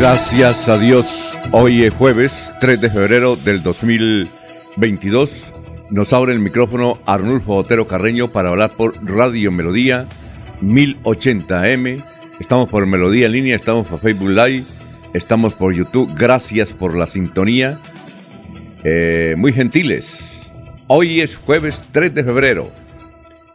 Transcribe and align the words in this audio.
Gracias 0.00 0.68
a 0.68 0.78
Dios, 0.78 1.36
hoy 1.50 1.82
es 1.82 1.92
jueves 1.92 2.54
3 2.60 2.80
de 2.80 2.88
febrero 2.88 3.34
del 3.34 3.64
2022. 3.64 5.52
Nos 5.90 6.12
abre 6.12 6.32
el 6.32 6.38
micrófono 6.38 7.00
Arnulfo 7.04 7.56
Otero 7.56 7.88
Carreño 7.88 8.28
para 8.28 8.50
hablar 8.50 8.70
por 8.70 9.04
Radio 9.04 9.50
Melodía 9.50 10.08
1080M. 10.62 12.00
Estamos 12.38 12.70
por 12.70 12.86
Melodía 12.86 13.26
en 13.26 13.32
línea, 13.32 13.56
estamos 13.56 13.88
por 13.88 13.98
Facebook 13.98 14.30
Live, 14.30 14.66
estamos 15.14 15.54
por 15.54 15.74
YouTube. 15.74 16.14
Gracias 16.16 16.72
por 16.72 16.96
la 16.96 17.08
sintonía. 17.08 17.80
Eh, 18.84 19.34
muy 19.36 19.52
gentiles. 19.52 20.48
Hoy 20.86 21.22
es 21.22 21.34
jueves 21.34 21.82
3 21.90 22.14
de 22.14 22.22
febrero. 22.22 22.70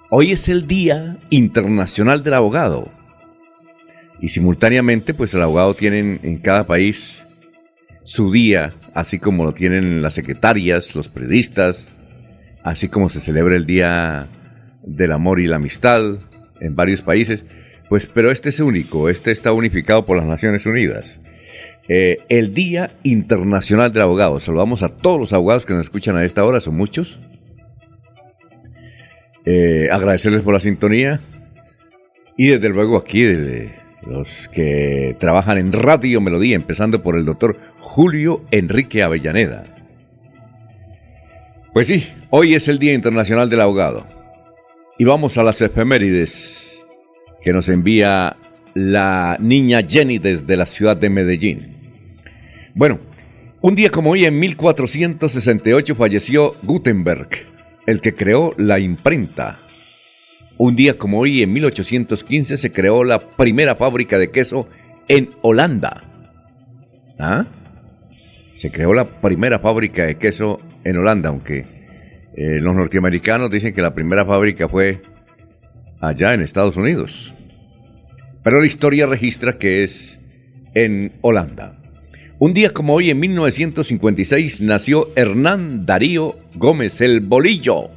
Hoy 0.09 0.33
es 0.33 0.49
el 0.49 0.67
Día 0.67 1.15
Internacional 1.29 2.21
del 2.21 2.33
Abogado. 2.33 2.91
Y 4.23 4.29
simultáneamente, 4.29 5.13
pues 5.13 5.33
el 5.33 5.41
abogado 5.41 5.75
tiene 5.75 5.99
en 6.23 6.37
cada 6.37 6.65
país 6.65 7.25
su 8.05 8.31
día, 8.31 8.71
así 8.93 9.19
como 9.19 9.43
lo 9.43 9.51
tienen 9.51 10.01
las 10.01 10.13
secretarias, 10.13 10.95
los 10.95 11.09
periodistas, 11.09 11.89
así 12.63 12.87
como 12.87 13.09
se 13.09 13.19
celebra 13.19 13.57
el 13.57 13.65
Día 13.65 14.29
del 14.81 15.11
Amor 15.11 15.41
y 15.41 15.47
la 15.47 15.57
Amistad 15.57 16.19
en 16.61 16.73
varios 16.73 17.01
países. 17.01 17.43
Pues, 17.89 18.05
pero 18.05 18.31
este 18.31 18.47
es 18.47 18.61
único, 18.61 19.09
este 19.09 19.33
está 19.33 19.51
unificado 19.51 20.05
por 20.05 20.15
las 20.15 20.25
Naciones 20.25 20.65
Unidas. 20.65 21.19
Eh, 21.89 22.19
el 22.29 22.53
Día 22.53 22.91
Internacional 23.03 23.91
del 23.91 24.03
Abogado. 24.03 24.39
Saludamos 24.39 24.83
a 24.83 24.95
todos 24.95 25.19
los 25.19 25.33
abogados 25.33 25.65
que 25.65 25.73
nos 25.73 25.87
escuchan 25.87 26.15
a 26.15 26.23
esta 26.23 26.45
hora, 26.45 26.61
son 26.61 26.75
muchos. 26.77 27.19
Eh, 29.45 29.89
agradecerles 29.91 30.43
por 30.43 30.53
la 30.53 30.61
sintonía. 30.61 31.19
Y 32.37 32.47
desde 32.47 32.69
luego 32.69 32.95
aquí, 32.95 33.23
desde 33.23 33.82
los 34.07 34.49
que 34.49 35.15
trabajan 35.19 35.57
en 35.57 35.71
Radio 35.71 36.21
Melodía, 36.21 36.55
empezando 36.55 37.01
por 37.01 37.17
el 37.17 37.25
doctor 37.25 37.57
Julio 37.79 38.43
Enrique 38.51 39.03
Avellaneda. 39.03 39.63
Pues 41.73 41.87
sí, 41.87 42.07
hoy 42.29 42.53
es 42.53 42.67
el 42.67 42.79
Día 42.79 42.93
Internacional 42.93 43.49
del 43.49 43.61
Abogado. 43.61 44.05
Y 44.99 45.05
vamos 45.05 45.37
a 45.37 45.43
las 45.43 45.59
efemérides 45.61 46.77
que 47.41 47.51
nos 47.51 47.67
envía 47.67 48.37
la 48.73 49.37
niña 49.39 49.81
Jenny 49.87 50.19
desde 50.19 50.55
la 50.55 50.65
ciudad 50.65 50.97
de 50.97 51.09
Medellín. 51.09 51.73
Bueno, 52.75 52.99
un 53.61 53.75
día 53.75 53.89
como 53.89 54.11
hoy 54.11 54.25
en 54.25 54.39
1468 54.39 55.95
falleció 55.95 56.55
Gutenberg, 56.63 57.29
el 57.87 58.01
que 58.01 58.13
creó 58.13 58.53
la 58.57 58.79
imprenta. 58.79 59.59
Un 60.57 60.75
día 60.75 60.97
como 60.97 61.19
hoy, 61.19 61.41
en 61.41 61.51
1815, 61.51 62.57
se 62.57 62.71
creó 62.71 63.03
la 63.03 63.19
primera 63.19 63.75
fábrica 63.75 64.19
de 64.19 64.31
queso 64.31 64.67
en 65.07 65.29
Holanda. 65.41 66.03
¿Ah? 67.19 67.47
Se 68.55 68.71
creó 68.71 68.93
la 68.93 69.19
primera 69.19 69.59
fábrica 69.59 70.05
de 70.05 70.17
queso 70.17 70.59
en 70.83 70.97
Holanda, 70.97 71.29
aunque 71.29 71.65
eh, 72.35 72.59
los 72.59 72.75
norteamericanos 72.75 73.49
dicen 73.49 73.73
que 73.73 73.81
la 73.81 73.93
primera 73.93 74.25
fábrica 74.25 74.69
fue 74.69 75.01
allá 75.99 76.33
en 76.33 76.41
Estados 76.41 76.77
Unidos. 76.77 77.33
Pero 78.43 78.59
la 78.59 78.65
historia 78.65 79.07
registra 79.07 79.57
que 79.57 79.83
es 79.83 80.19
en 80.75 81.13
Holanda. 81.21 81.79
Un 82.39 82.53
día 82.53 82.71
como 82.71 82.93
hoy, 82.93 83.09
en 83.09 83.19
1956, 83.19 84.61
nació 84.61 85.09
Hernán 85.15 85.85
Darío 85.85 86.37
Gómez 86.55 87.01
el 87.01 87.21
Bolillo. 87.21 87.89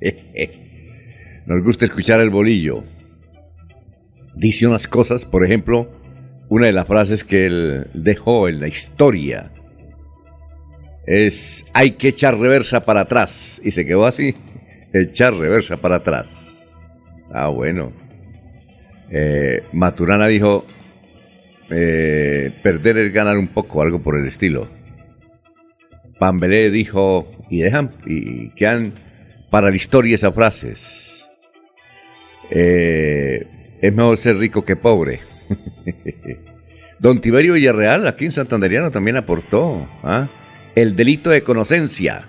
Nos 1.46 1.62
gusta 1.62 1.84
escuchar 1.84 2.20
el 2.20 2.30
bolillo. 2.30 2.82
Dice 4.34 4.66
unas 4.66 4.88
cosas, 4.88 5.24
por 5.24 5.44
ejemplo, 5.44 5.88
una 6.48 6.66
de 6.66 6.72
las 6.72 6.88
frases 6.88 7.22
que 7.22 7.46
él 7.46 7.86
dejó 7.94 8.48
en 8.48 8.60
la 8.60 8.68
historia 8.68 9.52
es 11.06 11.64
hay 11.72 11.92
que 11.92 12.08
echar 12.08 12.36
reversa 12.36 12.80
para 12.80 13.02
atrás. 13.02 13.60
Y 13.64 13.70
se 13.70 13.86
quedó 13.86 14.06
así, 14.06 14.34
echar 14.92 15.34
reversa 15.34 15.76
para 15.76 15.96
atrás. 15.96 16.76
Ah, 17.32 17.48
bueno. 17.48 17.92
Eh, 19.10 19.62
Maturana 19.72 20.26
dijo, 20.26 20.66
eh, 21.70 22.52
perder 22.60 22.98
es 22.98 23.12
ganar 23.12 23.38
un 23.38 23.46
poco, 23.46 23.82
algo 23.82 24.02
por 24.02 24.18
el 24.18 24.26
estilo. 24.26 24.68
Pambelé 26.18 26.70
dijo, 26.70 27.30
y 27.50 27.60
dejan, 27.60 27.90
y 28.04 28.50
quedan 28.50 28.94
para 29.50 29.70
la 29.70 29.76
historia 29.76 30.16
esas 30.16 30.34
frases. 30.34 31.05
Eh, 32.50 33.76
es 33.80 33.94
mejor 33.94 34.16
ser 34.18 34.36
rico 34.36 34.64
que 34.64 34.76
pobre. 34.76 35.20
Don 36.98 37.20
Tiberio 37.20 37.54
Villarreal, 37.54 38.06
aquí 38.06 38.24
en 38.24 38.32
Santanderiano, 38.32 38.90
también 38.90 39.16
aportó 39.16 39.86
¿ah? 40.02 40.28
el 40.74 40.96
delito 40.96 41.30
de 41.30 41.42
conocencia. 41.42 42.24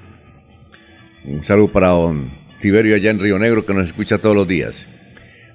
Un 1.26 1.44
saludo 1.44 1.72
para 1.72 1.90
don 1.90 2.30
Tiberio 2.62 2.96
allá 2.96 3.12
en 3.12 3.20
Río 3.20 3.40
Negro 3.40 3.66
que 3.66 3.74
nos 3.74 3.88
escucha 3.88 4.18
todos 4.18 4.36
los 4.36 4.48
días. 4.48 4.88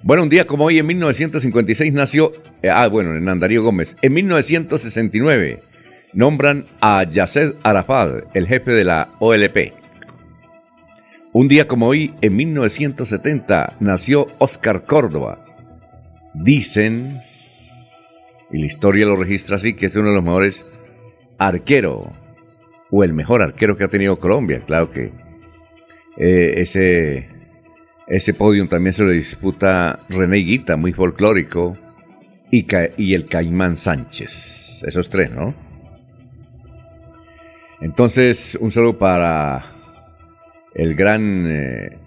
Bueno, 0.02 0.24
un 0.24 0.28
día 0.28 0.46
como 0.46 0.64
hoy, 0.64 0.78
en 0.78 0.86
1956, 0.86 1.92
nació, 1.92 2.32
eh, 2.62 2.70
ah, 2.70 2.88
bueno, 2.88 3.14
en 3.14 3.28
Andarío 3.28 3.62
Gómez. 3.62 3.94
En 4.02 4.14
1969 4.14 5.60
nombran 6.12 6.66
a 6.80 7.04
Yasser 7.04 7.54
Arafat, 7.62 8.34
el 8.34 8.46
jefe 8.46 8.72
de 8.72 8.84
la 8.84 9.10
OLP. 9.18 9.72
Un 11.34 11.48
día 11.48 11.66
como 11.66 11.86
hoy, 11.86 12.14
en 12.20 12.36
1970, 12.36 13.76
nació 13.80 14.26
Oscar 14.38 14.84
Córdoba. 14.84 15.42
Dicen, 16.34 17.22
y 18.50 18.58
la 18.58 18.66
historia 18.66 19.06
lo 19.06 19.16
registra 19.16 19.56
así, 19.56 19.72
que 19.72 19.86
es 19.86 19.96
uno 19.96 20.08
de 20.08 20.16
los 20.16 20.22
mejores 20.22 20.66
arqueros, 21.38 22.04
o 22.90 23.02
el 23.02 23.14
mejor 23.14 23.40
arquero 23.40 23.78
que 23.78 23.84
ha 23.84 23.88
tenido 23.88 24.18
Colombia. 24.18 24.60
Claro 24.60 24.90
que 24.90 25.10
eh, 26.18 26.54
ese, 26.58 27.28
ese 28.08 28.34
podium 28.34 28.68
también 28.68 28.92
se 28.92 29.02
lo 29.02 29.10
disputa 29.10 30.00
René 30.10 30.36
Guita, 30.36 30.76
muy 30.76 30.92
folclórico, 30.92 31.78
y, 32.50 32.66
y 32.98 33.14
el 33.14 33.24
Caimán 33.24 33.78
Sánchez. 33.78 34.82
Esos 34.86 35.08
tres, 35.08 35.30
¿no? 35.30 35.54
Entonces, 37.80 38.58
un 38.60 38.70
saludo 38.70 38.98
para 38.98 39.71
el 40.74 40.94
gran 40.94 41.46
eh, 41.46 41.98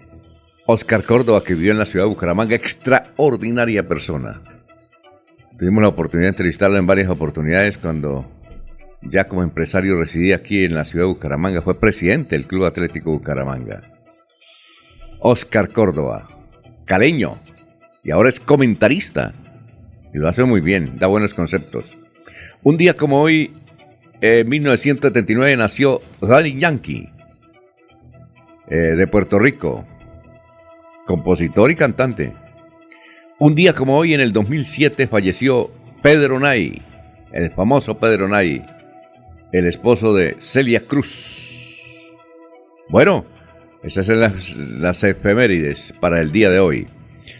Oscar 0.66 1.04
Córdoba 1.04 1.44
que 1.44 1.54
vivió 1.54 1.72
en 1.72 1.78
la 1.78 1.86
ciudad 1.86 2.04
de 2.06 2.10
Bucaramanga, 2.10 2.56
extraordinaria 2.56 3.86
persona. 3.86 4.42
Tuvimos 5.58 5.82
la 5.82 5.88
oportunidad 5.88 6.26
de 6.26 6.30
entrevistarlo 6.30 6.76
en 6.76 6.86
varias 6.86 7.08
oportunidades 7.08 7.78
cuando 7.78 8.26
ya 9.02 9.24
como 9.24 9.42
empresario 9.42 9.98
residía 9.98 10.36
aquí 10.36 10.64
en 10.64 10.74
la 10.74 10.84
ciudad 10.84 11.04
de 11.04 11.12
Bucaramanga, 11.12 11.62
fue 11.62 11.78
presidente 11.78 12.36
del 12.36 12.46
Club 12.46 12.64
Atlético 12.64 13.12
Bucaramanga. 13.12 13.80
Oscar 15.20 15.68
Córdoba, 15.68 16.26
caleño, 16.84 17.38
y 18.02 18.10
ahora 18.10 18.28
es 18.28 18.40
comentarista. 18.40 19.32
Y 20.12 20.18
lo 20.18 20.28
hace 20.28 20.44
muy 20.44 20.60
bien, 20.60 20.96
da 20.96 21.06
buenos 21.06 21.34
conceptos. 21.34 21.96
Un 22.62 22.76
día 22.76 22.94
como 22.94 23.20
hoy, 23.20 23.52
en 24.20 24.48
1979, 24.48 25.56
nació 25.56 26.00
Daddy 26.20 26.58
Yankee, 26.58 27.08
eh, 28.68 28.76
de 28.76 29.06
Puerto 29.06 29.38
Rico, 29.38 29.84
compositor 31.06 31.70
y 31.70 31.76
cantante. 31.76 32.32
Un 33.38 33.54
día 33.54 33.74
como 33.74 33.96
hoy, 33.96 34.14
en 34.14 34.20
el 34.20 34.32
2007, 34.32 35.06
falleció 35.06 35.70
Pedro 36.02 36.40
Nay, 36.40 36.82
el 37.32 37.50
famoso 37.50 37.96
Pedro 37.96 38.28
Nay, 38.28 38.64
el 39.52 39.66
esposo 39.66 40.14
de 40.14 40.36
Celia 40.40 40.80
Cruz. 40.80 41.80
Bueno, 42.88 43.24
esas 43.82 44.06
son 44.06 44.20
las, 44.20 45.04
efemérides 45.04 45.92
para 46.00 46.20
el 46.20 46.32
día 46.32 46.50
de 46.50 46.58
hoy. 46.58 46.88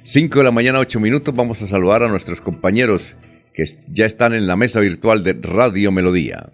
5 0.05 0.38
de 0.38 0.44
la 0.44 0.52
mañana, 0.52 0.78
8 0.78 1.00
minutos, 1.00 1.34
vamos 1.34 1.61
a 1.62 1.67
saludar 1.67 2.02
a 2.02 2.08
nuestros 2.08 2.40
compañeros 2.40 3.17
que 3.52 3.64
ya 3.90 4.06
están 4.06 4.34
en 4.34 4.46
la 4.46 4.55
mesa 4.55 4.78
virtual 4.81 5.25
de 5.25 5.37
Radio 5.40 5.90
Melodía. 5.90 6.50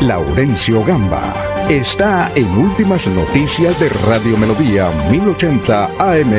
Laurencio 0.00 0.82
Gamba 0.84 1.49
está 1.70 2.32
en 2.34 2.48
Últimas 2.48 3.06
Noticias 3.06 3.78
de 3.78 3.88
Radio 3.90 4.36
Melodía 4.36 4.90
1080 5.08 5.84
AM. 5.98 6.32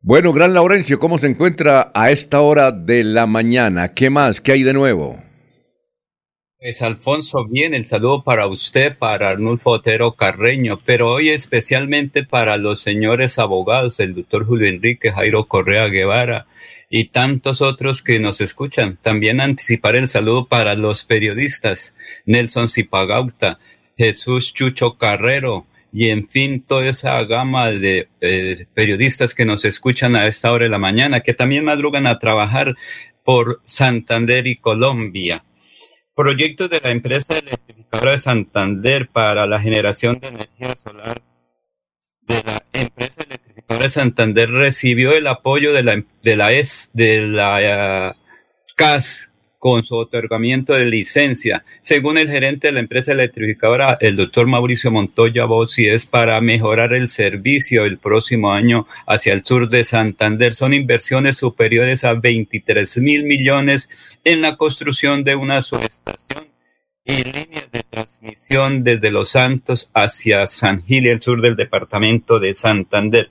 Bueno, 0.00 0.32
Gran 0.32 0.54
Laurencio, 0.54 1.00
¿cómo 1.00 1.18
se 1.18 1.26
encuentra 1.26 1.90
a 1.92 2.12
esta 2.12 2.42
hora 2.42 2.70
de 2.70 3.02
la 3.02 3.26
mañana? 3.26 3.92
¿Qué 3.92 4.08
más? 4.08 4.40
¿Qué 4.40 4.52
hay 4.52 4.62
de 4.62 4.72
nuevo? 4.72 5.20
Pues 6.60 6.80
Alfonso, 6.82 7.48
bien, 7.48 7.74
el 7.74 7.86
saludo 7.86 8.22
para 8.22 8.46
usted, 8.46 8.96
para 8.96 9.30
Arnulfo 9.30 9.70
Otero 9.70 10.14
Carreño, 10.14 10.78
pero 10.84 11.10
hoy 11.10 11.30
especialmente 11.30 12.22
para 12.22 12.56
los 12.56 12.82
señores 12.82 13.40
abogados, 13.40 13.98
el 13.98 14.14
doctor 14.14 14.46
Julio 14.46 14.68
Enrique, 14.68 15.10
Jairo 15.10 15.48
Correa 15.48 15.88
Guevara, 15.88 16.46
y 16.90 17.06
tantos 17.06 17.62
otros 17.62 18.02
que 18.02 18.18
nos 18.18 18.40
escuchan. 18.40 18.98
También 19.00 19.40
anticipar 19.40 19.94
el 19.94 20.08
saludo 20.08 20.46
para 20.46 20.74
los 20.74 21.04
periodistas 21.04 21.96
Nelson 22.26 22.68
Zipagauta, 22.68 23.60
Jesús 23.96 24.52
Chucho 24.52 24.98
Carrero 24.98 25.66
y 25.92 26.10
en 26.10 26.28
fin 26.28 26.62
toda 26.62 26.86
esa 26.86 27.22
gama 27.24 27.70
de 27.70 28.08
periodistas 28.74 29.34
que 29.34 29.44
nos 29.44 29.64
escuchan 29.64 30.16
a 30.16 30.26
esta 30.26 30.52
hora 30.52 30.64
de 30.64 30.70
la 30.70 30.78
mañana, 30.78 31.20
que 31.20 31.34
también 31.34 31.64
madrugan 31.64 32.06
a 32.06 32.18
trabajar 32.18 32.76
por 33.24 33.60
Santander 33.64 34.46
y 34.46 34.56
Colombia. 34.56 35.44
Proyectos 36.14 36.70
de 36.70 36.80
la 36.80 36.90
empresa 36.90 37.38
electrificadora 37.38 38.12
de 38.12 38.18
Santander 38.18 39.08
para 39.08 39.46
la 39.46 39.60
generación 39.60 40.18
de 40.18 40.28
energía 40.28 40.74
solar 40.74 41.22
de 42.22 42.42
la 42.42 42.59
empresa 42.72 43.22
electrificadora 43.22 43.84
de 43.84 43.90
Santander 43.90 44.50
recibió 44.50 45.12
el 45.12 45.26
apoyo 45.26 45.72
de 45.72 45.82
la, 45.82 46.04
de 46.22 46.36
la, 46.36 46.52
ES, 46.52 46.90
de 46.94 47.26
la 47.26 48.16
CAS 48.76 49.30
con 49.60 49.84
su 49.84 49.94
otorgamiento 49.94 50.72
de 50.72 50.86
licencia. 50.86 51.64
Según 51.82 52.16
el 52.16 52.30
gerente 52.30 52.68
de 52.68 52.72
la 52.72 52.80
empresa 52.80 53.12
electrificadora, 53.12 53.98
el 54.00 54.16
doctor 54.16 54.46
Mauricio 54.46 54.90
Montoya 54.90 55.44
Bossi, 55.44 55.86
es 55.86 56.06
para 56.06 56.40
mejorar 56.40 56.94
el 56.94 57.10
servicio 57.10 57.84
el 57.84 57.98
próximo 57.98 58.52
año 58.52 58.86
hacia 59.06 59.34
el 59.34 59.44
sur 59.44 59.68
de 59.68 59.84
Santander. 59.84 60.54
Son 60.54 60.72
inversiones 60.72 61.36
superiores 61.36 62.04
a 62.04 62.14
23 62.14 62.98
mil 62.98 63.24
millones 63.24 63.90
en 64.24 64.40
la 64.40 64.56
construcción 64.56 65.24
de 65.24 65.36
una 65.36 65.60
subestación 65.60 66.49
y 67.04 67.24
líneas 67.24 67.70
de 67.72 67.82
transmisión 67.88 68.84
desde 68.84 69.10
Los 69.10 69.30
Santos 69.30 69.90
hacia 69.94 70.46
San 70.46 70.82
Gil, 70.84 71.06
el 71.06 71.22
sur 71.22 71.40
del 71.40 71.56
departamento 71.56 72.38
de 72.38 72.54
Santander. 72.54 73.30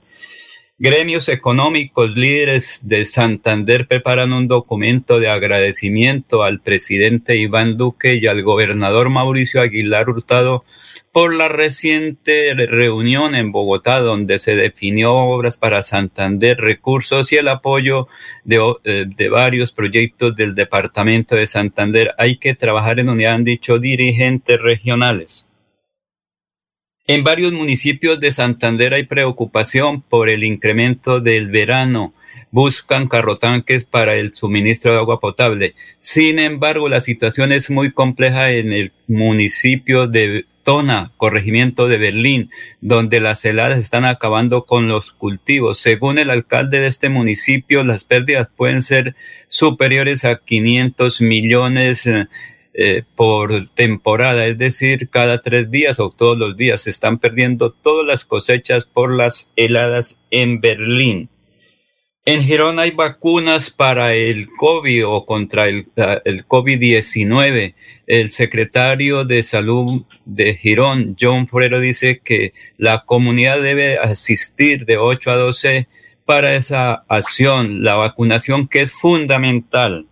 Gremios 0.82 1.28
económicos 1.28 2.16
líderes 2.16 2.80
de 2.84 3.04
Santander 3.04 3.86
preparan 3.86 4.32
un 4.32 4.48
documento 4.48 5.20
de 5.20 5.28
agradecimiento 5.28 6.42
al 6.42 6.60
presidente 6.60 7.36
Iván 7.36 7.76
Duque 7.76 8.14
y 8.14 8.26
al 8.26 8.42
gobernador 8.42 9.10
Mauricio 9.10 9.60
Aguilar 9.60 10.08
Hurtado 10.08 10.64
por 11.12 11.34
la 11.34 11.48
reciente 11.48 12.54
reunión 12.54 13.34
en 13.34 13.52
Bogotá 13.52 14.00
donde 14.00 14.38
se 14.38 14.56
definió 14.56 15.12
obras 15.12 15.58
para 15.58 15.82
Santander, 15.82 16.56
recursos 16.56 17.30
y 17.30 17.36
el 17.36 17.48
apoyo 17.48 18.08
de, 18.44 18.56
eh, 18.84 19.04
de 19.06 19.28
varios 19.28 19.72
proyectos 19.72 20.34
del 20.34 20.54
departamento 20.54 21.36
de 21.36 21.46
Santander. 21.46 22.14
Hay 22.16 22.38
que 22.38 22.54
trabajar 22.54 23.00
en 23.00 23.10
unidad, 23.10 23.34
han 23.34 23.44
dicho 23.44 23.78
dirigentes 23.78 24.58
regionales. 24.58 25.49
En 27.12 27.24
varios 27.24 27.52
municipios 27.52 28.20
de 28.20 28.30
Santander 28.30 28.94
hay 28.94 29.02
preocupación 29.02 30.00
por 30.00 30.28
el 30.28 30.44
incremento 30.44 31.18
del 31.18 31.50
verano. 31.50 32.14
Buscan 32.52 33.08
carrotanques 33.08 33.82
para 33.84 34.14
el 34.14 34.32
suministro 34.32 34.92
de 34.92 34.98
agua 34.98 35.18
potable. 35.18 35.74
Sin 35.98 36.38
embargo, 36.38 36.88
la 36.88 37.00
situación 37.00 37.50
es 37.50 37.68
muy 37.68 37.90
compleja 37.90 38.52
en 38.52 38.72
el 38.72 38.92
municipio 39.08 40.06
de 40.06 40.46
Tona, 40.62 41.10
corregimiento 41.16 41.88
de 41.88 41.98
Berlín, 41.98 42.48
donde 42.80 43.18
las 43.18 43.44
heladas 43.44 43.80
están 43.80 44.04
acabando 44.04 44.64
con 44.64 44.86
los 44.86 45.10
cultivos. 45.10 45.80
Según 45.80 46.16
el 46.16 46.30
alcalde 46.30 46.78
de 46.78 46.86
este 46.86 47.08
municipio, 47.08 47.82
las 47.82 48.04
pérdidas 48.04 48.50
pueden 48.56 48.82
ser 48.82 49.16
superiores 49.48 50.24
a 50.24 50.36
500 50.36 51.22
millones 51.22 52.06
eh, 52.06 52.28
eh, 52.82 53.02
por 53.14 53.68
temporada, 53.74 54.46
es 54.46 54.56
decir, 54.56 55.10
cada 55.10 55.42
tres 55.42 55.70
días 55.70 56.00
o 56.00 56.08
todos 56.08 56.38
los 56.38 56.56
días 56.56 56.80
se 56.80 56.88
están 56.88 57.18
perdiendo 57.18 57.72
todas 57.72 58.06
las 58.06 58.24
cosechas 58.24 58.86
por 58.86 59.14
las 59.14 59.52
heladas 59.54 60.22
en 60.30 60.62
Berlín. 60.62 61.28
En 62.24 62.42
Girón 62.42 62.78
hay 62.78 62.92
vacunas 62.92 63.70
para 63.70 64.14
el 64.14 64.48
COVID 64.56 65.06
o 65.06 65.26
contra 65.26 65.68
el, 65.68 65.88
el 66.24 66.48
COVID-19. 66.48 67.74
El 68.06 68.30
secretario 68.30 69.26
de 69.26 69.42
Salud 69.42 70.06
de 70.24 70.56
Girón, 70.56 71.18
John 71.20 71.48
Forero, 71.48 71.80
dice 71.80 72.22
que 72.24 72.54
la 72.78 73.04
comunidad 73.04 73.60
debe 73.60 73.98
asistir 73.98 74.86
de 74.86 74.96
8 74.96 75.30
a 75.30 75.36
12 75.36 75.86
para 76.24 76.56
esa 76.56 77.04
acción, 77.08 77.84
la 77.84 77.96
vacunación 77.96 78.68
que 78.68 78.80
es 78.80 78.92
fundamental. 78.92 80.06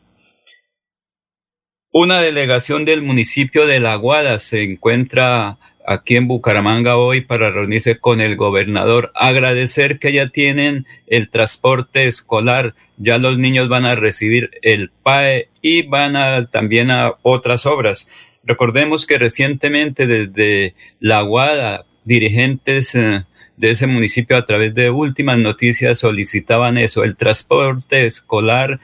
Una 1.90 2.20
delegación 2.20 2.85
del 2.85 3.00
municipio 3.00 3.67
de 3.67 3.81
La 3.81 3.94
Guada 3.94 4.40
se 4.40 4.62
encuentra 4.62 5.56
aquí 5.87 6.17
en 6.17 6.29
Bucaramanga 6.29 6.99
hoy 6.99 7.23
para 7.23 7.50
reunirse 7.50 7.96
con 7.96 8.20
el 8.20 8.37
gobernador. 8.37 9.11
Agradecer 9.14 9.99
que 9.99 10.12
ya 10.12 10.29
tienen 10.29 10.86
el 11.06 11.31
transporte 11.31 12.06
escolar. 12.06 12.74
Ya 12.98 13.17
los 13.17 13.39
niños 13.39 13.70
van 13.70 13.86
a 13.86 13.94
recibir 13.94 14.51
el 14.60 14.91
PAE 15.03 15.48
y 15.62 15.86
van 15.86 16.15
a 16.17 16.44
también 16.44 16.91
a 16.91 17.15
otras 17.22 17.65
obras. 17.65 18.06
Recordemos 18.44 19.06
que 19.06 19.17
recientemente 19.17 20.06
desde 20.06 20.74
La 21.01 21.22
Guada, 21.22 21.86
dirigentes 22.05 22.94
eh, 22.94 23.24
de 23.56 23.70
ese 23.70 23.86
municipio 23.86 24.36
a 24.36 24.44
través 24.44 24.74
de 24.74 24.91
últimas 24.91 25.39
noticias 25.39 25.98
solicitaban 25.98 26.77
eso, 26.77 27.03
el 27.03 27.17
transporte 27.17 28.05
escolar 28.05 28.79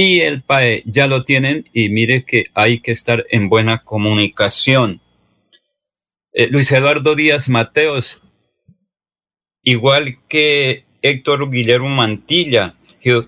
y 0.00 0.20
el 0.20 0.42
PAE 0.42 0.84
ya 0.86 1.08
lo 1.08 1.24
tienen 1.24 1.68
y 1.72 1.88
mire 1.88 2.24
que 2.24 2.44
hay 2.54 2.78
que 2.78 2.92
estar 2.92 3.26
en 3.30 3.48
buena 3.48 3.82
comunicación. 3.82 5.00
Eh, 6.32 6.46
Luis 6.46 6.70
Eduardo 6.70 7.16
Díaz 7.16 7.48
Mateos, 7.48 8.22
igual 9.60 10.18
que 10.28 10.84
Héctor 11.02 11.50
Guillermo 11.50 11.88
Mantilla 11.88 12.76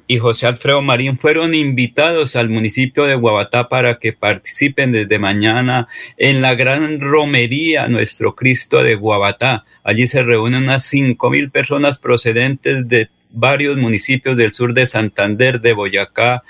y 0.07 0.19
José 0.19 0.47
Alfredo 0.47 0.81
Marín 0.81 1.19
fueron 1.19 1.55
invitados 1.55 2.37
al 2.37 2.51
municipio 2.51 3.05
de 3.05 3.17
Guabatá 3.17 3.69
para 3.69 3.99
que 3.99 4.13
participen 4.13 4.93
desde 4.93 5.19
mañana 5.19 5.89
en 6.19 6.41
la 6.41 6.55
gran 6.55 7.01
romería 7.01 7.89
Nuestro 7.89 8.37
Cristo 8.37 8.85
de 8.85 8.95
Guabatá. 8.95 9.65
Allí 9.83 10.07
se 10.07 10.23
reúnen 10.23 10.63
unas 10.63 10.85
cinco 10.85 11.31
mil 11.31 11.51
personas 11.51 11.99
procedentes 11.99 12.87
de 12.87 13.09
varios 13.31 13.77
municipios 13.77 14.37
del 14.37 14.53
sur 14.53 14.75
de 14.75 14.87
Santander, 14.87 15.61
de 15.61 15.73
Boyacá 15.73 16.43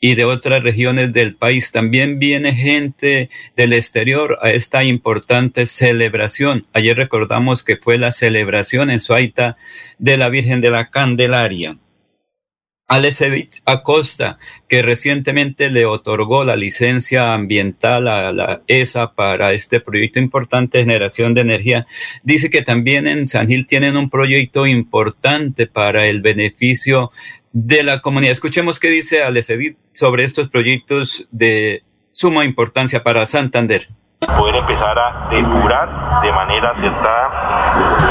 y 0.00 0.16
de 0.16 0.24
otras 0.24 0.62
regiones 0.62 1.12
del 1.12 1.34
país. 1.34 1.72
También 1.72 2.18
viene 2.18 2.54
gente 2.54 3.30
del 3.56 3.72
exterior 3.72 4.38
a 4.42 4.50
esta 4.50 4.84
importante 4.84 5.64
celebración. 5.66 6.66
Ayer 6.72 6.96
recordamos 6.96 7.62
que 7.62 7.76
fue 7.76 7.96
la 7.96 8.12
celebración 8.12 8.90
en 8.90 9.00
Suaita 9.00 9.56
de 9.98 10.16
la 10.16 10.28
Virgen 10.28 10.60
de 10.60 10.70
la 10.70 10.90
Candelaria. 10.90 11.78
Alecevich 12.94 13.60
Acosta, 13.64 14.38
que 14.68 14.80
recientemente 14.80 15.68
le 15.68 15.84
otorgó 15.84 16.44
la 16.44 16.54
licencia 16.54 17.34
ambiental 17.34 18.06
a 18.06 18.32
la 18.32 18.62
ESA 18.68 19.14
para 19.14 19.52
este 19.52 19.80
proyecto 19.80 20.20
importante 20.20 20.78
de 20.78 20.84
generación 20.84 21.34
de 21.34 21.40
energía, 21.40 21.88
dice 22.22 22.50
que 22.50 22.62
también 22.62 23.08
en 23.08 23.26
San 23.26 23.48
Gil 23.48 23.66
tienen 23.66 23.96
un 23.96 24.10
proyecto 24.10 24.68
importante 24.68 25.66
para 25.66 26.06
el 26.06 26.22
beneficio 26.22 27.10
de 27.52 27.82
la 27.82 28.00
comunidad. 28.00 28.30
Escuchemos 28.30 28.78
qué 28.78 28.90
dice 28.90 29.24
Alecevich 29.24 29.76
sobre 29.92 30.22
estos 30.22 30.48
proyectos 30.48 31.26
de 31.32 31.82
suma 32.12 32.44
importancia 32.44 33.02
para 33.02 33.26
Santander. 33.26 33.88
Poder 34.26 34.56
empezar 34.56 34.98
a 34.98 35.28
depurar 35.30 35.88
de 36.22 36.32
manera 36.32 36.70
acertada 36.70 37.28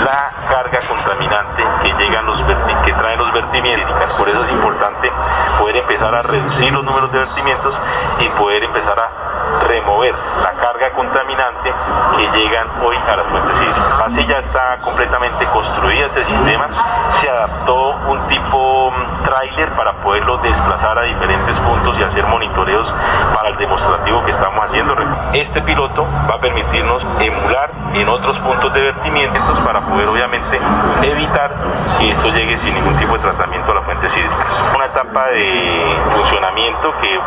la 0.04 0.32
carga 0.50 0.80
contaminante 0.88 1.64
que 1.82 1.94
llegan 1.94 2.26
los 2.26 2.42
que 2.86 2.94
traen 2.94 3.20
los 3.20 3.34
vertimientos. 3.34 4.14
Por 4.18 4.30
eso 4.30 4.44
es 4.44 4.52
importante 4.52 5.12
poder 5.60 5.78
empezar 5.78 6.14
a 6.14 6.22
reducir 6.22 6.74
los 6.74 6.84
números 6.84 7.12
de 7.12 7.20
vertimientos 7.20 7.80
y 8.20 8.30
poder 8.30 8.64
empezar 8.64 9.00
a 9.00 9.24
remover 9.68 10.14
la 10.42 10.52
carga 10.52 10.92
contaminante 10.92 11.74
que 12.18 12.28
llegan 12.38 12.68
hoy 12.84 12.96
a 12.98 13.16
las 13.16 13.28
fuentes 13.28 13.60
hídricas. 13.60 14.02
Así 14.06 14.26
ya 14.26 14.40
está 14.40 14.78
completamente 14.80 15.46
construida 15.48 16.08
este 16.08 16.26
sistema, 16.26 16.70
se 17.10 17.30
adaptó 17.30 17.92
un 18.08 18.28
tipo 18.28 18.92
mm, 18.92 19.24
tráiler 19.24 19.72
para 19.74 19.94
poderlo 20.04 20.38
desplazar 20.38 20.98
a 20.98 21.04
diferentes 21.04 21.58
puntos 21.60 21.98
y 22.00 22.04
hacer 22.04 22.26
monitoreos 22.28 22.92
para 23.36 23.50
el 23.50 23.58
demostrativo 23.58 24.24
que 24.26 24.32
estamos 24.32 24.66
haciendo. 24.66 24.96
Este 25.34 25.62
piloto 25.62 26.03
va 26.04 26.36
a 26.36 26.40
permitirnos 26.40 27.06
emular 27.20 27.72
en 27.94 28.10
otros 28.10 28.38
puntos 28.40 28.74
de 28.74 28.82
vertimientos 28.82 29.60
para 29.66 29.82
poder 29.82 30.08
obviamente 30.08 30.60
evitar 31.02 31.54
que 32.00 32.12
eso 32.12 32.28
llegue 32.30 32.58
sin 32.58 32.74
ningún 32.74 32.96
tipo 32.98 33.14
de 33.14 33.20
tratamiento 33.20 33.72
a 33.72 33.76
las 33.76 33.86
fuentes 33.86 34.16
hídricas. 34.16 34.70
Una 34.76 34.86
etapa 34.86 35.28
de 35.28 35.96
funcionamiento 36.16 36.94
que 37.02 37.20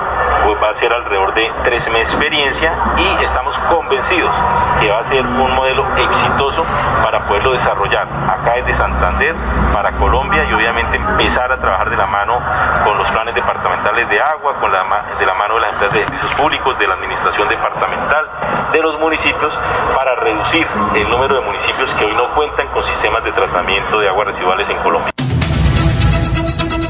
pues, 0.45 0.63
va 0.63 0.71
a 0.71 0.75
ser 0.75 0.93
alrededor 0.93 1.35
de 1.35 1.51
tres 1.65 1.89
meses 1.91 2.09
de 2.09 2.15
experiencia 2.15 2.73
y 2.97 3.25
estamos 3.25 3.57
convencidos 3.71 4.35
que 4.81 4.91
va 4.91 5.01
a 5.01 5.05
ser 5.05 5.27
un 5.27 5.55
modelo 5.55 5.85
exitoso 5.97 6.65
para 7.03 7.27
poderlo 7.27 7.53
desarrollar 7.53 8.07
acá 8.29 8.55
desde 8.57 8.75
Santander 8.75 9.35
para 9.73 9.93
Colombia 9.93 10.45
y 10.45 10.53
obviamente 10.53 10.97
empezar 10.97 11.51
a 11.51 11.57
trabajar 11.59 11.91
de 11.91 11.97
la 11.97 12.07
mano 12.07 12.39
con 12.85 12.99
los 12.99 13.11
planes 13.11 13.35
departamentales 13.35 14.09
de 14.09 14.21
agua, 14.21 14.55
con 14.61 14.71
de 14.71 15.27
la 15.27 15.35
mano 15.35 15.55
de 15.55 15.61
las 15.61 15.73
empresas 15.73 15.95
de 15.95 16.05
servicios 16.05 16.35
públicos, 16.35 16.79
de 16.79 16.87
la 16.87 16.95
administración 16.95 17.49
departamental, 17.49 18.29
de 18.73 18.83
los 18.83 18.99
municipios, 19.01 19.53
para 19.95 20.17
reducir 20.17 20.67
el 20.95 21.09
número 21.09 21.37
de 21.37 21.47
municipios 21.47 21.93
que 21.95 22.05
hoy 22.05 22.15
no 22.15 22.35
cuentan 22.35 22.67
con 22.69 22.85
sistemas 22.85 23.25
de 23.25 23.33
tratamiento 23.33 24.01
de 24.01 24.09
aguas 24.09 24.27
residuales 24.29 24.69
en 24.69 24.77
Colombia. 24.79 25.13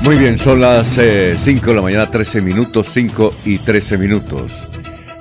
Muy 0.04 0.16
bien, 0.16 0.38
son 0.38 0.60
las 0.60 0.86
5 0.86 1.00
eh, 1.00 1.36
de 1.36 1.74
la 1.74 1.82
mañana, 1.82 2.10
13 2.10 2.40
minutos, 2.40 2.88
5 2.88 3.32
y 3.44 3.58
13 3.58 3.98
minutos. 3.98 4.68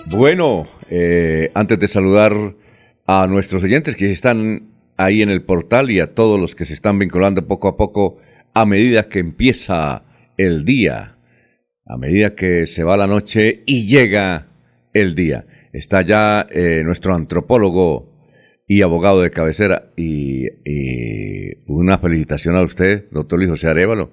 Bueno, 0.08 0.68
eh, 0.90 1.52
antes 1.56 1.80
de 1.80 1.88
saludar 1.88 2.34
a 3.08 3.26
nuestros 3.28 3.64
oyentes 3.64 3.96
que 3.96 4.12
están 4.12 4.70
ahí 4.98 5.22
en 5.22 5.30
el 5.30 5.44
portal 5.44 5.90
y 5.90 6.00
a 6.00 6.14
todos 6.14 6.40
los 6.40 6.56
que 6.56 6.66
se 6.66 6.74
están 6.74 7.00
vinculando 7.00 7.48
poco 7.48 7.68
a 7.68 7.78
poco 7.78 8.18
a 8.54 8.66
medida 8.66 9.10
que 9.10 9.20
empieza 9.20 10.04
el 10.38 10.66
día, 10.66 11.18
a 11.86 11.98
medida 11.98 12.36
que 12.36 12.68
se 12.68 12.84
va 12.84 12.96
la 12.96 13.08
noche 13.08 13.64
y 13.66 13.88
llega 13.88 14.48
el 14.94 15.16
día. 15.16 15.46
Está 15.76 16.04
ya 16.04 16.48
eh, 16.52 16.84
nuestro 16.86 17.14
antropólogo 17.14 18.10
y 18.66 18.82
abogado 18.82 19.22
de 19.22 19.30
cabecera 19.30 19.92
y, 19.98 20.48
una 21.68 21.98
felicitación 21.98 22.56
a 22.56 22.62
usted, 22.62 23.10
doctor 23.12 23.40
Luis 23.40 23.50
José 23.50 23.68
Arevalo, 23.68 24.12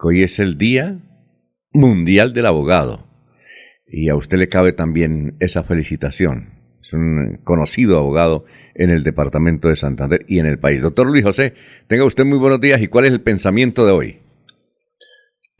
que 0.00 0.08
hoy 0.08 0.22
es 0.24 0.40
el 0.40 0.58
Día 0.58 0.98
Mundial 1.72 2.32
del 2.32 2.46
Abogado. 2.46 3.06
Y 3.86 4.08
a 4.08 4.16
usted 4.16 4.38
le 4.38 4.48
cabe 4.48 4.72
también 4.72 5.36
esa 5.38 5.62
felicitación. 5.62 6.54
Es 6.82 6.92
un 6.92 7.38
conocido 7.44 7.96
abogado 7.96 8.44
en 8.74 8.90
el 8.90 9.04
departamento 9.04 9.68
de 9.68 9.76
Santander 9.76 10.26
y 10.28 10.40
en 10.40 10.46
el 10.46 10.58
país. 10.58 10.82
Doctor 10.82 11.06
Luis 11.06 11.22
José, 11.22 11.54
tenga 11.86 12.04
usted 12.04 12.24
muy 12.24 12.38
buenos 12.38 12.60
días 12.60 12.82
y 12.82 12.88
cuál 12.88 13.04
es 13.04 13.12
el 13.12 13.20
pensamiento 13.20 13.86
de 13.86 13.92
hoy. 13.92 14.18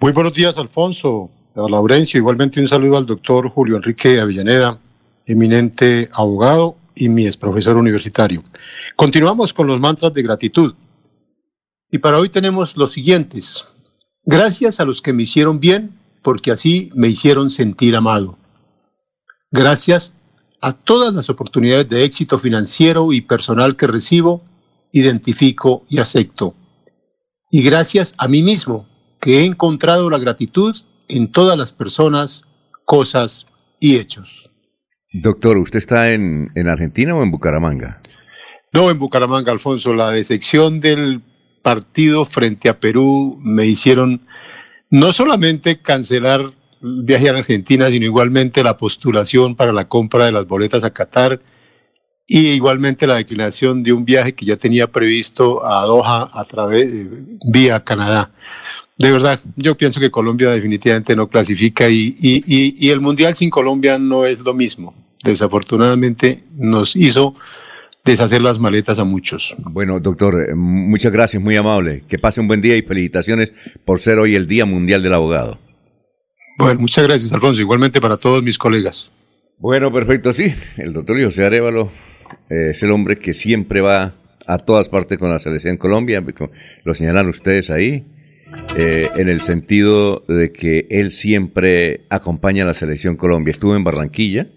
Muy 0.01 0.11
buenos 0.11 0.35
días, 0.35 0.59
Alfonso, 0.59 1.31
a 1.55 1.71
Laurencio. 1.71 2.19
Igualmente 2.19 2.59
un 2.59 2.67
saludo 2.67 2.97
al 2.97 3.07
doctor 3.07 3.49
Julio 3.49 3.77
Enrique 3.77 4.19
Avellaneda, 4.19 4.81
eminente 5.27 6.09
abogado 6.13 6.77
y 6.95 7.09
mi 7.09 7.27
ex 7.27 7.37
profesor 7.37 7.77
universitario. 7.77 8.45
Continuamos 8.97 9.53
con 9.53 9.67
los 9.67 9.81
mantras 9.81 10.13
de 10.15 10.23
gratitud. 10.23 10.75
Y 11.91 11.99
para 11.99 12.19
hoy 12.19 12.29
tenemos 12.29 12.77
los 12.77 12.93
siguientes. 12.93 13.65
Gracias 14.25 14.81
a 14.81 14.85
los 14.85 15.03
que 15.03 15.13
me 15.13 15.25
hicieron 15.25 15.61
bien, 15.61 15.99
porque 16.23 16.51
así 16.51 16.91
me 16.95 17.09
hicieron 17.09 17.51
sentir 17.51 17.95
amado. 17.97 18.39
Gracias 19.51 20.15
a 20.61 20.73
todas 20.73 21.13
las 21.13 21.29
oportunidades 21.29 21.89
de 21.89 22.05
éxito 22.05 22.39
financiero 22.39 23.13
y 23.13 23.21
personal 23.21 23.77
que 23.77 23.87
recibo, 23.87 24.43
identifico 24.93 25.85
y 25.89 25.99
acepto. 25.99 26.55
Y 27.51 27.63
gracias 27.63 28.15
a 28.19 28.29
mí 28.29 28.43
mismo, 28.43 28.89
que 29.21 29.41
he 29.41 29.45
encontrado 29.45 30.09
la 30.11 30.19
gratitud 30.19 30.75
en 31.09 31.31
todas 31.31 31.59
las 31.59 31.73
personas, 31.73 32.45
cosas 32.85 33.47
y 33.79 33.97
hechos. 33.97 34.44
Doctor, 35.17 35.59
¿usted 35.59 35.79
está 35.79 36.13
en, 36.13 36.51
en 36.57 36.69
Argentina 36.69 37.15
o 37.15 37.23
en 37.23 37.31
Bucaramanga? 37.31 38.03
No, 38.73 38.91
en 38.91 38.99
Bucaramanga, 38.99 39.53
Alfonso. 39.53 39.95
La 39.95 40.11
decepción 40.11 40.81
del 40.81 41.23
partido 41.63 42.25
frente 42.25 42.69
a 42.69 42.81
Perú 42.81 43.39
me 43.41 43.65
hicieron 43.65 44.23
no 44.91 45.13
solamente 45.13 45.79
cancelar 45.79 46.51
viaje 46.81 47.31
a 47.31 47.39
Argentina, 47.39 47.89
sino 47.91 48.07
igualmente 48.07 48.65
la 48.65 48.77
postulación 48.77 49.55
para 49.55 49.73
la 49.73 49.89
compra 49.89 50.27
de 50.27 50.33
las 50.33 50.49
boletas 50.49 50.83
a 50.83 50.93
Qatar 50.93 51.41
y 52.27 52.49
igualmente 52.49 53.07
la 53.07 53.15
declinación 53.15 53.85
de 53.85 53.93
un 53.93 54.05
viaje 54.05 54.35
que 54.35 54.47
ya 54.47 54.57
tenía 54.57 54.89
previsto 54.91 55.65
a 55.65 55.85
Doha 55.85 56.29
a 56.33 56.45
través 56.45 56.91
vía 57.53 57.85
Canadá. 57.85 58.33
De 58.99 59.13
verdad, 59.13 59.41
yo 59.55 59.77
pienso 59.77 60.01
que 60.01 60.11
Colombia 60.11 60.51
definitivamente 60.51 61.15
no 61.15 61.29
clasifica 61.29 61.89
y, 61.89 62.17
y, 62.21 62.75
y, 62.79 62.91
el 62.91 63.01
Mundial 63.01 63.37
sin 63.37 63.51
Colombia 63.51 63.97
no 63.99 64.25
es 64.27 64.41
lo 64.41 64.55
mismo. 64.55 65.04
Desafortunadamente 65.25 66.45
nos 66.57 66.97
hizo 66.97 67.35
deshacer 68.05 68.43
las 68.43 68.59
maletas 68.59 68.99
a 68.99 69.05
muchos. 69.05 69.57
Bueno, 69.59 69.99
doctor, 69.99 70.49
eh, 70.51 70.55
muchas 70.55 71.13
gracias, 71.13 71.43
muy 71.43 71.57
amable. 71.57 72.05
Que 72.07 72.19
pase 72.19 72.41
un 72.41 72.49
buen 72.49 72.61
día 72.61 72.77
y 72.77 72.83
felicitaciones 72.83 73.53
por 73.85 74.01
ser 74.01 74.19
hoy 74.19 74.35
el 74.35 74.47
Día 74.47 74.67
Mundial 74.67 75.03
del 75.03 75.15
Abogado. 75.15 75.59
Bueno, 76.59 76.81
muchas 76.81 77.05
gracias, 77.05 77.33
Alfonso. 77.33 77.61
Igualmente 77.61 78.01
para 78.01 78.17
todos 78.17 78.43
mis 78.43 78.59
colegas. 78.59 79.11
Bueno, 79.59 79.91
perfecto, 79.93 80.33
sí. 80.33 80.55
El 80.77 80.93
doctor 80.93 81.23
José 81.23 81.47
Arevalo 81.47 81.91
eh, 82.51 82.71
es 82.73 82.83
el 82.83 82.91
hombre 82.91 83.19
que 83.19 83.35
siempre 83.35 83.81
va 83.81 84.15
a 84.47 84.59
todas 84.59 84.89
partes 84.89 85.19
con 85.19 85.31
la 85.31 85.39
selección 85.39 85.79
Colombia. 85.79 86.23
Lo 86.85 86.95
señalan 86.95 87.29
ustedes 87.29 87.71
ahí. 87.71 88.07
Eh, 88.77 89.09
en 89.17 89.29
el 89.29 89.41
sentido 89.41 90.25
de 90.29 90.53
que 90.53 90.87
él 90.91 91.11
siempre 91.11 92.07
acompaña 92.11 92.63
a 92.63 92.67
la 92.67 92.75
selección 92.75 93.17
Colombia. 93.17 93.51
Estuvo 93.53 93.75
en 93.75 93.85
Barranquilla. 93.85 94.49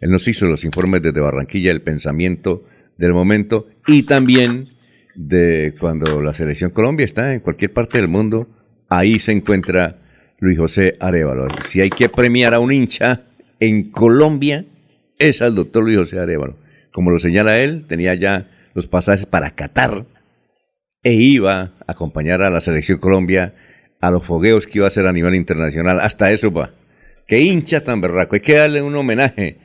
Él 0.00 0.10
nos 0.10 0.28
hizo 0.28 0.46
los 0.46 0.64
informes 0.64 1.02
desde 1.02 1.20
Barranquilla, 1.20 1.70
el 1.70 1.82
pensamiento 1.82 2.64
del 2.98 3.12
momento 3.12 3.66
y 3.86 4.04
también 4.04 4.70
de 5.14 5.74
cuando 5.80 6.20
la 6.20 6.34
selección 6.34 6.70
Colombia 6.70 7.04
está 7.04 7.32
en 7.34 7.40
cualquier 7.40 7.72
parte 7.72 7.98
del 7.98 8.08
mundo, 8.08 8.48
ahí 8.88 9.18
se 9.18 9.32
encuentra 9.32 9.98
Luis 10.38 10.58
José 10.58 10.96
Arevalo. 11.00 11.48
Si 11.64 11.80
hay 11.80 11.90
que 11.90 12.08
premiar 12.08 12.54
a 12.54 12.60
un 12.60 12.72
hincha 12.72 13.22
en 13.58 13.90
Colombia, 13.90 14.66
es 15.18 15.40
al 15.40 15.54
doctor 15.54 15.82
Luis 15.84 15.96
José 15.96 16.18
Arevalo. 16.18 16.58
Como 16.92 17.10
lo 17.10 17.18
señala 17.18 17.58
él, 17.58 17.86
tenía 17.86 18.14
ya 18.14 18.48
los 18.74 18.86
pasajes 18.86 19.26
para 19.26 19.54
Qatar 19.54 20.04
e 21.02 21.14
iba 21.14 21.60
a 21.60 21.72
acompañar 21.86 22.42
a 22.42 22.50
la 22.50 22.60
selección 22.60 22.98
Colombia 22.98 23.54
a 24.00 24.10
los 24.10 24.24
fogueos 24.24 24.66
que 24.66 24.78
iba 24.78 24.86
a 24.86 24.88
hacer 24.88 25.06
a 25.06 25.12
nivel 25.12 25.34
internacional. 25.34 26.00
Hasta 26.00 26.30
eso 26.32 26.52
va. 26.52 26.72
Qué 27.26 27.40
hincha 27.40 27.82
tan 27.82 28.00
berraco. 28.00 28.34
Hay 28.34 28.40
que 28.40 28.54
darle 28.54 28.82
un 28.82 28.94
homenaje. 28.94 29.56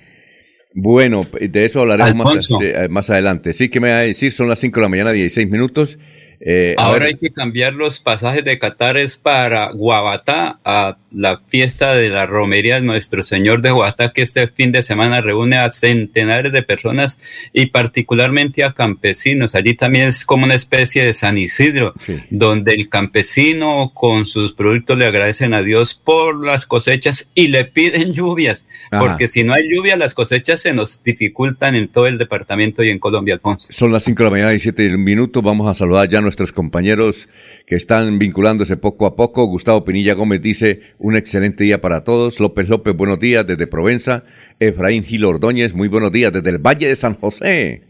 Bueno, 0.73 1.27
de 1.39 1.65
eso 1.65 1.81
hablaremos 1.81 2.49
más, 2.89 3.09
adelante. 3.09 3.53
Sí, 3.53 3.69
que 3.69 3.79
me 3.79 3.89
va 3.89 3.97
a 3.97 4.01
decir? 4.01 4.31
Son 4.31 4.47
las 4.47 4.59
5 4.59 4.79
de 4.79 4.81
la 4.81 4.89
mañana, 4.89 5.11
16 5.11 5.49
minutos. 5.49 5.99
Eh, 6.39 6.75
Ahora 6.77 7.05
hay 7.05 7.15
que 7.15 7.29
cambiar 7.29 7.73
los 7.73 7.99
pasajes 7.99 8.43
de 8.43 8.57
Qatar 8.57 8.97
es 8.97 9.17
para 9.17 9.71
Guabatá, 9.71 10.59
a 10.63 10.97
la 11.11 11.41
fiesta 11.47 11.93
de 11.93 12.09
la 12.09 12.25
romería 12.25 12.75
de 12.75 12.81
Nuestro 12.81 13.23
Señor 13.23 13.61
de 13.61 13.71
Guabatá, 13.71 14.13
que 14.13 14.21
este 14.21 14.47
fin 14.47 14.71
de 14.71 14.81
semana 14.81 15.21
reúne 15.21 15.57
a 15.57 15.71
centenares 15.71 16.51
de 16.51 16.63
personas 16.63 17.19
y 17.53 17.67
particularmente 17.67 18.63
a 18.63 18.73
campesinos. 18.73 19.55
Allí 19.55 19.75
también 19.75 20.07
es 20.07 20.25
como 20.25 20.45
una 20.45 20.55
especie 20.55 21.03
de 21.03 21.13
San 21.13 21.37
Isidro, 21.37 21.93
donde 22.29 22.73
el 22.73 22.89
campesino 22.89 23.91
con 23.93 24.25
sus 24.25 24.53
productos 24.53 24.97
le 24.97 25.05
agradecen 25.05 25.53
a 25.53 25.63
Dios 25.63 25.93
por 25.93 26.45
las 26.45 26.65
cosechas 26.65 27.29
y 27.35 27.47
le 27.47 27.65
piden 27.65 28.13
lluvias, 28.13 28.65
porque 28.89 29.27
si 29.27 29.43
no 29.43 29.53
hay 29.53 29.63
lluvia, 29.69 29.97
las 29.97 30.13
cosechas 30.13 30.61
se 30.61 30.73
nos 30.73 31.03
dificultan 31.03 31.75
en 31.75 31.87
todo 31.87 32.07
el 32.07 32.17
departamento 32.17 32.83
y 32.83 32.89
en 32.89 32.99
Colombia, 32.99 33.35
Alfonso. 33.35 33.67
Son 33.69 33.91
las 33.91 34.03
5 34.03 34.17
de 34.17 34.23
la 34.23 34.31
mañana 34.31 34.53
y 34.53 34.59
7 34.59 34.97
minutos. 34.97 35.43
Vamos 35.43 35.69
a 35.69 35.73
saludar 35.73 36.07
ya 36.09 36.19
a 36.19 36.21
nuestros 36.21 36.51
compañeros 36.51 37.27
que 37.65 37.75
están 37.75 38.19
vinculándose 38.19 38.77
poco 38.77 39.05
a 39.05 39.15
poco. 39.15 39.45
Gustavo 39.45 39.85
Pinilla 39.85 40.13
Gómez 40.13 40.41
dice, 40.41 40.81
un 41.01 41.15
excelente 41.15 41.63
día 41.63 41.81
para 41.81 42.03
todos. 42.03 42.39
López 42.39 42.69
López, 42.69 42.95
buenos 42.95 43.19
días 43.19 43.45
desde 43.45 43.65
Provenza. 43.65 44.23
Efraín 44.59 45.03
Gil 45.03 45.25
Ordóñez, 45.25 45.73
muy 45.73 45.87
buenos 45.87 46.11
días 46.11 46.31
desde 46.31 46.51
el 46.51 46.59
Valle 46.59 46.87
de 46.87 46.95
San 46.95 47.15
José. 47.15 47.81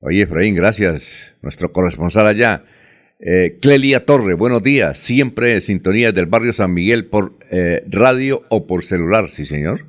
Oye, 0.00 0.22
Efraín, 0.22 0.54
gracias. 0.54 1.34
Nuestro 1.40 1.72
corresponsal 1.72 2.26
allá. 2.26 2.64
Eh, 3.18 3.58
Clelia 3.62 4.04
Torre, 4.04 4.34
buenos 4.34 4.62
días. 4.62 4.98
Siempre 4.98 5.54
en 5.54 5.62
sintonía 5.62 6.12
del 6.12 6.26
barrio 6.26 6.52
San 6.52 6.74
Miguel 6.74 7.06
por 7.06 7.38
eh, 7.50 7.82
radio 7.88 8.42
o 8.50 8.66
por 8.66 8.84
celular, 8.84 9.30
sí 9.30 9.46
señor. 9.46 9.86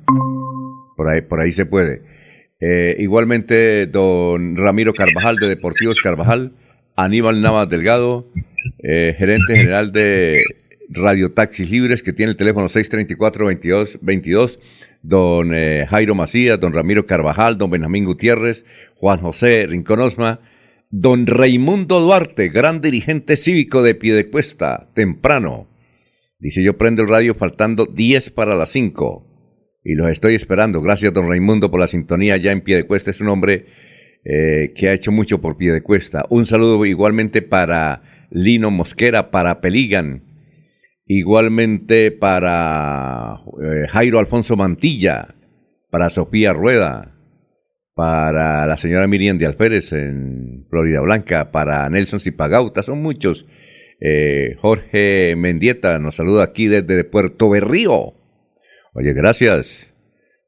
Por 0.96 1.08
ahí, 1.08 1.20
por 1.20 1.40
ahí 1.40 1.52
se 1.52 1.66
puede. 1.66 2.00
Eh, 2.60 2.96
igualmente, 2.98 3.86
don 3.86 4.56
Ramiro 4.56 4.94
Carvajal 4.94 5.36
de 5.36 5.48
Deportivos 5.48 6.00
Carvajal, 6.00 6.54
Aníbal 6.96 7.42
Navas 7.42 7.68
Delgado, 7.68 8.32
gerente 8.82 9.56
general 9.56 9.92
de 9.92 10.42
Radio 10.88 11.32
Taxis 11.32 11.70
Libres, 11.70 12.02
que 12.02 12.12
tiene 12.12 12.32
el 12.32 12.36
teléfono 12.36 12.68
634-2222, 12.68 14.58
don 15.02 15.54
eh, 15.54 15.86
Jairo 15.88 16.14
Macías, 16.14 16.60
don 16.60 16.72
Ramiro 16.72 17.06
Carvajal, 17.06 17.58
don 17.58 17.70
Benjamín 17.70 18.04
Gutiérrez, 18.04 18.64
Juan 18.96 19.20
José 19.20 19.66
Rincón 19.66 20.00
Osma, 20.00 20.40
don 20.90 21.26
Raimundo 21.26 22.00
Duarte, 22.00 22.48
gran 22.48 22.80
dirigente 22.80 23.36
cívico 23.36 23.82
de 23.82 23.94
Piedecuesta, 23.94 24.90
temprano. 24.94 25.68
Dice, 26.38 26.62
yo 26.62 26.76
prendo 26.76 27.02
el 27.02 27.08
radio 27.08 27.34
faltando 27.34 27.86
10 27.86 28.30
para 28.30 28.56
las 28.56 28.70
5 28.70 29.80
y 29.84 29.94
los 29.94 30.10
estoy 30.10 30.34
esperando. 30.34 30.80
Gracias, 30.80 31.12
don 31.14 31.28
Raimundo, 31.28 31.70
por 31.70 31.80
la 31.80 31.86
sintonía 31.86 32.36
ya 32.36 32.52
en 32.52 32.60
pie 32.60 32.76
de 32.76 32.86
cuesta. 32.86 33.10
Es 33.10 33.20
un 33.20 33.28
hombre 33.28 33.66
eh, 34.24 34.72
que 34.74 34.88
ha 34.88 34.92
hecho 34.92 35.12
mucho 35.12 35.40
por 35.40 35.56
pie 35.56 35.72
de 35.72 35.82
cuesta. 35.82 36.24
Un 36.28 36.44
saludo 36.44 36.84
igualmente 36.84 37.40
para 37.40 38.02
Lino 38.30 38.70
Mosquera, 38.70 39.30
para 39.30 39.60
Peligan, 39.60 40.24
igualmente 41.06 42.10
para 42.10 43.40
eh, 43.62 43.86
Jairo 43.88 44.18
Alfonso 44.18 44.56
Mantilla, 44.56 45.34
para 45.90 46.10
Sofía 46.10 46.52
Rueda, 46.52 47.16
para 47.94 48.66
la 48.66 48.76
señora 48.76 49.06
Miriam 49.06 49.38
de 49.38 49.46
Alférez 49.46 49.92
en 49.92 50.66
Florida 50.68 51.00
Blanca, 51.00 51.50
para 51.52 51.88
Nelson 51.88 52.20
Zipagauta, 52.20 52.82
son 52.82 53.00
muchos. 53.00 53.46
Eh, 54.00 54.56
Jorge 54.60 55.34
Mendieta 55.36 55.98
nos 55.98 56.16
saluda 56.16 56.44
aquí 56.44 56.66
desde 56.66 57.04
Puerto 57.04 57.48
Berrío. 57.48 58.14
Oye, 58.92 59.14
gracias. 59.14 59.94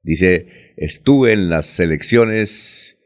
Dice, 0.03 0.75
estuve 0.77 1.33
en 1.33 1.49
las 1.49 1.81
elecciones 1.81 2.99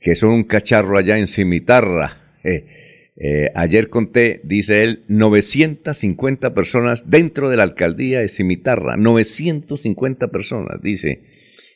que 0.00 0.16
son 0.16 0.30
un 0.30 0.44
cacharro 0.44 0.98
allá 0.98 1.18
en 1.18 1.28
Cimitarra. 1.28 2.38
Eh, 2.44 2.85
eh, 3.18 3.50
ayer 3.54 3.88
conté, 3.88 4.40
dice 4.44 4.84
él, 4.84 5.04
950 5.08 6.52
personas 6.52 7.08
dentro 7.08 7.48
de 7.48 7.56
la 7.56 7.62
alcaldía 7.62 8.20
de 8.20 8.28
Cimitarra. 8.28 8.96
950 8.96 10.28
personas, 10.28 10.80
dice. 10.82 11.22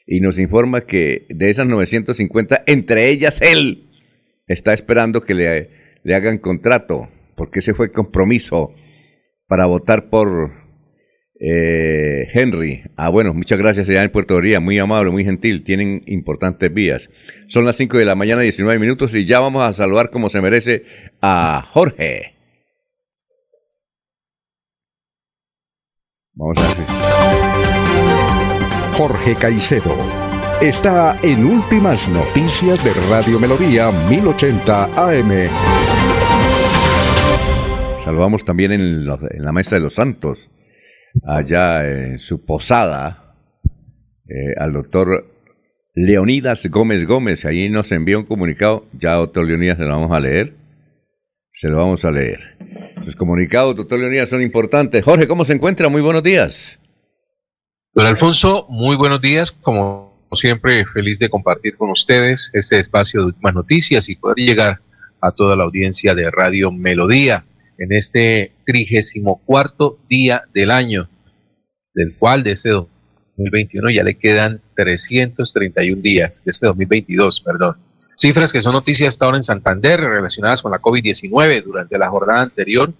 Y 0.06 0.20
nos 0.20 0.38
informa 0.38 0.82
que 0.82 1.26
de 1.30 1.50
esas 1.50 1.66
950, 1.66 2.64
entre 2.66 3.08
ellas 3.08 3.40
él, 3.40 3.88
está 4.48 4.74
esperando 4.74 5.22
que 5.22 5.34
le, 5.34 5.70
le 6.02 6.14
hagan 6.14 6.38
contrato, 6.38 7.08
porque 7.36 7.60
ese 7.60 7.72
fue 7.72 7.90
compromiso 7.90 8.74
para 9.46 9.66
votar 9.66 10.10
por 10.10 10.59
eh, 11.42 12.28
Henry, 12.34 12.82
ah 12.96 13.08
bueno, 13.08 13.32
muchas 13.32 13.58
gracias 13.58 13.88
allá 13.88 14.04
en 14.04 14.10
Puerto 14.10 14.38
Ría, 14.38 14.60
muy 14.60 14.78
amable, 14.78 15.10
muy 15.10 15.24
gentil, 15.24 15.64
tienen 15.64 16.02
importantes 16.06 16.72
vías. 16.72 17.08
Son 17.48 17.64
las 17.64 17.76
5 17.76 17.96
de 17.96 18.04
la 18.04 18.14
mañana, 18.14 18.42
19 18.42 18.78
minutos 18.78 19.14
y 19.14 19.24
ya 19.24 19.40
vamos 19.40 19.62
a 19.62 19.72
saludar 19.72 20.10
como 20.10 20.28
se 20.28 20.42
merece 20.42 20.84
a 21.22 21.66
Jorge. 21.70 22.34
Vamos 26.34 26.58
a 26.58 26.74
ver. 26.74 26.86
Jorge 28.92 29.34
Caicedo 29.34 29.96
está 30.60 31.18
en 31.22 31.46
Últimas 31.46 32.06
Noticias 32.10 32.84
de 32.84 32.92
Radio 33.08 33.40
Melodía 33.40 33.90
1080 33.90 34.84
AM. 34.94 35.48
Saludamos 38.04 38.44
también 38.44 38.72
en 38.72 39.06
la 39.06 39.52
Mesa 39.52 39.76
de 39.76 39.80
los 39.80 39.94
Santos 39.94 40.50
allá 41.24 41.86
en 41.88 42.18
su 42.18 42.44
posada 42.44 43.36
eh, 44.28 44.54
al 44.58 44.72
doctor 44.72 45.26
Leonidas 45.94 46.66
Gómez 46.66 47.06
Gómez. 47.06 47.44
Allí 47.44 47.68
nos 47.68 47.90
envió 47.92 48.18
un 48.18 48.26
comunicado. 48.26 48.86
Ya, 48.92 49.14
doctor 49.14 49.46
Leonidas, 49.46 49.78
se 49.78 49.84
lo 49.84 49.90
vamos 49.90 50.12
a 50.12 50.20
leer. 50.20 50.54
Se 51.52 51.68
lo 51.68 51.78
vamos 51.78 52.04
a 52.04 52.10
leer. 52.10 52.56
Sus 53.04 53.16
comunicados, 53.16 53.76
doctor 53.76 53.98
Leonidas, 53.98 54.28
son 54.28 54.42
importantes. 54.42 55.04
Jorge, 55.04 55.26
¿cómo 55.26 55.44
se 55.44 55.54
encuentra? 55.54 55.88
Muy 55.88 56.00
buenos 56.00 56.22
días. 56.22 56.78
Don 57.92 58.06
Alfonso, 58.06 58.66
muy 58.68 58.96
buenos 58.96 59.20
días. 59.20 59.50
Como 59.50 60.28
siempre, 60.32 60.84
feliz 60.86 61.18
de 61.18 61.28
compartir 61.28 61.76
con 61.76 61.90
ustedes 61.90 62.50
este 62.54 62.78
espacio 62.78 63.20
de 63.20 63.26
últimas 63.26 63.54
noticias 63.54 64.08
y 64.08 64.16
poder 64.16 64.36
llegar 64.36 64.80
a 65.20 65.32
toda 65.32 65.56
la 65.56 65.64
audiencia 65.64 66.14
de 66.14 66.30
Radio 66.30 66.70
Melodía 66.70 67.44
en 67.80 67.92
este 67.92 68.52
trigésimo 68.66 69.40
cuarto 69.44 69.98
día 70.08 70.44
del 70.52 70.70
año, 70.70 71.08
del 71.94 72.14
cual 72.16 72.42
de 72.42 72.52
ese 72.52 72.68
2021 72.68 73.90
ya 73.90 74.04
le 74.04 74.16
quedan 74.16 74.60
331 74.76 76.02
días, 76.02 76.42
de 76.44 76.50
este 76.50 76.66
2022, 76.66 77.40
perdón. 77.40 77.76
Cifras 78.14 78.52
que 78.52 78.60
son 78.60 78.74
noticias 78.74 79.08
hasta 79.08 79.24
ahora 79.24 79.38
en 79.38 79.44
Santander 79.44 79.98
relacionadas 79.98 80.60
con 80.60 80.72
la 80.72 80.80
COVID-19. 80.80 81.64
Durante 81.64 81.96
la 81.96 82.10
jornada 82.10 82.42
anterior, 82.42 82.92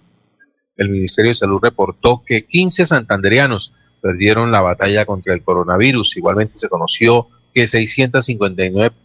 el 0.77 0.89
Ministerio 0.89 1.29
de 1.29 1.35
Salud 1.35 1.59
reportó 1.61 2.23
que 2.25 2.47
15 2.47 2.87
santanderianos 2.87 3.71
perdieron 4.01 4.51
la 4.51 4.61
batalla 4.61 5.05
contra 5.05 5.35
el 5.35 5.43
coronavirus. 5.43 6.17
Igualmente 6.17 6.55
se 6.55 6.69
conoció 6.69 7.27
que 7.53 7.67
659 7.67 8.95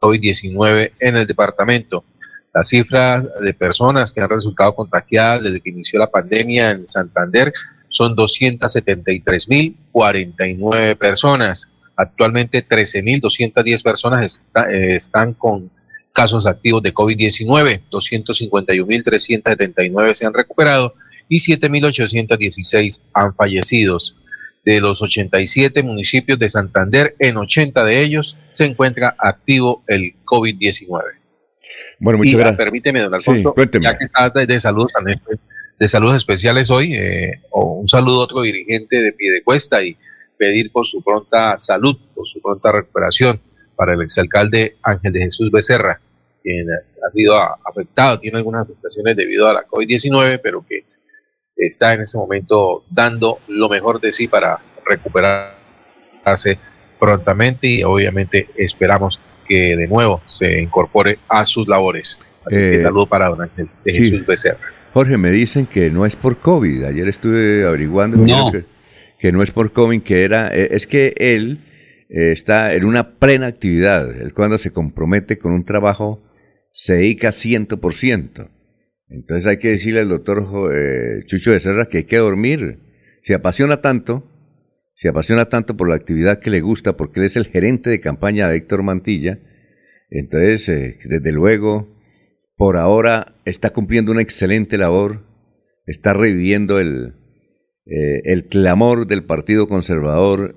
COVID-19 0.00 0.92
en 1.00 1.16
el 1.16 1.26
departamento. 1.26 2.04
La 2.58 2.64
cifra 2.64 3.22
de 3.40 3.54
personas 3.54 4.12
que 4.12 4.20
han 4.20 4.28
resultado 4.28 4.74
contagiadas 4.74 5.44
desde 5.44 5.60
que 5.60 5.70
inició 5.70 6.00
la 6.00 6.10
pandemia 6.10 6.72
en 6.72 6.88
Santander 6.88 7.52
son 7.88 8.16
273.049 8.16 10.96
personas. 10.96 11.72
Actualmente 11.94 12.66
13.210 12.66 13.80
personas 13.80 14.44
eh, 14.72 14.96
están 14.96 15.34
con 15.34 15.70
casos 16.12 16.48
activos 16.48 16.82
de 16.82 16.92
COVID-19, 16.92 17.82
251.379 17.92 20.14
se 20.14 20.26
han 20.26 20.34
recuperado 20.34 20.94
y 21.28 21.36
7.816 21.36 23.02
han 23.14 23.36
fallecido. 23.36 23.98
De 24.64 24.80
los 24.80 25.00
87 25.00 25.84
municipios 25.84 26.40
de 26.40 26.50
Santander, 26.50 27.14
en 27.20 27.36
80 27.36 27.84
de 27.84 28.02
ellos 28.02 28.36
se 28.50 28.64
encuentra 28.64 29.14
activo 29.16 29.84
el 29.86 30.16
COVID-19. 30.24 31.17
Bueno, 31.98 32.18
muchas 32.18 32.34
gracias. 32.34 32.56
Permíteme, 32.56 33.00
don 33.00 33.14
Alfonso, 33.14 33.54
ya 33.80 33.98
que 33.98 34.04
está 34.04 34.30
de, 34.30 34.60
salud 34.60 34.86
de 35.78 35.88
saludos 35.88 36.16
especiales 36.16 36.70
hoy, 36.70 36.94
eh, 36.94 37.40
o 37.50 37.74
un 37.74 37.88
saludo 37.88 38.20
a 38.20 38.24
otro 38.24 38.42
dirigente 38.42 39.00
de 39.00 39.12
Piedecuesta 39.12 39.82
y 39.82 39.96
pedir 40.36 40.70
por 40.72 40.86
su 40.86 41.02
pronta 41.02 41.58
salud, 41.58 41.96
por 42.14 42.26
su 42.26 42.40
pronta 42.40 42.72
recuperación 42.72 43.40
para 43.76 43.94
el 43.94 44.02
exalcalde 44.02 44.76
Ángel 44.82 45.12
de 45.12 45.20
Jesús 45.20 45.50
Becerra, 45.50 46.00
quien 46.42 46.66
ha 46.70 47.10
sido 47.10 47.34
afectado, 47.64 48.18
tiene 48.18 48.38
algunas 48.38 48.62
afectaciones 48.62 49.16
debido 49.16 49.48
a 49.48 49.52
la 49.52 49.66
COVID-19, 49.66 50.40
pero 50.42 50.64
que 50.66 50.84
está 51.56 51.94
en 51.94 52.02
ese 52.02 52.16
momento 52.16 52.84
dando 52.90 53.40
lo 53.48 53.68
mejor 53.68 54.00
de 54.00 54.12
sí 54.12 54.28
para 54.28 54.58
recuperarse 54.86 56.58
prontamente 56.98 57.68
y 57.68 57.82
obviamente 57.82 58.48
esperamos 58.56 59.20
que 59.48 59.76
de 59.76 59.88
nuevo 59.88 60.20
se 60.26 60.60
incorpore 60.60 61.18
a 61.28 61.44
sus 61.44 61.66
labores. 61.66 62.20
Así 62.44 62.56
que 62.56 62.76
eh, 62.76 62.80
saludo 62.80 63.06
para 63.06 63.28
don 63.28 63.42
Ángel 63.42 63.68
de 63.84 63.92
Jesús 63.92 64.26
Becerra. 64.26 64.58
Jorge, 64.92 65.16
me 65.16 65.30
dicen 65.30 65.66
que 65.66 65.90
no 65.90 66.06
es 66.06 66.16
por 66.16 66.38
COVID. 66.38 66.84
Ayer 66.84 67.08
estuve 67.08 67.64
averiguando 67.66 68.24
Que, 69.18 69.32
no 69.32 69.42
es 69.42 69.50
por 69.50 69.72
COVID, 69.72 70.02
que 70.02 70.24
era, 70.24 70.54
eh, 70.54 70.68
es 70.72 70.86
que 70.86 71.14
él 71.16 71.60
eh, 72.08 72.32
está 72.32 72.74
en 72.74 72.84
una 72.84 73.18
plena 73.18 73.46
actividad. 73.46 74.10
Él 74.20 74.32
cuando 74.32 74.58
se 74.58 74.70
compromete 74.70 75.38
con 75.38 75.52
un 75.52 75.64
trabajo 75.64 76.22
se 76.72 76.94
dedica 76.94 77.30
100%. 77.30 78.50
Entonces 79.10 79.46
hay 79.46 79.56
que 79.56 79.68
decirle 79.68 80.00
al 80.00 80.08
doctor 80.08 80.46
Chucho 81.26 81.50
Becerra 81.50 81.86
que 81.86 81.98
hay 81.98 82.04
que 82.04 82.18
dormir. 82.18 82.78
Se 83.22 83.34
apasiona 83.34 83.80
tanto 83.80 84.24
se 84.98 85.08
apasiona 85.08 85.44
tanto 85.44 85.76
por 85.76 85.88
la 85.88 85.94
actividad 85.94 86.40
que 86.40 86.50
le 86.50 86.60
gusta, 86.60 86.96
porque 86.96 87.20
él 87.20 87.26
es 87.26 87.36
el 87.36 87.46
gerente 87.46 87.88
de 87.88 88.00
campaña 88.00 88.48
de 88.48 88.56
Héctor 88.56 88.82
Mantilla. 88.82 89.38
Entonces, 90.10 90.68
eh, 90.68 90.98
desde 91.04 91.30
luego, 91.30 91.96
por 92.56 92.76
ahora 92.76 93.36
está 93.44 93.70
cumpliendo 93.70 94.10
una 94.10 94.22
excelente 94.22 94.76
labor, 94.76 95.24
está 95.86 96.14
reviviendo 96.14 96.80
el, 96.80 97.14
eh, 97.86 98.22
el 98.24 98.46
clamor 98.46 99.06
del 99.06 99.22
Partido 99.22 99.68
Conservador 99.68 100.56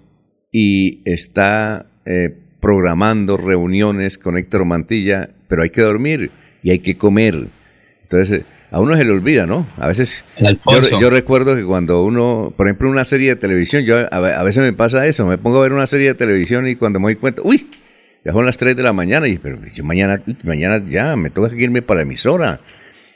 y 0.51 1.07
está 1.07 1.91
eh, 2.07 2.35
programando 2.59 3.37
reuniones 3.37 4.17
con 4.17 4.39
Héctor 4.39 4.65
Mantilla, 4.65 5.35
pero 5.49 5.61
hay 5.61 5.69
que 5.69 5.81
dormir 5.81 6.31
y 6.63 6.71
hay 6.71 6.79
que 6.79 6.97
comer. 6.97 7.49
Entonces, 8.01 8.43
a 8.71 8.79
uno 8.79 8.95
se 8.95 9.03
le 9.03 9.11
olvida, 9.11 9.45
¿no? 9.45 9.67
A 9.77 9.89
veces 9.89 10.23
yo, 10.99 11.09
recuerdo 11.09 11.57
que 11.57 11.63
cuando 11.65 12.03
uno, 12.03 12.53
por 12.55 12.67
ejemplo, 12.67 12.89
una 12.89 13.03
serie 13.03 13.29
de 13.29 13.35
televisión, 13.35 13.83
yo 13.83 13.97
a, 14.09 14.43
veces 14.43 14.63
me 14.63 14.71
pasa 14.71 15.05
eso, 15.07 15.25
me 15.25 15.37
pongo 15.37 15.59
a 15.59 15.63
ver 15.63 15.73
una 15.73 15.87
serie 15.87 16.07
de 16.07 16.15
televisión 16.15 16.67
y 16.67 16.77
cuando 16.77 16.99
me 16.99 17.07
doy 17.07 17.17
cuenta, 17.17 17.41
uy, 17.43 17.69
ya 18.23 18.31
son 18.31 18.45
las 18.45 18.57
3 18.57 18.77
de 18.77 18.83
la 18.83 18.93
mañana 18.93 19.27
y 19.27 19.37
pero 19.37 19.59
yo 19.73 19.83
mañana 19.83 20.21
mañana 20.43 20.81
ya 20.85 21.17
me 21.17 21.29
toca 21.31 21.53
irme 21.55 21.81
para 21.81 21.99
la 21.99 22.01
emisora. 22.03 22.61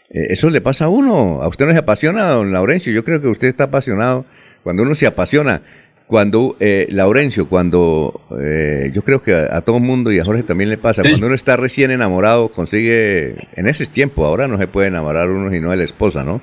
Eh, 0.10 0.28
eso 0.30 0.50
le 0.50 0.60
pasa 0.60 0.86
a 0.86 0.90
uno. 0.90 1.42
A 1.42 1.48
usted 1.48 1.66
no 1.66 1.72
se 1.72 1.80
apasiona, 1.80 2.28
don 2.30 2.52
Laurencio. 2.52 2.92
Yo 2.92 3.04
creo 3.04 3.22
que 3.22 3.28
usted 3.28 3.48
está 3.48 3.66
apasionado. 3.66 4.26
Cuando 4.62 4.84
uno 4.84 4.94
se 4.96 5.08
apasiona, 5.08 5.62
cuando, 6.08 6.56
eh, 6.60 6.88
Laurencio, 6.92 7.50
cuando 7.50 8.22
eh, 8.40 8.92
yo 8.94 9.02
creo 9.02 9.24
que 9.24 9.34
a, 9.34 9.62
todo 9.62 9.80
mundo 9.80 10.12
y 10.12 10.20
a 10.20 10.26
Jorge 10.26 10.44
también 10.44 10.70
le 10.70 10.78
pasa, 10.78 11.02
cuando 11.02 11.26
uno 11.26 11.36
está 11.36 11.58
recién 11.58 11.90
enamorado, 11.92 12.50
consigue, 12.50 13.48
en 13.56 13.68
ese 13.68 13.86
tiempo, 13.88 14.26
ahora 14.26 14.48
no 14.48 14.58
se 14.58 14.68
puede 14.68 14.90
enamorar 14.90 15.30
uno 15.30 15.52
si 15.52 15.60
no 15.60 15.72
es 15.72 15.80
la 15.80 15.86
esposa, 15.86 16.24
¿no? 16.24 16.42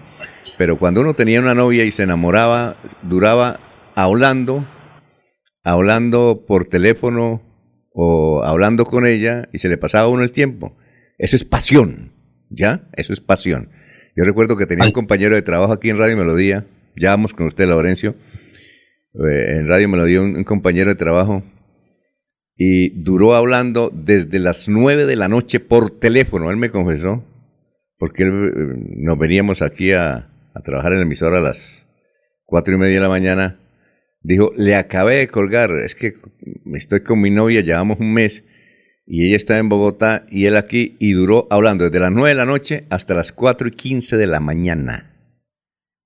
Pero 0.59 0.79
cuando 0.79 1.01
uno 1.01 1.14
tenía 1.14 1.40
una 1.40 1.55
novia 1.55 1.85
y 1.85 1.92
se 1.92 2.03
enamoraba, 2.03 2.77
duraba 3.03 3.61
hablando, 3.94 4.64
hablando 5.62 6.44
por 6.46 6.64
teléfono 6.64 7.40
o 7.92 8.42
hablando 8.44 8.85
con 8.85 9.07
ella 9.07 9.48
y 9.53 9.59
se 9.59 9.68
le 9.68 9.79
pasaba 9.79 10.05
a 10.05 10.09
uno 10.09 10.22
el 10.22 10.33
tiempo. 10.33 10.77
Eso 11.18 11.37
es 11.37 11.44
pasión, 11.44 12.12
¿ya? 12.51 12.88
Eso 12.94 13.12
es 13.12 13.20
pasión. 13.20 13.70
Yo 14.16 14.25
recuerdo 14.25 14.57
que 14.57 14.66
tenía 14.66 14.87
un 14.87 14.92
compañero 14.92 15.37
de 15.37 15.42
trabajo 15.42 15.72
aquí 15.72 15.88
en 15.88 15.98
Radio 15.98 16.16
Melodía, 16.16 16.66
ya 16.96 17.11
vamos 17.11 17.33
con 17.33 17.46
usted, 17.46 17.66
Laurencio, 17.66 18.14
en 19.14 19.66
Radio 19.68 19.88
Melodía, 19.88 20.20
un, 20.20 20.37
un 20.37 20.44
compañero 20.44 20.90
de 20.90 20.96
trabajo, 20.96 21.42
y 22.57 22.90
duró 23.03 23.35
hablando 23.35 23.90
desde 23.92 24.38
las 24.38 24.68
nueve 24.68 25.07
de 25.07 25.16
la 25.16 25.29
noche 25.29 25.61
por 25.61 25.98
teléfono, 25.98 26.51
él 26.51 26.57
me 26.57 26.70
confesó, 26.70 27.25
porque 27.98 28.25
él, 28.25 28.29
eh, 28.29 28.85
nos 28.96 29.18
veníamos 29.18 29.62
aquí 29.62 29.92
a, 29.92 30.29
trabajar 30.64 30.92
en 30.92 30.98
el 30.98 31.05
emisor 31.05 31.35
a 31.35 31.40
las 31.40 31.87
cuatro 32.44 32.75
y 32.75 32.77
media 32.77 32.96
de 32.96 33.01
la 33.01 33.09
mañana, 33.09 33.59
dijo, 34.20 34.53
le 34.57 34.77
acabé 34.77 35.16
de 35.16 35.29
colgar, 35.29 35.70
es 35.85 35.94
que 35.94 36.12
estoy 36.75 37.01
con 37.01 37.20
mi 37.20 37.31
novia, 37.31 37.62
llevamos 37.62 37.98
un 38.01 38.12
mes, 38.12 38.44
y 39.07 39.27
ella 39.27 39.37
está 39.37 39.59
en 39.59 39.68
Bogotá 39.68 40.27
y 40.31 40.44
él 40.44 40.57
aquí, 40.57 40.96
y 41.01 41.12
duró 41.12 41.48
hablando 41.51 41.85
desde 41.85 42.01
las 42.01 42.12
nueve 42.12 42.29
de 42.29 42.35
la 42.35 42.46
noche 42.46 42.85
hasta 42.90 43.14
las 43.14 43.33
cuatro 43.33 43.66
y 43.66 43.72
quince 43.72 44.16
de 44.16 44.27
la 44.27 44.40
mañana 44.40 45.09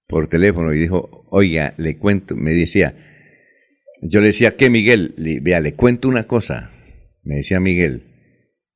por 0.06 0.28
teléfono, 0.28 0.72
y 0.72 0.78
dijo, 0.78 1.25
oiga, 1.36 1.74
le 1.76 1.98
cuento, 1.98 2.34
me 2.34 2.54
decía, 2.54 2.94
yo 4.00 4.20
le 4.20 4.28
decía, 4.28 4.56
¿qué 4.56 4.70
Miguel? 4.70 5.14
Vea, 5.42 5.60
le 5.60 5.74
cuento 5.74 6.08
una 6.08 6.22
cosa, 6.22 6.70
me 7.24 7.36
decía 7.36 7.60
Miguel, 7.60 8.04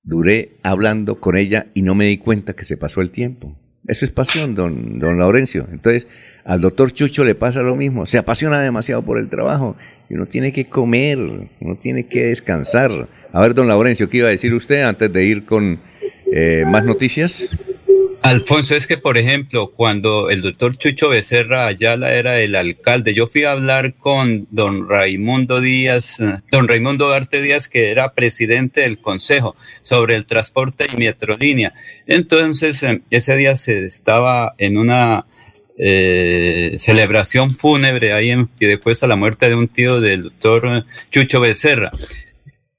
duré 0.02 0.58
hablando 0.62 1.20
con 1.20 1.38
ella 1.38 1.68
y 1.72 1.80
no 1.80 1.94
me 1.94 2.04
di 2.04 2.18
cuenta 2.18 2.52
que 2.52 2.66
se 2.66 2.76
pasó 2.76 3.00
el 3.00 3.12
tiempo. 3.12 3.58
Eso 3.88 4.04
es 4.04 4.10
pasión, 4.10 4.54
don, 4.54 4.98
don 4.98 5.16
Laurencio. 5.16 5.66
Entonces, 5.72 6.06
al 6.44 6.60
doctor 6.60 6.92
Chucho 6.92 7.24
le 7.24 7.34
pasa 7.34 7.62
lo 7.62 7.76
mismo. 7.76 8.04
Se 8.04 8.18
apasiona 8.18 8.60
demasiado 8.60 9.02
por 9.02 9.18
el 9.18 9.30
trabajo 9.30 9.74
y 10.10 10.14
uno 10.14 10.26
tiene 10.26 10.52
que 10.52 10.66
comer, 10.66 11.18
uno 11.18 11.78
tiene 11.80 12.08
que 12.08 12.26
descansar. 12.26 13.08
A 13.32 13.40
ver, 13.40 13.54
don 13.54 13.68
Laurencio, 13.68 14.10
¿qué 14.10 14.18
iba 14.18 14.28
a 14.28 14.32
decir 14.32 14.52
usted 14.52 14.82
antes 14.82 15.10
de 15.10 15.24
ir 15.24 15.46
con 15.46 15.80
eh, 16.30 16.64
más 16.66 16.84
noticias? 16.84 17.56
Alfonso, 18.22 18.74
es 18.74 18.86
que, 18.86 18.98
por 18.98 19.16
ejemplo, 19.16 19.72
cuando 19.72 20.28
el 20.28 20.42
doctor 20.42 20.76
Chucho 20.76 21.08
Becerra 21.08 21.66
Ayala 21.66 22.14
era 22.14 22.38
el 22.40 22.54
alcalde, 22.54 23.14
yo 23.14 23.26
fui 23.26 23.44
a 23.44 23.52
hablar 23.52 23.94
con 23.94 24.46
don 24.50 24.88
Raimundo 24.88 25.60
Díaz, 25.62 26.18
don 26.52 26.68
Raimundo 26.68 27.10
Arte 27.12 27.40
Díaz, 27.40 27.66
que 27.66 27.90
era 27.90 28.12
presidente 28.12 28.82
del 28.82 28.98
consejo, 28.98 29.56
sobre 29.80 30.16
el 30.16 30.26
transporte 30.26 30.86
y 30.92 30.96
metrolínea. 30.98 31.72
Entonces, 32.06 32.82
em, 32.82 33.02
ese 33.10 33.36
día 33.36 33.56
se 33.56 33.86
estaba 33.86 34.52
en 34.58 34.76
una 34.76 35.24
eh, 35.78 36.76
celebración 36.78 37.48
fúnebre 37.48 38.12
ahí 38.12 38.30
en 38.30 38.50
después 38.58 39.02
a 39.02 39.06
la 39.06 39.16
muerte 39.16 39.48
de 39.48 39.54
un 39.54 39.66
tío 39.66 39.98
del 40.02 40.24
doctor 40.24 40.84
Chucho 41.10 41.40
Becerra. 41.40 41.90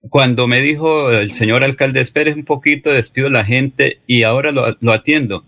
Cuando 0.10 0.48
me 0.48 0.62
dijo 0.62 1.12
el 1.12 1.32
señor 1.32 1.64
alcalde, 1.64 2.02
espere 2.02 2.34
un 2.34 2.44
poquito, 2.44 2.92
despido 2.92 3.28
a 3.28 3.32
la 3.32 3.46
gente 3.46 4.02
y 4.08 4.24
ahora 4.24 4.52
lo, 4.52 4.76
lo 4.80 4.94
atiendo 4.94 5.46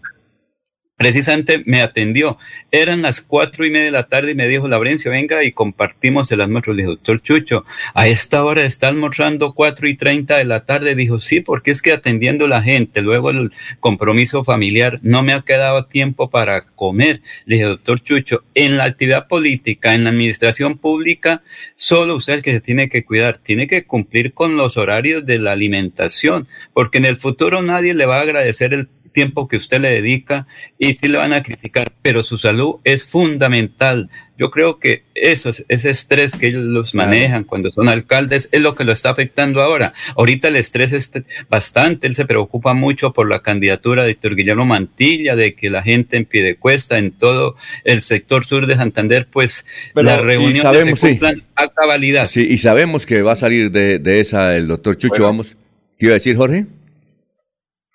precisamente 1.03 1.63
me 1.65 1.81
atendió. 1.81 2.37
Eran 2.71 3.01
las 3.01 3.19
cuatro 3.19 3.65
y 3.65 3.69
media 3.71 3.85
de 3.85 3.91
la 3.91 4.07
tarde 4.07 4.31
y 4.31 4.35
me 4.35 4.47
dijo, 4.47 4.69
Laurencio, 4.69 5.11
venga 5.11 5.43
y 5.43 5.51
compartimos 5.51 6.31
el 6.31 6.39
almuerzo. 6.39 6.71
Le 6.71 6.83
dije, 6.83 6.87
doctor 6.87 7.21
Chucho, 7.21 7.65
a 7.93 8.07
esta 8.07 8.45
hora 8.45 8.63
está 8.63 8.87
almorzando 8.87 9.53
cuatro 9.53 9.89
y 9.89 9.97
treinta 9.97 10.37
de 10.37 10.45
la 10.45 10.65
tarde. 10.65 10.95
Dijo, 10.95 11.19
sí, 11.19 11.41
porque 11.41 11.71
es 11.71 11.81
que 11.81 11.91
atendiendo 11.91 12.47
la 12.47 12.61
gente, 12.61 13.01
luego 13.01 13.31
el 13.31 13.51
compromiso 13.81 14.45
familiar, 14.45 15.01
no 15.03 15.23
me 15.23 15.33
ha 15.33 15.41
quedado 15.41 15.85
tiempo 15.87 16.29
para 16.29 16.67
comer. 16.67 17.21
Le 17.45 17.57
dije, 17.57 17.67
doctor 17.67 18.01
Chucho, 18.01 18.45
en 18.55 18.77
la 18.77 18.85
actividad 18.85 19.27
política, 19.27 19.95
en 19.95 20.05
la 20.05 20.11
administración 20.11 20.77
pública, 20.77 21.43
solo 21.75 22.15
usted 22.15 22.35
el 22.35 22.43
que 22.43 22.53
se 22.53 22.61
tiene 22.61 22.87
que 22.87 23.03
cuidar, 23.03 23.39
tiene 23.39 23.67
que 23.67 23.83
cumplir 23.83 24.33
con 24.33 24.55
los 24.55 24.77
horarios 24.77 25.25
de 25.25 25.37
la 25.37 25.51
alimentación, 25.51 26.47
porque 26.73 26.99
en 26.99 27.05
el 27.05 27.17
futuro 27.17 27.61
nadie 27.61 27.93
le 27.93 28.05
va 28.05 28.19
a 28.19 28.21
agradecer 28.21 28.73
el 28.73 28.87
tiempo 29.13 29.47
que 29.47 29.57
usted 29.57 29.79
le 29.79 29.89
dedica 29.89 30.47
y 30.77 30.93
sí 30.93 31.07
le 31.07 31.17
van 31.17 31.31
a 31.31 31.43
criticar, 31.43 31.93
pero 32.01 32.23
su 32.23 32.37
salud 32.37 32.75
es 32.83 33.03
fundamental. 33.03 34.09
Yo 34.35 34.49
creo 34.49 34.79
que 34.79 35.03
eso, 35.13 35.51
ese 35.67 35.89
estrés 35.91 36.35
que 36.35 36.47
ellos 36.47 36.63
los 36.63 36.95
manejan 36.95 37.43
cuando 37.43 37.69
son 37.69 37.87
alcaldes 37.87 38.49
es 38.51 38.61
lo 38.61 38.73
que 38.73 38.83
lo 38.83 38.91
está 38.91 39.11
afectando 39.11 39.61
ahora. 39.61 39.93
Ahorita 40.17 40.47
el 40.47 40.55
estrés 40.55 40.91
es 40.91 41.11
bastante, 41.49 42.07
él 42.07 42.15
se 42.15 42.25
preocupa 42.25 42.73
mucho 42.73 43.13
por 43.13 43.29
la 43.29 43.41
candidatura 43.41 44.03
de 44.03 44.11
Héctor 44.11 44.35
Guillermo 44.35 44.65
Mantilla, 44.65 45.35
de 45.35 45.53
que 45.53 45.69
la 45.69 45.83
gente 45.83 46.17
en 46.17 46.25
pie 46.25 46.43
de 46.43 46.55
cuesta 46.55 46.97
en 46.97 47.11
todo 47.11 47.55
el 47.83 48.01
sector 48.01 48.43
sur 48.43 48.65
de 48.65 48.75
Santander, 48.75 49.27
pues 49.31 49.67
las 49.93 50.19
reuniones 50.19 50.99
se 50.99 51.09
cumplan 51.09 51.43
a 51.55 51.67
cabalidad. 51.67 52.25
Sí, 52.25 52.47
y 52.49 52.57
sabemos 52.57 53.05
que 53.05 53.21
va 53.21 53.33
a 53.33 53.37
salir 53.37 53.69
de, 53.71 54.19
esa 54.19 54.57
el 54.57 54.67
doctor 54.67 54.97
Chucho, 54.97 55.23
vamos. 55.23 55.55
¿Qué 55.99 56.07
iba 56.07 56.13
a 56.13 56.15
decir 56.15 56.35
Jorge? 56.35 56.65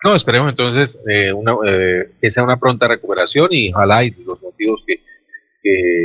No, 0.03 0.15
esperemos 0.15 0.49
entonces 0.49 0.99
eh, 1.09 1.33
una, 1.33 1.53
eh, 1.67 2.11
que 2.21 2.31
sea 2.31 2.43
una 2.43 2.57
pronta 2.57 2.87
recuperación 2.87 3.49
y 3.51 3.73
ojalá 3.73 4.03
y 4.03 4.11
los 4.11 4.41
motivos 4.41 4.83
que, 4.85 5.01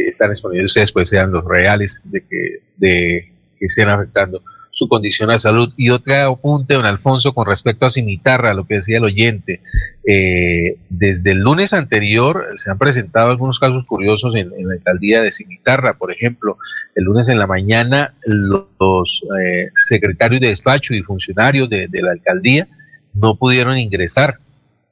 están 0.08 0.30
exponiendo 0.30 0.66
ustedes 0.66 0.92
pues 0.92 1.08
sean 1.08 1.30
los 1.30 1.44
reales 1.44 2.00
de 2.04 2.20
que, 2.20 2.58
de 2.76 3.32
que 3.58 3.66
estén 3.66 3.88
afectando 3.88 4.42
su 4.72 4.88
condición 4.88 5.30
de 5.30 5.38
salud. 5.38 5.72
Y 5.76 5.90
otra 5.90 6.26
apunte, 6.26 6.74
don 6.74 6.84
Alfonso, 6.84 7.32
con 7.32 7.46
respecto 7.46 7.86
a 7.86 7.90
Cimitarra, 7.90 8.52
lo 8.52 8.66
que 8.66 8.74
decía 8.74 8.98
el 8.98 9.04
oyente. 9.04 9.60
Eh, 10.06 10.76
desde 10.90 11.30
el 11.30 11.38
lunes 11.38 11.72
anterior 11.72 12.48
se 12.56 12.70
han 12.70 12.78
presentado 12.78 13.30
algunos 13.30 13.58
casos 13.58 13.86
curiosos 13.86 14.34
en, 14.34 14.50
la 14.50 14.74
alcaldía 14.74 15.22
de 15.22 15.32
Cimitarra. 15.32 15.94
Por 15.94 16.12
ejemplo, 16.12 16.58
el 16.96 17.04
lunes 17.04 17.28
en 17.28 17.38
la 17.38 17.46
mañana 17.46 18.12
los, 18.26 19.24
secretarios 19.72 20.40
de 20.42 20.48
despacho 20.48 20.92
y 20.92 21.02
funcionarios 21.02 21.70
de 21.70 21.88
la 22.02 22.10
alcaldía 22.10 22.68
no 23.14 23.36
pudieron 23.36 23.78
ingresar. 23.78 24.38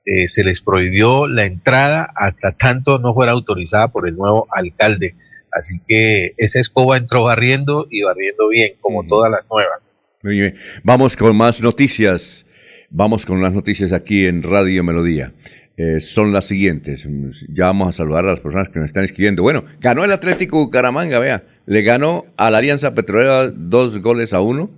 Eh, 0.04 0.26
se 0.26 0.42
les 0.42 0.60
prohibió 0.60 1.28
la 1.28 1.44
entrada 1.44 2.10
hasta 2.16 2.52
tanto 2.52 2.98
no 2.98 3.14
fuera 3.14 3.32
autorizada 3.32 3.88
por 3.88 4.08
el 4.08 4.16
nuevo 4.16 4.48
alcalde. 4.50 5.14
Así 5.52 5.80
que 5.86 6.34
esa 6.38 6.60
escoba 6.60 6.96
entró 6.96 7.24
barriendo 7.24 7.86
y 7.90 8.02
barriendo 8.02 8.48
bien, 8.48 8.72
como 8.80 9.04
todas 9.06 9.30
las 9.30 9.42
nuevas. 9.50 9.80
Muy 10.22 10.38
bien. 10.38 10.54
Vamos 10.82 11.16
con 11.16 11.36
más 11.36 11.60
noticias. 11.60 12.46
Vamos 12.90 13.26
con 13.26 13.42
las 13.42 13.52
noticias 13.52 13.92
aquí 13.92 14.26
en 14.26 14.42
Radio 14.42 14.82
Melodía. 14.82 15.32
Eh, 15.76 16.00
son 16.00 16.32
las 16.32 16.46
siguientes. 16.46 17.06
Ya 17.48 17.66
vamos 17.66 17.88
a 17.88 17.92
saludar 17.92 18.24
a 18.24 18.30
las 18.30 18.40
personas 18.40 18.68
que 18.68 18.78
nos 18.78 18.86
están 18.86 19.04
escribiendo. 19.04 19.42
Bueno, 19.42 19.64
ganó 19.80 20.04
el 20.04 20.12
Atlético 20.12 20.58
Bucaramanga, 20.58 21.18
vea. 21.18 21.44
Le 21.66 21.82
ganó 21.82 22.24
a 22.36 22.50
la 22.50 22.58
Alianza 22.58 22.94
Petrolera 22.94 23.50
dos 23.50 23.98
goles 24.00 24.32
a 24.32 24.40
uno 24.40 24.70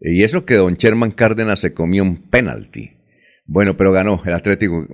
y 0.00 0.24
eso 0.24 0.44
que 0.44 0.54
don 0.54 0.74
Sherman 0.74 1.10
Cárdenas 1.10 1.60
se 1.60 1.74
comió 1.74 2.02
un 2.02 2.28
penalti. 2.28 2.92
Bueno, 3.44 3.76
pero 3.76 3.92
ganó 3.92 4.22
el 4.24 4.32
Atlético. 4.32 4.86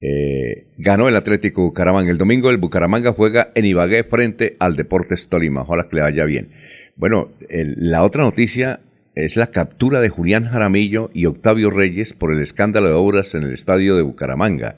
Eh, 0.00 0.68
ganó 0.78 1.08
el 1.08 1.16
Atlético 1.16 1.62
Bucaramanga. 1.62 2.10
El 2.10 2.18
domingo 2.18 2.50
el 2.50 2.58
Bucaramanga 2.58 3.12
juega 3.12 3.50
en 3.54 3.64
Ibagué 3.64 4.04
frente 4.04 4.56
al 4.60 4.76
Deportes 4.76 5.28
Tolima. 5.28 5.62
Ojalá 5.62 5.88
que 5.88 5.96
le 5.96 6.02
vaya 6.02 6.24
bien. 6.24 6.50
Bueno, 6.96 7.32
la 7.48 8.02
otra 8.02 8.22
noticia 8.22 8.80
es 9.14 9.36
la 9.36 9.48
captura 9.48 10.00
de 10.00 10.08
Julián 10.08 10.44
Jaramillo 10.44 11.10
y 11.12 11.26
Octavio 11.26 11.70
Reyes 11.70 12.12
por 12.12 12.32
el 12.32 12.40
escándalo 12.42 12.88
de 12.88 12.94
obras 12.94 13.34
en 13.34 13.42
el 13.42 13.52
estadio 13.52 13.96
de 13.96 14.02
Bucaramanga. 14.02 14.76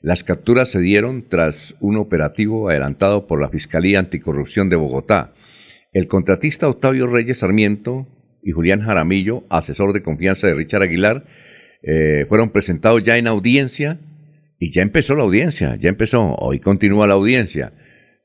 Las 0.00 0.22
capturas 0.22 0.68
se 0.68 0.80
dieron 0.80 1.26
tras 1.28 1.74
un 1.80 1.96
operativo 1.96 2.68
adelantado 2.68 3.26
por 3.26 3.40
la 3.40 3.48
Fiscalía 3.48 3.98
Anticorrupción 3.98 4.68
de 4.68 4.76
Bogotá. 4.76 5.32
El 5.92 6.08
contratista 6.08 6.68
Octavio 6.68 7.06
Reyes 7.06 7.38
Sarmiento 7.38 8.06
y 8.44 8.52
Julián 8.52 8.82
Jaramillo, 8.82 9.44
asesor 9.48 9.92
de 9.92 10.02
confianza 10.02 10.46
de 10.46 10.54
Richard 10.54 10.82
Aguilar, 10.82 11.24
eh, 11.82 12.26
fueron 12.28 12.50
presentados 12.50 13.02
ya 13.02 13.16
en 13.16 13.26
audiencia 13.26 13.98
y 14.58 14.70
ya 14.72 14.82
empezó 14.82 15.14
la 15.14 15.22
audiencia, 15.22 15.76
ya 15.76 15.88
empezó, 15.88 16.34
hoy 16.36 16.60
continúa 16.60 17.06
la 17.06 17.14
audiencia. 17.14 17.72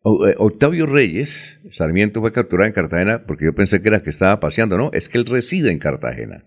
Eh, 0.05 0.35
Octavio 0.37 0.85
Reyes, 0.85 1.59
Sarmiento 1.69 2.21
fue 2.21 2.31
capturado 2.33 2.67
en 2.67 2.73
Cartagena 2.73 3.25
porque 3.25 3.45
yo 3.45 3.55
pensé 3.55 3.81
que 3.81 3.87
era 3.87 4.01
que 4.01 4.09
estaba 4.09 4.39
paseando, 4.39 4.77
no, 4.77 4.91
es 4.93 5.07
que 5.09 5.17
él 5.17 5.25
reside 5.25 5.71
en 5.71 5.79
Cartagena. 5.79 6.45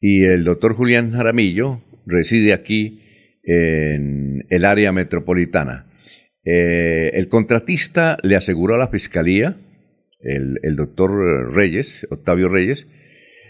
Y 0.00 0.24
el 0.24 0.44
doctor 0.44 0.74
Julián 0.74 1.12
Jaramillo 1.12 1.80
reside 2.06 2.52
aquí 2.52 3.00
en 3.44 4.44
el 4.50 4.64
área 4.64 4.92
metropolitana. 4.92 5.86
Eh, 6.44 7.10
el 7.14 7.28
contratista 7.28 8.16
le 8.22 8.36
aseguró 8.36 8.74
a 8.74 8.78
la 8.78 8.88
fiscalía 8.88 9.56
el, 10.22 10.76
doctor 10.76 11.52
Reyes, 11.52 12.06
Octavio 12.10 12.48
Reyes, 12.48 12.86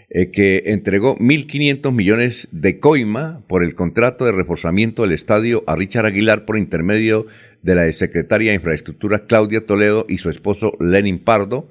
eh, 0.09 0.31
que 0.31 0.63
entregó 0.67 1.17
1.500 1.17 1.91
millones 1.91 2.47
de 2.51 2.79
coima 2.79 3.43
por 3.47 3.63
el 3.63 3.75
contrato 3.75 4.25
de 4.25 4.31
reforzamiento 4.31 5.01
del 5.01 5.11
estadio 5.11 5.63
a 5.67 5.75
Richard 5.75 6.05
Aguilar 6.05 6.45
por 6.45 6.57
intermedio 6.57 7.25
de 7.61 7.75
la 7.75 7.91
secretaria 7.93 8.51
de 8.51 8.55
Infraestructura 8.55 9.25
Claudia 9.25 9.65
Toledo 9.65 10.05
y 10.07 10.17
su 10.17 10.29
esposo 10.29 10.73
Lenin 10.79 11.23
Pardo, 11.23 11.69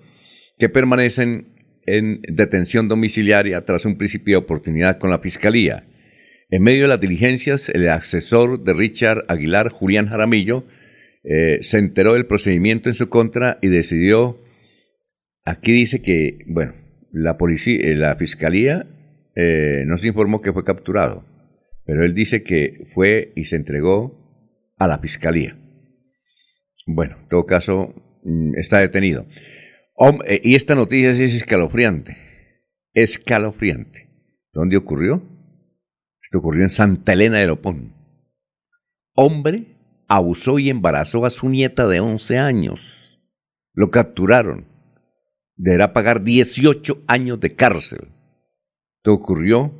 que 0.59 0.69
permanecen 0.69 1.49
en 1.87 2.21
detención 2.23 2.89
domiciliaria 2.89 3.65
tras 3.65 3.85
un 3.85 3.97
principio 3.97 4.35
de 4.35 4.45
oportunidad 4.45 4.99
con 4.99 5.11
la 5.11 5.19
Fiscalía. 5.19 5.87
En 6.51 6.63
medio 6.63 6.83
de 6.83 6.89
las 6.89 7.01
diligencias, 7.01 7.69
el 7.69 7.89
asesor 7.89 8.63
de 8.63 8.75
Richard 8.75 9.25
Aguilar, 9.29 9.71
Julián 9.71 10.09
Jaramillo, 10.09 10.65
eh, 11.25 11.59
se 11.63 11.79
enteró 11.79 12.15
del 12.15 12.27
procedimiento 12.27 12.89
en 12.89 12.95
su 12.95 13.09
contra 13.09 13.59
y 13.63 13.69
decidió, 13.69 14.39
aquí 15.45 15.73
dice 15.73 16.03
que, 16.03 16.45
bueno, 16.47 16.75
la 17.13 17.37
policía, 17.37 17.79
eh, 17.81 17.95
la 17.95 18.17
fiscalía 18.17 18.87
eh, 19.35 19.85
no 19.87 19.99
se 19.99 20.09
informó 20.09 20.41
que 20.41 20.53
fue 20.53 20.65
capturado, 20.65 21.25
pero 21.85 22.05
él 22.05 22.15
dice 22.15 22.43
que 22.43 22.89
fue 22.95 23.33
y 23.37 23.45
se 23.45 23.57
entregó 23.57 24.75
a 24.79 24.87
la 24.87 24.99
fiscalía. 24.99 25.59
Bueno, 26.87 27.17
en 27.23 27.29
todo 27.29 27.47
caso, 27.47 27.95
mm, 28.25 28.59
está 28.59 28.79
detenido. 28.79 29.27
Eh, 30.27 30.41
y 30.43 30.55
esta 30.57 30.75
noticia 30.75 31.11
es 31.11 31.35
escalofriante. 31.35 32.17
Escalofriante. 32.95 34.09
¿Dónde 34.53 34.77
ocurrió? 34.77 35.23
Esto 36.23 36.39
ocurrió 36.39 36.63
en 36.63 36.71
Santa 36.71 37.13
Elena 37.13 37.39
de 37.39 37.47
Lopón. 37.47 37.95
Hombre 39.15 39.77
abusó 40.09 40.59
y 40.59 40.71
embarazó 40.71 41.25
a 41.25 41.31
su 41.31 41.49
nieta 41.49 41.87
de 41.87 42.01
11 42.01 42.39
años. 42.39 43.21
Lo 43.73 43.91
capturaron. 43.91 44.67
Deberá 45.57 45.93
pagar 45.93 46.23
18 46.23 47.03
años 47.07 47.41
de 47.41 47.55
cárcel. 47.55 48.09
Esto 48.99 49.13
ocurrió 49.13 49.73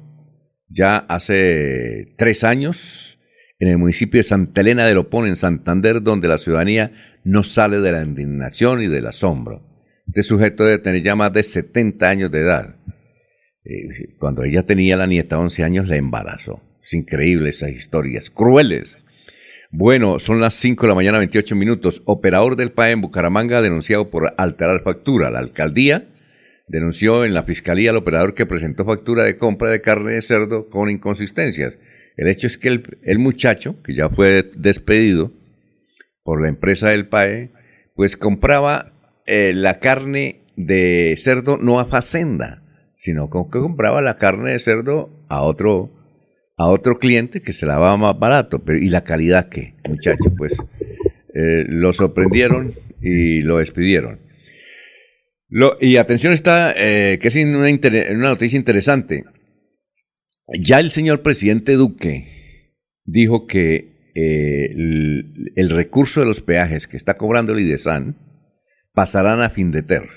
ya 0.69 0.97
hace 0.97 2.15
tres 2.17 2.45
años 2.45 3.19
en 3.59 3.69
el 3.69 3.79
municipio 3.79 4.19
de 4.19 4.25
Santa 4.25 4.61
Elena 4.61 4.87
de 4.87 4.95
Lopón, 4.95 5.27
en 5.27 5.37
Santander, 5.37 6.03
donde 6.03 6.29
la 6.29 6.39
ciudadanía 6.39 6.93
no 7.25 7.45
sale 7.45 7.81
de 7.81 7.93
la 7.93 8.03
indignación 8.03 8.83
y 8.83 8.89
del 8.89 9.07
asombro. 9.07 9.63
Este 10.09 10.23
sujeto 10.23 10.65
debe 10.65 10.79
tener 10.79 11.03
ya 11.03 11.15
más 11.15 11.33
de 11.33 11.45
70 11.45 12.09
años 12.09 12.33
de 12.33 12.41
edad. 12.41 12.77
Eh, 13.65 14.17
cuando 14.19 14.43
ella 14.43 14.65
tenía 14.65 14.97
la 14.97 15.07
nieta 15.07 15.39
11 15.39 15.63
años, 15.63 15.89
la 15.89 15.97
embarazó. 15.97 16.61
Es 16.83 16.93
increíble 16.95 17.51
esas 17.51 17.71
historias, 17.71 18.31
crueles. 18.31 18.97
Bueno, 19.75 20.19
son 20.19 20.39
las 20.39 20.53
5 20.57 20.83
de 20.83 20.89
la 20.89 20.95
mañana, 20.95 21.17
28 21.17 21.57
minutos. 21.57 22.03
Operador 22.05 22.57
del 22.57 22.73
PAE 22.73 22.93
en 22.93 23.01
Bucaramanga 23.01 23.63
denunciado 23.63 24.11
por 24.11 24.35
alterar 24.37 24.83
factura. 24.83 25.31
La 25.31 25.39
alcaldía 25.39 26.09
denunció 26.69 27.25
en 27.25 27.33
la 27.33 27.45
fiscalía 27.45 27.89
al 27.89 27.97
operador 27.97 28.35
que 28.35 28.45
presentó 28.45 28.85
factura 28.85 29.25
de 29.25 29.39
compra 29.39 29.71
de 29.71 29.81
carne 29.81 30.13
de 30.13 30.21
cerdo 30.21 30.69
con 30.69 30.91
inconsistencias. 30.91 31.79
El 32.19 32.29
hecho 32.29 32.49
es 32.49 32.59
que 32.59 32.69
el, 32.69 33.19
muchacho, 33.19 33.83
que 33.83 33.95
ya 33.95 34.11
fue 34.11 34.45
despedido 34.55 35.33
por 36.23 36.43
la 36.43 36.51
empresa 36.51 36.91
del 36.91 37.09
PAE, 37.09 37.53
pues 37.97 38.19
compraba 38.19 38.93
eh, 39.25 39.55
la 39.55 39.81
carne 39.81 40.43
de 40.55 41.15
cerdo 41.17 41.57
no 41.57 41.81
a 41.81 41.87
Facenda, 41.87 42.63
sino 42.99 43.31
que 43.31 43.59
compraba 43.59 44.03
la 44.03 44.19
carne 44.19 44.53
de 44.53 44.59
cerdo 44.59 45.25
a 45.31 45.41
otro, 45.41 46.02
a 46.57 46.69
otro 46.69 46.99
cliente 46.99 47.43
que 47.43 47.53
se 47.53 47.67
la 47.67 47.75
daba 47.75 47.97
más 47.97 48.19
barato. 48.19 48.65
Pero, 48.65 48.79
¿Y 48.79 48.89
la 48.89 49.05
calidad 49.05 49.49
qué, 49.49 49.75
muchacho? 49.89 50.35
Pues 50.37 50.57
eh, 51.35 51.65
lo 51.69 51.93
sorprendieron 51.93 52.75
y 53.01 53.43
lo 53.43 53.59
despidieron. 53.59 54.21
y 55.81 55.97
atención 55.97 56.33
está, 56.33 56.73
eh, 56.77 57.19
que 57.21 57.29
es 57.29 57.37
una, 57.37 57.71
noticia 58.29 58.57
interesante. 58.57 59.25
Ya 60.61 60.81
el 60.81 60.91
señor 60.91 61.23
presidente 61.23 61.75
Duque 61.75 62.27
dijo 63.05 63.47
que 63.47 63.93
el, 64.15 65.53
el, 65.57 65.71
recurso 65.71 66.21
de 66.21 66.27
los 66.27 66.43
peajes 66.43 66.87
que 66.87 66.99
está 66.99 67.15
cobrando 67.17 67.53
el 67.55 67.61
IDESAN 67.61 68.17
pasarán 68.93 69.41
a 69.41 69.49
Findeter, 69.49 70.09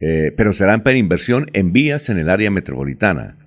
eh, 0.00 0.32
pero 0.36 0.52
serán 0.52 0.82
para 0.82 0.96
inversión 0.96 1.46
en 1.52 1.72
vías 1.72 2.08
en 2.08 2.18
el 2.18 2.28
área 2.28 2.50
metropolitana. 2.50 3.41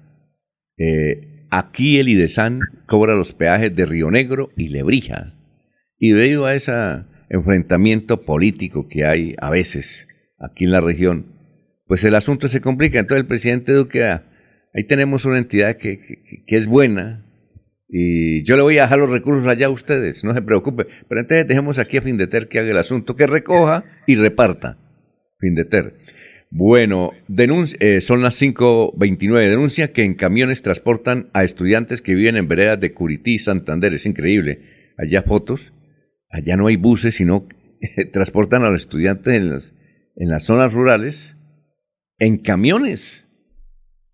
Eh, 0.78 1.48
aquí 1.50 2.00
el 2.00 2.10
IDESAN 2.10 2.60
cobra 2.86 3.16
los 3.16 3.34
peajes 3.34 3.76
de 3.76 3.86
Río 3.86 4.12
Negro 4.12 4.50
y 4.58 4.70
Lebrija. 4.70 5.34
Y 6.00 6.12
debido 6.12 6.46
a 6.46 6.56
ese 6.56 6.74
enfrentamiento 7.30 8.26
político 8.26 8.88
que 8.88 9.06
hay 9.06 9.36
a 9.40 9.50
veces 9.50 10.08
aquí 10.40 10.66
en 10.66 10.72
la 10.72 10.82
región, 10.82 11.34
pues 11.88 12.04
el 12.04 12.16
asunto 12.16 12.48
se 12.48 12.62
complica. 12.62 13.00
Entonces 13.00 13.24
el 13.24 13.28
presidente 13.28 13.72
Duque, 13.72 14.04
ah, 14.04 14.26
ahí 14.74 14.84
tenemos 14.84 15.26
una 15.26 15.38
entidad 15.38 15.78
que, 15.78 16.00
que 16.46 16.58
es 16.58 16.68
buena, 16.68 17.26
y 17.88 18.44
yo 18.44 18.56
le 18.56 18.64
voy 18.64 18.78
a 18.78 18.84
dejar 18.84 19.00
los 19.00 19.10
recursos 19.10 19.48
allá 19.48 19.68
a 19.68 19.70
ustedes, 19.70 20.24
no 20.24 20.34
se 20.34 20.42
preocupe. 20.42 20.86
Pero 21.08 21.22
entonces 21.22 21.48
dejemos 21.48 21.80
aquí 21.80 21.98
a 21.98 22.02
Findeter 22.02 22.48
que 22.48 22.60
haga 22.60 22.72
el 22.72 22.78
asunto, 22.78 23.16
que 23.16 23.28
recoja 23.28 23.86
y 24.08 24.16
reparta. 24.16 24.78
Findeter. 25.40 25.96
Bueno, 26.58 27.12
eh, 27.82 28.00
son 28.00 28.22
las 28.22 28.42
5.29. 28.42 29.50
Denuncia 29.50 29.92
que 29.92 30.06
en 30.06 30.14
camiones 30.14 30.62
transportan 30.62 31.30
a 31.34 31.44
estudiantes 31.44 32.02
que 32.02 32.16
viven 32.16 32.38
en 32.38 32.48
veredas 32.48 32.80
de 32.80 32.94
Curití 32.94 33.40
Santander. 33.40 33.94
Es 33.94 34.06
increíble. 34.06 34.94
Allá 34.98 35.24
fotos. 35.24 35.74
Allá 36.30 36.56
no 36.56 36.68
hay 36.68 36.78
buses, 36.78 37.16
sino 37.16 37.46
transportan 38.14 38.64
a 38.64 38.70
los 38.70 38.84
estudiantes 38.84 39.34
en 39.34 39.50
las, 39.50 39.74
en 40.16 40.30
las 40.30 40.46
zonas 40.46 40.72
rurales 40.72 41.36
en 42.20 42.38
camiones. 42.38 43.28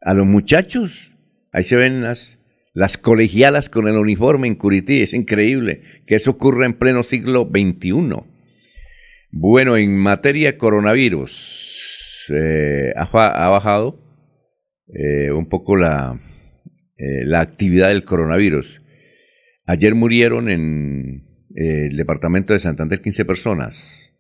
A 0.02 0.16
los 0.16 0.26
muchachos. 0.26 1.16
Ahí 1.52 1.64
se 1.64 1.76
ven 1.76 2.02
las, 2.02 2.40
las 2.74 2.98
colegialas 2.98 3.70
con 3.70 3.88
el 3.88 3.98
uniforme 3.98 4.48
en 4.48 4.56
Curití. 4.56 5.04
Es 5.04 5.14
increíble 5.14 5.84
que 6.08 6.16
eso 6.16 6.32
ocurra 6.32 6.66
en 6.66 6.74
pleno 6.74 7.04
siglo 7.04 7.48
XXI. 7.48 8.16
Bueno, 9.30 9.78
en 9.78 9.96
materia 9.96 10.54
de 10.54 10.58
coronavirus, 10.58 11.71
eh, 12.30 12.94
ha, 12.96 13.50
bajado 13.50 14.00
eh, 14.88 15.32
un 15.32 15.48
poco 15.48 15.76
la, 15.76 16.20
eh, 16.98 17.26
la 17.26 17.42
actividad 17.42 17.90
del 17.90 18.04
coronavirus. 18.04 18.82
Ayer 19.66 19.96
murieron 19.96 20.50
en 20.50 21.28
el 21.56 21.98
departamento 21.98 22.54
de 22.54 22.60
Santander 22.60 23.02
15 23.02 23.26
personas 23.26 24.14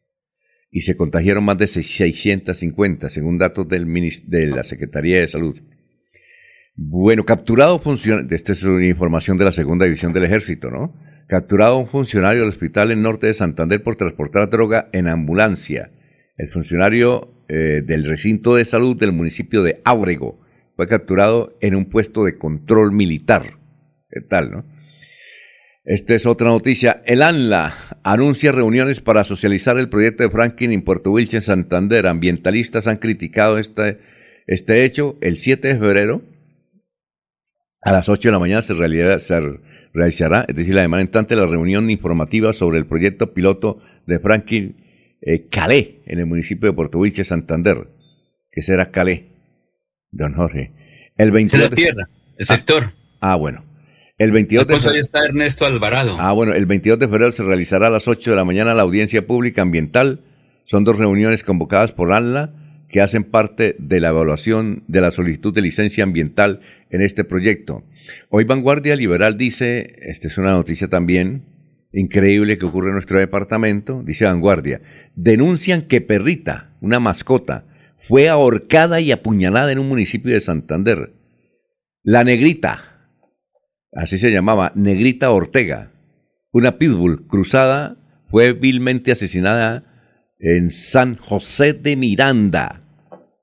y 0.71 0.81
se 0.81 0.95
contagiaron 0.95 1.43
más 1.43 1.57
de 1.57 1.67
650, 1.67 3.09
según 3.09 3.37
datos 3.37 3.67
del, 3.67 3.85
de 4.25 4.47
la 4.47 4.63
Secretaría 4.63 5.19
de 5.19 5.27
Salud. 5.27 5.61
Bueno, 6.75 7.25
capturado 7.25 7.79
funcionario, 7.79 8.33
esta 8.33 8.53
es 8.53 8.63
una 8.63 8.85
información 8.85 9.37
de 9.37 9.45
la 9.45 9.51
segunda 9.51 9.85
división 9.85 10.13
del 10.13 10.23
ejército, 10.23 10.71
¿no? 10.71 10.95
Capturado 11.27 11.77
un 11.77 11.87
funcionario 11.87 12.41
del 12.41 12.49
hospital 12.49 12.91
en 12.91 13.01
norte 13.01 13.27
de 13.27 13.33
Santander 13.33 13.83
por 13.83 13.97
transportar 13.97 14.49
droga 14.49 14.89
en 14.93 15.07
ambulancia. 15.07 15.91
El 16.37 16.49
funcionario 16.49 17.40
eh, 17.53 17.81
del 17.85 18.05
recinto 18.05 18.55
de 18.55 18.63
salud 18.63 18.95
del 18.95 19.11
municipio 19.11 19.61
de 19.61 19.81
Ábrego 19.83 20.39
fue 20.77 20.87
capturado 20.87 21.57
en 21.59 21.75
un 21.75 21.83
puesto 21.83 22.23
de 22.23 22.37
control 22.37 22.93
militar. 22.93 23.57
¿Qué 24.09 24.21
tal, 24.21 24.51
no? 24.51 24.65
Esta 25.83 26.15
es 26.15 26.25
otra 26.25 26.47
noticia. 26.47 27.03
El 27.05 27.21
ANLA 27.21 27.99
anuncia 28.03 28.53
reuniones 28.53 29.01
para 29.01 29.25
socializar 29.25 29.77
el 29.77 29.89
proyecto 29.89 30.23
de 30.23 30.29
Franklin 30.29 30.71
en 30.71 30.81
Puerto 30.81 31.11
Wilches, 31.11 31.33
en 31.33 31.41
Santander. 31.41 32.07
Ambientalistas 32.07 32.87
han 32.87 32.99
criticado 32.99 33.57
este, 33.57 33.99
este 34.47 34.85
hecho. 34.85 35.17
El 35.19 35.37
7 35.37 35.67
de 35.67 35.75
febrero, 35.77 36.21
a 37.81 37.91
las 37.91 38.07
8 38.07 38.29
de 38.29 38.31
la 38.31 38.39
mañana 38.39 38.61
se, 38.61 38.73
realizará, 38.73 40.45
es 40.47 40.55
decir, 40.55 40.73
la 40.73 40.83
semana 40.83 41.01
entrante, 41.01 41.35
la 41.35 41.47
reunión 41.47 41.89
informativa 41.89 42.53
sobre 42.53 42.79
el 42.79 42.85
proyecto 42.85 43.33
piloto 43.33 43.81
de 44.07 44.19
Franklin 44.19 44.90
eh, 45.21 45.47
Calé 45.49 46.01
en 46.05 46.19
el 46.19 46.25
municipio 46.25 46.69
de 46.69 46.75
Puerto 46.75 46.99
Wilche, 46.99 47.23
Santander. 47.23 47.87
que 48.51 48.61
será 48.61 48.91
Calé, 48.91 49.27
don 50.11 50.33
Jorge? 50.33 50.71
El 51.17 51.31
22 51.31 51.69
de 51.69 51.75
tierra, 51.75 52.09
el 52.37 52.45
sector. 52.45 52.91
Ah, 53.19 53.35
bueno. 53.35 53.63
El 54.17 54.31
22 54.31 54.67
de 54.67 54.79
febrero. 54.79 55.01
está 55.01 55.25
Ernesto 55.25 55.65
Alvarado. 55.65 56.15
Ah, 56.19 56.31
bueno, 56.31 56.53
el 56.53 56.67
22 56.67 56.99
de 56.99 57.07
febrero 57.07 57.31
se 57.31 57.43
realizará 57.43 57.87
a 57.87 57.89
las 57.89 58.07
8 58.07 58.31
de 58.31 58.35
la 58.35 58.45
mañana 58.45 58.75
la 58.75 58.83
audiencia 58.83 59.25
pública 59.25 59.63
ambiental. 59.63 60.21
Son 60.65 60.83
dos 60.83 60.97
reuniones 60.97 61.43
convocadas 61.43 61.91
por 61.91 62.13
ANLA 62.13 62.53
que 62.87 63.01
hacen 63.01 63.23
parte 63.23 63.75
de 63.79 63.99
la 63.99 64.09
evaluación 64.09 64.83
de 64.87 65.01
la 65.01 65.11
solicitud 65.11 65.53
de 65.53 65.61
licencia 65.61 66.03
ambiental 66.03 66.59
en 66.91 67.01
este 67.01 67.23
proyecto. 67.23 67.83
Hoy 68.29 68.43
Vanguardia 68.43 68.95
Liberal 68.95 69.37
dice, 69.37 69.95
esta 70.01 70.27
es 70.27 70.37
una 70.37 70.51
noticia 70.51 70.87
también 70.87 71.45
increíble 71.93 72.57
que 72.57 72.65
ocurre 72.65 72.87
en 72.87 72.93
nuestro 72.93 73.19
departamento, 73.19 74.03
dice 74.05 74.25
Vanguardia, 74.25 74.81
denuncian 75.15 75.83
que 75.83 76.01
Perrita, 76.01 76.75
una 76.81 76.99
mascota, 76.99 77.65
fue 77.99 78.29
ahorcada 78.29 78.99
y 78.99 79.11
apuñalada 79.11 79.71
en 79.71 79.79
un 79.79 79.87
municipio 79.87 80.33
de 80.33 80.41
Santander. 80.41 81.13
La 82.03 82.23
negrita, 82.23 83.09
así 83.93 84.17
se 84.17 84.31
llamaba, 84.31 84.71
Negrita 84.75 85.31
Ortega, 85.31 85.91
una 86.51 86.77
pitbull 86.77 87.27
cruzada, 87.27 87.97
fue 88.29 88.53
vilmente 88.53 89.11
asesinada 89.11 89.83
en 90.39 90.71
San 90.71 91.15
José 91.15 91.73
de 91.73 91.95
Miranda 91.95 92.81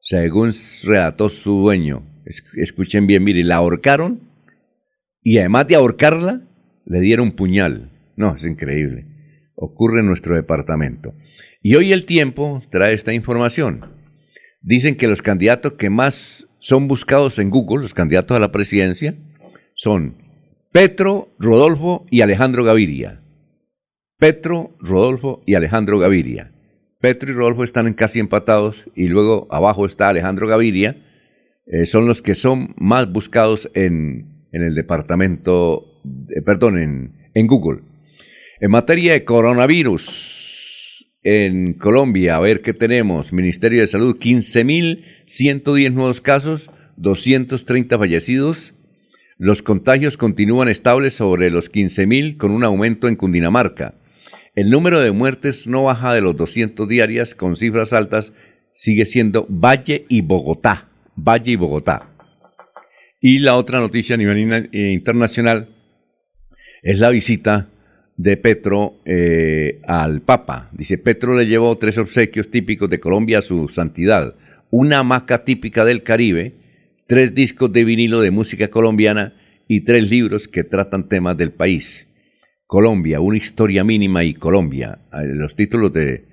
según 0.08 0.52
relató 0.84 1.28
su 1.28 1.60
dueño. 1.60 2.02
Escuchen 2.56 3.06
bien, 3.06 3.24
mire, 3.24 3.44
la 3.44 3.56
ahorcaron 3.56 4.20
y 5.22 5.36
además 5.36 5.66
de 5.66 5.74
ahorcarla, 5.74 6.48
le 6.86 7.00
dieron 7.00 7.32
puñal. 7.32 7.90
No, 8.18 8.34
es 8.34 8.44
increíble. 8.44 9.06
Ocurre 9.54 10.00
en 10.00 10.06
nuestro 10.06 10.34
departamento. 10.34 11.14
Y 11.62 11.76
hoy 11.76 11.92
el 11.92 12.04
tiempo 12.04 12.60
trae 12.68 12.92
esta 12.92 13.14
información. 13.14 13.92
Dicen 14.60 14.96
que 14.96 15.06
los 15.06 15.22
candidatos 15.22 15.74
que 15.74 15.88
más 15.88 16.48
son 16.58 16.88
buscados 16.88 17.38
en 17.38 17.48
Google, 17.48 17.82
los 17.82 17.94
candidatos 17.94 18.36
a 18.36 18.40
la 18.40 18.50
presidencia, 18.50 19.14
son 19.74 20.16
Petro, 20.72 21.28
Rodolfo 21.38 22.06
y 22.10 22.22
Alejandro 22.22 22.64
Gaviria. 22.64 23.22
Petro, 24.18 24.76
Rodolfo 24.80 25.44
y 25.46 25.54
Alejandro 25.54 26.00
Gaviria. 26.00 26.50
Petro 27.00 27.30
y 27.30 27.34
Rodolfo 27.34 27.62
están 27.62 27.94
casi 27.94 28.18
empatados 28.18 28.90
y 28.96 29.06
luego 29.06 29.46
abajo 29.52 29.86
está 29.86 30.08
Alejandro 30.08 30.48
Gaviria. 30.48 31.06
Eh, 31.66 31.86
son 31.86 32.08
los 32.08 32.20
que 32.20 32.34
son 32.34 32.74
más 32.78 33.12
buscados 33.12 33.70
en, 33.74 34.48
en 34.50 34.62
el 34.64 34.74
departamento, 34.74 36.02
eh, 36.34 36.42
perdón, 36.42 36.78
en, 36.78 37.30
en 37.34 37.46
Google. 37.46 37.82
En 38.60 38.72
materia 38.72 39.12
de 39.12 39.24
coronavirus, 39.24 41.06
en 41.22 41.74
Colombia, 41.74 42.34
a 42.34 42.40
ver 42.40 42.60
qué 42.60 42.74
tenemos. 42.74 43.32
Ministerio 43.32 43.82
de 43.82 43.86
Salud, 43.86 44.18
15.110 44.18 45.92
nuevos 45.92 46.20
casos, 46.20 46.68
230 46.96 47.96
fallecidos. 47.96 48.74
Los 49.36 49.62
contagios 49.62 50.16
continúan 50.16 50.68
estables 50.68 51.14
sobre 51.14 51.50
los 51.50 51.70
15.000 51.70 52.36
con 52.36 52.50
un 52.50 52.64
aumento 52.64 53.06
en 53.06 53.14
Cundinamarca. 53.14 53.94
El 54.56 54.70
número 54.70 54.98
de 54.98 55.12
muertes 55.12 55.68
no 55.68 55.84
baja 55.84 56.12
de 56.12 56.20
los 56.20 56.36
200 56.36 56.88
diarias 56.88 57.36
con 57.36 57.54
cifras 57.54 57.92
altas, 57.92 58.32
sigue 58.74 59.06
siendo 59.06 59.46
Valle 59.48 60.04
y 60.08 60.22
Bogotá. 60.22 60.88
Valle 61.14 61.52
y 61.52 61.56
Bogotá. 61.56 62.10
Y 63.20 63.38
la 63.38 63.54
otra 63.54 63.78
noticia 63.78 64.16
a 64.16 64.18
nivel 64.18 64.68
internacional 64.72 65.68
es 66.82 66.98
la 66.98 67.10
visita 67.10 67.68
de 68.18 68.36
Petro 68.36 69.00
eh, 69.06 69.80
al 69.86 70.20
Papa. 70.22 70.70
Dice, 70.72 70.98
Petro 70.98 71.34
le 71.34 71.46
llevó 71.46 71.78
tres 71.78 71.96
obsequios 71.98 72.50
típicos 72.50 72.90
de 72.90 73.00
Colombia 73.00 73.38
a 73.38 73.42
su 73.42 73.68
santidad. 73.68 74.34
Una 74.70 74.98
hamaca 74.98 75.44
típica 75.44 75.84
del 75.84 76.02
Caribe, 76.02 76.56
tres 77.06 77.34
discos 77.34 77.72
de 77.72 77.84
vinilo 77.84 78.20
de 78.20 78.32
música 78.32 78.68
colombiana 78.68 79.34
y 79.68 79.84
tres 79.84 80.10
libros 80.10 80.48
que 80.48 80.64
tratan 80.64 81.08
temas 81.08 81.36
del 81.36 81.52
país. 81.52 82.08
Colombia, 82.66 83.20
una 83.20 83.38
historia 83.38 83.84
mínima 83.84 84.24
y 84.24 84.34
Colombia. 84.34 84.98
Ah, 85.12 85.22
los 85.22 85.54
títulos 85.54 85.92
de, 85.92 86.26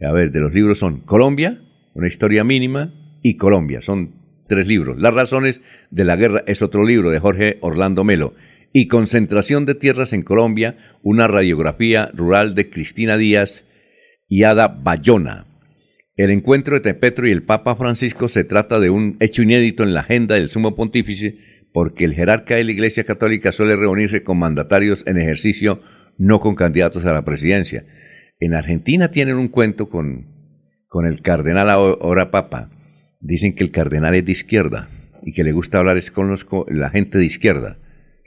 a 0.00 0.12
ver, 0.12 0.30
de 0.30 0.40
los 0.40 0.54
libros 0.54 0.78
son 0.78 1.00
Colombia, 1.00 1.60
una 1.94 2.06
historia 2.06 2.44
mínima 2.44 2.94
y 3.22 3.36
Colombia. 3.36 3.80
Son 3.80 4.14
tres 4.46 4.68
libros. 4.68 4.98
Las 5.00 5.12
razones 5.12 5.60
de 5.90 6.04
la 6.04 6.14
guerra 6.14 6.44
es 6.46 6.62
otro 6.62 6.86
libro 6.86 7.10
de 7.10 7.18
Jorge 7.18 7.58
Orlando 7.60 8.04
Melo 8.04 8.34
y 8.72 8.88
concentración 8.88 9.66
de 9.66 9.74
tierras 9.74 10.12
en 10.12 10.22
Colombia, 10.22 10.76
una 11.02 11.26
radiografía 11.26 12.10
rural 12.14 12.54
de 12.54 12.70
Cristina 12.70 13.16
Díaz 13.16 13.64
y 14.28 14.44
Ada 14.44 14.68
Bayona. 14.68 15.46
El 16.16 16.30
encuentro 16.30 16.76
entre 16.76 16.94
Petro 16.94 17.28
y 17.28 17.30
el 17.30 17.44
Papa 17.44 17.76
Francisco 17.76 18.28
se 18.28 18.44
trata 18.44 18.80
de 18.80 18.90
un 18.90 19.16
hecho 19.20 19.42
inédito 19.42 19.84
en 19.84 19.94
la 19.94 20.00
agenda 20.00 20.34
del 20.34 20.50
Sumo 20.50 20.74
Pontífice 20.74 21.38
porque 21.72 22.04
el 22.04 22.14
jerarca 22.14 22.56
de 22.56 22.64
la 22.64 22.72
Iglesia 22.72 23.04
Católica 23.04 23.52
suele 23.52 23.76
reunirse 23.76 24.22
con 24.24 24.38
mandatarios 24.38 25.04
en 25.06 25.18
ejercicio, 25.18 25.80
no 26.16 26.40
con 26.40 26.56
candidatos 26.56 27.04
a 27.04 27.12
la 27.12 27.24
presidencia. 27.24 27.86
En 28.40 28.54
Argentina 28.54 29.10
tienen 29.10 29.36
un 29.36 29.48
cuento 29.48 29.88
con, 29.88 30.26
con 30.88 31.06
el 31.06 31.22
cardenal 31.22 31.70
ahora 31.70 32.30
Papa. 32.30 32.70
Dicen 33.20 33.54
que 33.54 33.64
el 33.64 33.70
cardenal 33.70 34.14
es 34.14 34.24
de 34.24 34.32
izquierda 34.32 34.88
y 35.22 35.32
que 35.32 35.44
le 35.44 35.52
gusta 35.52 35.78
hablar 35.78 36.00
con 36.10 36.36
la 36.68 36.90
gente 36.90 37.18
de 37.18 37.24
izquierda 37.24 37.78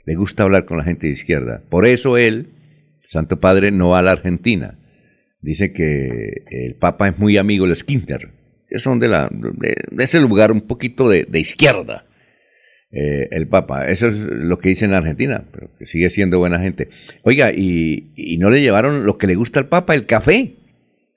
le 0.04 0.14
gusta 0.14 0.42
hablar 0.42 0.64
con 0.64 0.78
la 0.78 0.84
gente 0.84 1.06
de 1.06 1.12
izquierda. 1.12 1.62
Por 1.68 1.86
eso 1.86 2.16
él, 2.16 2.50
Santo 3.04 3.40
Padre, 3.40 3.70
no 3.70 3.90
va 3.90 4.00
a 4.00 4.02
la 4.02 4.12
Argentina. 4.12 4.78
Dice 5.40 5.72
que 5.72 6.44
el 6.50 6.74
Papa 6.76 7.08
es 7.08 7.18
muy 7.18 7.36
amigo 7.36 7.64
de 7.64 7.70
los 7.70 7.84
que 7.84 8.78
son 8.78 9.00
de, 9.00 9.08
la, 9.08 9.28
de, 9.30 9.74
ese 9.98 10.20
lugar 10.20 10.52
un 10.52 10.62
poquito 10.62 11.08
de, 11.08 11.26
izquierda. 11.38 12.06
Eh, 12.90 13.28
el 13.30 13.48
Papa, 13.48 13.88
eso 13.88 14.06
es 14.06 14.14
lo 14.14 14.58
que 14.58 14.70
dice 14.70 14.84
en 14.84 14.92
Argentina, 14.92 15.44
pero 15.50 15.70
que 15.78 15.86
sigue 15.86 16.10
siendo 16.10 16.38
buena 16.38 16.60
gente. 16.60 16.88
Oiga, 17.22 17.52
y, 17.52 18.36
no 18.38 18.50
le 18.50 18.60
llevaron 18.60 19.04
lo 19.06 19.18
que 19.18 19.26
le 19.26 19.34
gusta 19.34 19.60
al 19.60 19.68
Papa, 19.68 19.94
el 19.94 20.06
café. 20.06 20.56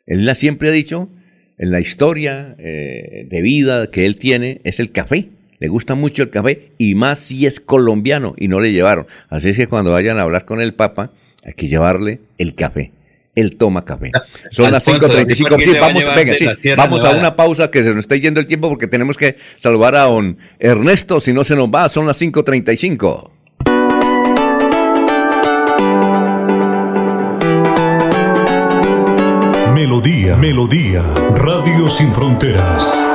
Él 0.06 0.34
siempre 0.36 0.70
ha 0.70 0.72
dicho, 0.72 1.10
en 1.58 1.72
la 1.72 1.80
historia 1.80 2.56
eh, 2.60 3.28
de 3.30 3.42
vida 3.42 3.90
que 3.90 4.06
él 4.06 4.18
tiene, 4.18 4.62
es 4.64 4.80
el 4.80 4.92
café 4.92 5.30
le 5.60 5.68
gusta 5.68 5.96
mucho 5.96 6.24
el 6.24 6.30
café 6.30 6.72
y 6.78 6.96
más 6.96 7.20
si 7.20 7.46
es 7.46 7.60
colombiano 7.60 8.34
y 8.38 8.48
no 8.48 8.60
le 8.60 8.72
llevaron. 8.72 9.08
Así 9.30 9.50
es 9.50 9.58
que 9.58 9.68
cuando 9.68 9.92
vayan 9.92 10.18
a 10.18 10.22
hablar 10.22 10.46
con 10.46 10.62
el 10.62 10.74
Papa, 10.74 11.12
hay 11.44 11.54
que 11.54 11.68
llevarle 11.68 12.22
el 12.38 12.56
café. 12.56 12.92
Él 13.36 13.58
toma 13.58 13.84
café. 13.84 14.12
Son 14.50 14.72
las 14.72 14.88
5.35. 14.88 15.62
Sí, 15.62 15.72
vamos, 15.80 16.04
venga, 16.16 16.34
sí, 16.34 16.70
vamos 16.76 17.04
a 17.04 17.12
una 17.12 17.36
pausa 17.36 17.70
que 17.70 17.84
se 17.84 17.90
nos 17.90 18.00
está 18.00 18.16
yendo 18.16 18.40
el 18.40 18.48
tiempo 18.48 18.70
porque 18.70 18.88
tenemos 18.88 19.18
que 19.18 19.36
saludar 19.58 19.96
a 19.96 20.04
don 20.04 20.38
Ernesto, 20.58 21.20
si 21.20 21.34
no 21.34 21.44
se 21.44 21.56
nos 21.56 21.68
va, 21.68 21.90
son 21.90 22.08
las 22.08 22.22
5.35. 22.22 23.32
Melodía, 29.74 30.38
Melodía, 30.38 31.02
Radio 31.36 31.90
Sin 31.90 32.14
Fronteras. 32.14 33.15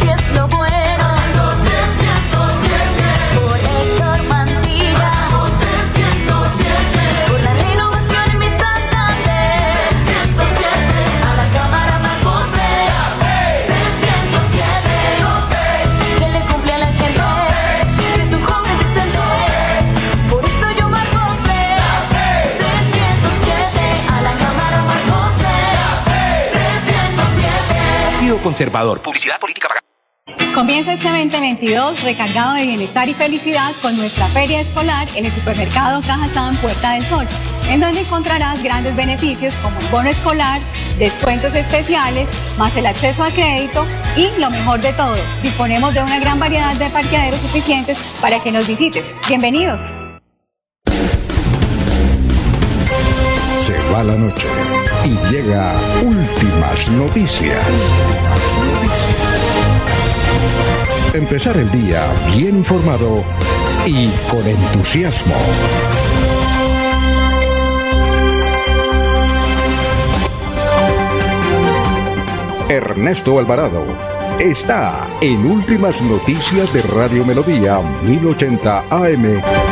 Conservador. 28.41 29.01
Publicidad 29.01 29.39
política 29.39 29.67
pagada. 29.67 29.81
Comienza 30.53 30.91
este 30.91 31.07
2022 31.07 32.03
recargado 32.03 32.55
de 32.55 32.65
bienestar 32.65 33.07
y 33.07 33.13
felicidad 33.13 33.73
con 33.81 33.95
nuestra 33.95 34.27
feria 34.27 34.59
escolar 34.59 35.07
en 35.15 35.25
el 35.25 35.31
supermercado 35.31 36.01
Cajazán 36.01 36.57
Puerta 36.57 36.91
del 36.91 37.05
Sol, 37.05 37.25
en 37.69 37.79
donde 37.79 38.01
encontrarás 38.01 38.61
grandes 38.61 38.95
beneficios 38.95 39.55
como 39.57 39.79
el 39.79 39.87
bono 39.87 40.09
escolar, 40.09 40.59
descuentos 40.99 41.55
especiales, 41.55 42.29
más 42.57 42.75
el 42.75 42.85
acceso 42.85 43.23
a 43.23 43.31
crédito 43.31 43.87
y 44.17 44.27
lo 44.39 44.49
mejor 44.49 44.81
de 44.81 44.91
todo, 44.91 45.15
disponemos 45.41 45.93
de 45.93 46.03
una 46.03 46.19
gran 46.19 46.37
variedad 46.37 46.75
de 46.75 46.89
parqueaderos 46.89 47.39
suficientes 47.39 47.97
para 48.19 48.41
que 48.43 48.51
nos 48.51 48.67
visites. 48.67 49.15
Bienvenidos. 49.29 49.81
Se 53.65 53.77
va 53.93 54.03
la 54.03 54.15
noche 54.15 54.47
y 55.05 55.09
llega 55.31 55.73
últimas 56.61 56.89
noticias. 56.91 57.65
Empezar 61.13 61.57
el 61.57 61.71
día 61.71 62.13
bien 62.35 62.57
informado 62.57 63.23
y 63.85 64.09
con 64.29 64.45
entusiasmo. 64.47 65.35
Ernesto 72.69 73.39
Alvarado 73.39 73.83
está 74.39 75.09
en 75.21 75.45
Últimas 75.45 76.01
Noticias 76.01 76.71
de 76.73 76.81
Radio 76.83 77.25
Melodía 77.25 77.81
1080 78.03 78.85
AM. 78.89 79.70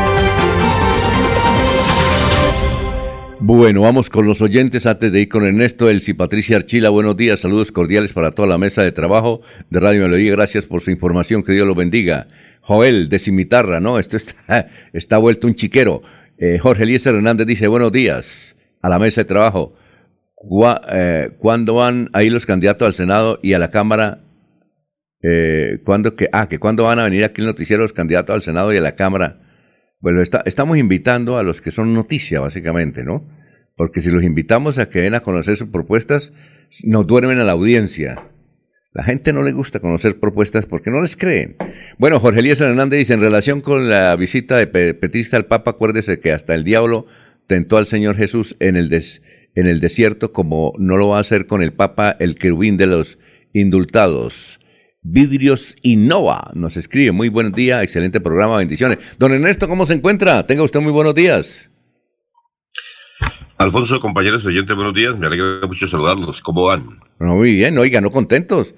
Bueno, 3.51 3.81
vamos 3.81 4.11
con 4.11 4.27
los 4.27 4.43
oyentes 4.43 4.85
antes 4.85 5.11
de 5.11 5.21
ir 5.21 5.27
con 5.27 5.43
Ernesto, 5.43 5.89
Elsie 5.89 6.13
Patricia 6.13 6.55
Archila. 6.55 6.89
Buenos 6.89 7.17
días, 7.17 7.39
saludos 7.39 7.71
cordiales 7.71 8.13
para 8.13 8.29
toda 8.29 8.47
la 8.47 8.59
mesa 8.59 8.83
de 8.83 8.91
trabajo 8.91 9.41
de 9.71 9.79
Radio 9.79 10.03
Melodía. 10.03 10.33
Gracias 10.33 10.67
por 10.67 10.81
su 10.81 10.91
información, 10.91 11.41
que 11.41 11.53
Dios 11.53 11.65
lo 11.65 11.73
bendiga. 11.73 12.27
Joel 12.61 13.09
de 13.09 13.17
Cimitarra, 13.17 13.79
¿no? 13.79 13.97
Esto 13.97 14.17
está, 14.93 15.17
vuelto 15.17 15.47
un 15.47 15.55
chiquero. 15.55 16.03
Eh, 16.37 16.59
Jorge 16.59 16.83
Eliezer 16.83 17.15
Hernández 17.15 17.47
dice, 17.47 17.67
buenos 17.67 17.91
días 17.91 18.55
a 18.83 18.87
la 18.89 18.99
mesa 18.99 19.21
de 19.21 19.25
trabajo. 19.25 19.73
Eh, 20.91 21.31
¿Cuándo 21.39 21.73
van 21.73 22.11
ahí 22.13 22.29
los 22.29 22.45
candidatos 22.45 22.85
al 22.85 22.93
Senado 22.93 23.39
y 23.41 23.53
a 23.53 23.57
la 23.57 23.71
Cámara? 23.71 24.25
Eh, 25.23 25.79
¿cuándo 25.85 26.15
que, 26.15 26.29
ah, 26.31 26.47
que 26.47 26.59
cuándo 26.59 26.83
van 26.83 26.99
a 26.99 27.03
venir 27.05 27.23
aquí 27.23 27.41
el 27.41 27.47
noticiero 27.47 27.81
los 27.81 27.93
candidatos 27.93 28.35
al 28.35 28.41
Senado 28.43 28.71
y 28.71 28.77
a 28.77 28.81
la 28.81 28.95
Cámara? 28.95 29.39
Bueno, 30.01 30.21
está- 30.21 30.43
estamos 30.45 30.77
invitando 30.77 31.39
a 31.39 31.41
los 31.43 31.61
que 31.61 31.71
son 31.71 31.95
noticia, 31.95 32.41
básicamente, 32.41 33.03
¿no? 33.03 33.38
Porque 33.79 34.01
si 34.01 34.11
los 34.11 34.25
invitamos 34.25 34.77
a 34.77 34.89
que 34.89 34.99
den 34.99 35.13
a 35.15 35.21
conocer 35.21 35.55
sus 35.55 35.69
propuestas, 35.69 36.33
nos 36.83 37.07
duermen 37.07 37.37
a 37.39 37.45
la 37.45 37.53
audiencia. 37.53 38.27
La 38.91 39.05
gente 39.05 39.31
no 39.31 39.41
le 39.41 39.53
gusta 39.53 39.79
conocer 39.79 40.19
propuestas 40.19 40.65
porque 40.65 40.91
no 40.91 41.01
les 41.01 41.15
creen. 41.15 41.55
Bueno, 41.97 42.19
Jorge 42.19 42.41
Elías 42.41 42.59
Hernández 42.59 42.99
dice, 42.99 43.13
en 43.13 43.21
relación 43.21 43.61
con 43.61 43.87
la 43.89 44.13
visita 44.17 44.57
de 44.57 44.67
Pe- 44.67 44.95
Petrista 44.95 45.37
al 45.37 45.45
Papa, 45.45 45.71
acuérdese 45.71 46.19
que 46.19 46.33
hasta 46.33 46.55
el 46.55 46.65
diablo 46.65 47.05
tentó 47.47 47.77
al 47.77 47.87
Señor 47.87 48.17
Jesús 48.17 48.57
en 48.59 48.75
el, 48.75 48.89
des- 48.89 49.21
en 49.55 49.65
el 49.65 49.79
desierto 49.79 50.33
como 50.33 50.73
no 50.77 50.97
lo 50.97 51.07
va 51.07 51.17
a 51.19 51.21
hacer 51.21 51.47
con 51.47 51.61
el 51.61 51.71
Papa, 51.71 52.13
el 52.19 52.35
querubín 52.35 52.75
de 52.75 52.87
los 52.87 53.17
indultados. 53.53 54.59
Vidrios 55.03 55.77
Innova 55.83 56.51
nos 56.53 56.75
escribe, 56.75 57.13
muy 57.13 57.29
buen 57.29 57.53
día, 57.53 57.81
excelente 57.81 58.19
programa, 58.19 58.57
bendiciones. 58.57 58.97
Don 59.17 59.31
Ernesto, 59.31 59.69
¿cómo 59.69 59.85
se 59.85 59.93
encuentra? 59.93 60.45
Tenga 60.47 60.63
usted 60.63 60.81
muy 60.81 60.91
buenos 60.91 61.15
días. 61.15 61.68
Alfonso, 63.59 63.99
compañeros 63.99 64.45
oyentes, 64.45 64.73
buenos 64.75 64.93
días. 64.93 65.17
Me 65.19 65.27
alegra 65.27 65.67
mucho 65.67 65.85
saludarlos. 65.87 66.41
¿Cómo 66.41 66.65
van? 66.67 66.99
Bueno, 67.19 67.35
muy 67.35 67.53
bien, 67.55 67.77
oiga, 67.77 67.99
no 67.99 68.09
contentos. 68.09 68.73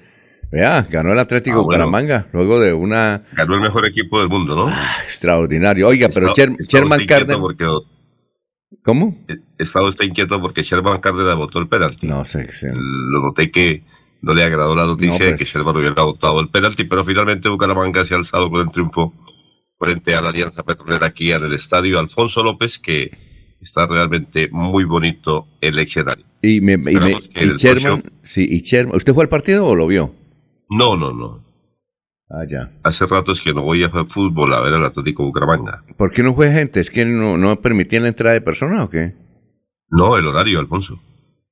Vea, 0.52 0.86
ganó 0.90 1.14
el 1.14 1.20
Atlético 1.20 1.60
Ah, 1.60 1.64
bueno. 1.64 1.86
Bucaramanga 1.86 2.28
luego 2.34 2.60
de 2.60 2.74
una 2.74 3.24
Ganó 3.34 3.56
el 3.56 3.62
mejor 3.62 3.86
equipo 3.86 4.20
del 4.20 4.28
mundo, 4.28 4.56
¿no? 4.56 4.70
extraordinario. 5.06 5.88
Oiga, 5.88 6.10
pero 6.14 6.28
Está- 6.32 6.42
Sher- 6.46 6.56
está 6.60 6.80
Sherman 6.80 7.06
Cárdenas, 7.06 7.38
Porque, 7.40 7.66
¿cómo? 8.84 9.18
estaba 9.60 9.88
usted 9.88 10.06
inquieto 10.06 10.42
porque 10.42 10.64
Sherman 10.64 11.00
Cárdenas 11.00 11.38
votó 11.38 11.60
el 11.60 11.68
penalti. 11.70 12.08
No 12.08 12.26
sé, 12.26 12.52
sé. 12.52 12.72
Lo 12.74 13.22
noté 13.22 13.52
que 13.52 13.84
no 14.24 14.34
le 14.34 14.44
agradó 14.44 14.76
la 14.76 14.86
noticia 14.88 15.20
No, 15.20 15.26
de 15.26 15.32
pues. 15.38 15.40
que 15.40 15.46
Sherman 15.60 15.78
hubiera 15.78 16.02
votado 16.04 16.40
el 16.42 16.50
penalti, 16.50 16.84
pero 16.86 17.06
finalmente 17.06 17.48
Bucaramanga 17.50 18.04
se 18.04 18.16
ha 18.16 18.18
alzado 18.18 18.50
con 18.50 18.62
el 18.62 18.72
triunfo 18.72 19.14
frente 19.80 20.16
a 20.16 20.22
la 20.22 20.30
Alianza 20.30 20.64
Petrolera 20.64 21.06
aquí 21.08 21.32
en 21.32 21.44
el 21.44 21.54
estadio 21.54 21.98
Alfonso 22.00 22.44
López, 22.44 22.78
que 22.78 23.12
está 23.62 23.88
realmente 23.88 24.50
muy 24.52 24.84
bonito 24.86 25.48
el 25.62 25.78
escenario. 25.80 26.26
Y, 26.42 26.62
me, 26.62 26.74
y, 26.74 26.78
me- 26.78 27.56
Sherman, 27.58 28.04
sí, 28.24 28.48
y 28.50 28.62
Sherman, 28.62 28.96
¿usted 28.96 29.14
fue 29.14 29.24
al 29.24 29.30
partido 29.30 29.66
o 29.68 29.76
lo 29.76 29.88
vio? 29.88 30.14
No, 30.70 30.96
no, 30.98 31.12
no. 31.14 31.44
Ah, 32.30 32.46
ya. 32.50 32.72
Hace 32.84 33.06
rato 33.06 33.34
es 33.34 33.42
que 33.42 33.54
no 33.54 33.62
voy 33.62 33.84
a 33.84 33.90
ver 33.90 34.06
fútbol 34.08 34.54
a 34.54 34.62
ver 34.62 34.74
al 34.74 34.86
Atlético 34.86 35.24
Bucaramanga. 35.26 35.84
¿Por 35.98 36.12
qué 36.12 36.24
no 36.24 36.34
fue 36.34 36.52
gente? 36.52 36.80
¿Es 36.80 36.90
que 36.90 37.06
no, 37.06 37.38
no 37.38 37.60
permitían 37.60 38.04
la 38.04 38.10
entrada 38.10 38.34
de 38.34 38.42
personas 38.42 38.86
o 38.86 38.90
qué? 38.90 39.14
No, 39.90 40.18
el 40.18 40.26
horario, 40.26 40.60
Alfonso. 40.60 40.98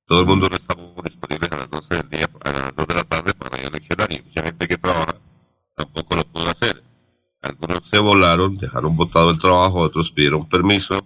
Todo 0.06 0.20
el 0.22 0.26
mundo 0.26 0.48
no 0.48 0.56
estamos 0.56 1.04
disponibles 1.04 1.52
a 1.52 1.56
las 1.58 1.70
12 1.70 1.94
del 1.94 2.08
día, 2.08 2.28
a 2.42 2.50
las 2.52 2.74
2 2.76 2.86
de 2.86 2.94
la 2.94 3.04
tarde 3.04 3.32
para 3.34 3.60
ir 3.60 3.66
al 3.66 3.74
escenario. 3.76 4.18
Mucha 4.24 4.42
gente 4.42 4.66
que 4.68 4.78
trabaja 4.78 5.14
tampoco 5.76 6.16
lo 6.16 6.24
pudo 6.24 6.48
hacer. 6.48 6.82
Algunos 7.42 7.82
se 7.90 7.98
volaron, 7.98 8.56
dejaron 8.56 8.96
botado 8.96 9.30
el 9.30 9.38
trabajo, 9.38 9.80
otros 9.80 10.10
pidieron 10.10 10.48
permiso 10.48 11.04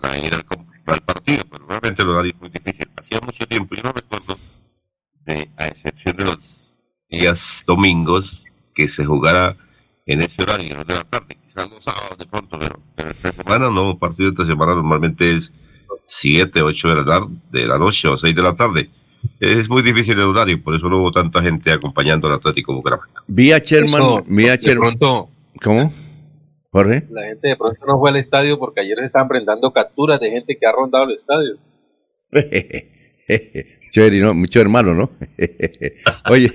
para 0.00 0.18
ir 0.18 0.34
al, 0.34 0.44
al 0.86 1.00
partido, 1.00 1.44
pero 1.50 1.66
realmente 1.66 2.02
el 2.02 2.08
horario 2.08 2.32
es 2.34 2.40
muy 2.40 2.50
difícil. 2.50 2.88
Hacía 2.96 3.20
mucho 3.20 3.46
tiempo, 3.46 3.74
yo 3.74 3.82
no 3.82 3.92
recuerdo, 3.92 4.38
de, 5.24 5.48
a 5.56 5.66
excepción 5.68 6.16
de 6.16 6.24
los 6.24 6.38
días 7.08 7.62
domingos, 7.66 8.42
que 8.74 8.88
se 8.88 9.04
jugara 9.04 9.56
en 10.06 10.22
ese 10.22 10.42
horario, 10.42 10.84
de 10.84 10.94
la 10.94 11.04
tarde, 11.04 11.36
quizás 11.46 11.70
los 11.70 11.82
sábados 11.82 12.18
de 12.18 12.26
pronto, 12.26 12.58
pero, 12.58 12.78
pero 12.94 13.10
esta 13.10 13.32
semana 13.32 13.70
no, 13.70 13.98
partido 13.98 14.30
de 14.30 14.34
esta 14.34 14.46
semana 14.46 14.74
normalmente 14.74 15.36
es 15.36 15.52
7, 16.04 16.62
8 16.62 16.88
de 16.88 16.94
la, 16.96 17.04
tar- 17.04 17.28
de 17.50 17.66
la 17.66 17.78
noche 17.78 18.06
o 18.08 18.16
6 18.18 18.34
de 18.34 18.42
la 18.42 18.54
tarde. 18.54 18.90
Es 19.40 19.68
muy 19.68 19.82
difícil 19.82 20.14
el 20.18 20.26
horario, 20.26 20.62
por 20.62 20.74
eso 20.76 20.88
no 20.88 20.98
hubo 20.98 21.10
tanta 21.10 21.42
gente 21.42 21.72
acompañando 21.72 22.28
al 22.28 22.34
Atlético 22.34 22.74
Bucaramanga. 22.74 23.22
Vi 23.26 23.50
a 23.52 23.58
Sherman, 23.58 24.24
vi 24.28 24.48
a 24.48 24.56
Sherman. 24.56 24.96
¿Cómo? 24.98 25.92
Jorge. 26.76 27.06
la 27.10 27.22
gente 27.22 27.48
de 27.48 27.56
pronto 27.56 27.86
no 27.86 27.98
fue 27.98 28.10
al 28.10 28.16
estadio 28.16 28.58
porque 28.58 28.80
ayer 28.80 28.98
se 28.98 29.06
estaban 29.06 29.28
brindando 29.28 29.72
capturas 29.72 30.20
de 30.20 30.30
gente 30.30 30.58
que 30.58 30.66
ha 30.66 30.72
rondado 30.72 31.04
el 31.04 31.14
estadio. 31.14 31.56
Chévere, 33.90 34.20
¿no? 34.20 34.34
Mucho 34.34 34.60
hermano, 34.60 34.92
¿no? 34.92 35.10
Oye, 36.28 36.52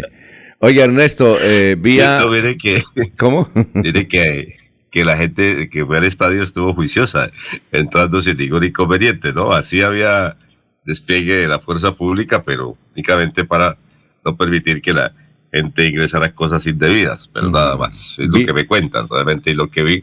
oye 0.58 0.82
Ernesto, 0.82 1.38
eh, 1.40 1.76
vi 1.78 2.00
a... 2.00 2.20
No, 2.20 2.28
mire 2.28 2.58
que, 2.58 2.82
¿Cómo? 3.18 3.48
mire 3.72 4.06
que, 4.06 4.56
que 4.90 5.02
la 5.02 5.16
gente 5.16 5.70
que 5.70 5.86
fue 5.86 5.96
al 5.96 6.04
estadio 6.04 6.42
estuvo 6.42 6.74
juiciosa, 6.74 7.30
entrando 7.72 8.20
sin 8.20 8.36
ningún 8.36 8.64
inconveniente, 8.64 9.32
¿no? 9.32 9.54
Así 9.54 9.80
había 9.80 10.36
despliegue 10.84 11.36
de 11.36 11.48
la 11.48 11.60
fuerza 11.60 11.92
pública, 11.92 12.42
pero 12.42 12.76
únicamente 12.94 13.44
para 13.44 13.78
no 14.24 14.36
permitir 14.36 14.82
que 14.82 14.92
la 14.92 15.14
gente 15.54 15.88
ingresara 15.88 16.34
cosas 16.34 16.66
indebidas, 16.66 17.30
pero 17.32 17.50
nada 17.50 17.76
más. 17.76 18.18
Es 18.18 18.28
Vi- 18.30 18.40
lo 18.40 18.46
que 18.46 18.52
me 18.52 18.66
cuentan 18.66 19.06
realmente 19.08 19.50
y 19.50 19.54
lo 19.54 19.70
que 19.70 19.82
vi 19.82 20.02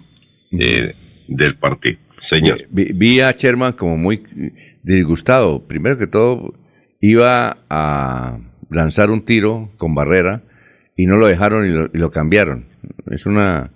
eh, 0.59 0.95
del 1.27 1.55
partido. 1.55 1.99
Señor. 2.21 2.65
Vi, 2.69 2.91
vi 2.93 3.19
a 3.21 3.31
Sherman 3.31 3.73
como 3.73 3.97
muy 3.97 4.21
disgustado. 4.83 5.67
Primero 5.67 5.97
que 5.97 6.07
todo, 6.07 6.53
iba 6.99 7.57
a 7.69 8.39
lanzar 8.69 9.09
un 9.09 9.25
tiro 9.25 9.71
con 9.77 9.95
barrera 9.95 10.43
y 10.95 11.05
no 11.05 11.17
lo 11.17 11.27
dejaron 11.27 11.65
y 11.65 11.69
lo, 11.69 11.85
y 11.93 11.97
lo 11.97 12.11
cambiaron. 12.11 12.65
Es 13.09 13.25
una... 13.25 13.71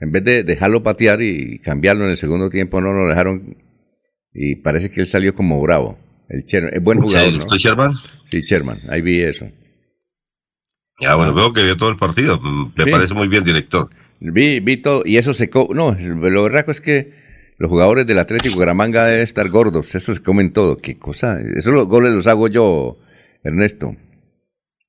En 0.00 0.12
vez 0.12 0.22
de 0.22 0.44
dejarlo 0.44 0.84
patear 0.84 1.20
y 1.22 1.58
cambiarlo 1.58 2.04
en 2.04 2.10
el 2.10 2.16
segundo 2.16 2.50
tiempo, 2.50 2.80
no 2.80 2.92
lo 2.92 3.08
dejaron 3.08 3.56
y 4.32 4.54
parece 4.56 4.90
que 4.92 5.00
él 5.00 5.08
salió 5.08 5.34
como 5.34 5.60
bravo. 5.60 5.98
El 6.28 6.44
Sherman, 6.44 6.72
es 6.72 6.82
buen 6.82 7.00
jugador, 7.00 7.32
¿no? 7.32 7.44
¿Usted, 7.46 7.56
Sherman? 7.56 7.94
Sí, 8.30 8.42
Sherman, 8.42 8.80
ahí 8.90 9.00
vi 9.00 9.20
eso. 9.22 9.46
Ya, 11.00 11.14
bueno, 11.14 11.32
veo 11.34 11.52
que 11.52 11.62
vio 11.62 11.76
todo 11.76 11.90
el 11.90 11.96
partido. 11.96 12.40
Mm, 12.40 12.72
Me 12.76 12.84
Sí. 12.84 12.90
parece 12.90 13.14
muy 13.14 13.28
bien, 13.28 13.44
director. 13.44 13.88
Vi, 14.20 14.60
vi 14.60 14.76
todo, 14.78 15.02
y 15.04 15.16
eso 15.16 15.32
se 15.32 15.48
co 15.48 15.68
No, 15.72 15.92
lo 15.94 16.42
berraco 16.42 16.70
es 16.72 16.80
que 16.80 17.12
los 17.58 17.68
jugadores 17.70 18.06
del 18.06 18.18
Atlético 18.18 18.54
Bucaramanga 18.56 19.04
deben 19.04 19.22
estar 19.22 19.48
gordos, 19.48 19.94
eso 19.94 20.12
se 20.12 20.22
comen 20.22 20.52
todo. 20.52 20.78
¿Qué 20.78 20.98
cosa? 20.98 21.38
Esos 21.56 21.72
los 21.72 21.86
goles 21.86 22.12
los 22.12 22.26
hago 22.26 22.48
yo, 22.48 22.98
Ernesto. 23.44 23.94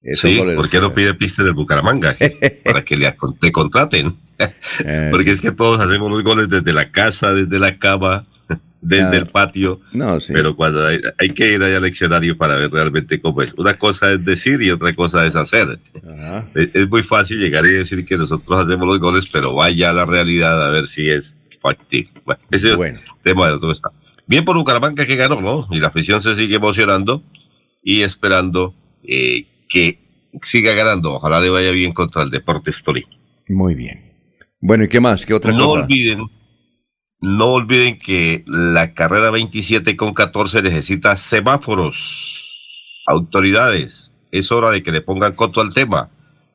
Esos 0.01 0.30
Sí, 0.32 0.38
goles 0.38 0.55
¿por 0.55 0.64
los- 0.66 0.72
qué 0.72 0.80
no 0.80 0.93
pide 0.93 1.14
pista 1.14 1.43
del 1.43 1.53
Bucaramanga? 1.53 2.16
Para 2.64 2.84
que 2.84 2.95
le 2.97 3.14
te 3.41 3.51
contraten. 3.51 4.16
Eh, 4.86 5.10
Porque 5.12 5.32
es 5.32 5.41
que 5.41 5.51
todos 5.51 5.80
hacemos 5.80 6.10
los 6.10 6.24
goles 6.24 6.47
desde 6.49 6.72
la 6.74 6.89
casa, 6.91 7.34
desde 7.34 7.60
la 7.60 7.78
cama, 7.78 8.26
desde 8.82 9.04
Ah, 9.04 9.20
el 9.20 9.26
patio. 9.28 9.82
No, 9.91 10.20
sí. 10.20 10.32
Pero 10.34 10.56
cuando 10.56 10.86
hay, 10.86 11.02
hay 11.18 11.30
que 11.32 11.54
ir 11.54 11.62
allá 11.64 11.78
al 11.78 11.86
escenario 11.86 12.38
para 12.38 12.56
ver 12.58 12.72
realmente 12.72 13.20
cómo 13.22 13.41
es. 13.41 13.54
Una 13.56 13.78
cosa 13.78 14.12
es 14.14 14.24
decir 14.24 14.62
y 14.62 14.72
otra 14.72 14.93
cosa 14.93 15.26
es 15.26 15.36
hacer. 15.36 15.80
Ajá. 16.08 16.45
Es, 16.56 16.70
es 16.74 16.89
muy 16.89 17.04
fácil 17.04 17.38
llegar 17.39 17.66
y 17.66 17.72
decir 17.74 18.06
que 18.06 18.18
nosotros 18.18 18.66
hacemos 18.66 18.88
los 18.88 19.00
goles, 19.00 19.30
pero 19.32 19.54
vaya 19.54 19.89
a 19.89 19.93
la 19.93 20.06
realidad 20.06 20.66
a 20.66 20.72
ver 20.72 20.88
si 20.88 21.10
es 21.10 21.36
factible. 21.62 22.12
Bueno, 22.26 22.41
ese 22.52 22.76
Bueno, 22.76 22.97
es 23.00 23.04
el 23.06 23.12
tema 23.24 23.47
de 23.47 23.54
otro 23.54 23.72
está. 23.72 23.91
Bien 24.28 24.45
por 24.45 24.56
Bucaramanga 24.58 25.06
que 25.06 25.16
ganó, 25.16 25.41
¿no? 25.41 25.68
Y 25.72 25.80
la 25.80 25.88
afición 25.88 26.22
se 26.22 26.36
sigue 26.36 26.56
emocionando 26.56 27.24
y 27.84 28.02
esperando 28.04 28.74
eh, 29.04 29.45
que 29.68 30.00
siga 30.43 30.74
ganando. 30.74 31.14
Ojalá 31.16 31.39
le 31.41 31.50
vaya 31.50 31.72
bien 31.72 31.91
contra 31.93 32.24
el 32.24 32.30
Deportes 32.30 32.82
Tolima. 32.84 33.10
muy 33.47 33.76
bien. 33.76 34.04
Bueno, 34.62 34.84
¿y 34.84 34.88
qué 34.89 35.00
más? 35.00 35.26
¿Qué 35.26 35.34
otra 35.34 35.52
no 35.54 35.66
cosa? 35.66 35.84
olviden, 35.84 36.20
no 37.22 37.47
olviden 37.47 37.97
que 37.97 38.43
la 38.47 38.93
carrera 38.93 39.32
27 39.32 39.97
con 39.97 40.13
14 40.13 40.61
necesita 40.61 41.15
semáforos. 41.17 43.03
Autoridades, 43.07 44.13
es 44.32 44.51
hora 44.51 44.72
de 44.72 44.84
que 44.84 44.91
le 44.91 45.01
pongan 45.01 45.34
coto 45.34 45.61
al 45.61 45.74
tema. 45.74 46.09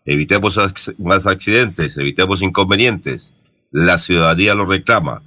Evitemos 0.06 0.58
más 0.98 1.26
accidentes, 1.26 1.96
evitemos 1.96 2.42
inconvenientes. 2.42 3.32
La 3.70 3.98
ciudadanía 3.98 4.54
lo 4.54 4.66
reclama. 4.66 5.22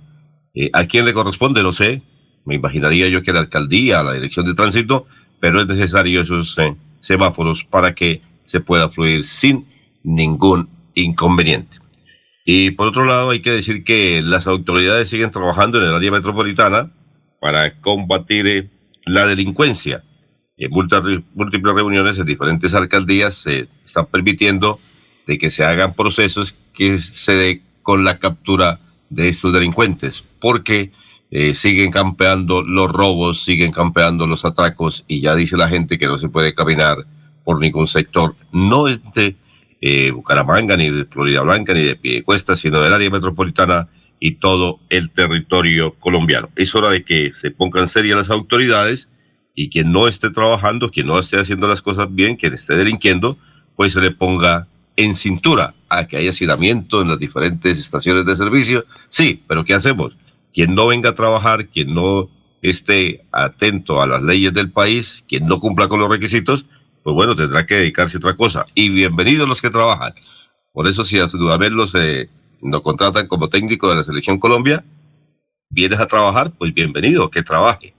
Eh, 0.54 0.70
¿A 0.74 0.86
quién 0.86 1.06
le 1.06 1.14
corresponde? 1.14 1.62
No 1.62 1.74
sé. 1.74 2.02
Me 2.46 2.56
imaginaría 2.56 3.10
yo 3.10 3.24
que 3.24 3.34
la 3.34 3.42
alcaldía, 3.42 4.02
la 4.04 4.14
dirección 4.14 4.46
de 4.46 4.54
tránsito, 4.54 5.06
pero 5.40 5.62
es 5.62 5.68
necesario 5.68 6.22
esos 6.22 6.58
eh, 6.58 6.76
semáforos 7.02 7.64
para 7.66 7.94
que 7.94 8.22
se 8.46 8.62
pueda 8.62 8.90
fluir 8.90 9.26
sin 9.26 9.66
ningún 10.04 10.70
inconveniente. 10.96 11.78
Y 12.50 12.72
por 12.72 12.88
otro 12.88 13.04
lado, 13.04 13.32
hay 13.32 13.42
que 13.42 13.52
decir 13.52 13.84
que 13.84 14.22
las 14.24 14.48
autoridades 14.48 15.10
siguen 15.10 15.32
trabajando 15.32 15.80
en 15.80 15.84
el 15.90 15.96
área 15.96 16.12
metropolitana 16.14 16.94
para 17.42 17.82
combatir 17.82 18.48
eh, 18.48 18.70
la 19.06 19.28
delincuencia. 19.28 20.06
En 20.56 20.72
múltiples 20.72 21.76
reuniones 21.76 22.18
en 22.18 22.26
diferentes 22.26 22.74
alcaldías 22.74 23.36
se 23.36 23.68
están 23.86 24.06
permitiendo 24.06 24.80
de 25.28 25.38
que 25.38 25.50
se 25.50 25.66
hagan 25.66 25.94
procesos 25.94 26.56
que 26.74 27.00
se 27.00 27.34
dé 27.34 27.62
con 27.84 28.06
la 28.06 28.18
captura 28.18 28.80
de 29.10 29.28
estos 29.28 29.52
delincuentes, 29.52 30.24
porque 30.40 30.92
eh, 31.32 31.54
siguen 31.54 31.92
campeando 31.92 32.62
los 32.64 32.90
robos, 32.90 33.44
siguen 33.44 33.74
campeando 33.74 34.26
los 34.26 34.46
atracos 34.46 35.04
y 35.06 35.20
ya 35.20 35.36
dice 35.36 35.58
la 35.58 35.68
gente 35.68 36.00
que 36.00 36.08
no 36.08 36.18
se 36.18 36.30
puede 36.30 36.56
caminar 36.56 37.00
por 37.44 37.60
ningún 37.60 37.90
sector. 37.90 38.36
No 38.54 38.88
es 38.88 39.02
de 39.14 39.36
eh, 39.82 40.12
Bucaramanga, 40.12 40.76
ni 40.78 40.90
de 40.90 41.06
Florida 41.06 41.42
Blanca, 41.42 41.74
ni 41.74 41.84
de 41.84 41.96
Piedecuesta, 41.96 42.56
sino 42.56 42.82
del 42.82 42.94
área 42.94 43.10
metropolitana 43.10 43.88
y 44.20 44.36
todo 44.36 44.80
el 44.90 45.12
territorio 45.12 45.94
colombiano. 46.00 46.50
Es 46.56 46.74
hora 46.76 46.90
de 46.90 47.04
que 47.04 47.32
se 47.34 47.52
pongan 47.52 47.88
serias 47.88 48.18
las 48.18 48.30
autoridades 48.30 49.10
y 49.54 49.70
quien 49.70 49.92
no 49.92 50.08
esté 50.08 50.30
trabajando, 50.30 50.90
quien 50.90 51.08
no 51.08 51.20
esté 51.20 51.40
haciendo 51.40 51.68
las 51.68 51.82
cosas 51.82 52.14
bien, 52.14 52.36
quien 52.36 52.54
esté 52.54 52.76
delinquiendo, 52.76 53.38
pues 53.76 53.94
se 53.94 54.02
le 54.02 54.12
ponga 54.12 54.68
en 54.96 55.16
cintura 55.16 55.76
a 55.90 56.08
que 56.08 56.18
haya 56.18 56.32
hacinamiento 56.32 57.02
en 57.02 57.10
las 57.10 57.20
diferentes 57.20 57.80
estaciones 57.80 58.26
de 58.26 58.36
servicio. 58.36 58.86
Sí, 59.10 59.42
pero 59.48 59.64
¿qué 59.64 59.74
hacemos? 59.74 60.18
Quien 60.54 60.74
no 60.76 60.88
venga 60.88 61.12
a 61.12 61.16
trabajar, 61.16 61.68
quien 61.68 61.94
no 61.94 62.30
esté 62.62 63.22
atento 63.32 64.02
a 64.02 64.08
las 64.08 64.24
leyes 64.24 64.54
del 64.54 64.72
país, 64.72 65.24
quien 65.28 65.48
no 65.48 65.60
cumpla 65.60 65.88
con 65.88 66.00
los 66.00 66.10
requisitos, 66.10 66.66
pues 67.08 67.16
bueno, 67.16 67.38
tendrá 67.38 67.66
que 67.66 67.76
dedicarse 67.76 68.18
a 68.18 68.20
otra 68.20 68.36
cosa. 68.36 68.66
Y 68.76 68.90
bienvenidos 68.90 69.48
los 69.48 69.62
que 69.62 69.70
trabajan. 69.70 70.14
Por 70.74 70.90
eso, 70.90 71.06
si 71.06 71.18
a 71.18 71.28
Dudamel 71.28 71.74
eh, 71.94 72.28
nos 72.62 72.82
contratan 72.82 73.28
como 73.28 73.48
técnico 73.48 73.90
de 73.90 73.96
la 73.96 74.04
Selección 74.04 74.40
Colombia, 74.40 74.84
vienes 75.70 76.02
a 76.02 76.08
trabajar, 76.08 76.52
pues 76.58 76.74
bienvenido, 76.74 77.30
que 77.30 77.44
trabaje. 77.44 77.94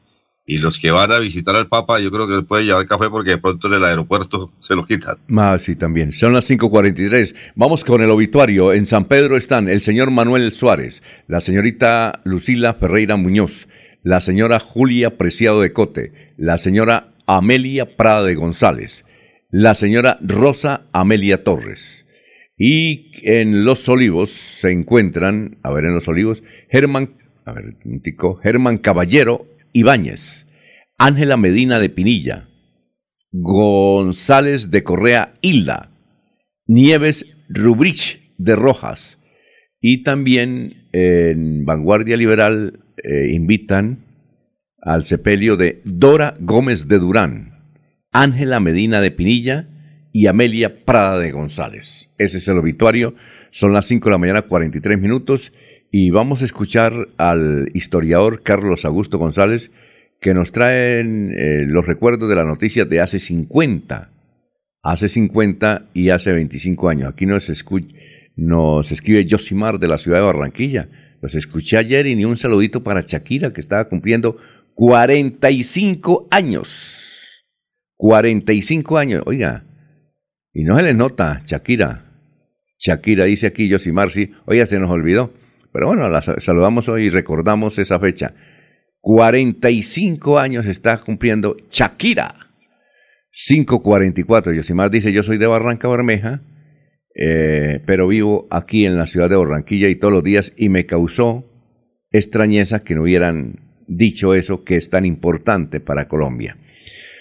Y 0.44 0.58
los 0.58 0.78
que 0.78 0.90
van 0.90 1.10
a 1.10 1.20
visitar 1.20 1.56
al 1.56 1.68
Papa, 1.68 2.00
yo 2.00 2.10
creo 2.10 2.28
que 2.28 2.46
pueden 2.46 2.66
llevar 2.66 2.86
café 2.86 3.08
porque 3.08 3.30
de 3.30 3.38
pronto 3.38 3.68
en 3.68 3.72
el 3.72 3.84
aeropuerto 3.86 4.52
se 4.60 4.74
lo 4.74 4.84
quitan. 4.84 5.16
Ah, 5.34 5.56
sí, 5.58 5.74
también. 5.74 6.12
Son 6.12 6.34
las 6.34 6.50
5.43. 6.50 7.34
Vamos 7.54 7.84
con 7.84 8.02
el 8.02 8.10
obituario. 8.10 8.74
En 8.74 8.84
San 8.86 9.06
Pedro 9.06 9.38
están 9.38 9.70
el 9.70 9.80
señor 9.80 10.10
Manuel 10.10 10.52
Suárez, 10.52 11.02
la 11.28 11.40
señorita 11.40 12.20
Lucila 12.24 12.74
Ferreira 12.74 13.16
Muñoz, 13.16 13.68
la 14.02 14.20
señora 14.20 14.60
Julia 14.60 15.16
Preciado 15.16 15.62
de 15.62 15.72
Cote, 15.72 16.34
la 16.36 16.58
señora 16.58 17.14
Amelia 17.28 17.96
Prada 17.96 18.24
de 18.24 18.34
González, 18.34 19.04
la 19.50 19.74
señora 19.74 20.18
Rosa 20.22 20.86
Amelia 20.92 21.44
Torres. 21.44 22.06
Y 22.56 23.12
en 23.22 23.66
Los 23.66 23.86
Olivos 23.88 24.30
se 24.30 24.72
encuentran, 24.72 25.58
a 25.62 25.70
ver, 25.70 25.84
en 25.84 25.94
Los 25.94 26.08
Olivos, 26.08 26.42
Germán, 26.70 27.18
a 27.44 27.52
ver, 27.52 27.76
un 27.84 28.00
tico, 28.00 28.36
Germán 28.36 28.78
Caballero 28.78 29.46
Ibáñez, 29.74 30.46
Ángela 30.96 31.36
Medina 31.36 31.78
de 31.78 31.90
Pinilla, 31.90 32.48
González 33.30 34.70
de 34.70 34.82
Correa 34.82 35.34
Hilda, 35.42 35.90
Nieves 36.66 37.26
Rubrich 37.50 38.22
de 38.38 38.56
Rojas, 38.56 39.18
y 39.82 40.02
también 40.02 40.88
en 40.92 41.66
Vanguardia 41.66 42.16
Liberal 42.16 42.80
eh, 43.04 43.32
invitan 43.32 44.07
al 44.80 45.06
sepelio 45.06 45.56
de 45.56 45.80
Dora 45.84 46.34
Gómez 46.40 46.88
de 46.88 46.98
Durán, 46.98 47.58
Ángela 48.12 48.60
Medina 48.60 49.00
de 49.00 49.10
Pinilla 49.10 49.68
y 50.12 50.26
Amelia 50.26 50.84
Prada 50.84 51.18
de 51.18 51.30
González. 51.30 52.10
Ese 52.18 52.38
es 52.38 52.48
el 52.48 52.58
obituario. 52.58 53.14
Son 53.50 53.72
las 53.72 53.86
5 53.86 54.08
de 54.08 54.10
la 54.10 54.18
mañana, 54.18 54.42
43 54.42 54.98
minutos, 54.98 55.52
y 55.90 56.10
vamos 56.10 56.42
a 56.42 56.44
escuchar 56.44 57.08
al 57.16 57.70
historiador 57.74 58.42
Carlos 58.42 58.84
Augusto 58.84 59.18
González, 59.18 59.70
que 60.20 60.34
nos 60.34 60.52
traen 60.52 61.34
eh, 61.36 61.64
los 61.66 61.86
recuerdos 61.86 62.28
de 62.28 62.34
las 62.34 62.46
noticias 62.46 62.88
de 62.88 63.00
hace 63.00 63.18
50, 63.18 64.10
hace 64.82 65.08
50 65.08 65.90
y 65.94 66.10
hace 66.10 66.32
25 66.32 66.88
años. 66.88 67.12
Aquí 67.12 67.26
nos, 67.26 67.50
nos 68.36 68.92
escribe 68.92 69.26
Josimar 69.30 69.78
de 69.78 69.88
la 69.88 69.98
ciudad 69.98 70.18
de 70.18 70.24
Barranquilla. 70.24 70.88
Los 71.20 71.34
escuché 71.34 71.76
ayer 71.76 72.06
y 72.06 72.14
ni 72.14 72.24
un 72.24 72.36
saludito 72.36 72.82
para 72.82 73.02
Shakira, 73.02 73.52
que 73.52 73.60
estaba 73.60 73.88
cumpliendo 73.88 74.36
45 74.78 76.28
años. 76.30 77.44
45 77.96 78.96
años, 78.96 79.22
oiga. 79.26 79.64
Y 80.52 80.62
no 80.62 80.76
se 80.76 80.84
le 80.84 80.94
nota, 80.94 81.42
Shakira. 81.44 82.04
Shakira 82.78 83.24
dice 83.24 83.48
aquí, 83.48 83.68
Josimar, 83.68 84.12
sí, 84.12 84.32
oiga, 84.46 84.66
se 84.66 84.78
nos 84.78 84.88
olvidó. 84.88 85.34
Pero 85.72 85.88
bueno, 85.88 86.08
la 86.08 86.22
saludamos 86.22 86.88
hoy 86.88 87.06
y 87.06 87.10
recordamos 87.10 87.78
esa 87.78 87.98
fecha. 87.98 88.34
45 89.00 90.38
años 90.38 90.64
está 90.64 90.96
cumpliendo 90.98 91.56
Shakira. 91.68 92.32
544. 93.32 94.52
Yosimar 94.52 94.90
dice, 94.90 95.12
yo 95.12 95.24
soy 95.24 95.38
de 95.38 95.48
Barranca 95.48 95.88
Bermeja 95.88 96.40
eh, 97.20 97.82
pero 97.84 98.06
vivo 98.06 98.46
aquí 98.48 98.86
en 98.86 98.96
la 98.96 99.06
ciudad 99.06 99.28
de 99.28 99.34
Barranquilla 99.34 99.88
y 99.88 99.96
todos 99.96 100.14
los 100.14 100.22
días 100.22 100.52
y 100.56 100.68
me 100.68 100.86
causó 100.86 101.44
extrañeza 102.12 102.84
que 102.84 102.94
no 102.94 103.02
hubieran 103.02 103.67
dicho 103.88 104.34
eso 104.34 104.62
que 104.62 104.76
es 104.76 104.90
tan 104.90 105.04
importante 105.04 105.80
para 105.80 106.06
Colombia. 106.06 106.56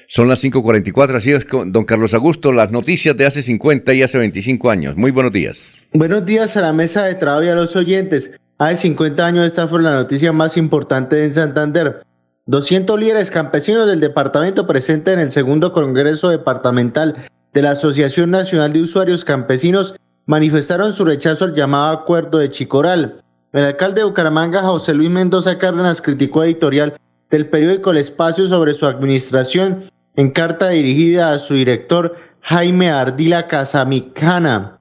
Son 0.09 0.29
las 0.29 0.41
5.44, 0.43 1.15
así 1.15 1.31
es 1.31 1.45
don 1.49 1.83
Carlos 1.83 2.13
Augusto, 2.13 2.53
las 2.53 2.71
noticias 2.71 3.17
de 3.17 3.25
hace 3.25 3.43
50 3.43 3.93
y 3.93 4.03
hace 4.03 4.17
25 4.17 4.69
años. 4.69 4.95
Muy 4.95 5.11
buenos 5.11 5.33
días. 5.33 5.73
Buenos 5.91 6.25
días 6.25 6.55
a 6.55 6.61
la 6.61 6.71
mesa 6.71 7.03
de 7.05 7.15
trabajo 7.15 7.43
y 7.43 7.49
a 7.49 7.55
los 7.55 7.75
oyentes. 7.75 8.39
Hace 8.57 8.77
50 8.83 9.25
años 9.25 9.47
esta 9.47 9.67
fue 9.67 9.81
la 9.81 9.91
noticia 9.91 10.31
más 10.31 10.55
importante 10.55 11.23
en 11.23 11.33
Santander. 11.33 12.03
200 12.45 12.97
líderes 12.97 13.29
campesinos 13.29 13.87
del 13.87 13.99
departamento 13.99 14.65
presentes 14.65 15.13
en 15.13 15.19
el 15.19 15.31
segundo 15.31 15.73
Congreso 15.73 16.29
Departamental 16.29 17.27
de 17.53 17.61
la 17.61 17.71
Asociación 17.71 18.31
Nacional 18.31 18.71
de 18.71 18.83
Usuarios 18.83 19.25
Campesinos 19.25 19.95
manifestaron 20.25 20.93
su 20.93 21.03
rechazo 21.03 21.43
al 21.43 21.53
llamado 21.53 21.91
Acuerdo 21.97 22.37
de 22.37 22.49
Chicoral. 22.49 23.23
El 23.57 23.65
alcalde 23.65 24.01
de 24.01 24.05
Bucaramanga, 24.05 24.61
José 24.61 24.93
Luis 24.93 25.09
Mendoza 25.09 25.57
Cárdenas, 25.57 25.99
criticó 25.99 26.43
editorial 26.43 26.95
del 27.31 27.49
periódico 27.49 27.89
El 27.89 27.97
Espacio 27.97 28.47
sobre 28.47 28.75
su 28.75 28.85
administración 28.85 29.85
en 30.15 30.29
carta 30.29 30.69
dirigida 30.69 31.33
a 31.33 31.39
su 31.39 31.55
director 31.55 32.15
Jaime 32.41 32.91
Ardila 32.91 33.47
Casamicana. 33.47 34.79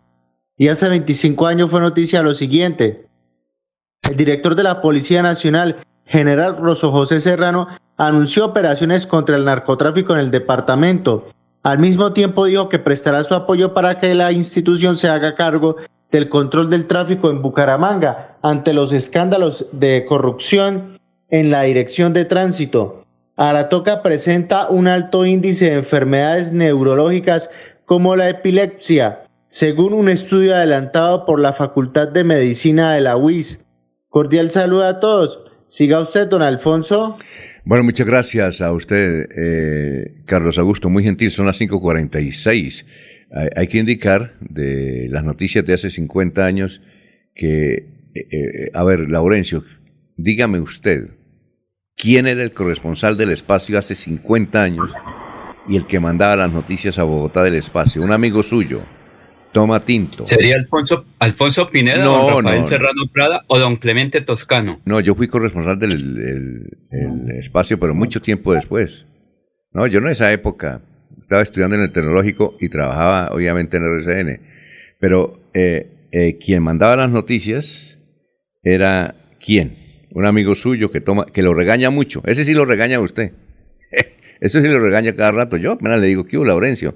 Y 0.59 0.69
hace 0.69 0.91
25 0.91 1.47
años 1.47 1.71
fue 1.71 1.81
noticia 1.81 2.21
lo 2.21 2.35
siguiente. 2.35 3.07
El 4.03 4.17
director 4.17 4.55
de 4.55 4.65
la 4.65 4.83
Policía 4.83 5.23
Nacional, 5.23 5.77
general 6.05 6.59
Rosso 6.59 6.93
José 6.93 7.21
Serrano, 7.21 7.69
anunció 7.97 8.45
operaciones 8.45 9.07
contra 9.07 9.37
el 9.37 9.47
narcotráfico 9.47 10.13
en 10.13 10.21
el 10.21 10.31
departamento. 10.31 11.31
Al 11.63 11.79
mismo 11.79 12.13
tiempo 12.13 12.45
dijo 12.45 12.69
que 12.69 12.79
prestará 12.79 13.25
su 13.25 13.35
apoyo 13.35 13.73
para 13.73 13.99
que 13.99 14.15
la 14.15 14.33
institución 14.33 14.97
se 14.97 15.09
haga 15.09 15.35
cargo 15.35 15.77
del 16.11 16.29
control 16.29 16.71
del 16.71 16.87
tráfico 16.87 17.31
en 17.31 17.43
Bucaramanga 17.43 18.37
ante 18.43 18.73
los 18.73 18.93
escándalos 18.93 19.69
de 19.73 20.05
corrupción 20.07 20.99
en 21.31 21.51
la 21.51 21.63
dirección 21.63 22.13
de 22.13 22.25
tránsito. 22.25 23.05
Aratoca 23.37 24.03
presenta 24.03 24.69
un 24.69 24.89
alto 24.89 25.27
índice 25.27 25.67
de 25.67 25.75
enfermedades 25.75 26.53
neurológicas 26.53 27.51
como 27.85 28.17
la 28.17 28.31
epilepsia, 28.31 29.25
según 29.49 29.93
un 29.93 30.09
estudio 30.09 30.55
adelantado 30.55 31.27
por 31.27 31.41
la 31.41 31.53
Facultad 31.53 32.09
de 32.09 32.25
Medicina 32.25 32.95
de 32.95 33.03
la 33.03 33.17
UIS. 33.17 33.67
Cordial 34.09 34.51
saludo 34.51 34.85
a 34.85 35.01
todos. 35.01 35.45
Siga 35.69 36.01
usted, 36.01 36.29
don 36.29 36.43
Alfonso. 36.43 37.19
Bueno, 37.65 37.85
muchas 37.85 38.07
gracias 38.07 38.61
a 38.61 38.73
usted, 38.73 39.27
eh, 39.37 40.23
Carlos 40.25 40.57
Augusto, 40.57 40.89
muy 40.89 41.03
gentil, 41.03 41.31
son 41.31 41.47
las 41.47 41.61
5.46. 41.61 42.87
Hay, 43.57 43.67
que 43.67 43.79
indicar 43.79 44.35
de 44.41 45.09
las 45.11 45.25
noticias 45.25 45.65
de 45.67 45.75
hace 45.75 45.91
50 45.91 46.45
años 46.45 46.81
que, 47.35 47.75
eh, 47.75 48.29
eh, 48.31 48.71
a 48.73 48.85
ver, 48.85 49.11
Laurencio, 49.11 49.65
dígame 50.17 50.61
usted, 50.61 51.11
¿quién 51.97 52.27
era 52.29 52.43
el 52.43 52.53
corresponsal 52.53 53.17
del 53.17 53.33
espacio 53.33 53.79
hace 53.79 53.95
50 53.95 54.63
años 54.63 54.91
y 55.69 55.77
el 55.77 55.87
que 55.87 55.99
mandaba 55.99 56.37
las 56.37 56.53
noticias 56.53 56.99
a 56.99 57.03
Bogotá 57.03 57.43
del 57.43 57.55
espacio? 57.57 58.01
Un 58.03 58.13
amigo 58.13 58.43
suyo. 58.43 58.81
Toma 59.53 59.85
tinto. 59.85 60.27
¿Sería 60.27 60.55
Alfonso, 60.57 61.07
Alfonso 61.19 61.71
Pineda, 61.71 62.05
No, 62.05 62.27
don 62.31 62.45
Rafael 62.45 62.61
no. 62.61 62.67
Serrano 62.67 63.03
Prada 63.11 63.43
o 63.49 63.59
don 63.59 63.77
Clemente 63.77 64.21
Toscano? 64.21 64.81
No, 64.85 65.01
yo 65.01 65.15
fui 65.15 65.29
corresponsal 65.29 65.79
del 65.79 65.93
el- 65.93 66.79
el 66.91 67.31
espacio, 67.39 67.79
pero 67.81 67.95
mucho 67.95 68.21
tiempo 68.21 68.53
después. 68.53 69.07
No, 69.73 69.87
yo 69.87 70.01
no 70.01 70.07
en 70.09 70.13
esa 70.13 70.31
época. 70.31 70.83
Estaba 71.27 71.43
estudiando 71.43 71.75
en 71.75 71.83
el 71.83 71.91
tecnológico 71.91 72.57
y 72.61 72.69
trabajaba 72.69 73.31
obviamente 73.33 73.79
en 73.79 73.83
RCN. 73.83 74.41
Pero 75.01 75.41
eh, 75.55 76.07
eh, 76.13 76.39
quien 76.39 76.63
mandaba 76.63 76.95
las 76.95 77.11
noticias 77.11 77.99
era 78.63 79.17
quién? 79.45 79.75
Un 80.13 80.25
amigo 80.25 80.55
suyo 80.55 80.93
que 80.93 81.01
toma, 81.01 81.27
que 81.27 81.43
lo 81.43 81.53
regaña 81.53 81.91
mucho. 81.91 82.23
Ese 82.27 82.45
sí 82.45 82.55
lo 82.55 82.65
regaña 82.65 82.99
a 82.99 83.01
usted. 83.01 83.33
Ese 84.41 84.63
sí 84.63 84.69
lo 84.69 84.79
regaña 84.79 85.17
cada 85.17 85.33
rato. 85.33 85.57
Yo 85.57 85.73
apenas 85.73 86.01
le 86.01 86.07
digo, 86.07 86.27
¿qué 86.27 86.37
Laurencio? 86.37 86.95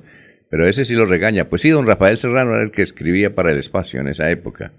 Pero 0.49 0.69
ese 0.69 0.85
sí 0.85 0.95
lo 0.95 1.07
regaña. 1.07 1.49
Pues 1.49 1.63
sí, 1.63 1.71
don 1.71 1.89
Rafael 1.89 2.17
Serrano 2.17 2.55
era 2.55 2.63
el 2.63 2.71
que 2.71 2.83
escribía 2.83 3.35
para 3.35 3.51
el 3.51 3.59
espacio 3.59 3.99
en 3.99 4.07
esa 4.07 4.31
época. 4.31 4.73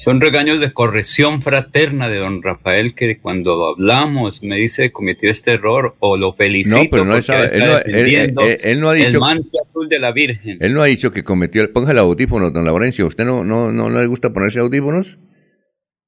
Son 0.00 0.20
regaños 0.20 0.60
de 0.60 0.72
corrección 0.72 1.42
fraterna 1.42 2.08
de 2.08 2.18
don 2.18 2.40
Rafael 2.42 2.94
que 2.94 3.18
cuando 3.18 3.66
hablamos 3.68 4.42
me 4.44 4.56
dice 4.56 4.92
cometió 4.92 5.28
este 5.30 5.52
error 5.54 5.96
o 5.98 6.16
lo 6.16 6.32
felicito 6.32 6.76
No, 6.76 6.84
pero 6.90 7.04
no 7.04 7.14
porque 7.14 7.32
él 7.32 7.64
no- 7.64 7.76
él- 7.78 7.82
defendiendo 7.84 8.42
él- 8.42 8.58
él 8.62 8.80
no 8.80 8.88
ha 8.90 8.94
dicho- 8.94 9.08
el 9.08 9.18
manto 9.20 9.58
azul 9.68 9.88
de 9.88 9.98
la 9.98 10.12
Virgen. 10.12 10.58
Él 10.60 10.72
no 10.72 10.82
ha 10.82 10.86
dicho 10.86 11.10
que 11.12 11.24
cometió 11.24 11.62
el... 11.62 11.70
Póngale 11.70 11.98
audífonos, 12.00 12.52
don 12.52 12.64
Laurencio. 12.64 13.06
¿Usted 13.08 13.24
no, 13.24 13.42
no, 13.44 13.72
no, 13.72 13.90
no 13.90 14.00
le 14.00 14.06
gusta 14.06 14.32
ponerse 14.32 14.60
audífonos? 14.60 15.18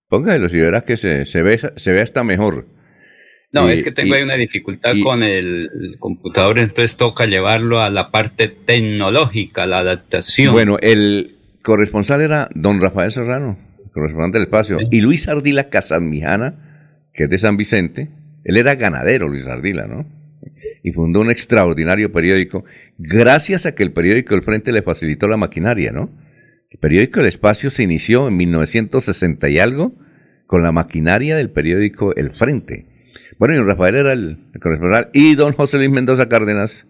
Póngalos 0.08 0.54
y 0.54 0.60
verás 0.60 0.84
que 0.84 0.96
se, 0.96 1.26
se, 1.26 1.42
ve, 1.42 1.58
se 1.76 1.92
ve 1.92 2.00
hasta 2.00 2.22
mejor. 2.24 2.66
No, 3.52 3.68
Y- 3.68 3.72
es 3.72 3.82
que 3.82 3.90
tengo 3.90 4.14
y- 4.14 4.18
ahí 4.18 4.22
una 4.22 4.36
dificultad 4.36 4.94
y- 4.94 5.02
con 5.02 5.24
el, 5.24 5.68
el 5.82 5.96
computador, 5.98 6.60
entonces 6.60 6.96
toca 6.96 7.26
llevarlo 7.26 7.80
a 7.80 7.90
la 7.90 8.12
parte 8.12 8.46
tecnológica, 8.48 9.66
la 9.66 9.78
adaptación. 9.80 10.52
Bueno, 10.52 10.78
el 10.80 11.36
corresponsal 11.64 12.20
era 12.22 12.48
don 12.54 12.80
Rafael 12.80 13.10
Serrano, 13.12 13.58
corresponsal 13.92 14.32
del 14.32 14.42
espacio, 14.42 14.78
y 14.90 15.00
Luis 15.00 15.28
Ardila 15.28 15.68
Casanmijana, 15.68 17.08
que 17.12 17.24
es 17.24 17.30
de 17.30 17.38
San 17.38 17.56
Vicente. 17.56 18.10
Él 18.44 18.56
era 18.56 18.74
ganadero, 18.74 19.28
Luis 19.28 19.46
Ardila, 19.46 19.86
¿no? 19.86 20.06
Y 20.82 20.92
fundó 20.92 21.20
un 21.20 21.30
extraordinario 21.30 22.12
periódico, 22.12 22.64
gracias 22.98 23.66
a 23.66 23.74
que 23.74 23.82
el 23.82 23.92
periódico 23.92 24.34
El 24.34 24.42
Frente 24.42 24.72
le 24.72 24.82
facilitó 24.82 25.28
la 25.28 25.36
maquinaria, 25.36 25.92
¿no? 25.92 26.10
El 26.70 26.78
periódico 26.78 27.20
El 27.20 27.26
Espacio 27.26 27.70
se 27.70 27.82
inició 27.82 28.28
en 28.28 28.36
1960 28.36 29.48
y 29.48 29.58
algo 29.58 29.94
con 30.46 30.62
la 30.62 30.72
maquinaria 30.72 31.36
del 31.36 31.50
periódico 31.50 32.14
El 32.14 32.30
Frente. 32.32 32.86
Bueno, 33.38 33.54
y 33.54 33.56
don 33.58 33.66
Rafael 33.66 33.94
era 33.94 34.12
el, 34.12 34.38
el 34.54 34.60
corresponsal, 34.60 35.10
y 35.12 35.34
don 35.34 35.52
José 35.52 35.78
Luis 35.78 35.90
Mendoza 35.90 36.28
Cárdenas, 36.28 36.86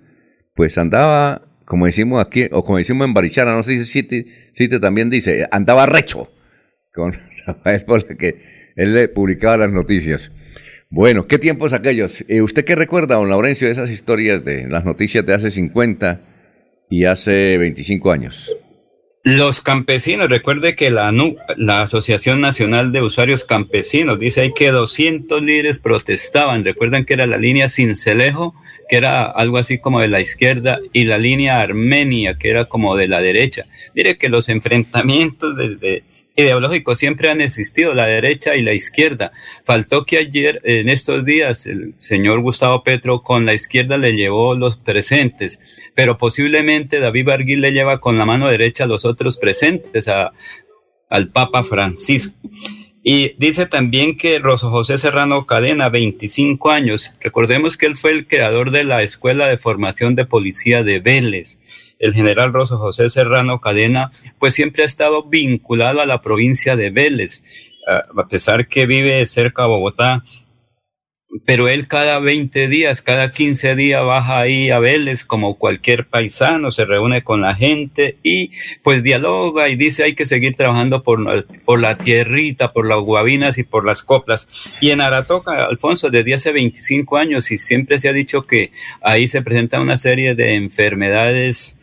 pues 0.54 0.78
andaba, 0.78 1.48
como 1.64 1.86
decimos 1.86 2.24
aquí, 2.24 2.48
o 2.52 2.64
como 2.64 2.78
decimos 2.78 3.06
en 3.06 3.14
Barichara, 3.14 3.56
no 3.56 3.62
sé 3.62 3.78
si 3.78 3.84
Cite, 3.84 4.26
Cite 4.54 4.78
también 4.78 5.10
dice, 5.10 5.48
andaba 5.50 5.86
recho 5.86 6.30
con 6.92 7.14
Rafael 7.46 7.84
porque 7.86 8.72
él 8.76 8.94
le 8.94 9.08
publicaba 9.08 9.56
las 9.58 9.72
noticias. 9.72 10.32
Bueno, 10.88 11.28
¿qué 11.28 11.38
tiempos 11.38 11.72
aquellos? 11.72 12.24
Eh, 12.28 12.42
¿Usted 12.42 12.64
qué 12.64 12.74
recuerda, 12.74 13.16
don 13.16 13.28
Laurencio, 13.28 13.68
de 13.68 13.72
esas 13.72 13.90
historias 13.90 14.44
de 14.44 14.66
las 14.66 14.84
noticias 14.84 15.24
de 15.24 15.34
hace 15.34 15.50
50 15.50 16.20
y 16.90 17.04
hace 17.04 17.58
25 17.58 18.10
años? 18.10 18.52
Los 19.22 19.60
campesinos, 19.60 20.30
recuerde 20.30 20.74
que 20.74 20.90
la 20.90 21.82
Asociación 21.82 22.40
Nacional 22.40 22.90
de 22.90 23.02
Usuarios 23.02 23.44
Campesinos 23.44 24.18
dice 24.18 24.40
ahí 24.40 24.52
que 24.54 24.70
200 24.70 25.42
líderes 25.42 25.78
protestaban. 25.78 26.64
Recuerdan 26.64 27.04
que 27.04 27.14
era 27.14 27.26
la 27.26 27.36
línea 27.36 27.68
Cincelejo, 27.68 28.54
que 28.88 28.96
era 28.96 29.24
algo 29.24 29.58
así 29.58 29.78
como 29.78 30.00
de 30.00 30.08
la 30.08 30.22
izquierda, 30.22 30.80
y 30.94 31.04
la 31.04 31.18
línea 31.18 31.60
Armenia, 31.60 32.38
que 32.38 32.48
era 32.48 32.64
como 32.64 32.96
de 32.96 33.08
la 33.08 33.20
derecha. 33.20 33.66
Mire 33.94 34.16
que 34.16 34.30
los 34.30 34.48
enfrentamientos 34.48 35.54
de, 35.54 35.76
de 35.76 36.04
ideológicos 36.36 36.98
siempre 36.98 37.30
han 37.30 37.40
existido, 37.40 37.94
la 37.94 38.06
derecha 38.06 38.56
y 38.56 38.62
la 38.62 38.72
izquierda. 38.72 39.32
Faltó 39.64 40.04
que 40.04 40.18
ayer, 40.18 40.60
en 40.64 40.88
estos 40.88 41.24
días, 41.24 41.66
el 41.66 41.94
señor 41.96 42.40
Gustavo 42.40 42.82
Petro 42.82 43.22
con 43.22 43.46
la 43.46 43.54
izquierda 43.54 43.96
le 43.96 44.12
llevó 44.12 44.54
los 44.54 44.76
presentes, 44.76 45.60
pero 45.94 46.18
posiblemente 46.18 47.00
David 47.00 47.26
Barguil 47.26 47.60
le 47.60 47.72
lleva 47.72 48.00
con 48.00 48.18
la 48.18 48.24
mano 48.24 48.48
derecha 48.48 48.86
los 48.86 49.04
otros 49.04 49.38
presentes 49.38 50.08
a, 50.08 50.32
al 51.08 51.28
Papa 51.30 51.64
Francisco. 51.64 52.38
Y 53.02 53.34
dice 53.38 53.64
también 53.64 54.18
que 54.18 54.38
Rosso 54.38 54.70
José 54.70 54.98
Serrano 54.98 55.46
Cadena, 55.46 55.88
25 55.88 56.70
años. 56.70 57.14
Recordemos 57.20 57.78
que 57.78 57.86
él 57.86 57.96
fue 57.96 58.12
el 58.12 58.26
creador 58.26 58.70
de 58.72 58.84
la 58.84 59.02
Escuela 59.02 59.46
de 59.46 59.56
Formación 59.56 60.14
de 60.16 60.26
Policía 60.26 60.82
de 60.82 61.00
Vélez. 61.00 61.60
El 62.00 62.14
general 62.14 62.52
Rosso 62.52 62.78
José 62.78 63.08
Serrano 63.10 63.60
Cadena, 63.60 64.10
pues 64.40 64.54
siempre 64.54 64.82
ha 64.82 64.86
estado 64.86 65.28
vinculado 65.28 66.00
a 66.00 66.06
la 66.06 66.22
provincia 66.22 66.74
de 66.74 66.90
Vélez, 66.90 67.44
a 67.86 68.26
pesar 68.26 68.66
que 68.66 68.86
vive 68.86 69.24
cerca 69.26 69.62
de 69.62 69.68
Bogotá, 69.68 70.24
pero 71.44 71.68
él 71.68 71.86
cada 71.86 72.18
20 72.18 72.68
días, 72.68 73.02
cada 73.02 73.30
15 73.30 73.76
días 73.76 74.04
baja 74.04 74.40
ahí 74.40 74.70
a 74.70 74.80
Vélez 74.80 75.24
como 75.24 75.58
cualquier 75.58 76.08
paisano, 76.08 76.72
se 76.72 76.84
reúne 76.84 77.22
con 77.22 77.42
la 77.42 77.54
gente 77.54 78.18
y 78.24 78.50
pues 78.82 79.02
dialoga 79.02 79.68
y 79.68 79.76
dice 79.76 80.02
hay 80.02 80.14
que 80.14 80.26
seguir 80.26 80.56
trabajando 80.56 81.04
por, 81.04 81.46
por 81.64 81.80
la 81.80 81.98
tierrita, 81.98 82.72
por 82.72 82.88
las 82.88 82.98
guabinas 83.00 83.58
y 83.58 83.62
por 83.62 83.84
las 83.84 84.02
coplas. 84.02 84.48
Y 84.80 84.90
en 84.90 85.00
Aratoca, 85.00 85.66
Alfonso, 85.66 86.10
desde 86.10 86.34
hace 86.34 86.52
25 86.52 87.16
años 87.16 87.50
y 87.52 87.58
siempre 87.58 88.00
se 88.00 88.08
ha 88.08 88.12
dicho 88.12 88.42
que 88.42 88.72
ahí 89.00 89.28
se 89.28 89.42
presenta 89.42 89.80
una 89.80 89.96
serie 89.96 90.34
de 90.34 90.56
enfermedades 90.56 91.79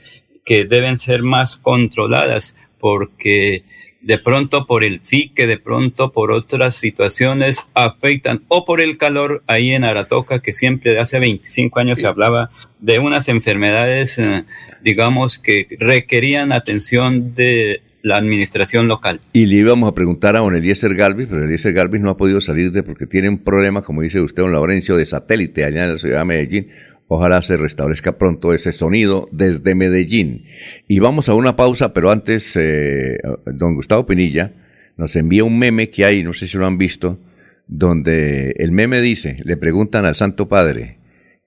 que 0.48 0.64
deben 0.64 0.98
ser 0.98 1.24
más 1.24 1.58
controladas 1.58 2.56
porque 2.80 3.66
de 4.02 4.18
pronto 4.18 4.66
por 4.66 4.86
el 4.86 5.02
fique, 5.02 5.45
de 5.45 5.58
pronto 5.58 6.14
por 6.14 6.32
otras 6.32 6.76
situaciones 6.76 7.68
afectan, 7.74 8.43
o 8.48 8.64
por 8.64 8.80
el 8.80 8.98
calor 8.98 9.43
ahí 9.48 9.72
en 9.72 9.84
Aratoca, 9.84 10.39
que 10.39 10.54
siempre 10.54 10.93
de 10.93 11.00
hace 11.02 11.20
25 11.20 11.80
años 11.82 12.00
se 12.00 12.08
hablaba 12.08 12.50
de 12.80 13.00
unas 13.00 13.28
enfermedades, 13.28 14.18
eh, 14.20 14.45
digamos, 14.82 15.38
que 15.38 15.68
requerían 15.80 16.54
atención 16.54 17.36
de 17.36 17.82
la 18.02 18.16
administración 18.16 18.88
local. 18.88 19.20
Y 19.34 19.48
le 19.48 19.58
íbamos 19.58 19.91
a 19.91 19.93
preguntar 19.93 20.38
a 20.38 20.39
don 20.39 20.56
Eliezer 20.56 20.95
Galvis, 20.95 21.28
pero 21.28 21.43
Eliezer 21.43 21.74
Galvis 21.74 22.00
no 22.00 22.10
ha 22.10 22.16
podido 22.16 22.39
salir 22.39 22.72
de 22.72 22.84
porque 22.84 23.06
tiene 23.06 23.28
un 23.28 23.39
problema, 23.39 23.82
como 23.82 24.02
dice 24.02 24.22
usted, 24.22 24.43
don 24.43 24.54
Laurencio, 24.54 24.95
de 24.95 25.06
satélite 25.06 25.66
allá 25.66 25.84
en 25.84 25.91
la 25.93 25.98
ciudad 25.98 26.20
de 26.20 26.26
Medellín. 26.26 26.68
Ojalá 27.08 27.41
se 27.41 27.55
restablezca 27.55 28.18
pronto 28.18 28.53
ese 28.53 28.74
sonido 28.74 29.30
desde 29.32 29.76
Medellín. 29.76 30.43
Y 30.88 30.99
vamos 30.99 31.30
a 31.30 31.34
una 31.34 31.55
pausa, 31.55 31.93
pero 31.93 32.12
antes, 32.12 32.53
eh, 32.55 33.18
don 33.45 33.76
Gustavo 33.76 34.05
Pinilla 34.05 34.53
nos 34.97 35.16
envía 35.16 35.43
un 35.43 35.58
meme 35.58 35.89
que 35.89 36.05
hay, 36.05 36.24
no 36.24 36.34
sé 36.34 36.47
si 36.47 36.58
lo 36.58 36.66
han 36.66 36.78
visto, 36.78 37.20
donde 37.68 38.55
el 38.58 38.72
meme 38.72 38.99
dice, 38.99 39.38
le 39.43 39.55
preguntan 39.55 40.05
al 40.05 40.16
Santo 40.16 40.49
Padre, 40.49 40.97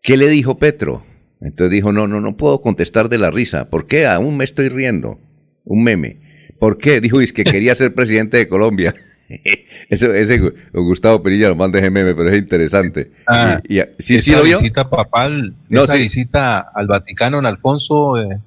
¿qué 0.02 0.16
le 0.16 0.28
dijo 0.28 0.58
Petro? 0.58 1.02
Entonces 1.40 1.72
dijo, 1.72 1.92
no, 1.92 2.06
no, 2.06 2.20
no 2.20 2.36
puedo 2.36 2.60
contestar 2.60 3.08
de 3.08 3.18
la 3.18 3.30
risa. 3.30 3.70
¿Por 3.70 3.86
qué? 3.86 4.06
Aún 4.06 4.36
me 4.36 4.44
estoy 4.44 4.68
riendo. 4.68 5.18
Un 5.64 5.82
meme. 5.82 6.20
¿Por 6.58 6.78
qué? 6.78 7.00
Dijo, 7.00 7.20
es 7.20 7.32
que 7.32 7.44
quería 7.44 7.74
ser 7.74 7.94
presidente 7.94 8.36
de 8.36 8.48
Colombia. 8.48 8.94
Eso, 9.88 10.12
ese 10.12 10.38
Gustavo 10.72 11.22
Perilla 11.22 11.48
lo 11.48 11.56
manda 11.56 11.78
ese 11.78 11.90
meme, 11.90 12.14
pero 12.14 12.28
es 12.30 12.38
interesante. 12.38 13.12
Ah, 13.26 13.60
y, 13.68 13.80
y, 13.80 13.84
¿sí, 13.98 14.16
esa 14.16 14.24
¿sí 14.24 14.36
lo 14.36 14.42
vio? 14.42 14.58
visita 14.58 14.88
papal, 14.90 15.54
No, 15.68 15.84
esa 15.84 15.94
sí. 15.94 16.00
visita 16.00 16.58
al 16.60 16.86
Vaticano 16.86 17.38
en 17.38 17.46
Alfonso 17.46 18.16
eh, 18.18 18.38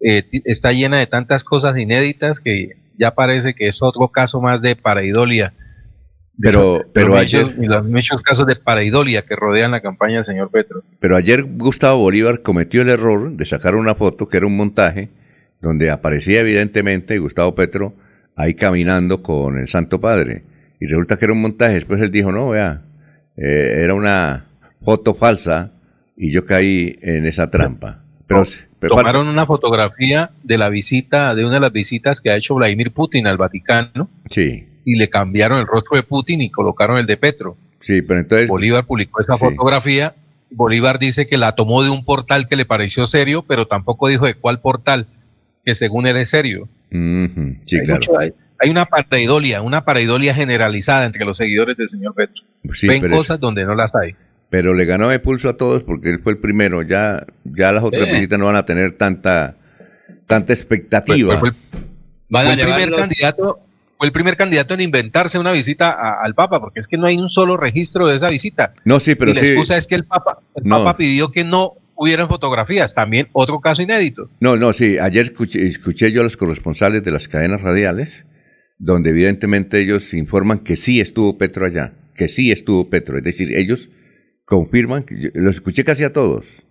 eh, 0.00 0.24
está 0.44 0.72
llena 0.72 0.98
de 0.98 1.06
tantas 1.06 1.44
cosas 1.44 1.76
inéditas 1.78 2.40
que 2.40 2.70
ya 2.98 3.12
parece 3.14 3.54
que 3.54 3.68
es 3.68 3.82
otro 3.82 4.08
caso 4.08 4.40
más 4.40 4.60
de 4.62 4.76
pareidolia. 4.76 5.54
Pero, 6.40 6.84
pero 6.92 7.08
los 7.08 7.18
ayer, 7.20 7.46
muchos, 7.46 7.66
los 7.66 7.84
muchos 7.88 8.22
casos 8.22 8.46
de 8.46 8.54
pareidolia 8.54 9.22
que 9.22 9.34
rodean 9.34 9.72
la 9.72 9.80
campaña 9.80 10.16
del 10.16 10.24
señor 10.24 10.50
Petro. 10.52 10.84
pero 11.00 11.16
ayer 11.16 11.42
Gustavo 11.44 11.98
Bolívar 11.98 12.42
cometió 12.42 12.82
el 12.82 12.90
error 12.90 13.32
de 13.32 13.44
sacar 13.44 13.74
una 13.74 13.96
foto 13.96 14.28
que 14.28 14.36
era 14.36 14.46
un 14.46 14.56
montaje 14.56 15.10
donde 15.60 15.90
aparecía 15.90 16.40
evidentemente 16.40 17.18
Gustavo 17.18 17.56
Petro 17.56 17.94
ahí 18.38 18.54
caminando 18.54 19.20
con 19.22 19.58
el 19.58 19.68
Santo 19.68 20.00
Padre. 20.00 20.44
Y 20.80 20.86
resulta 20.86 21.18
que 21.18 21.24
era 21.26 21.34
un 21.34 21.42
montaje. 21.42 21.74
Después 21.74 22.00
él 22.00 22.10
dijo, 22.10 22.32
no, 22.32 22.50
vea, 22.50 22.82
eh, 23.36 23.80
era 23.82 23.94
una 23.94 24.46
foto 24.84 25.14
falsa 25.14 25.72
y 26.16 26.30
yo 26.30 26.46
caí 26.46 26.98
en 27.02 27.26
esa 27.26 27.50
trampa. 27.50 28.02
Pero, 28.26 28.44
pero 28.78 28.94
Tomaron 28.96 29.26
una 29.28 29.44
fotografía 29.46 30.30
de 30.42 30.56
la 30.58 30.68
visita, 30.68 31.34
de 31.34 31.44
una 31.44 31.54
de 31.54 31.60
las 31.60 31.72
visitas 31.72 32.20
que 32.20 32.30
ha 32.30 32.36
hecho 32.36 32.54
Vladimir 32.54 32.92
Putin 32.92 33.26
al 33.26 33.36
Vaticano 33.38 34.08
sí, 34.30 34.66
y 34.84 34.96
le 34.96 35.08
cambiaron 35.08 35.58
el 35.58 35.66
rostro 35.66 35.96
de 35.96 36.02
Putin 36.04 36.42
y 36.42 36.50
colocaron 36.50 36.98
el 36.98 37.06
de 37.06 37.16
Petro. 37.16 37.56
sí, 37.80 38.02
pero 38.02 38.20
entonces... 38.20 38.48
Bolívar 38.48 38.84
publicó 38.84 39.20
esa 39.20 39.34
Sí. 39.34 39.40
fotografía. 39.44 40.14
Bolívar 40.50 40.98
dice 40.98 41.26
que 41.26 41.38
la 41.38 41.52
tomó 41.56 41.82
de 41.82 41.90
un 41.90 42.04
portal 42.04 42.48
que 42.48 42.56
le 42.56 42.64
pareció 42.66 43.06
serio, 43.06 43.44
pero 43.48 43.66
tampoco 43.66 44.08
dijo 44.08 44.26
de 44.26 44.34
cuál 44.34 44.60
portal, 44.60 45.06
que 45.64 45.74
según 45.74 46.06
él 46.06 46.16
es 46.16 46.30
serio. 46.30 46.68
Sí, 46.90 47.76
hay, 47.76 47.82
claro. 47.84 48.00
mucho- 48.00 48.18
hay- 48.18 48.32
hay 48.60 48.70
una 48.70 48.86
pareidolia, 48.86 49.62
una 49.62 49.84
pareidolia 49.84 50.34
generalizada 50.34 51.06
entre 51.06 51.24
los 51.24 51.36
seguidores 51.36 51.76
del 51.76 51.88
señor 51.88 52.14
Petro. 52.14 52.42
Sí, 52.72 52.88
Ven 52.88 53.00
pero 53.00 53.14
es- 53.14 53.18
cosas 53.18 53.38
donde 53.40 53.64
no 53.64 53.74
las 53.74 53.94
hay. 53.94 54.14
pero 54.50 54.74
le 54.74 54.84
ganó 54.84 55.08
de 55.08 55.18
pulso 55.20 55.48
a 55.48 55.56
todos 55.56 55.84
porque 55.84 56.10
él 56.10 56.20
fue 56.22 56.32
el 56.32 56.38
primero. 56.38 56.82
Ya, 56.82 57.24
ya 57.44 57.70
las 57.72 57.84
otras 57.84 58.10
visitas 58.10 58.38
no 58.38 58.46
van 58.46 58.56
a 58.56 58.64
tener 58.66 58.92
tanta, 58.92 59.56
tanta 60.26 60.52
expectativa. 60.52 61.38
Fue- 61.38 61.52
fue- 61.52 61.80
Van 62.30 62.44
fue 62.44 62.50
a 62.50 62.54
el 62.54 62.60
primer 62.60 62.90
candidato 62.98 63.60
fue 63.96 64.06
el 64.06 64.12
primer 64.12 64.36
candidato 64.36 64.74
en 64.74 64.80
inventarse 64.80 65.40
una 65.40 65.50
visita 65.50 65.88
a- 65.90 66.22
al 66.24 66.34
Papa, 66.36 66.60
porque 66.60 66.78
es 66.78 66.86
que 66.86 66.96
no 66.96 67.06
hay 67.08 67.16
un 67.16 67.30
solo 67.30 67.56
registro 67.56 68.06
de 68.06 68.14
esa 68.16 68.28
visita. 68.28 68.72
no, 68.84 69.00
sí, 69.00 69.16
pero 69.16 69.32
y 69.32 69.34
la 69.34 69.40
sí. 69.40 69.46
excusa 69.48 69.76
es 69.76 69.88
que 69.88 69.96
el 69.96 70.04
Papa, 70.04 70.38
el 70.54 70.62
No. 70.64 70.78
Papa 70.84 70.96
pidió 70.98 71.32
que 71.32 71.42
no 71.42 71.72
hubieran 72.00 72.28
fotografías, 72.28 72.94
también 72.94 73.26
otro 73.32 73.60
caso 73.60 73.82
inédito. 73.82 74.30
No, 74.40 74.56
no, 74.56 74.72
sí. 74.72 74.98
Ayer 74.98 75.24
escuché, 75.26 75.66
escuché 75.66 76.12
yo 76.12 76.20
a 76.20 76.24
los 76.24 76.36
corresponsales 76.36 77.02
de 77.02 77.10
las 77.10 77.26
cadenas 77.28 77.60
radiales, 77.60 78.24
donde 78.78 79.10
evidentemente 79.10 79.80
ellos 79.80 80.14
informan 80.14 80.60
que 80.60 80.76
sí 80.76 81.00
estuvo 81.00 81.36
Petro 81.38 81.66
allá, 81.66 81.94
que 82.14 82.28
sí 82.28 82.52
estuvo 82.52 82.88
Petro. 82.88 83.18
Es 83.18 83.24
decir, 83.24 83.56
ellos 83.56 83.90
confirman, 84.44 85.02
que 85.02 85.20
yo- 85.20 85.28
los 85.34 85.56
escuché 85.56 85.82
casi 85.84 86.04
a 86.04 86.12
todos, 86.12 86.64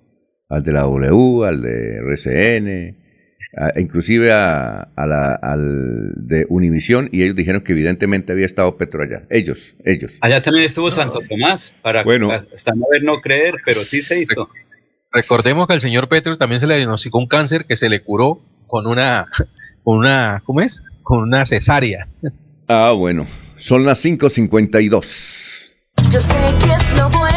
al 0.50 0.64
de 0.64 0.72
la 0.72 0.82
W, 0.84 1.46
al 1.46 1.62
de 1.62 1.98
RCN, 1.98 2.98
a- 3.58 3.80
inclusive 3.80 4.32
a, 4.32 4.82
a 4.96 5.06
la, 5.08 5.34
al 5.36 6.14
de 6.16 6.46
Univisión, 6.50 7.10
y 7.12 7.24
ellos 7.24 7.36
dijeron 7.36 7.62
que 7.62 7.74
evidentemente 7.74 8.32
había 8.32 8.46
estado 8.46 8.78
Petro 8.78 9.04
allá. 9.04 9.28
Ellos, 9.30 9.76
ellos. 9.84 10.14
Allá 10.22 10.42
también 10.42 10.66
estuvo 10.66 10.90
Santo 10.90 11.20
Tomás, 11.28 11.76
para 11.82 12.04
Bueno. 12.04 12.32
hasta 12.32 12.72
no 12.74 12.86
ver, 12.92 13.04
no 13.04 13.20
creer, 13.20 13.56
pero 13.66 13.80
sí 13.82 14.02
se 14.02 14.22
hizo. 14.22 14.50
Recordemos 15.18 15.66
que 15.66 15.74
al 15.74 15.82
señor 15.82 16.10
Petro 16.10 16.38
también 16.38 16.60
se 16.60 16.68
le 16.68 16.76
diagnosticó 16.76 17.18
un 17.18 17.26
cáncer 17.26 17.66
que 17.66 17.76
se 17.76 17.90
le 17.90 18.04
curó 18.04 18.40
con 18.68 18.86
una, 18.86 19.26
con 19.84 19.98
una, 19.98 20.44
¿cómo 20.46 20.62
es? 20.62 20.86
Con 21.02 21.24
una 21.24 21.44
cesárea. 21.44 22.08
Ah, 22.68 22.92
bueno. 22.92 23.26
Son 23.56 23.84
las 23.84 24.06
5.52. 24.06 25.72
Yo 26.12 26.22
sé 26.22 26.36
que 26.64 26.72
es 26.72 26.96
lo 26.96 27.10
bueno. 27.10 27.37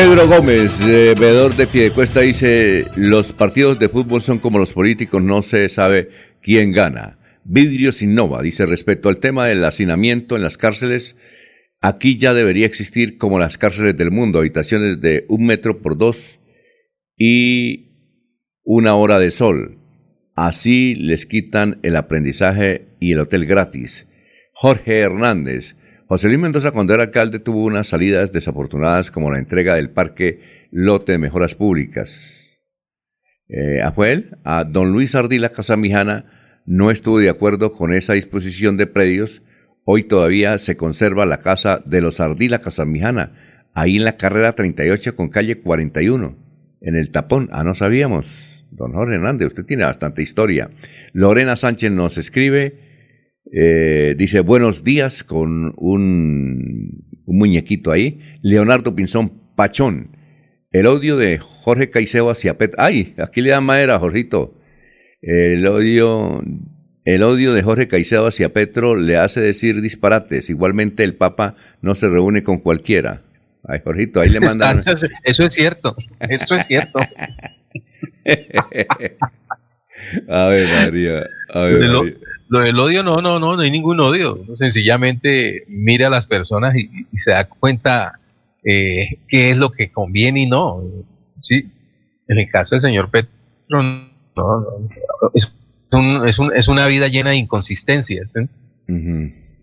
Pedro 0.00 0.28
Gómez, 0.28 0.80
eh, 0.86 1.14
veedor 1.20 1.54
de 1.56 1.66
Piedecuesta, 1.66 2.20
dice, 2.20 2.86
los 2.96 3.34
partidos 3.34 3.78
de 3.78 3.90
fútbol 3.90 4.22
son 4.22 4.38
como 4.38 4.58
los 4.58 4.72
políticos, 4.72 5.22
no 5.22 5.42
se 5.42 5.68
sabe 5.68 6.08
quién 6.40 6.72
gana. 6.72 7.18
Vidrios 7.44 8.00
innova, 8.00 8.40
dice, 8.40 8.64
respecto 8.64 9.10
al 9.10 9.18
tema 9.18 9.44
del 9.44 9.62
hacinamiento 9.62 10.36
en 10.36 10.42
las 10.42 10.56
cárceles, 10.56 11.16
aquí 11.82 12.16
ya 12.16 12.32
debería 12.32 12.64
existir 12.64 13.18
como 13.18 13.38
las 13.38 13.58
cárceles 13.58 13.94
del 13.94 14.10
mundo, 14.10 14.38
habitaciones 14.38 15.02
de 15.02 15.26
un 15.28 15.44
metro 15.44 15.82
por 15.82 15.98
dos 15.98 16.40
y 17.14 17.90
una 18.64 18.94
hora 18.94 19.18
de 19.18 19.30
sol. 19.30 19.76
Así 20.34 20.94
les 20.94 21.26
quitan 21.26 21.78
el 21.82 21.96
aprendizaje 21.96 22.86
y 23.00 23.12
el 23.12 23.20
hotel 23.20 23.44
gratis. 23.44 24.06
Jorge 24.54 25.00
Hernández, 25.00 25.76
José 26.10 26.26
Luis 26.26 26.40
Mendoza, 26.40 26.72
cuando 26.72 26.92
era 26.92 27.04
alcalde, 27.04 27.38
tuvo 27.38 27.62
unas 27.62 27.86
salidas 27.86 28.32
desafortunadas 28.32 29.12
como 29.12 29.30
la 29.30 29.38
entrega 29.38 29.76
del 29.76 29.90
parque 29.90 30.40
lote 30.72 31.12
de 31.12 31.18
mejoras 31.18 31.54
públicas. 31.54 32.60
Eh, 33.46 33.80
a 33.80 33.94
él, 34.08 34.36
a 34.42 34.64
don 34.64 34.90
Luis 34.90 35.14
Ardila 35.14 35.50
Casamijana, 35.50 36.62
no 36.66 36.90
estuvo 36.90 37.20
de 37.20 37.28
acuerdo 37.28 37.72
con 37.74 37.92
esa 37.92 38.14
disposición 38.14 38.76
de 38.76 38.88
predios. 38.88 39.42
Hoy 39.84 40.02
todavía 40.02 40.58
se 40.58 40.76
conserva 40.76 41.26
la 41.26 41.38
casa 41.38 41.80
de 41.86 42.00
los 42.00 42.18
Ardila 42.18 42.58
Casamijana, 42.58 43.34
ahí 43.72 43.98
en 43.98 44.04
la 44.04 44.16
carrera 44.16 44.56
38 44.56 45.14
con 45.14 45.28
calle 45.28 45.60
41, 45.60 46.36
en 46.80 46.96
el 46.96 47.12
tapón. 47.12 47.48
Ah, 47.52 47.62
no 47.62 47.76
sabíamos. 47.76 48.66
Don 48.72 48.94
Jorge 48.94 49.14
Hernández, 49.14 49.46
usted 49.46 49.64
tiene 49.64 49.84
bastante 49.84 50.22
historia. 50.22 50.70
Lorena 51.12 51.54
Sánchez 51.54 51.92
nos 51.92 52.18
escribe 52.18 52.89
eh, 53.52 54.14
dice 54.16 54.40
buenos 54.40 54.84
días 54.84 55.24
con 55.24 55.74
un, 55.76 57.04
un, 57.24 57.38
muñequito 57.38 57.90
ahí. 57.90 58.20
Leonardo 58.42 58.94
Pinzón 58.94 59.40
Pachón. 59.56 60.16
El 60.72 60.86
odio 60.86 61.16
de 61.16 61.38
Jorge 61.38 61.90
Caicedo 61.90 62.30
hacia 62.30 62.56
Petro. 62.56 62.80
¡Ay! 62.80 63.14
Aquí 63.18 63.42
le 63.42 63.50
dan 63.50 63.64
madera, 63.64 63.98
Jorgito. 63.98 64.54
El 65.20 65.66
odio, 65.66 66.42
el 67.04 67.22
odio 67.22 67.52
de 67.52 67.62
Jorge 67.62 67.88
Caicedo 67.88 68.28
hacia 68.28 68.52
Petro 68.52 68.94
le 68.94 69.16
hace 69.16 69.40
decir 69.40 69.82
disparates. 69.82 70.48
Igualmente 70.48 71.02
el 71.02 71.16
Papa 71.16 71.56
no 71.82 71.96
se 71.96 72.08
reúne 72.08 72.44
con 72.44 72.58
cualquiera. 72.58 73.24
Ay, 73.64 73.80
Jorgito, 73.84 74.20
ahí 74.20 74.30
le 74.30 74.40
mandan. 74.40 74.78
Eso 74.78 75.44
es 75.44 75.52
cierto. 75.52 75.96
Eso 76.20 76.54
es 76.54 76.66
cierto. 76.66 77.00
a 80.28 80.46
ver, 80.46 80.68
María. 80.68 81.26
A 81.52 81.64
ver, 81.64 81.90
María. 81.90 82.14
Lo 82.50 82.58
del 82.58 82.80
odio, 82.80 83.04
no, 83.04 83.22
no, 83.22 83.38
no, 83.38 83.54
no 83.54 83.62
hay 83.62 83.70
ningún 83.70 84.00
odio. 84.00 84.44
Sencillamente 84.54 85.62
mira 85.68 86.08
a 86.08 86.10
las 86.10 86.26
personas 86.26 86.74
y, 86.74 87.06
se 87.16 87.30
da 87.30 87.48
cuenta 87.48 88.18
eh, 88.64 89.20
qué 89.28 89.52
es 89.52 89.56
lo 89.56 89.70
que 89.70 89.92
conviene 89.92 90.42
y 90.42 90.46
no. 90.46 90.82
Sí, 91.38 91.70
en 92.26 92.38
el 92.40 92.50
caso 92.50 92.74
del 92.74 92.82
señor 92.82 93.08
Petro, 93.08 93.30
no, 93.68 93.82
no, 94.36 94.66
es, 95.32 95.54
un, 95.92 96.28
es, 96.28 96.40
un, 96.40 96.52
es, 96.56 96.66
una 96.66 96.88
vida 96.88 97.06
llena 97.06 97.30
de 97.30 97.36
inconsistencias. 97.36 98.32
¿eh? 98.34 98.48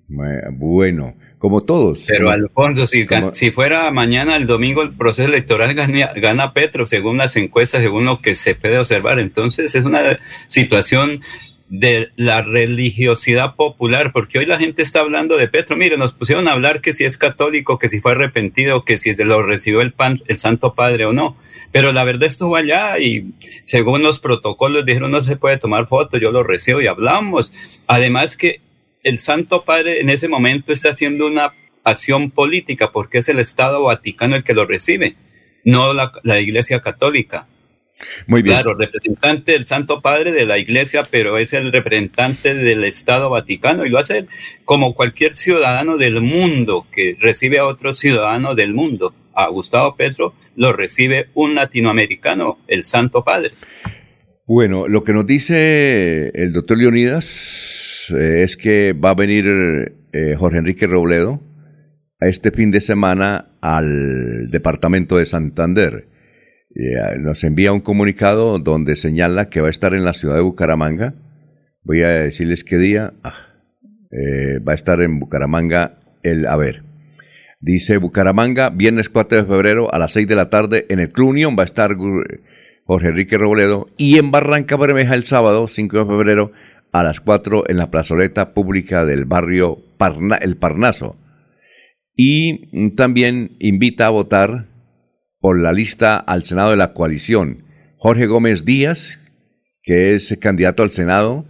Bueno, 0.07 1.13
como 1.39 1.63
todos. 1.63 2.05
Pero 2.07 2.29
Alfonso, 2.29 2.87
si, 2.87 3.05
si 3.33 3.51
fuera 3.51 3.91
mañana 3.91 4.37
el 4.37 4.47
domingo 4.47 4.81
el 4.81 4.95
proceso 4.95 5.27
electoral 5.27 5.73
gana, 5.73 6.13
gana, 6.15 6.53
Petro, 6.53 6.85
según 6.85 7.17
las 7.17 7.35
encuestas, 7.35 7.81
según 7.81 8.05
lo 8.05 8.21
que 8.21 8.33
se 8.33 8.55
puede 8.55 8.79
observar, 8.79 9.19
entonces 9.19 9.75
es 9.75 9.83
una 9.83 10.19
situación 10.47 11.21
de 11.69 12.11
la 12.15 12.41
religiosidad 12.41 13.55
popular, 13.55 14.11
porque 14.13 14.39
hoy 14.39 14.45
la 14.45 14.57
gente 14.57 14.81
está 14.81 15.01
hablando 15.01 15.37
de 15.37 15.47
Petro. 15.47 15.75
Mire, 15.75 15.97
nos 15.97 16.13
pusieron 16.13 16.47
a 16.47 16.53
hablar 16.53 16.81
que 16.81 16.93
si 16.93 17.03
es 17.03 17.17
católico, 17.17 17.77
que 17.77 17.89
si 17.89 17.99
fue 17.99 18.13
arrepentido, 18.13 18.85
que 18.85 18.97
si 18.97 19.13
lo 19.23 19.43
recibió 19.43 19.81
el, 19.81 19.91
pan, 19.91 20.21
el 20.27 20.37
Santo 20.37 20.75
Padre 20.75 21.05
o 21.05 21.13
no. 21.13 21.37
Pero 21.71 21.91
la 21.91 22.05
verdad 22.05 22.23
estuvo 22.23 22.55
allá 22.55 22.97
y 22.99 23.33
según 23.65 24.01
los 24.01 24.19
protocolos 24.19 24.85
dijeron 24.85 25.11
no 25.11 25.21
se 25.21 25.35
puede 25.35 25.57
tomar 25.57 25.87
foto, 25.87 26.17
yo 26.17 26.31
lo 26.31 26.43
recibo 26.43 26.81
y 26.81 26.87
hablamos. 26.87 27.51
Además 27.87 28.37
que 28.37 28.61
el 29.03 29.19
Santo 29.19 29.65
Padre 29.65 29.99
en 29.99 30.09
ese 30.09 30.29
momento 30.29 30.71
está 30.71 30.89
haciendo 30.89 31.27
una 31.27 31.53
acción 31.83 32.31
política 32.31 32.91
porque 32.91 33.17
es 33.17 33.27
el 33.29 33.39
Estado 33.39 33.83
Vaticano 33.83 34.35
el 34.35 34.43
que 34.43 34.53
lo 34.53 34.65
recibe, 34.65 35.17
no 35.65 35.93
la, 35.93 36.11
la 36.23 36.39
Iglesia 36.39 36.81
Católica. 36.81 37.47
Muy 38.27 38.41
bien. 38.41 38.55
Claro, 38.55 38.75
representante 38.75 39.53
del 39.53 39.65
Santo 39.65 40.01
Padre 40.01 40.31
de 40.31 40.45
la 40.45 40.57
Iglesia, 40.57 41.03
pero 41.09 41.37
es 41.37 41.53
el 41.53 41.71
representante 41.71 42.53
del 42.53 42.83
Estado 42.83 43.29
Vaticano 43.29 43.85
y 43.85 43.89
lo 43.89 43.97
hace 43.97 44.27
como 44.65 44.93
cualquier 44.93 45.35
ciudadano 45.35 45.97
del 45.97 46.21
mundo 46.21 46.85
que 46.91 47.17
recibe 47.19 47.59
a 47.59 47.65
otro 47.65 47.93
ciudadano 47.93 48.55
del 48.55 48.73
mundo. 48.73 49.13
A 49.33 49.47
Gustavo 49.49 49.95
Petro 49.95 50.33
lo 50.55 50.73
recibe 50.73 51.29
un 51.33 51.55
latinoamericano, 51.55 52.59
el 52.67 52.85
Santo 52.85 53.23
Padre. 53.23 53.51
Bueno, 54.45 54.87
lo 54.87 55.03
que 55.03 55.13
nos 55.13 55.27
dice 55.27 56.29
el 56.33 56.53
doctor 56.53 56.77
Leonidas 56.77 58.07
eh, 58.17 58.43
es 58.43 58.57
que 58.57 58.93
va 58.93 59.11
a 59.11 59.15
venir 59.15 59.45
eh, 60.13 60.35
Jorge 60.37 60.59
Enrique 60.59 60.87
Robledo 60.87 61.41
a 62.19 62.27
este 62.27 62.51
fin 62.51 62.71
de 62.71 62.81
semana 62.81 63.49
al 63.61 64.49
departamento 64.49 65.17
de 65.17 65.25
Santander 65.25 66.07
eh, 66.79 67.17
nos 67.19 67.43
envía 67.43 67.73
un 67.73 67.79
comunicado 67.79 68.59
donde 68.59 68.95
señala 68.95 69.49
que 69.49 69.61
va 69.61 69.67
a 69.67 69.71
estar 69.71 69.95
en 69.95 70.05
la 70.05 70.13
ciudad 70.13 70.35
de 70.35 70.41
Bucaramanga. 70.41 71.15
Voy 71.83 72.03
a 72.03 72.09
decirles 72.09 72.63
qué 72.63 72.77
día. 72.77 73.13
Ah, 73.23 73.47
eh, 74.11 74.59
va 74.59 74.73
a 74.73 74.75
estar 74.75 75.01
en 75.01 75.19
Bucaramanga 75.19 75.99
el, 76.21 76.45
a 76.45 76.55
ver, 76.55 76.83
dice 77.59 77.97
Bucaramanga, 77.97 78.69
viernes 78.69 79.09
4 79.09 79.39
de 79.39 79.45
febrero 79.45 79.93
a 79.93 79.97
las 79.97 80.11
6 80.11 80.27
de 80.27 80.35
la 80.35 80.49
tarde 80.49 80.85
en 80.89 80.99
el 80.99 81.09
Club 81.09 81.35
va 81.57 81.63
a 81.63 81.65
estar 81.65 81.95
Jorge 82.85 83.07
Enrique 83.07 83.37
Robledo 83.37 83.87
y 83.97 84.17
en 84.17 84.31
Barranca 84.31 84.77
Bermeja 84.77 85.15
el 85.15 85.25
sábado 85.25 85.67
5 85.67 85.97
de 85.97 86.05
febrero 86.05 86.51
a 86.91 87.03
las 87.03 87.19
4 87.21 87.69
en 87.69 87.77
la 87.77 87.91
plazoleta 87.91 88.53
pública 88.53 89.05
del 89.05 89.25
barrio 89.25 89.79
El 90.41 90.57
Parnaso. 90.57 91.17
Y 92.15 92.91
también 92.95 93.57
invita 93.59 94.07
a 94.07 94.11
votar 94.11 94.67
por 95.47 95.61
la 95.61 95.71
lista 95.71 96.17
al 96.17 96.43
Senado 96.43 96.71
de 96.71 96.75
la 96.75 96.91
coalición. 96.91 97.63
Jorge 97.95 98.25
Gómez 98.25 98.65
Díaz, 98.65 99.31
que 99.81 100.13
es 100.13 100.37
candidato 100.41 100.83
al 100.83 100.91
Senado 100.91 101.45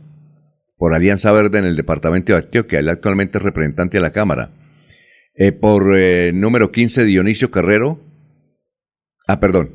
por 0.77 0.93
Alianza 0.93 1.31
Verde 1.31 1.57
en 1.57 1.65
el 1.65 1.75
departamento 1.75 2.31
de 2.31 2.37
Antioquia, 2.37 2.77
él 2.77 2.89
actualmente 2.89 3.39
es 3.39 3.43
representante 3.43 3.97
de 3.97 4.03
la 4.03 4.11
Cámara. 4.11 4.51
Eh, 5.33 5.51
por 5.51 5.97
eh, 5.97 6.31
número 6.31 6.71
15, 6.71 7.05
Dionisio 7.05 7.49
Carrero. 7.49 7.99
Ah, 9.27 9.39
perdón. 9.39 9.71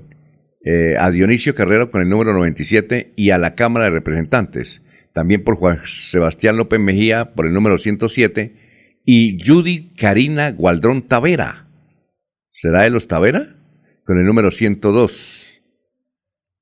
Eh, 0.64 0.94
a 1.00 1.10
Dionisio 1.10 1.56
Carrero 1.56 1.90
con 1.90 2.00
el 2.00 2.08
número 2.08 2.32
97 2.32 3.14
y 3.16 3.30
a 3.30 3.38
la 3.38 3.56
Cámara 3.56 3.86
de 3.86 3.90
Representantes. 3.90 4.82
También 5.12 5.42
por 5.42 5.56
Juan 5.56 5.80
Sebastián 5.84 6.56
López 6.56 6.78
Mejía 6.78 7.32
por 7.34 7.44
el 7.44 7.52
número 7.52 7.76
107 7.76 8.54
y 9.04 9.44
Judy 9.44 9.94
Karina 9.96 10.52
Gualdrón 10.52 11.08
Tavera. 11.08 11.66
¿Será 12.50 12.82
de 12.84 12.90
los 12.90 13.08
Tavera? 13.08 13.56
Con 14.04 14.18
el 14.18 14.24
número 14.24 14.50
102. 14.50 15.62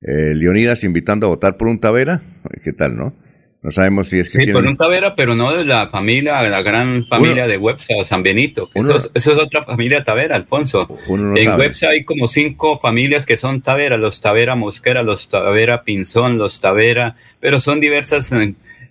Eh, 0.03 0.35
Leonidas 0.35 0.83
invitando 0.85 1.27
a 1.27 1.31
votar 1.31 1.57
por 1.57 1.69
un 1.69 1.79
Tavera. 1.79 2.23
¿Qué 2.65 2.73
tal, 2.73 2.97
no? 2.97 3.15
No 3.63 3.71
sabemos 3.71 4.09
si 4.09 4.19
es 4.19 4.31
que. 4.31 4.43
Sí, 4.43 4.53
por 4.53 4.65
un 4.65 4.77
Tavera, 4.77 5.15
pero 5.15 5.35
no 5.35 5.55
de 5.55 5.67
la 5.67 5.89
familia, 5.89 6.41
la 6.49 6.63
gran 6.63 7.05
familia 7.07 7.47
de 7.47 7.59
Websa 7.59 7.95
o 7.99 8.07
San 8.07 8.23
Benito. 8.23 8.71
Eso 8.75 9.11
es, 9.13 9.27
otra 9.29 9.63
familia 9.63 10.03
Tavera, 10.03 10.37
Alfonso. 10.37 10.89
en 11.09 11.59
Websa 11.59 11.91
hay 11.91 12.05
como 12.05 12.27
cinco 12.27 12.79
familias 12.79 13.27
que 13.27 13.37
son 13.37 13.61
Tavera: 13.61 13.99
los 13.99 14.23
Tavera 14.23 14.57
Mosquera, 14.57 15.03
los 15.03 15.29
Tavera 15.29 15.85
Pinzón, 15.85 16.39
los 16.39 16.63
Tavera, 16.63 17.17
pero 17.39 17.61
son 17.61 17.81
diversas 17.81 18.33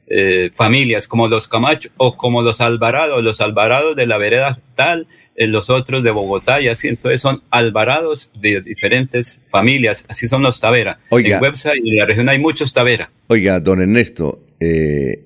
eh, 0.07 0.51
familias, 0.53 1.07
como 1.07 1.27
los 1.27 1.47
Camacho 1.47 1.89
o 1.97 2.15
como 2.15 2.43
los 2.43 2.61
Alvarado, 2.61 3.23
los 3.23 3.41
Alvarado 3.41 3.95
de 3.95 4.05
la 4.05 4.17
vereda 4.19 4.59
tal 4.75 5.07
los 5.47 5.69
otros 5.69 6.03
de 6.03 6.11
Bogotá 6.11 6.61
y 6.61 6.67
así. 6.67 6.87
Entonces 6.87 7.21
son 7.21 7.41
alvarados 7.49 8.31
de 8.39 8.61
diferentes 8.61 9.43
familias, 9.49 10.05
así 10.09 10.27
son 10.27 10.41
los 10.41 10.59
Tavera. 10.59 10.99
Oiga, 11.09 11.37
en 11.37 11.43
website 11.43 11.81
y 11.83 11.91
en 11.91 11.97
la 11.97 12.05
región 12.05 12.29
hay 12.29 12.39
muchos 12.39 12.73
Tavera. 12.73 13.11
Oiga, 13.27 13.59
don 13.59 13.81
Ernesto, 13.81 14.45
eh, 14.59 15.25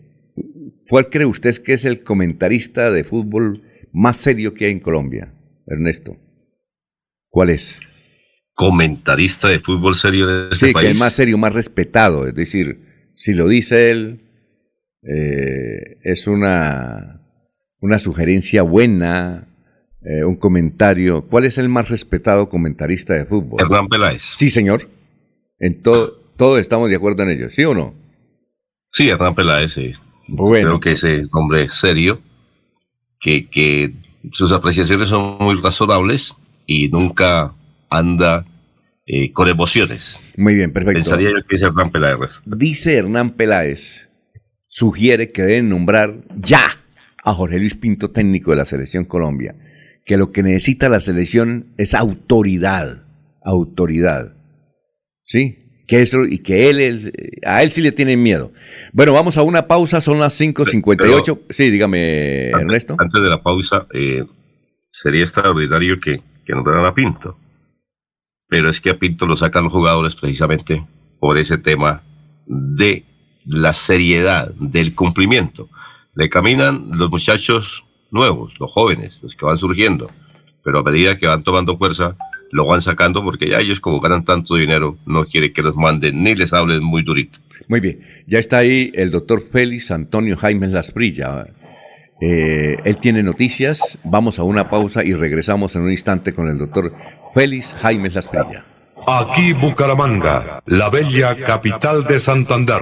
¿cuál 0.88 1.10
cree 1.10 1.26
usted 1.26 1.56
que 1.58 1.74
es 1.74 1.86
el 1.86 2.04
comentarista 2.04 2.92
de 2.92 3.04
fútbol 3.04 3.64
más 3.92 4.18
serio 4.18 4.54
que 4.54 4.66
hay 4.66 4.72
en 4.72 4.80
Colombia? 4.80 5.34
Ernesto, 5.68 6.18
¿cuál 7.30 7.50
es? 7.50 7.80
comentarista 8.56 9.48
de 9.48 9.60
fútbol 9.60 9.96
serio 9.96 10.28
de 10.28 10.50
este 10.54 10.68
Sí, 10.68 10.74
país. 10.74 10.86
que 10.86 10.92
es 10.92 11.00
más 11.00 11.16
serio, 11.16 11.40
más 11.40 11.54
respetado. 11.54 12.28
Es 12.28 12.36
decir, 12.36 13.10
si 13.16 13.34
lo 13.34 13.48
dice 13.48 13.90
él, 13.90 14.22
eh, 15.02 15.96
es 16.04 16.28
una, 16.28 17.22
una 17.80 17.98
sugerencia 17.98 18.62
buena, 18.62 19.53
eh, 20.06 20.24
un 20.24 20.36
comentario. 20.36 21.26
¿Cuál 21.28 21.46
es 21.46 21.58
el 21.58 21.70
más 21.70 21.90
respetado 21.90 22.50
comentarista 22.50 23.14
de 23.14 23.26
fútbol? 23.26 23.60
Hernán 23.62 23.88
Peláez. 23.88 24.24
Sí, 24.36 24.50
señor. 24.50 24.90
En 25.60 25.82
todo, 25.82 26.14
todos 26.38 26.60
estamos 26.60 26.90
de 26.90 26.96
acuerdo 26.96 27.24
en 27.24 27.30
ello, 27.30 27.50
¿sí 27.50 27.64
o 27.64 27.74
no? 27.74 27.94
Sí, 28.92 29.10
Hernán 29.10 29.36
Peláez, 29.36 29.74
sí. 29.74 29.94
Bueno. 30.28 30.68
Creo 30.68 30.80
que 30.80 30.92
ese 30.92 31.28
hombre 31.32 31.70
serio, 31.72 32.22
que, 33.20 33.50
que 33.50 33.94
sus 34.32 34.52
apreciaciones 34.52 35.10
son 35.10 35.38
muy 35.40 35.56
razonables 35.62 36.36
y 36.66 36.90
nunca 36.90 37.54
anda 37.90 38.46
eh, 39.06 39.32
con 39.32 39.48
emociones. 39.50 40.20
Muy 40.38 40.56
bien, 40.56 40.72
perfecto. 40.72 41.00
Pensaría 41.00 41.30
yo 41.30 41.48
que 41.48 41.56
es 41.56 41.62
Hernán 41.62 41.92
Peláez. 41.92 42.42
Dice 42.46 42.98
Hernán 42.98 43.32
Peláez, 43.32 44.10
sugiere 44.68 45.28
que 45.30 45.44
deben 45.44 45.70
nombrar 45.70 46.16
ya 46.36 46.62
a 47.24 47.34
Jorge 47.34 47.60
Luis 47.60 47.76
Pinto, 47.76 48.12
técnico 48.12 48.52
de 48.52 48.58
la 48.58 48.66
Selección 48.66 49.06
Colombia, 49.06 49.56
que 50.06 50.18
lo 50.18 50.32
que 50.32 50.44
necesita 50.44 50.90
la 50.90 51.00
selección 51.00 51.74
es 51.78 51.94
autoridad, 51.94 53.06
autoridad. 53.44 54.34
¿Sí? 55.24 55.60
Que 55.88 56.02
eso, 56.02 56.26
y 56.26 56.40
que 56.40 56.70
él, 56.70 57.12
a 57.46 57.64
él 57.64 57.72
sí 57.72 57.82
le 57.82 57.92
tienen 57.92 58.24
miedo. 58.24 58.52
Bueno, 58.94 59.14
vamos 59.14 59.38
a 59.38 59.44
una 59.44 59.68
pausa, 59.68 60.02
son 60.02 60.20
las 60.20 60.40
5.58. 60.40 61.42
Sí, 61.50 61.70
dígame, 61.70 62.50
Ernesto. 62.50 62.96
Antes 63.00 63.22
de 63.22 63.30
la 63.30 63.42
pausa, 63.42 63.88
eh, 63.94 64.26
sería 64.92 65.24
extraordinario 65.24 66.00
que, 66.00 66.22
que 66.46 66.54
nombraran 66.54 66.86
a 66.86 66.94
Pinto. 66.94 67.38
Pero 68.48 68.70
es 68.70 68.80
que 68.80 68.92
a 68.92 68.98
Pinto 68.98 69.26
lo 69.26 69.36
sacan 69.36 69.66
los 69.66 69.74
jugadores 69.74 70.16
precisamente 70.16 70.86
por 71.20 71.38
ese 71.38 71.58
tema 71.58 72.04
de 72.46 73.06
la 73.46 73.74
seriedad, 73.74 74.54
del 74.56 74.96
cumplimiento. 74.96 75.70
Le 76.16 76.30
caminan 76.30 76.98
los 76.98 77.10
muchachos 77.10 77.84
nuevos, 78.14 78.54
los 78.60 78.72
jóvenes, 78.72 79.20
los 79.22 79.36
que 79.36 79.46
van 79.46 79.58
surgiendo. 79.58 80.10
Pero 80.64 80.80
a 80.80 80.84
medida 80.84 81.18
que 81.18 81.28
van 81.28 81.44
tomando 81.44 81.78
fuerza, 81.78 82.16
lo 82.52 82.68
van 82.68 82.82
sacando 82.82 83.24
porque 83.24 83.50
ya 83.50 83.60
ellos 83.60 83.80
como 83.80 84.00
ganan 84.00 84.24
tanto 84.24 84.56
dinero, 84.56 84.98
no 85.06 85.26
quieren 85.26 85.52
que 85.54 85.62
los 85.62 85.76
manden 85.76 86.24
ni 86.24 86.36
les 86.36 86.54
hablen 86.54 86.84
muy 86.84 87.04
durito. 87.04 87.40
Muy 87.68 87.80
bien, 87.80 88.02
ya 88.28 88.40
está 88.40 88.60
ahí 88.60 88.92
el 88.94 89.12
doctor 89.12 89.42
Félix 89.42 89.92
Antonio 89.92 90.38
Jaime 90.38 90.68
Lasprilla. 90.68 91.48
Eh, 92.22 92.78
él 92.86 92.98
tiene 93.00 93.24
noticias, 93.24 93.98
vamos 94.04 94.40
a 94.40 94.44
una 94.44 94.70
pausa 94.70 95.04
y 95.04 95.14
regresamos 95.14 95.76
en 95.76 95.82
un 95.82 95.92
instante 95.92 96.34
con 96.34 96.48
el 96.48 96.58
doctor 96.58 96.94
Félix 97.34 97.74
Jaime 97.82 98.10
Lasprilla. 98.10 98.66
Aquí 99.08 99.54
Bucaramanga, 99.54 100.62
la 100.66 100.90
bella 100.90 101.36
capital 101.44 102.06
de 102.06 102.20
Santander. 102.20 102.82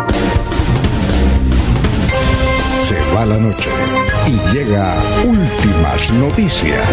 Va 3.15 3.25
la 3.25 3.37
noche 3.37 3.69
y 4.27 4.55
llega 4.55 5.01
últimas 5.25 6.11
noticias. 6.13 6.87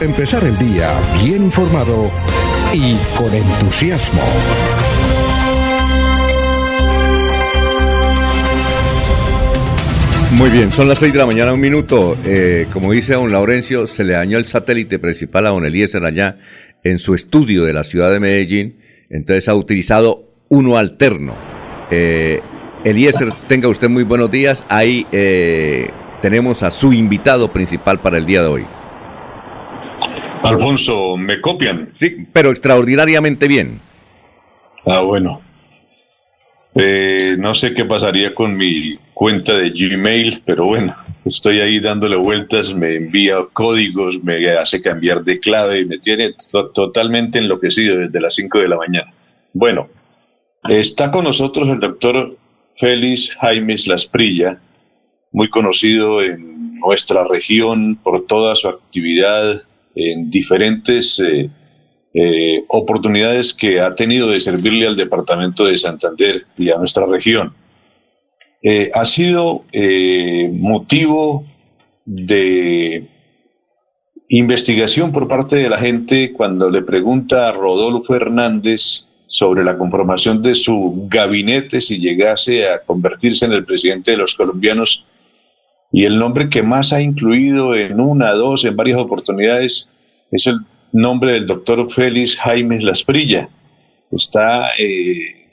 Empezar 0.00 0.44
el 0.44 0.58
día 0.58 1.00
bien 1.22 1.44
informado 1.44 2.10
y 2.72 2.96
con 3.16 3.32
entusiasmo. 3.34 4.22
Muy 10.32 10.50
bien, 10.50 10.70
son 10.70 10.88
las 10.88 10.98
6 10.98 11.12
de 11.12 11.18
la 11.18 11.26
mañana, 11.26 11.52
un 11.52 11.60
minuto. 11.60 12.16
Eh, 12.24 12.66
como 12.72 12.92
dice 12.92 13.14
don 13.14 13.32
Laurencio, 13.32 13.86
se 13.86 14.04
le 14.04 14.14
dañó 14.14 14.36
el 14.38 14.44
satélite 14.44 14.98
principal 14.98 15.46
a 15.46 15.50
don 15.50 15.64
Eliezer 15.64 16.04
allá 16.04 16.38
en 16.84 16.98
su 16.98 17.14
estudio 17.14 17.64
de 17.64 17.72
la 17.72 17.84
ciudad 17.84 18.10
de 18.10 18.20
Medellín. 18.20 18.80
Entonces 19.08 19.48
ha 19.48 19.54
utilizado 19.54 20.34
uno 20.48 20.76
alterno. 20.76 21.34
Eh, 21.90 22.42
Eliezer, 22.90 23.32
tenga 23.48 23.68
usted 23.68 23.88
muy 23.88 24.04
buenos 24.04 24.30
días. 24.30 24.64
Ahí 24.68 25.06
eh, 25.10 25.90
tenemos 26.22 26.62
a 26.62 26.70
su 26.70 26.92
invitado 26.92 27.48
principal 27.50 27.98
para 27.98 28.16
el 28.16 28.26
día 28.26 28.42
de 28.42 28.46
hoy. 28.48 28.66
Alfonso, 30.44 31.16
¿me 31.16 31.40
copian? 31.40 31.90
Sí, 31.94 32.28
pero 32.32 32.50
extraordinariamente 32.50 33.48
bien. 33.48 33.80
Ah, 34.86 35.00
bueno. 35.00 35.40
Eh, 36.76 37.34
no 37.38 37.54
sé 37.56 37.74
qué 37.74 37.84
pasaría 37.86 38.34
con 38.34 38.56
mi 38.56 38.96
cuenta 39.14 39.56
de 39.56 39.70
Gmail, 39.70 40.42
pero 40.44 40.66
bueno, 40.66 40.94
estoy 41.24 41.60
ahí 41.60 41.80
dándole 41.80 42.16
vueltas, 42.16 42.72
me 42.72 42.94
envía 42.96 43.36
códigos, 43.52 44.22
me 44.22 44.48
hace 44.56 44.80
cambiar 44.80 45.24
de 45.24 45.40
clave, 45.40 45.86
me 45.86 45.98
tiene 45.98 46.34
to- 46.52 46.68
totalmente 46.68 47.38
enloquecido 47.38 47.98
desde 47.98 48.20
las 48.20 48.34
5 48.34 48.58
de 48.60 48.68
la 48.68 48.76
mañana. 48.76 49.12
Bueno, 49.54 49.88
está 50.68 51.10
con 51.10 51.24
nosotros 51.24 51.66
el 51.68 51.80
doctor 51.80 52.36
Félix 52.78 53.36
Jaimes 53.40 53.86
Lasprilla, 53.86 54.60
muy 55.32 55.48
conocido 55.48 56.22
en 56.22 56.78
nuestra 56.78 57.24
región 57.24 57.96
por 57.96 58.26
toda 58.26 58.54
su 58.54 58.68
actividad 58.68 59.62
en 59.94 60.30
diferentes 60.30 61.18
eh, 61.18 61.50
eh, 62.14 62.62
oportunidades 62.68 63.54
que 63.54 63.80
ha 63.80 63.94
tenido 63.94 64.30
de 64.30 64.40
servirle 64.40 64.86
al 64.86 64.96
departamento 64.96 65.64
de 65.64 65.78
Santander 65.78 66.46
y 66.56 66.70
a 66.70 66.78
nuestra 66.78 67.06
región. 67.06 67.54
Eh, 68.62 68.90
ha 68.94 69.04
sido 69.04 69.64
motivo 70.52 71.44
de 72.04 73.06
investigación 74.28 75.12
por 75.12 75.28
parte 75.28 75.56
de 75.56 75.68
la 75.68 75.78
gente 75.78 76.32
cuando 76.32 76.70
le 76.70 76.82
pregunta 76.82 77.48
a 77.48 77.52
Rodolfo 77.52 78.14
Hernández 78.14 79.06
sobre 79.26 79.64
la 79.64 79.76
conformación 79.76 80.42
de 80.42 80.54
su 80.54 81.06
gabinete 81.08 81.80
si 81.80 81.98
llegase 81.98 82.68
a 82.68 82.84
convertirse 82.84 83.44
en 83.44 83.52
el 83.52 83.64
presidente 83.64 84.12
de 84.12 84.16
los 84.16 84.34
colombianos. 84.34 85.04
Y 85.92 86.04
el 86.04 86.18
nombre 86.18 86.48
que 86.48 86.62
más 86.62 86.92
ha 86.92 87.00
incluido 87.00 87.74
en 87.74 88.00
una, 88.00 88.32
dos, 88.32 88.64
en 88.64 88.76
varias 88.76 88.98
oportunidades 88.98 89.88
es 90.30 90.46
el 90.46 90.58
nombre 90.92 91.32
del 91.32 91.46
doctor 91.46 91.90
Félix 91.90 92.36
Jaime 92.36 92.80
Lasprilla. 92.80 93.48
Está 94.10 94.70
eh, 94.78 95.46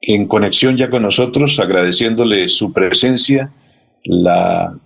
en 0.00 0.26
conexión 0.26 0.76
ya 0.76 0.88
con 0.88 1.02
nosotros, 1.02 1.58
agradeciéndole 1.58 2.48
su 2.48 2.72
presencia, 2.72 3.52
la 4.04 4.78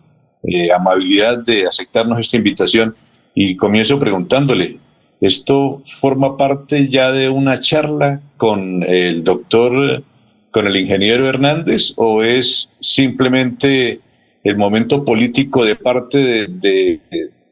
eh, 0.43 0.73
amabilidad 0.73 1.39
de 1.39 1.67
aceptarnos 1.67 2.19
esta 2.19 2.37
invitación 2.37 2.97
y 3.35 3.57
comienzo 3.57 3.99
preguntándole, 3.99 4.79
¿esto 5.23 5.81
forma 5.85 6.37
parte 6.37 6.89
ya 6.89 7.13
de 7.13 7.31
una 7.31 7.61
charla 7.61 8.21
con 8.37 8.83
el 8.83 9.25
doctor, 9.25 10.03
con 10.51 10.67
el 10.67 10.77
ingeniero 10.77 11.29
Hernández 11.29 11.95
o 11.97 12.23
es 12.23 12.69
simplemente 12.81 14.01
el 14.45 14.57
momento 14.57 15.05
político 15.05 15.65
de 15.65 15.77
parte 15.77 16.19
de, 16.19 16.47
de, 16.49 17.01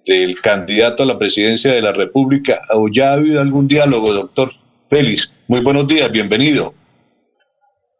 del 0.05 0.41
candidato 0.41 1.05
a 1.05 1.07
la 1.07 1.16
presidencia 1.16 1.73
de 1.73 1.81
la 1.81 1.93
República 1.93 2.61
o 2.75 2.89
ya 2.89 3.11
ha 3.11 3.14
habido 3.14 3.41
algún 3.41 3.68
diálogo, 3.68 4.12
doctor 4.12 4.51
Félix? 4.89 5.33
Muy 5.47 5.62
buenos 5.62 5.87
días, 5.87 6.11
bienvenido. 6.11 6.75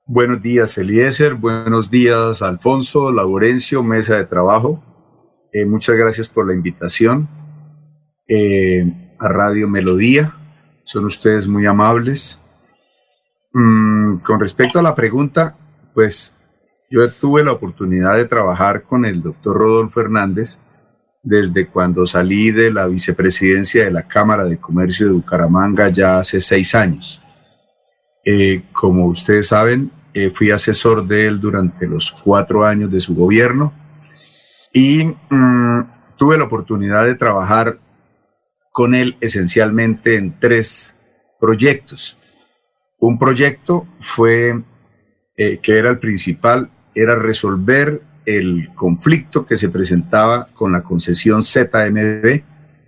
Buenos 0.05 0.43
días, 0.43 0.77
Eliezer. 0.77 1.35
Buenos 1.35 1.89
días, 1.89 2.43
Alfonso, 2.43 3.13
Laurencio, 3.13 3.85
mesa 3.85 4.17
de 4.17 4.25
trabajo. 4.25 4.83
Eh, 5.53 5.65
muchas 5.65 5.97
gracias 5.97 6.29
por 6.29 6.49
la 6.49 6.55
invitación 6.55 7.29
eh, 8.31 8.85
a 9.21 9.29
Radio 9.29 9.69
Melodía. 9.69 10.33
Son 10.85 11.05
ustedes 11.05 11.47
muy 11.47 11.67
amables. 11.67 12.41
Mm, 13.53 14.19
con 14.19 14.41
respecto 14.41 14.79
a 14.79 14.83
la 14.83 14.95
pregunta, 14.95 15.57
pues 15.95 16.37
yo 16.91 17.13
tuve 17.13 17.45
la 17.45 17.53
oportunidad 17.53 18.17
de 18.17 18.25
trabajar 18.25 18.83
con 18.83 19.05
el 19.05 19.23
doctor 19.23 19.57
Rodolfo 19.57 20.01
Hernández 20.01 20.59
desde 21.23 21.67
cuando 21.67 22.07
salí 22.07 22.51
de 22.51 22.73
la 22.73 22.87
vicepresidencia 22.87 23.85
de 23.85 23.91
la 23.91 24.09
Cámara 24.09 24.45
de 24.45 24.59
Comercio 24.59 25.07
de 25.07 25.13
Bucaramanga 25.13 25.89
ya 25.89 26.19
hace 26.19 26.41
seis 26.41 26.75
años. 26.75 27.21
Eh, 28.25 28.65
como 28.73 29.07
ustedes 29.07 29.49
saben, 29.49 29.93
eh, 30.15 30.31
fui 30.31 30.51
asesor 30.51 31.07
de 31.07 31.27
él 31.27 31.41
durante 31.41 31.87
los 31.87 32.11
cuatro 32.11 32.65
años 32.67 32.91
de 32.91 33.01
su 33.01 33.15
gobierno 33.15 33.73
y 34.73 35.05
mm, 35.05 35.85
tuve 36.17 36.39
la 36.39 36.45
oportunidad 36.45 37.05
de 37.05 37.15
trabajar 37.15 37.79
con 38.73 38.95
él 38.95 39.17
esencialmente 39.21 40.17
en 40.17 40.39
tres 40.39 40.99
proyectos. 41.41 42.17
Un 42.99 43.19
proyecto 43.19 43.87
fue, 43.99 44.63
eh, 45.37 45.59
que 45.63 45.79
era 45.79 45.91
el 45.91 45.99
principal, 45.99 46.71
era 46.95 47.17
resolver 47.17 48.03
el 48.27 48.71
conflicto 48.75 49.47
que 49.47 49.57
se 49.57 49.69
presentaba 49.69 50.47
con 50.53 50.73
la 50.73 50.83
concesión 50.83 51.43
ZMB, 51.43 52.43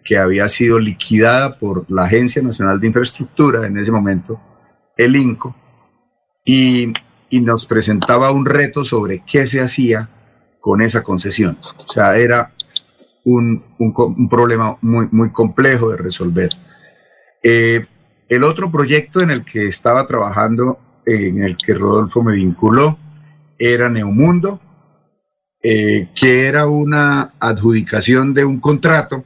que 0.05 0.18
había 0.18 0.49
sido 0.49 0.78
liquidada 0.78 1.59
por 1.59 1.91
la 1.91 2.05
Agencia 2.05 2.43
Nacional 2.43 2.80
de 2.80 2.89
Infraestructura 2.89 3.66
en 3.66 3.78
ese 3.78 3.91
momento, 3.91 4.41
el 4.97 5.16
INCO, 5.16 5.57
y 6.45 6.93
y 7.33 7.41
nos 7.41 7.64
presentaba 7.64 8.30
un 8.30 8.45
reto 8.45 8.85
sobre 8.85 9.24
qué 9.26 9.47
se 9.47 9.62
hacía 9.62 10.11
con 10.61 10.83
esa 10.83 11.03
concesión. 11.03 11.59
O 11.78 11.91
sea, 11.91 12.18
era 12.18 12.53
un, 13.25 13.64
un, 13.79 14.29
problema 14.29 14.77
muy, 14.81 15.09
muy 15.11 15.31
complejo 15.31 15.91
de 15.91 15.97
resolver. 15.97 16.51
Eh, 17.43 17.85
el 18.29 18.45
otro 18.45 18.70
proyecto 18.70 19.20
en 19.20 19.31
el 19.31 19.45
que 19.45 19.66
estaba 19.66 20.07
trabajando, 20.07 20.79
en 21.05 21.43
el 21.43 21.57
que 21.57 21.75
Rodolfo 21.75 22.23
me 22.23 22.35
vinculó, 22.35 22.99
era 23.59 23.89
Neomundo, 23.89 24.61
eh, 25.62 26.09
que 26.14 26.47
era 26.47 26.66
una 26.66 27.35
adjudicación 27.39 28.35
de 28.35 28.45
un 28.45 28.59
contrato 28.59 29.25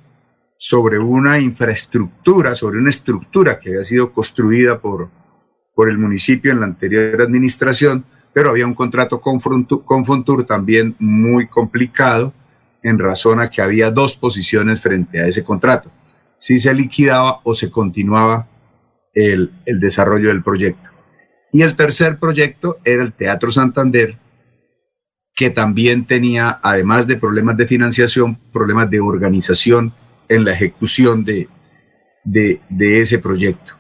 sobre 0.59 0.99
una 0.99 1.39
infraestructura, 1.39 2.55
sobre 2.55 2.79
una 2.79 2.91
estructura 2.91 3.59
que 3.59 3.71
había 3.71 3.85
sido 3.85 4.13
construida 4.13 4.81
por, 4.81 5.09
por 5.75 5.89
el 5.89 5.99
municipio 5.99 6.53
en 6.53 6.61
la 6.61 6.67
anterior 6.67 7.23
administración, 7.23 8.05
pero 8.33 8.51
había 8.51 8.67
un 8.67 8.75
contrato 8.75 9.21
con, 9.21 9.41
Fontur 9.41 10.45
también 10.45 10.95
muy 10.99 11.47
complicado 11.47 12.35
en 12.87 12.99
razón 12.99 13.41
a 13.41 13.51
que 13.51 13.63
había 13.63 13.91
dos 13.91 14.17
posiciones 14.17 14.81
frente 14.81 15.21
a 15.21 15.27
ese 15.27 15.45
contrato, 15.45 15.91
si 16.39 16.59
se 16.59 16.75
liquidaba 16.75 17.41
o 17.45 17.55
se 17.55 17.71
continuaba 17.71 18.49
el, 19.15 19.53
el 19.65 19.81
desarrollo 19.81 20.29
del 20.29 20.43
proyecto. 20.43 20.91
Y 21.53 21.63
el 21.63 21.75
tercer 21.77 22.19
proyecto 22.19 22.79
era 22.85 23.03
el 23.03 23.13
Teatro 23.13 23.51
Santander, 23.51 24.19
que 25.35 25.51
también 25.51 26.07
tenía, 26.07 26.61
además 26.63 27.07
de 27.07 27.17
problemas 27.17 27.57
de 27.57 27.67
financiación, 27.67 28.39
problemas 28.53 28.91
de 28.91 29.01
organización 29.01 29.93
en 30.29 30.45
la 30.45 30.53
ejecución 30.53 31.25
de, 31.25 31.49
de, 32.25 33.01
ese 33.01 33.19
proyecto. 33.19 33.75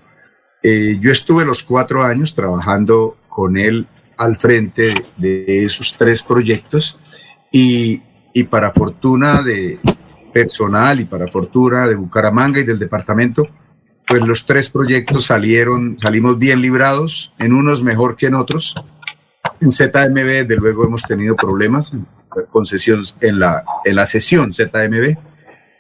Eh, 0.63 0.99
yo 1.01 1.11
estuve 1.11 1.45
los 1.45 1.63
cuatro 1.63 2.03
años 2.05 2.35
trabajando 2.35 3.19
con 3.29 3.57
él 3.57 3.87
al 4.17 4.37
frente 4.37 5.07
de, 5.17 5.65
esos 5.65 5.97
tres 5.99 6.23
proyectos 6.23 6.99
y, 7.53 8.03
para 8.45 8.73
fortuna 8.73 9.43
de 9.43 9.79
personal 10.33 11.01
y 11.01 11.05
para 11.05 11.29
fortuna 11.29 11.87
de 11.87 11.95
Bucaramanga 11.95 12.61
y 12.61 12.65
del 12.65 12.79
departamento, 12.79 13.49
pues 14.07 14.23
los 14.23 14.47
tres 14.47 14.71
proyectos 14.71 15.27
salieron, 15.27 15.99
salimos 15.99 16.39
bien 16.39 16.61
librados, 16.61 17.33
en 17.39 17.53
unos 17.53 17.83
mejor 17.83 18.17
que 18.17 18.27
en 18.27 18.35
otros. 18.35 18.75
En 19.61 19.73
ZMB, 19.73 20.47
de 20.47 20.57
luego, 20.57 20.85
hemos 20.85 21.03
tenido 21.03 21.35
problemas 21.37 21.95
en 21.95 22.07
concesiones 22.51 23.17
en 23.21 23.41
la, 23.41 23.65
en 23.85 23.97
la 23.97 24.07
sesión 24.07 24.53
ZMB, 24.53 25.17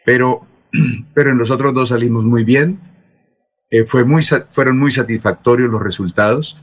pero, 0.04 0.46
pero 1.14 1.30
en 1.30 1.38
los 1.38 1.50
otros 1.50 1.74
dos 1.74 1.90
salimos 1.90 2.24
muy 2.24 2.44
bien 2.44 2.80
eh, 3.70 3.84
fue 3.84 4.04
muy, 4.04 4.22
fueron 4.50 4.78
muy 4.78 4.90
satisfactorios 4.90 5.70
los 5.70 5.82
resultados. 5.82 6.56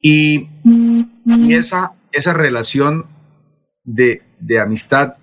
Y, 0.00 0.48
y 0.64 1.54
esa, 1.54 1.92
esa 2.10 2.34
relación 2.34 3.06
de, 3.84 4.22
de 4.42 4.60
amistad 4.60 5.14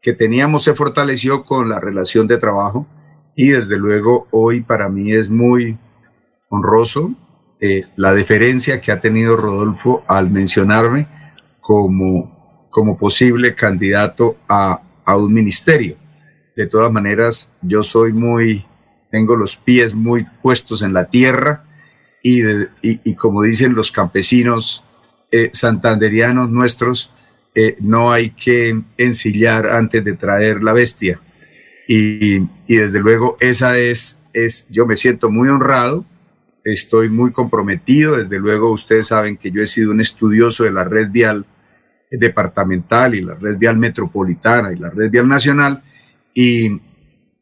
que 0.00 0.12
teníamos 0.12 0.64
se 0.64 0.74
fortaleció 0.74 1.44
con 1.44 1.68
la 1.68 1.80
relación 1.80 2.26
de 2.26 2.38
trabajo 2.38 2.86
y 3.36 3.48
desde 3.48 3.78
luego 3.78 4.26
hoy 4.30 4.60
para 4.60 4.88
mí 4.88 5.12
es 5.12 5.30
muy 5.30 5.78
honroso 6.48 7.14
eh, 7.60 7.84
la 7.96 8.12
deferencia 8.12 8.80
que 8.80 8.92
ha 8.92 9.00
tenido 9.00 9.36
Rodolfo 9.36 10.04
al 10.06 10.30
mencionarme 10.30 11.06
como, 11.60 12.68
como 12.70 12.98
posible 12.98 13.54
candidato 13.54 14.36
a, 14.48 14.82
un 15.16 15.32
ministerio. 15.32 15.96
De 16.56 16.66
todas 16.66 16.90
maneras, 16.90 17.54
yo 17.62 17.82
soy 17.82 18.12
muy 18.12 18.66
tengo 19.10 19.36
los 19.36 19.56
pies 19.56 19.94
muy 19.94 20.26
puestos 20.42 20.82
en 20.82 20.92
la 20.92 21.04
tierra 21.04 21.64
y, 22.22 22.42
y, 22.82 23.14
como 23.14 23.42
dicen 23.42 23.74
los 23.74 23.92
campesinos 23.92 24.82
eh, 25.30 25.50
santanderianos 25.52 26.50
nuestros, 26.50 27.13
eh, 27.54 27.76
no 27.80 28.12
hay 28.12 28.30
que 28.30 28.82
ensillar 28.96 29.66
antes 29.66 30.04
de 30.04 30.14
traer 30.14 30.62
la 30.62 30.72
bestia. 30.72 31.20
Y, 31.86 32.36
y, 32.66 32.76
desde 32.76 33.00
luego 33.00 33.36
esa 33.40 33.78
es, 33.78 34.22
es, 34.32 34.66
yo 34.70 34.86
me 34.86 34.96
siento 34.96 35.30
muy 35.30 35.48
honrado, 35.48 36.04
estoy 36.64 37.10
muy 37.10 37.30
comprometido, 37.30 38.16
desde 38.16 38.38
luego 38.38 38.70
ustedes 38.70 39.08
saben 39.08 39.36
que 39.36 39.50
yo 39.50 39.62
he 39.62 39.66
sido 39.66 39.90
un 39.90 40.00
estudioso 40.00 40.64
de 40.64 40.72
la 40.72 40.84
red 40.84 41.10
vial 41.10 41.44
departamental 42.10 43.14
y 43.14 43.20
la 43.20 43.34
red 43.34 43.58
vial 43.58 43.76
metropolitana 43.76 44.72
y 44.72 44.76
la 44.76 44.90
red 44.90 45.10
vial 45.10 45.28
nacional 45.28 45.82
y, 46.32 46.80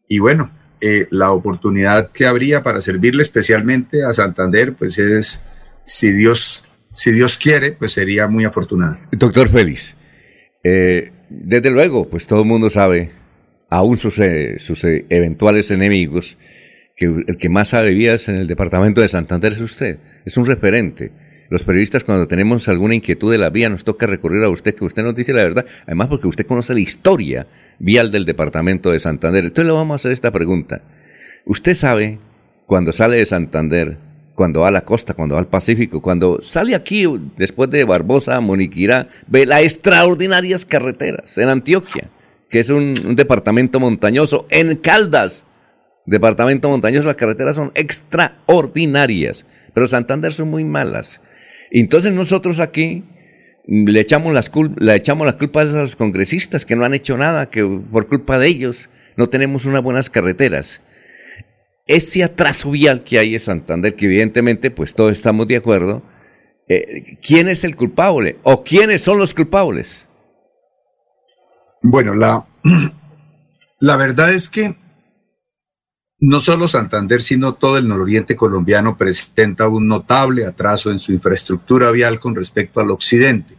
y 0.08 0.18
bueno, 0.18 0.50
eh, 0.80 1.06
la 1.10 1.30
oportunidad 1.30 2.10
que 2.10 2.26
habría 2.26 2.62
para 2.62 2.80
servirle 2.80 3.22
especialmente 3.22 4.04
a 4.04 4.12
Santander, 4.12 4.74
pues 4.74 4.98
es, 4.98 5.42
si 5.86 6.10
Dios, 6.10 6.64
si 6.92 7.12
Dios 7.12 7.36
quiere, 7.36 7.72
pues 7.72 7.92
sería 7.92 8.26
muy 8.26 8.44
afortunado. 8.44 8.98
Doctor 9.12 9.48
Félix, 9.48 9.94
eh, 10.64 11.12
desde 11.28 11.70
luego, 11.70 12.08
pues 12.08 12.26
todo 12.26 12.42
el 12.42 12.48
mundo 12.48 12.70
sabe, 12.70 13.10
aún 13.70 13.96
sus, 13.96 14.18
eh, 14.18 14.58
sus 14.58 14.84
eventuales 14.84 15.70
enemigos, 15.70 16.38
que 16.96 17.06
el 17.06 17.36
que 17.38 17.48
más 17.48 17.68
sabe 17.68 17.94
vías 17.94 18.28
en 18.28 18.36
el 18.36 18.46
departamento 18.46 19.00
de 19.00 19.08
Santander 19.08 19.52
es 19.54 19.60
usted, 19.60 19.98
es 20.24 20.36
un 20.36 20.46
referente 20.46 21.12
los 21.52 21.64
periodistas 21.64 22.02
cuando 22.02 22.26
tenemos 22.26 22.66
alguna 22.68 22.94
inquietud 22.94 23.30
de 23.30 23.36
la 23.36 23.50
vía 23.50 23.68
nos 23.68 23.84
toca 23.84 24.06
recurrir 24.06 24.42
a 24.42 24.48
usted, 24.48 24.74
que 24.74 24.86
usted 24.86 25.02
nos 25.02 25.14
dice 25.14 25.34
la 25.34 25.42
verdad, 25.42 25.66
además 25.84 26.08
porque 26.08 26.26
usted 26.26 26.46
conoce 26.46 26.72
la 26.72 26.80
historia 26.80 27.46
vial 27.78 28.10
del 28.10 28.24
departamento 28.24 28.90
de 28.90 29.00
Santander. 29.00 29.44
Entonces 29.44 29.66
le 29.66 29.72
vamos 29.72 29.92
a 29.92 29.96
hacer 29.96 30.12
esta 30.12 30.30
pregunta. 30.30 30.80
Usted 31.44 31.74
sabe 31.74 32.20
cuando 32.64 32.90
sale 32.94 33.16
de 33.16 33.26
Santander, 33.26 33.98
cuando 34.34 34.60
va 34.60 34.68
a 34.68 34.72
la 34.72 34.82
costa, 34.84 35.14
cuando 35.14 35.34
va 35.34 35.40
al 35.40 35.48
Pacífico, 35.48 36.00
cuando 36.02 36.40
sale 36.42 36.74
aquí 36.74 37.04
después 37.36 37.70
de 37.70 37.84
Barbosa, 37.84 38.40
Moniquirá, 38.40 39.08
ve 39.26 39.46
las 39.46 39.62
extraordinarias 39.62 40.64
carreteras 40.64 41.36
en 41.38 41.48
Antioquia, 41.48 42.10
que 42.48 42.60
es 42.60 42.70
un, 42.70 43.14
departamento 43.16 43.80
montañoso, 43.80 44.46
en 44.50 44.76
Caldas, 44.76 45.44
departamento 46.06 46.68
montañoso, 46.68 47.06
las 47.06 47.16
carreteras 47.16 47.56
son 47.56 47.72
extraordinarias 47.74 49.44
pero 49.74 49.86
Santander 49.88 50.32
son 50.32 50.50
muy 50.50 50.64
malas. 50.64 51.20
Entonces 51.70 52.12
nosotros 52.12 52.60
aquí 52.60 53.04
le 53.66 54.00
echamos, 54.00 54.34
las 54.34 54.52
cul- 54.52 54.74
le 54.78 54.94
echamos 54.94 55.26
la 55.26 55.36
culpa 55.36 55.62
a 55.62 55.64
los 55.64 55.96
congresistas 55.96 56.66
que 56.66 56.76
no 56.76 56.84
han 56.84 56.94
hecho 56.94 57.16
nada, 57.16 57.48
que 57.48 57.64
por 57.90 58.06
culpa 58.06 58.38
de 58.38 58.48
ellos 58.48 58.90
no 59.16 59.28
tenemos 59.28 59.64
unas 59.64 59.82
buenas 59.82 60.10
carreteras. 60.10 60.80
Este 61.86 62.22
atraso 62.22 62.70
vial 62.70 63.02
que 63.02 63.18
hay 63.18 63.34
en 63.34 63.40
Santander, 63.40 63.96
que 63.96 64.06
evidentemente 64.06 64.70
pues 64.70 64.94
todos 64.94 65.12
estamos 65.12 65.48
de 65.48 65.56
acuerdo, 65.56 66.02
eh, 66.68 67.18
¿quién 67.20 67.48
es 67.48 67.64
el 67.64 67.76
culpable? 67.76 68.38
¿O 68.44 68.62
quiénes 68.62 69.02
son 69.02 69.18
los 69.18 69.34
culpables? 69.34 70.08
Bueno, 71.82 72.14
la, 72.14 72.46
la 73.80 73.96
verdad 73.96 74.32
es 74.32 74.48
que 74.48 74.76
no 76.24 76.38
solo 76.38 76.68
Santander, 76.68 77.20
sino 77.20 77.54
todo 77.54 77.78
el 77.78 77.88
nororiente 77.88 78.36
colombiano 78.36 78.96
presenta 78.96 79.66
un 79.66 79.88
notable 79.88 80.46
atraso 80.46 80.92
en 80.92 81.00
su 81.00 81.10
infraestructura 81.10 81.90
vial 81.90 82.20
con 82.20 82.36
respecto 82.36 82.78
al 82.78 82.92
occidente. 82.92 83.56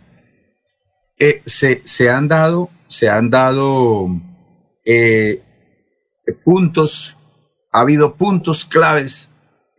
Eh, 1.20 1.42
se, 1.46 1.82
se 1.84 2.10
han 2.10 2.30
dado, 2.30 2.70
se 2.88 3.10
han 3.10 3.30
dado 3.30 4.08
eh, 4.86 5.44
puntos, 6.46 7.18
ha 7.74 7.82
habido 7.82 8.16
puntos 8.16 8.66
claves 8.66 9.30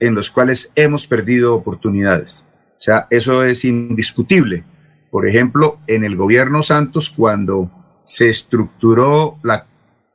en 0.00 0.14
los 0.14 0.30
cuales 0.30 0.72
hemos 0.74 1.06
perdido 1.06 1.54
oportunidades. 1.54 2.44
O 2.78 2.82
sea, 2.82 3.06
eso 3.08 3.44
es 3.44 3.64
indiscutible. 3.64 4.64
Por 5.10 5.28
ejemplo, 5.28 5.78
en 5.86 6.04
el 6.04 6.16
gobierno 6.16 6.62
Santos, 6.62 7.08
cuando 7.08 7.70
se 8.02 8.28
estructuró 8.28 9.38
la, 9.42 9.66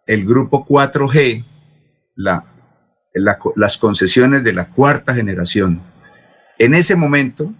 el 0.05 0.25
grupo 0.25 0.65
4G, 0.65 1.45
la, 2.15 2.45
la, 3.13 3.39
las 3.55 3.77
concesiones 3.77 4.43
de 4.43 4.53
la 4.53 4.69
cuarta 4.69 5.15
generación, 5.15 5.81
en 6.59 6.75
ese 6.75 6.97
momento 6.97 7.53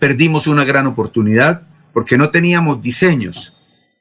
perdimos 0.00 0.48
una 0.48 0.64
gran 0.64 0.88
oportunidad 0.88 1.68
porque 1.94 2.18
no 2.18 2.30
teníamos 2.30 2.82
diseños. 2.82 3.54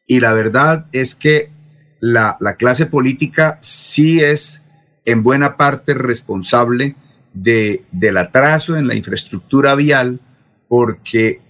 Y 0.08 0.20
la 0.20 0.34
verdad 0.34 0.88
es 0.92 1.14
que 1.14 1.52
la, 2.00 2.36
la 2.40 2.56
clase 2.56 2.88
política 2.88 3.60
sí 3.62 4.20
es 4.20 4.64
en 5.06 5.24
buena 5.24 5.58
parte 5.58 5.94
responsable 5.94 6.96
de, 7.34 7.86
del 7.92 8.18
atraso 8.18 8.78
en 8.78 8.88
la 8.88 8.96
infraestructura 8.96 9.76
vial 9.76 10.20
porque 10.68 11.42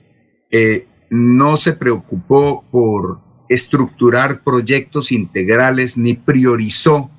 eh, 0.49 0.87
no 1.09 1.57
se 1.57 1.73
preocupó 1.73 2.63
por 2.71 3.19
estructurar 3.49 4.43
proyectos 4.43 5.11
integrales 5.11 5.97
ni 5.97 6.13
priorizó 6.13 7.11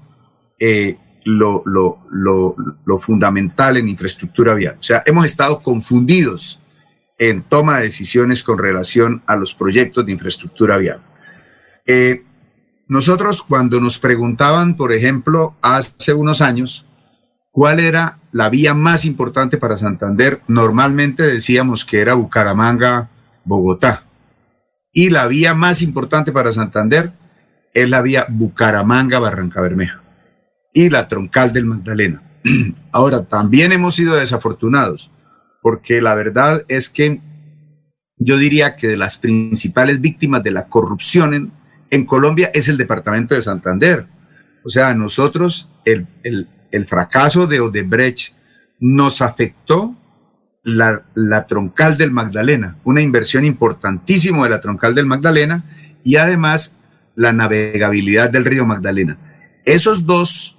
eh, 0.59 0.97
lo, 1.25 1.63
lo, 1.67 2.01
lo, 2.11 2.57
lo, 2.85 2.99
fundamental 2.99 3.77
en 3.77 3.89
infraestructura 3.89 4.55
vial. 4.55 4.77
O 4.81 4.83
sea, 4.83 5.03
hemos 5.07 5.27
estado 5.27 5.61
confundidos 5.61 6.61
en 7.19 7.43
toma 7.43 7.79
de 7.79 7.85
decisiones 7.85 8.43
con 8.43 8.59
relación 8.59 9.23
a 9.27 9.37
los 9.37 9.55
proyectos 9.55 10.07
de 10.07 10.13
infraestructura 10.13 10.79
vial. 10.79 11.03
Eh, 11.87 12.25
nosotros 12.93 13.43
cuando 13.43 13.81
nos 13.81 13.99
preguntaban, 13.99 14.77
por 14.77 14.93
ejemplo, 14.93 15.57
hace 15.63 16.13
unos 16.13 16.43
años, 16.43 16.85
cuál 17.51 17.81
era 17.81 18.19
la 18.33 18.51
vía 18.51 18.75
más 18.75 19.07
importante 19.07 19.57
para 19.57 19.79
Santander, 19.79 20.43
normalmente 20.47 21.23
decíamos 21.23 21.87
que 21.87 22.03
era 22.03 22.13
Bucaramanga, 22.13 23.09
Bogotá. 23.47 24.05
Y 24.93 25.09
la 25.09 25.27
vía 25.27 25.55
más 25.55 25.81
importante 25.81 26.33
para 26.33 26.53
Santander 26.53 27.15
es 27.73 27.89
la 27.89 28.03
vía 28.03 28.27
Bucaramanga, 28.29 29.19
Barranca 29.19 29.63
Bermeja 29.63 30.03
y 30.75 30.91
la 30.91 31.09
troncal 31.09 31.51
del 31.51 31.65
Magdalena. 31.65 32.23
Ahora, 32.93 33.25
también 33.25 33.73
hemos 33.73 33.95
sido 33.95 34.17
desafortunados, 34.17 35.11
porque 35.63 36.03
la 36.03 36.15
verdad 36.15 36.67
es 36.69 36.91
que 36.91 37.23
yo 38.19 38.37
diría 38.37 38.77
que 38.77 38.89
de 38.89 38.99
las 38.99 39.17
principales 39.17 40.03
víctimas 40.03 40.43
de 40.43 40.51
la 40.51 40.69
corrupción 40.69 41.33
en, 41.33 41.62
en 41.93 42.07
Colombia 42.07 42.51
es 42.55 42.71
el 42.71 42.79
departamento 42.79 43.35
de 43.35 43.43
Santander. 43.43 44.07
O 44.65 44.71
sea, 44.71 44.95
nosotros, 44.95 45.69
el, 45.85 46.07
el, 46.23 46.49
el 46.71 46.87
fracaso 46.87 47.47
de 47.47 47.61
Odebrecht 47.61 48.33
nos 48.81 49.21
afectó 49.21 49.95
la, 50.65 51.05
la, 51.15 51.47
troncal 51.47 51.99
del 51.99 52.11
Magdalena, 52.11 52.79
una 52.85 53.03
inversión 53.03 53.45
importantísima 53.45 54.43
de 54.45 54.51
la 54.51 54.63
troncal 54.63 54.95
del 54.95 55.05
Magdalena 55.05 55.65
y 56.03 56.17
además 56.17 56.77
la 57.15 57.35
navegabilidad 57.35 58.31
del 58.31 58.47
río 58.47 58.65
Magdalena. 58.65 59.19
Esos 59.67 60.07
dos, 60.07 60.57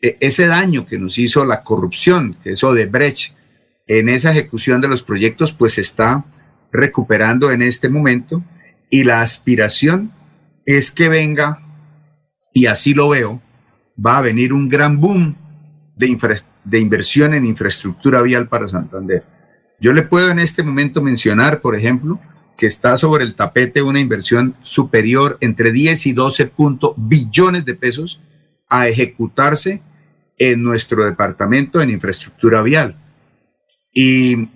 ese 0.00 0.46
daño 0.46 0.84
que 0.84 0.98
nos 0.98 1.16
hizo 1.16 1.44
la 1.44 1.62
corrupción, 1.62 2.36
que 2.42 2.54
es 2.54 2.64
Odebrecht, 2.64 3.36
en 3.86 4.08
esa 4.08 4.32
ejecución 4.32 4.80
de 4.80 4.88
los 4.88 5.04
proyectos, 5.04 5.52
pues 5.52 5.78
está 5.78 6.24
recuperando 6.72 7.52
en 7.52 7.62
este 7.62 7.88
momento 7.88 8.42
y 8.90 9.04
la 9.04 9.22
aspiración 9.22 10.12
es 10.66 10.90
que 10.90 11.08
venga, 11.08 11.60
y 12.52 12.66
así 12.66 12.94
lo 12.94 13.08
veo, 13.08 13.40
va 14.04 14.18
a 14.18 14.22
venir 14.22 14.52
un 14.52 14.68
gran 14.68 15.00
boom 15.00 15.36
de, 15.96 16.16
de 16.64 16.78
inversión 16.78 17.34
en 17.34 17.46
infraestructura 17.46 18.22
vial 18.22 18.48
para 18.48 18.68
Santander. 18.68 19.24
Yo 19.80 19.92
le 19.92 20.02
puedo 20.02 20.30
en 20.30 20.38
este 20.38 20.62
momento 20.62 21.02
mencionar, 21.02 21.60
por 21.60 21.76
ejemplo, 21.76 22.20
que 22.56 22.66
está 22.66 22.96
sobre 22.96 23.24
el 23.24 23.34
tapete 23.34 23.82
una 23.82 23.98
inversión 23.98 24.54
superior 24.62 25.38
entre 25.40 25.72
10 25.72 26.06
y 26.06 26.12
12 26.12 26.46
punto 26.46 26.94
billones 26.96 27.64
de 27.64 27.74
pesos 27.74 28.20
a 28.68 28.88
ejecutarse 28.88 29.82
en 30.38 30.62
nuestro 30.62 31.04
departamento 31.04 31.80
en 31.80 31.90
infraestructura 31.90 32.62
vial. 32.62 32.96
Y, 33.92 34.48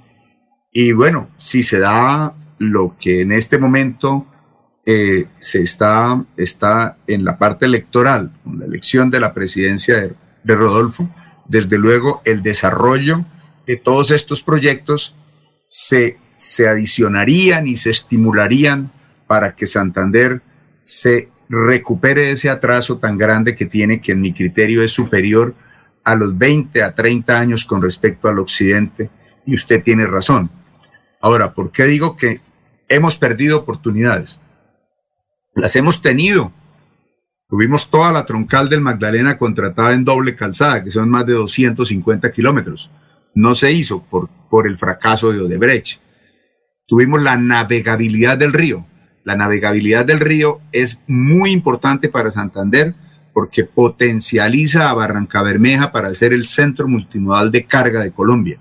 y 0.73 0.93
bueno, 0.93 1.31
si 1.37 1.63
se 1.63 1.79
da 1.79 2.35
lo 2.59 2.97
que 2.99 3.23
en 3.23 3.33
este 3.33 3.59
momento 3.59 4.27
eh, 4.89 5.27
se 5.41 5.63
está, 5.63 6.25
está 6.37 6.97
en 7.09 7.25
la 7.25 7.39
parte 7.39 7.67
electoral, 7.67 8.31
con 8.45 8.61
la 8.61 8.67
elección 8.67 9.11
de 9.11 9.19
la 9.19 9.35
presidencia 9.35 9.97
de, 10.01 10.15
Rodolfo, 10.55 11.11
desde 11.47 11.77
luego 11.77 12.23
el 12.25 12.41
desarrollo 12.41 13.25
de 13.67 13.77
todos 13.77 14.13
estos 14.13 14.45
proyectos 14.45 15.17
se, 15.67 16.19
se 16.37 16.69
adicionarían 16.69 17.67
y 17.67 17.75
se 17.75 17.91
estimularían 17.91 18.93
para 19.27 19.57
que 19.57 19.67
Santander 19.67 20.41
se 20.85 21.31
recupere 21.49 22.31
ese 22.31 22.49
atraso 22.49 22.99
tan 22.99 23.19
grande 23.19 23.57
que 23.57 23.67
tiene, 23.67 24.01
que 24.01 24.13
en 24.13 24.21
mi 24.21 24.33
criterio 24.33 24.85
es 24.85 24.93
superior 24.93 25.57
a 26.05 26.15
los 26.15 26.39
20 26.39 26.85
a 26.85 26.95
30 26.95 27.37
años 27.37 27.65
con 27.65 27.83
respecto 27.83 28.29
al 28.29 28.39
occidente, 28.39 29.11
y 29.45 29.55
usted 29.55 29.83
tiene 29.83 30.07
razón. 30.07 30.49
Ahora, 31.21 31.55
¿por 31.55 31.73
qué 31.73 31.87
digo 31.87 32.17
que 32.17 32.41
hemos 32.89 33.17
perdido 33.17 33.59
oportunidades? 33.59 34.41
Las 35.57 35.75
hemos 35.75 36.03
tenido. 36.03 36.53
Tuvimos 37.49 37.89
toda 37.89 38.13
la 38.13 38.27
troncal 38.27 38.69
del 38.69 38.83
Magdalena 38.83 39.39
contratada 39.39 39.95
en 39.95 40.05
doble 40.05 40.37
calzada, 40.37 40.85
que 40.85 40.91
son 40.91 41.09
más 41.09 41.25
de 41.25 41.33
250 41.33 42.31
kilómetros. 42.31 42.91
No 43.35 43.55
se 43.55 43.73
hizo 43.73 44.03
por, 44.03 44.29
por 44.51 44.67
el 44.67 44.77
fracaso 44.77 45.33
de 45.33 45.41
Odebrecht. 45.41 46.01
Tuvimos 46.87 47.23
la 47.23 47.39
navegabilidad 47.39 48.37
del 48.37 48.53
río. 48.53 48.87
La 49.25 49.35
navegabilidad 49.35 50.05
del 50.05 50.21
río 50.21 50.61
es 50.73 51.03
muy 51.07 51.53
importante 51.53 52.11
para 52.11 52.31
Santander 52.31 52.95
porque 53.33 53.65
potencializa 53.65 54.91
a 54.91 54.95
Barranca 54.95 55.43
Bermeja 55.43 55.91
para 55.91 56.15
ser 56.15 56.35
el 56.35 56.45
centro 56.45 56.87
multimodal 56.87 57.51
de 57.51 57.65
carga 57.65 58.01
de 58.01 58.13
Colombia. 58.13 58.61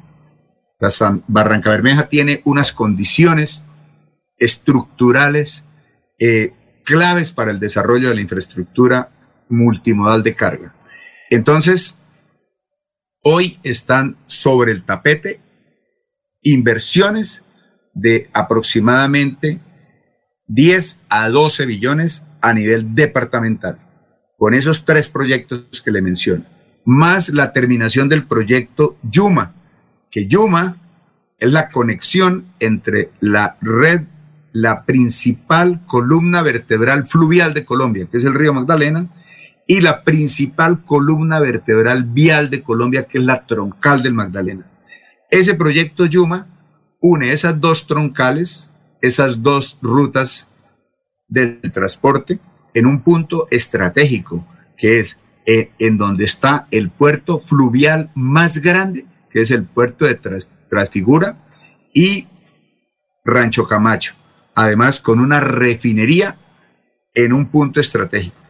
La 0.79 0.89
San, 0.89 1.25
Barranca 1.27 1.71
Bermeja 1.71 2.07
tiene 2.07 2.41
unas 2.45 2.71
condiciones 2.71 3.65
estructurales 4.37 5.65
eh, 6.19 6.53
claves 6.85 7.33
para 7.33 7.51
el 7.51 7.59
desarrollo 7.59 8.07
de 8.07 8.15
la 8.15 8.21
infraestructura 8.21 9.09
multimodal 9.49 10.23
de 10.23 10.35
carga. 10.35 10.73
Entonces, 11.29 11.99
hoy 13.21 13.59
están 13.63 14.15
sobre 14.27 14.71
el 14.71 14.83
tapete 14.83 15.41
inversiones 16.41 17.43
de 17.93 18.29
aproximadamente 18.33 19.59
10 20.47 21.01
a 21.09 21.29
12 21.29 21.65
billones 21.65 22.27
a 22.41 22.53
nivel 22.53 22.93
departamental, 22.93 23.79
con 24.37 24.53
esos 24.53 24.85
tres 24.85 25.09
proyectos 25.09 25.81
que 25.83 25.91
le 25.91 26.03
menciono, 26.03 26.45
más 26.85 27.29
la 27.29 27.51
terminación 27.51 28.09
del 28.09 28.25
proyecto 28.25 28.97
Yuma, 29.01 29.55
que 30.11 30.27
Yuma 30.27 30.77
es 31.39 31.51
la 31.51 31.69
conexión 31.69 32.53
entre 32.59 33.09
la 33.19 33.57
red 33.61 34.03
la 34.55 34.85
principal 34.85 35.85
columna 35.85 36.41
vertebral 36.41 37.05
fluvial 37.05 37.53
de 37.53 37.65
Colombia, 37.65 38.07
que 38.09 38.19
es 38.19 38.23
el 38.23 38.33
río 38.33 38.53
Magdalena, 38.53 39.09
y 39.67 39.81
la 39.81 40.03
principal 40.03 40.85
columna 40.85 41.39
vertebral 41.39 42.05
vial 42.05 42.49
de 42.49 42.63
Colombia, 42.63 43.03
que 43.03 43.17
es 43.17 43.23
la 43.25 43.45
troncal 43.45 44.01
del 44.01 44.13
Magdalena. 44.13 44.71
Ese 45.29 45.55
proyecto 45.55 46.05
Yuma 46.05 46.47
une 47.01 47.33
esas 47.33 47.59
dos 47.59 47.85
troncales, 47.85 48.71
esas 49.01 49.43
dos 49.43 49.77
rutas 49.81 50.47
del 51.27 51.59
transporte, 51.73 52.39
en 52.73 52.85
un 52.85 53.01
punto 53.01 53.47
estratégico, 53.51 54.47
que 54.77 55.01
es 55.01 55.19
en 55.45 55.97
donde 55.97 56.23
está 56.23 56.67
el 56.71 56.89
puerto 56.91 57.39
fluvial 57.39 58.09
más 58.15 58.59
grande, 58.59 59.05
que 59.29 59.41
es 59.41 59.51
el 59.51 59.65
puerto 59.65 60.05
de 60.05 60.19
Tras- 60.19 60.47
Trasfigura, 60.69 61.43
y 61.93 62.27
Rancho 63.25 63.67
Camacho, 63.67 64.15
además 64.55 65.01
con 65.01 65.19
una 65.19 65.41
refinería 65.41 66.37
en 67.13 67.33
un 67.33 67.47
punto 67.47 67.79
estratégico. 67.79 68.41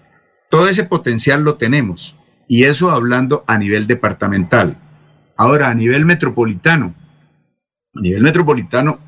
Todo 0.49 0.67
ese 0.69 0.85
potencial 0.85 1.43
lo 1.43 1.55
tenemos, 1.55 2.15
y 2.47 2.63
eso 2.63 2.91
hablando 2.91 3.43
a 3.47 3.57
nivel 3.57 3.87
departamental. 3.87 4.77
Ahora, 5.35 5.69
a 5.69 5.73
nivel 5.73 6.05
metropolitano, 6.05 6.95
a 7.95 8.01
nivel 8.01 8.23
metropolitano 8.23 8.99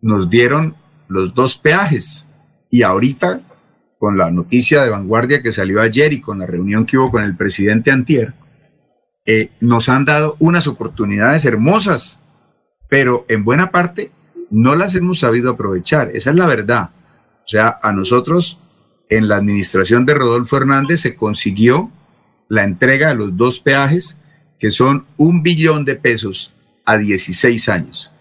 nos 0.00 0.30
dieron 0.30 0.76
los 1.08 1.34
dos 1.34 1.56
peajes, 1.56 2.28
y 2.70 2.82
ahorita, 2.82 3.40
con 3.98 4.18
la 4.18 4.30
noticia 4.30 4.82
de 4.82 4.90
vanguardia 4.90 5.42
que 5.42 5.52
salió 5.52 5.80
ayer 5.80 6.12
y 6.12 6.20
con 6.20 6.38
la 6.38 6.46
reunión 6.46 6.84
que 6.84 6.98
hubo 6.98 7.10
con 7.10 7.24
el 7.24 7.36
presidente 7.36 7.90
Antier, 7.90 8.34
eh, 9.24 9.50
nos 9.60 9.88
han 9.88 10.04
dado 10.04 10.36
unas 10.38 10.68
oportunidades 10.68 11.44
hermosas, 11.44 12.22
pero 12.88 13.24
en 13.28 13.44
buena 13.44 13.70
parte 13.72 14.12
no 14.50 14.74
las 14.74 14.94
hemos 14.94 15.20
sabido 15.20 15.50
aprovechar. 15.50 16.10
Esa 16.14 16.30
es 16.30 16.36
la 16.36 16.46
verdad. 16.46 16.90
O 17.44 17.48
sea, 17.48 17.78
a 17.82 17.92
nosotros 17.92 18.60
en 19.08 19.28
la 19.28 19.36
administración 19.36 20.04
de 20.06 20.14
Rodolfo 20.14 20.56
Hernández 20.56 21.00
se 21.00 21.14
consiguió 21.14 21.90
la 22.48 22.64
entrega 22.64 23.08
de 23.08 23.16
los 23.16 23.36
dos 23.36 23.60
peajes, 23.60 24.18
que 24.58 24.70
son 24.70 25.06
un 25.16 25.42
billón 25.42 25.84
de 25.84 25.96
pesos 25.96 26.52
a 26.84 26.96
16 26.96 27.68
años. 27.68 28.12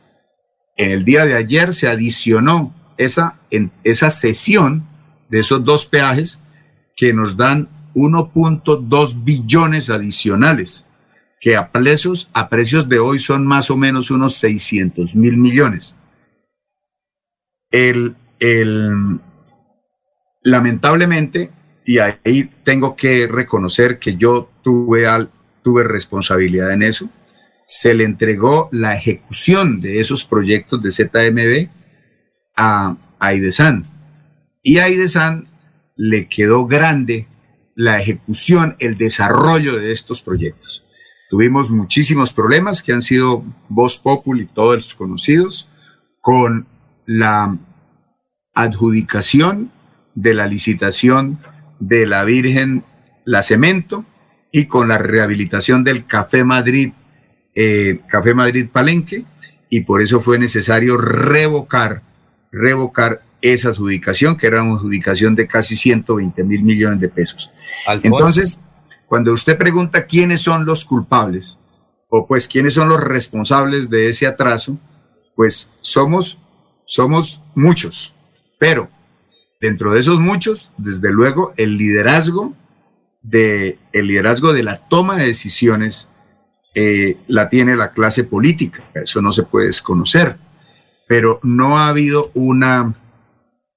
En 0.77 0.91
el 0.91 1.05
día 1.05 1.25
de 1.25 1.35
ayer 1.35 1.73
se 1.73 1.87
adicionó 1.87 2.73
esa, 2.97 3.39
en, 3.49 3.71
esa 3.83 4.09
sesión 4.09 4.87
de 5.29 5.39
esos 5.39 5.63
dos 5.63 5.85
peajes 5.85 6.41
que 6.95 7.13
nos 7.13 7.37
dan 7.37 7.69
1.2 7.93 9.23
billones 9.23 9.89
adicionales, 9.89 10.85
que 11.39 11.55
a 11.55 11.71
a 12.33 12.49
precios 12.49 12.89
de 12.89 12.99
hoy 12.99 13.19
son 13.19 13.45
más 13.45 13.69
o 13.71 13.77
menos 13.77 14.11
unos 14.11 14.35
600 14.35 15.15
mil 15.15 15.37
millones. 15.37 15.95
El, 17.71 18.15
el, 18.39 19.19
lamentablemente, 20.43 21.51
y 21.85 21.99
ahí 21.99 22.49
tengo 22.63 22.95
que 22.95 23.27
reconocer 23.27 23.99
que 23.99 24.15
yo 24.15 24.49
tuve, 24.63 25.07
al, 25.07 25.29
tuve 25.63 25.83
responsabilidad 25.83 26.71
en 26.71 26.83
eso, 26.83 27.09
se 27.65 27.93
le 27.93 28.03
entregó 28.03 28.69
la 28.71 28.95
ejecución 28.95 29.81
de 29.81 29.99
esos 29.99 30.23
proyectos 30.23 30.81
de 30.81 30.91
ZMB 30.91 31.69
a, 32.55 32.97
a 33.19 33.33
IDESAN. 33.33 33.85
Y 34.61 34.77
a 34.77 34.89
IDESAN 34.89 35.47
le 35.95 36.27
quedó 36.27 36.67
grande 36.67 37.27
la 37.75 37.99
ejecución, 37.99 38.75
el 38.79 38.97
desarrollo 38.97 39.77
de 39.77 39.91
estos 39.91 40.21
proyectos. 40.21 40.83
Tuvimos 41.29 41.69
muchísimos 41.69 42.33
problemas 42.33 42.81
que 42.81 42.93
han 42.93 43.01
sido 43.01 43.43
voz 43.67 43.97
populi, 43.97 44.45
todos 44.45 44.93
conocidos, 44.93 45.69
con 46.21 46.67
la 47.05 47.57
adjudicación 48.53 49.71
de 50.15 50.33
la 50.33 50.47
licitación 50.47 51.39
de 51.79 52.05
la 52.05 52.23
Virgen 52.23 52.83
La 53.25 53.43
Cemento 53.43 54.05
y 54.51 54.65
con 54.65 54.87
la 54.87 54.97
rehabilitación 54.97 55.83
del 55.83 56.05
Café 56.05 56.43
Madrid, 56.43 56.93
eh, 57.53 57.99
Café 58.07 58.33
Madrid 58.33 58.69
Palenque, 58.71 59.25
y 59.69 59.81
por 59.81 60.01
eso 60.01 60.21
fue 60.21 60.39
necesario 60.39 60.97
revocar, 60.97 62.01
revocar 62.51 63.23
esa 63.41 63.69
adjudicación, 63.69 64.37
que 64.37 64.47
era 64.47 64.63
una 64.63 64.75
adjudicación 64.75 65.35
de 65.35 65.47
casi 65.47 65.75
120 65.75 66.43
mil 66.43 66.63
millones 66.63 66.99
de 66.99 67.09
pesos. 67.09 67.51
Entonces, 68.03 68.61
cuando 69.07 69.33
usted 69.33 69.57
pregunta 69.57 70.05
quiénes 70.05 70.41
son 70.41 70.65
los 70.65 70.85
culpables, 70.85 71.59
o 72.09 72.25
pues 72.25 72.47
quiénes 72.47 72.73
son 72.73 72.89
los 72.89 73.01
responsables 73.01 73.89
de 73.89 74.09
ese 74.09 74.25
atraso, 74.25 74.79
pues 75.35 75.71
somos, 75.81 76.39
somos 76.85 77.41
muchos, 77.55 78.13
pero 78.59 78.89
dentro 79.59 79.93
de 79.93 79.99
esos 79.99 80.19
muchos, 80.19 80.71
desde 80.77 81.11
luego, 81.11 81.53
el 81.57 81.77
liderazgo 81.77 82.53
de, 83.21 83.79
el 83.91 84.07
liderazgo 84.07 84.53
de 84.53 84.63
la 84.63 84.77
toma 84.77 85.17
de 85.17 85.27
decisiones 85.27 86.09
eh, 86.75 87.17
la 87.27 87.49
tiene 87.49 87.75
la 87.75 87.91
clase 87.91 88.23
política, 88.23 88.83
eso 88.93 89.21
no 89.21 89.31
se 89.31 89.43
puede 89.43 89.67
desconocer, 89.67 90.37
pero 91.07 91.39
no 91.43 91.77
ha 91.77 91.87
habido 91.87 92.31
una 92.33 92.93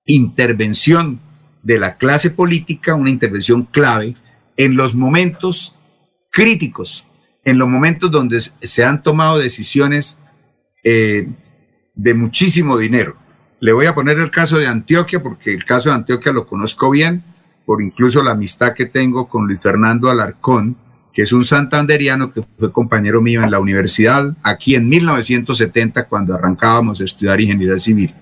intervención 0.04 1.20
de 1.62 1.78
la 1.78 1.96
clase 1.96 2.30
política, 2.30 2.94
una 2.94 3.10
intervención 3.10 3.64
clave 3.64 4.16
en 4.56 4.76
los 4.76 4.94
momentos 4.94 5.76
críticos, 6.30 7.06
en 7.44 7.58
los 7.58 7.68
momentos 7.68 8.10
donde 8.10 8.40
se 8.40 8.84
han 8.84 9.02
tomado 9.02 9.38
decisiones 9.38 10.18
eh, 10.84 11.28
de 11.98 12.14
muchísimo 12.14 12.78
dinero. 12.78 13.16
Le 13.60 13.72
voy 13.72 13.86
a 13.86 13.94
poner 13.94 14.18
el 14.18 14.30
caso 14.30 14.56
de 14.56 14.68
Antioquia, 14.68 15.20
porque 15.22 15.52
el 15.52 15.64
caso 15.64 15.90
de 15.90 15.96
Antioquia 15.96 16.32
lo 16.32 16.46
conozco 16.46 16.90
bien, 16.90 17.24
por 17.66 17.82
incluso 17.82 18.22
la 18.22 18.30
amistad 18.30 18.72
que 18.72 18.86
tengo 18.86 19.28
con 19.28 19.46
Luis 19.46 19.60
Fernando 19.60 20.08
Alarcón, 20.08 20.76
que 21.12 21.22
es 21.22 21.32
un 21.32 21.44
santanderiano 21.44 22.32
que 22.32 22.44
fue 22.56 22.70
compañero 22.70 23.20
mío 23.20 23.42
en 23.42 23.50
la 23.50 23.58
universidad, 23.58 24.36
aquí 24.44 24.76
en 24.76 24.88
1970, 24.88 26.06
cuando 26.06 26.34
arrancábamos 26.34 27.00
a 27.00 27.04
estudiar 27.04 27.40
ingeniería 27.40 27.78
civil. 27.78 28.14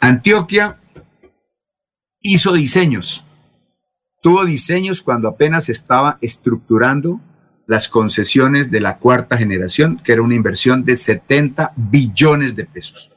Antioquia 0.00 0.78
hizo 2.20 2.52
diseños, 2.52 3.24
tuvo 4.22 4.44
diseños 4.44 5.02
cuando 5.02 5.28
apenas 5.28 5.68
estaba 5.68 6.18
estructurando 6.20 7.20
las 7.66 7.88
concesiones 7.88 8.70
de 8.70 8.80
la 8.80 8.98
cuarta 8.98 9.36
generación, 9.36 10.00
que 10.02 10.12
era 10.12 10.22
una 10.22 10.34
inversión 10.34 10.84
de 10.84 10.96
70 10.96 11.72
billones 11.76 12.54
de 12.54 12.64
pesos. 12.64 13.10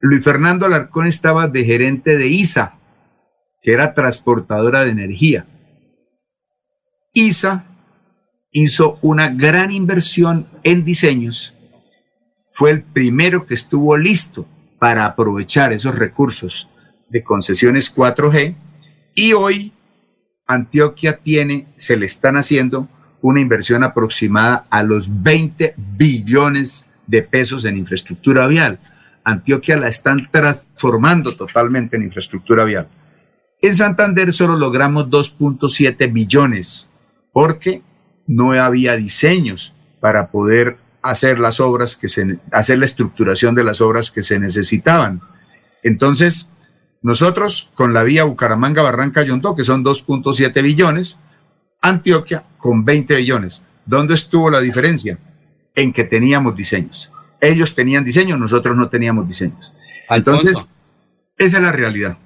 Luis 0.00 0.22
Fernando 0.22 0.66
Alarcón 0.66 1.06
estaba 1.06 1.48
de 1.48 1.64
gerente 1.64 2.16
de 2.16 2.28
ISA, 2.28 2.78
que 3.62 3.72
era 3.72 3.94
transportadora 3.94 4.84
de 4.84 4.90
energía. 4.90 5.46
ISA 7.12 7.66
hizo 8.50 8.98
una 9.02 9.30
gran 9.30 9.70
inversión 9.70 10.48
en 10.62 10.84
diseños, 10.84 11.54
fue 12.54 12.70
el 12.70 12.82
primero 12.82 13.46
que 13.46 13.54
estuvo 13.54 13.96
listo 13.96 14.46
para 14.78 15.06
aprovechar 15.06 15.72
esos 15.72 15.96
recursos 15.96 16.68
de 17.08 17.24
concesiones 17.24 17.92
4G 17.92 18.54
y 19.12 19.32
hoy 19.32 19.72
Antioquia 20.46 21.18
tiene, 21.18 21.66
se 21.76 21.96
le 21.96 22.06
están 22.06 22.36
haciendo 22.36 22.88
una 23.24 23.40
inversión 23.40 23.82
aproximada 23.84 24.66
a 24.68 24.82
los 24.82 25.22
20 25.22 25.76
billones 25.78 26.84
de 27.06 27.22
pesos 27.22 27.64
en 27.64 27.78
infraestructura 27.78 28.46
vial. 28.46 28.80
Antioquia 29.24 29.78
la 29.78 29.88
están 29.88 30.28
transformando 30.30 31.34
totalmente 31.34 31.96
en 31.96 32.02
infraestructura 32.02 32.64
vial. 32.64 32.86
En 33.62 33.74
Santander 33.74 34.30
solo 34.34 34.58
logramos 34.58 35.06
2.7 35.06 36.12
billones 36.12 36.90
porque 37.32 37.80
no 38.26 38.52
había 38.52 38.94
diseños 38.94 39.72
para 40.00 40.30
poder 40.30 40.76
hacer 41.00 41.38
las 41.38 41.60
obras 41.60 41.96
que 41.96 42.10
se, 42.10 42.40
hacer 42.52 42.78
la 42.78 42.84
estructuración 42.84 43.54
de 43.54 43.64
las 43.64 43.80
obras 43.80 44.10
que 44.10 44.22
se 44.22 44.38
necesitaban. 44.38 45.22
Entonces, 45.82 46.50
nosotros 47.00 47.70
con 47.74 47.94
la 47.94 48.02
vía 48.02 48.24
Bucaramanga 48.24 48.82
Barranca 48.82 49.22
Yondó, 49.22 49.56
que 49.56 49.64
son 49.64 49.82
2.7 49.82 50.62
billones, 50.62 51.20
Antioquia 51.84 52.42
con 52.56 52.84
20 52.84 53.14
billones. 53.16 53.60
¿Dónde 53.84 54.14
estuvo 54.14 54.50
la 54.50 54.60
diferencia? 54.60 55.18
En 55.74 55.92
que 55.92 56.04
teníamos 56.04 56.56
diseños. 56.56 57.12
Ellos 57.40 57.74
tenían 57.74 58.04
diseños, 58.04 58.38
nosotros 58.38 58.74
no 58.74 58.88
teníamos 58.88 59.28
diseños. 59.28 59.72
Entonces, 60.08 60.66
esa 61.36 61.56
es 61.58 61.62
la 61.62 61.72
realidad. 61.72 62.16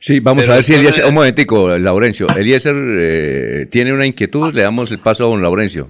Sí, 0.00 0.18
vamos 0.18 0.42
Pero 0.42 0.52
a 0.52 0.56
ver 0.56 0.64
si 0.64 0.74
Eliezer, 0.74 1.04
un 1.06 1.14
momentico, 1.14 1.78
Laurencio. 1.78 2.26
Eliezer 2.36 2.74
eh, 2.76 3.68
tiene 3.70 3.92
una 3.92 4.04
inquietud, 4.04 4.52
le 4.52 4.62
damos 4.62 4.90
el 4.90 4.98
paso 4.98 5.24
a 5.24 5.28
don 5.28 5.40
Laurencio. 5.40 5.88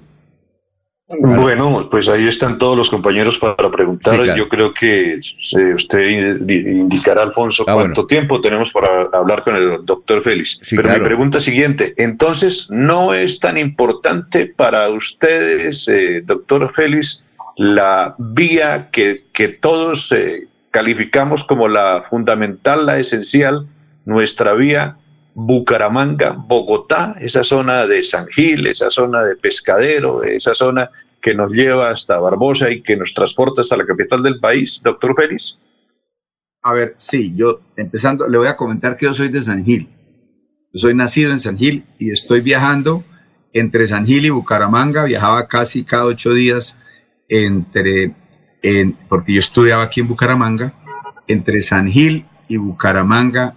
Bueno, 1.20 1.86
pues 1.90 2.08
ahí 2.08 2.26
están 2.26 2.56
todos 2.56 2.76
los 2.78 2.88
compañeros 2.88 3.38
para 3.38 3.70
preguntar. 3.70 4.14
Sí, 4.16 4.22
claro. 4.22 4.38
Yo 4.38 4.48
creo 4.48 4.72
que 4.72 5.14
eh, 5.14 5.74
usted 5.74 5.98
indi- 5.98 6.66
indicará, 6.66 7.22
Alfonso, 7.22 7.64
Ah, 7.68 7.74
cuánto 7.74 8.06
tiempo 8.06 8.40
tenemos 8.40 8.72
para 8.72 9.02
hablar 9.12 9.42
con 9.42 9.54
el 9.54 9.84
doctor 9.84 10.22
Félix. 10.22 10.58
Sí, 10.62 10.76
Pero 10.76 10.88
claro. 10.88 11.02
mi 11.02 11.06
pregunta 11.06 11.40
siguiente, 11.40 11.92
entonces, 11.98 12.68
¿no 12.70 13.12
es 13.12 13.38
tan 13.38 13.58
importante 13.58 14.46
para 14.46 14.88
ustedes, 14.88 15.86
eh, 15.88 16.22
doctor 16.24 16.72
Félix, 16.72 17.22
la 17.56 18.14
vía 18.18 18.88
que, 18.90 19.24
que 19.32 19.48
todos 19.48 20.10
eh, 20.10 20.48
calificamos 20.70 21.44
como 21.44 21.68
la 21.68 22.02
fundamental, 22.02 22.86
la 22.86 22.98
esencial, 22.98 23.66
nuestra 24.06 24.54
vía 24.54 24.96
Bucaramanga, 25.34 26.30
Bogotá, 26.32 27.16
esa 27.20 27.42
zona 27.42 27.86
de 27.86 28.02
San 28.04 28.26
Gil, 28.28 28.68
esa 28.68 28.88
zona 28.88 29.24
de 29.24 29.34
Pescadero, 29.34 30.22
esa 30.22 30.54
zona 30.54 30.90
que 31.20 31.34
nos 31.34 31.50
lleva 31.50 31.90
hasta 31.90 32.20
Barbosa 32.20 32.70
y 32.70 32.82
que 32.82 32.96
nos 32.96 33.14
transporta 33.14 33.62
hasta 33.62 33.76
la 33.76 33.84
capital 33.84 34.22
del 34.22 34.38
país, 34.38 34.80
doctor 34.82 35.14
Félix? 35.16 35.58
A 36.62 36.72
ver, 36.72 36.94
sí, 36.96 37.34
yo 37.34 37.60
empezando, 37.76 38.28
le 38.28 38.38
voy 38.38 38.46
a 38.46 38.56
comentar 38.56 38.96
que 38.96 39.06
yo 39.06 39.14
soy 39.14 39.28
de 39.28 39.42
San 39.42 39.64
Gil. 39.64 39.88
Yo 40.72 40.80
soy 40.80 40.94
nacido 40.94 41.32
en 41.32 41.40
San 41.40 41.58
Gil 41.58 41.84
y 41.98 42.12
estoy 42.12 42.40
viajando 42.40 43.04
entre 43.52 43.88
San 43.88 44.06
Gil 44.06 44.26
y 44.26 44.30
Bucaramanga, 44.30 45.04
viajaba 45.04 45.48
casi 45.48 45.84
cada 45.84 46.04
ocho 46.04 46.32
días 46.32 46.78
entre, 47.28 48.14
en, 48.62 48.92
porque 49.08 49.32
yo 49.32 49.40
estudiaba 49.40 49.82
aquí 49.82 50.00
en 50.00 50.08
Bucaramanga, 50.08 50.74
entre 51.26 51.60
San 51.60 51.88
Gil 51.88 52.24
y 52.48 52.56
Bucaramanga 52.56 53.56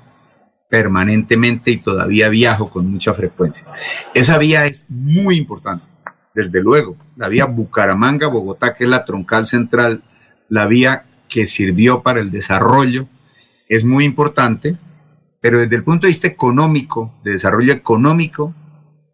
permanentemente 0.70 1.72
y 1.72 1.78
todavía 1.78 2.30
viajo 2.30 2.70
con 2.70 2.90
mucha 2.90 3.14
frecuencia. 3.14 3.66
Esa 4.14 4.38
vía 4.38 4.66
es 4.66 4.86
muy 4.90 5.38
importante, 5.38 5.86
desde 6.38 6.62
luego, 6.62 6.96
la 7.16 7.30
vía 7.30 7.46
Bucaramanga-Bogotá, 7.46 8.76
que 8.76 8.84
es 8.84 8.90
la 8.92 9.06
troncal 9.06 9.48
central, 9.48 10.04
la 10.50 10.68
vía 10.68 11.06
que 11.28 11.48
sirvió 11.48 12.04
para 12.04 12.20
el 12.20 12.30
desarrollo, 12.30 13.08
es 13.68 13.86
muy 13.86 14.06
importante, 14.06 14.78
pero 15.42 15.60
desde 15.60 15.76
el 15.76 15.84
punto 15.84 16.06
de 16.06 16.10
vista 16.10 16.28
económico, 16.28 17.14
de 17.24 17.32
desarrollo 17.32 17.74
económico, 17.74 18.54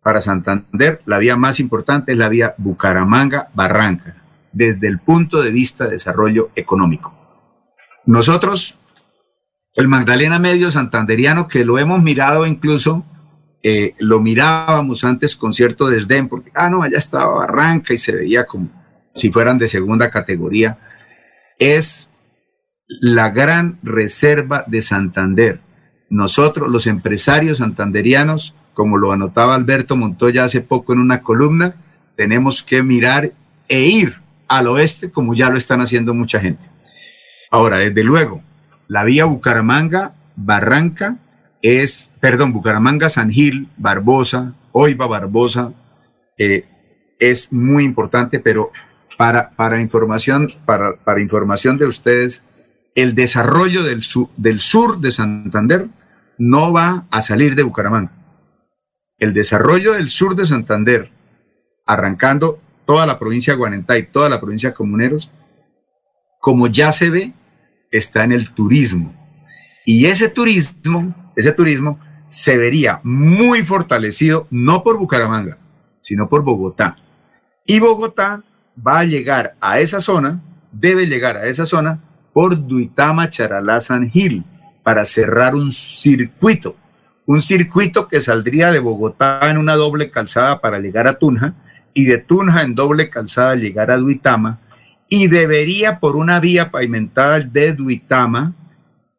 para 0.01 0.19
Santander, 0.19 1.01
la 1.05 1.17
vía 1.17 1.37
más 1.37 1.61
importante 1.61 2.11
es 2.11 2.17
la 2.17 2.27
vía 2.27 2.55
Bucaramanga-Barranca, 2.57 4.21
desde 4.51 4.89
el 4.89 4.99
punto 4.99 5.41
de 5.41 5.51
vista 5.51 5.85
de 5.85 5.91
desarrollo 5.91 6.51
económico. 6.55 7.15
Nosotros, 8.05 8.79
el 9.75 9.87
Magdalena 9.87 10.39
Medio 10.39 10.69
Santanderiano, 10.69 11.47
que 11.47 11.65
lo 11.65 11.79
hemos 11.79 12.03
mirado 12.03 12.45
incluso, 12.45 13.05
eh, 13.63 13.95
lo 13.99 14.19
mirábamos 14.19 15.03
antes 15.03 15.35
con 15.35 15.53
cierto 15.53 15.87
desdén, 15.87 16.27
porque, 16.27 16.51
ah, 16.53 16.69
no, 16.69 16.83
allá 16.83 16.97
estaba 16.97 17.39
Barranca 17.39 17.93
y 17.93 17.97
se 17.97 18.15
veía 18.15 18.45
como 18.45 18.69
si 19.15 19.31
fueran 19.31 19.57
de 19.57 19.67
segunda 19.67 20.09
categoría, 20.09 20.77
es 21.59 22.11
la 22.87 23.29
gran 23.29 23.79
reserva 23.83 24.63
de 24.67 24.81
Santander. 24.81 25.61
Nosotros, 26.09 26.69
los 26.69 26.87
empresarios 26.87 27.59
santanderianos, 27.59 28.55
como 28.73 28.97
lo 28.97 29.11
anotaba 29.11 29.55
Alberto 29.55 29.95
Montoya 29.95 30.43
hace 30.43 30.61
poco 30.61 30.93
en 30.93 30.99
una 30.99 31.21
columna, 31.21 31.75
tenemos 32.15 32.61
que 32.61 32.83
mirar 32.83 33.31
e 33.67 33.81
ir 33.81 34.21
al 34.47 34.67
oeste 34.67 35.09
como 35.09 35.33
ya 35.33 35.49
lo 35.49 35.57
están 35.57 35.81
haciendo 35.81 36.13
mucha 36.13 36.39
gente. 36.39 36.63
Ahora, 37.49 37.77
desde 37.77 38.03
luego, 38.03 38.43
la 38.93 39.03
vía 39.03 39.25
Bucaramanga, 39.25 40.13
Barranca, 40.35 41.17
es, 41.63 42.13
perdón, 42.19 42.53
Bucaramanga, 42.53 43.09
San 43.09 43.31
Gil, 43.31 43.67
Barbosa, 43.75 44.53
Oiva, 44.71 45.07
Barbosa, 45.07 45.73
eh, 46.37 46.65
es 47.17 47.51
muy 47.51 47.85
importante, 47.85 48.39
pero 48.39 48.71
para, 49.17 49.49
para, 49.55 49.81
información, 49.81 50.53
para, 50.65 50.97
para 50.97 51.21
información 51.21 51.79
de 51.79 51.87
ustedes, 51.87 52.43
el 52.93 53.15
desarrollo 53.15 53.81
del, 53.81 54.03
del 54.37 54.59
sur 54.59 54.99
de 54.99 55.11
Santander 55.11 55.87
no 56.37 56.71
va 56.71 57.07
a 57.09 57.23
salir 57.23 57.55
de 57.55 57.63
Bucaramanga. 57.63 58.11
El 59.17 59.33
desarrollo 59.33 59.93
del 59.93 60.07
sur 60.07 60.35
de 60.35 60.45
Santander, 60.45 61.11
arrancando 61.87 62.59
toda 62.85 63.07
la 63.07 63.17
provincia 63.17 63.53
de 63.53 63.57
Guanentay, 63.57 64.11
toda 64.11 64.29
la 64.29 64.39
provincia 64.39 64.69
de 64.69 64.75
Comuneros, 64.75 65.31
como 66.39 66.67
ya 66.67 66.91
se 66.91 67.09
ve, 67.09 67.33
está 67.97 68.23
en 68.23 68.31
el 68.31 68.53
turismo. 68.53 69.13
Y 69.85 70.05
ese 70.05 70.29
turismo, 70.29 71.13
ese 71.35 71.51
turismo 71.51 71.99
se 72.27 72.57
vería 72.57 72.99
muy 73.03 73.63
fortalecido 73.63 74.47
no 74.49 74.83
por 74.83 74.97
Bucaramanga, 74.97 75.57
sino 76.01 76.27
por 76.27 76.43
Bogotá. 76.43 76.97
Y 77.65 77.79
Bogotá 77.79 78.43
va 78.75 78.99
a 78.99 79.05
llegar 79.05 79.55
a 79.61 79.79
esa 79.79 79.99
zona, 79.99 80.41
debe 80.71 81.07
llegar 81.07 81.37
a 81.37 81.47
esa 81.47 81.65
zona 81.65 82.01
por 82.33 82.67
Duitama, 82.67 83.29
Charalá, 83.29 83.79
San 83.79 84.09
Gil, 84.09 84.43
para 84.83 85.05
cerrar 85.05 85.55
un 85.55 85.71
circuito 85.71 86.75
un 87.25 87.41
circuito 87.41 88.07
que 88.07 88.21
saldría 88.21 88.71
de 88.71 88.79
Bogotá 88.79 89.49
en 89.49 89.57
una 89.57 89.75
doble 89.75 90.11
calzada 90.11 90.59
para 90.59 90.79
llegar 90.79 91.07
a 91.07 91.19
Tunja 91.19 91.53
y 91.93 92.05
de 92.05 92.17
Tunja 92.17 92.63
en 92.63 92.75
doble 92.75 93.09
calzada 93.09 93.55
llegar 93.55 93.91
a 93.91 93.97
Duitama 93.97 94.59
y 95.15 95.27
debería 95.27 95.99
por 95.99 96.15
una 96.15 96.39
vía 96.39 96.71
pavimentada 96.71 97.39
de 97.39 97.73
Duitama 97.73 98.55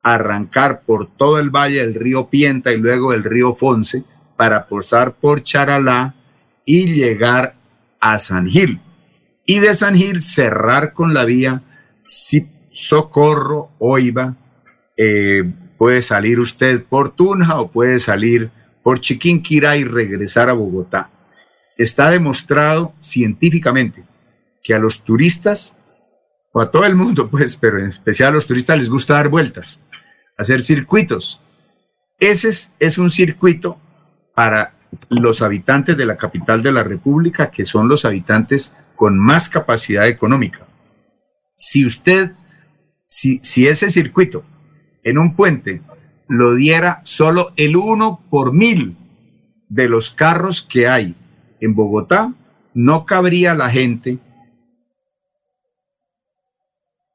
arrancar 0.03 0.83
por 0.83 1.09
todo 1.17 1.39
el 1.39 1.51
valle 1.51 1.87
del 1.87 1.95
río 1.95 2.29
Pienta 2.31 2.73
y 2.73 2.79
luego 2.79 3.13
el 3.13 3.23
río 3.23 3.55
Fonce 3.55 4.03
para 4.37 4.67
pasar 4.67 5.15
por 5.15 5.45
Charalá 5.45 6.17
y 6.65 6.93
llegar 6.95 7.55
a 8.01 8.19
San 8.19 8.49
Gil. 8.49 8.81
Y 9.47 9.61
de 9.61 9.73
San 9.73 9.95
Gil 9.95 10.21
cerrar 10.21 10.95
con 10.95 11.15
la 11.15 11.25
vía 11.25 11.63
Socorro, 12.03 13.71
Oiva, 13.79 14.35
eh, 14.97 15.45
Puede 15.79 16.03
salir 16.03 16.41
usted 16.41 16.83
por 16.83 17.15
Tunja 17.15 17.61
o 17.61 17.71
puede 17.71 18.01
salir 18.01 18.51
por 18.83 18.99
Chiquinquirá 18.99 19.77
y 19.77 19.85
regresar 19.85 20.49
a 20.49 20.55
Bogotá. 20.55 21.11
Está 21.79 22.11
demostrado 22.11 22.95
científicamente 23.01 24.05
que 24.65 24.75
a 24.75 24.79
los 24.79 25.05
turistas, 25.05 25.77
o 26.57 26.61
a 26.61 26.71
todo 26.71 26.85
el 26.87 26.95
mundo, 26.95 27.29
pues, 27.31 27.57
pero 27.57 27.79
en 27.79 27.87
especial 27.87 28.31
a 28.31 28.37
los 28.37 28.47
turistas 28.47 28.79
les 28.79 28.89
gusta 28.89 29.15
dar 29.15 29.29
vueltas, 29.29 29.83
hacer 30.39 30.63
circuitos. 30.63 31.43
Ese 32.19 32.49
es, 32.79 32.97
un 32.97 33.11
circuito 33.11 33.79
para 34.35 34.75
los 35.11 35.43
habitantes 35.43 35.97
de 35.97 36.07
la 36.07 36.17
capital 36.17 36.63
de 36.63 36.73
la 36.73 36.85
República, 36.85 37.51
que 37.51 37.67
son 37.67 37.89
los 37.89 38.05
habitantes 38.05 38.75
con 38.95 39.19
más 39.19 39.49
capacidad 39.49 40.07
económica. 40.07 40.67
Si 41.59 41.85
usted, 41.85 42.33
si, 43.09 43.41
si 43.43 43.67
ese 43.67 43.91
circuito 43.91 44.47
en 45.03 45.19
un 45.19 45.35
puente 45.35 45.83
lo 46.29 46.55
diera 46.55 47.01
solo 47.05 47.53
el 47.57 47.77
uno 47.77 48.25
por 48.31 48.53
mil 48.53 48.97
de 49.69 49.89
los 49.89 50.13
carros 50.13 50.63
que 50.63 50.87
hay 50.87 51.17
en 51.61 51.75
Bogotá, 51.75 52.33
no 52.75 53.07
cabría 53.07 53.55
la 53.55 53.71
gente 53.71 54.21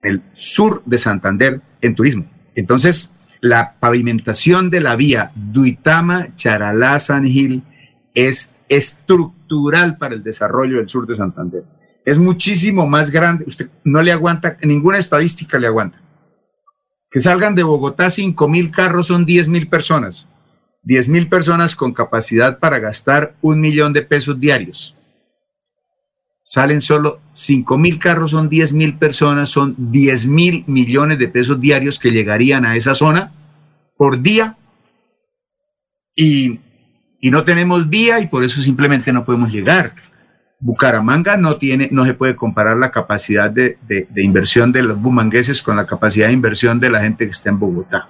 el 0.02 0.24
sur 0.34 0.82
de 0.86 0.98
Santander 0.98 1.62
en 1.82 1.96
turismo. 1.96 2.30
Entonces, 2.56 3.14
la 3.42 3.76
pavimentación 3.80 4.70
de 4.70 4.82
la 4.82 4.96
vía 4.96 5.32
Duitama, 5.36 6.34
Charalá, 6.36 7.00
San 7.00 7.26
Gil 7.26 7.64
es 8.14 8.54
estructural 8.68 9.98
para 9.98 10.16
el 10.16 10.24
desarrollo 10.24 10.78
del 10.78 10.90
sur 10.90 11.08
de 11.08 11.16
Santander. 11.16 11.64
Es 12.06 12.18
muchísimo 12.18 12.88
más 12.88 13.12
grande. 13.12 13.46
Usted 13.48 13.70
no 13.84 14.02
le 14.02 14.12
aguanta, 14.12 14.58
ninguna 14.64 14.98
estadística 14.98 15.58
le 15.58 15.68
aguanta 15.68 16.02
que 17.10 17.22
salgan 17.22 17.56
de 17.56 17.64
Bogotá 17.64 18.10
5 18.10 18.48
mil 18.48 18.72
carros 18.72 19.08
son 19.08 19.26
10 19.26 19.50
mil 19.50 19.68
personas. 19.68 20.28
10 20.84 21.10
mil 21.10 21.28
personas 21.28 21.76
con 21.76 21.94
capacidad 21.94 22.60
para 22.60 22.80
gastar 22.80 23.36
un 23.42 23.60
millón 23.60 23.94
de 23.94 24.04
pesos 24.04 24.40
diarios. 24.40 24.96
Salen 26.52 26.82
solo 26.82 27.22
5 27.34 27.78
mil 27.78 28.00
carros, 28.00 28.32
son 28.32 28.50
10 28.50 28.74
mil 28.74 28.98
personas, 28.98 29.52
son 29.52 29.76
10 29.78 30.26
mil 30.26 30.64
millones 30.66 31.20
de 31.20 31.28
pesos 31.28 31.62
diarios 31.62 32.00
que 32.00 32.10
llegarían 32.10 32.66
a 32.66 32.76
esa 32.76 32.96
zona 32.96 33.32
por 33.96 34.20
día. 34.20 34.58
Y, 36.16 36.60
y 37.22 37.30
no 37.30 37.44
tenemos 37.44 37.88
vía 37.88 38.20
y 38.20 38.26
por 38.26 38.44
eso 38.44 38.64
simplemente 38.64 39.14
no 39.14 39.24
podemos 39.26 39.52
llegar. 39.52 39.94
Bucaramanga 40.60 41.38
no 41.38 41.58
tiene, 41.58 41.88
no 41.92 42.04
se 42.04 42.16
puede 42.16 42.36
comparar 42.36 42.78
la 42.78 42.90
capacidad 42.90 43.52
de, 43.52 43.78
inversión 44.16 44.72
de 44.72 44.82
los 44.82 45.00
bumangueses 45.00 45.62
con 45.62 45.76
la 45.76 45.86
capacidad 45.86 46.30
de 46.30 46.34
inversión 46.34 46.80
de 46.80 46.90
la 46.90 47.02
gente 47.02 47.26
que 47.26 47.32
está 47.32 47.52
en 47.52 47.60
Bogotá. 47.60 48.10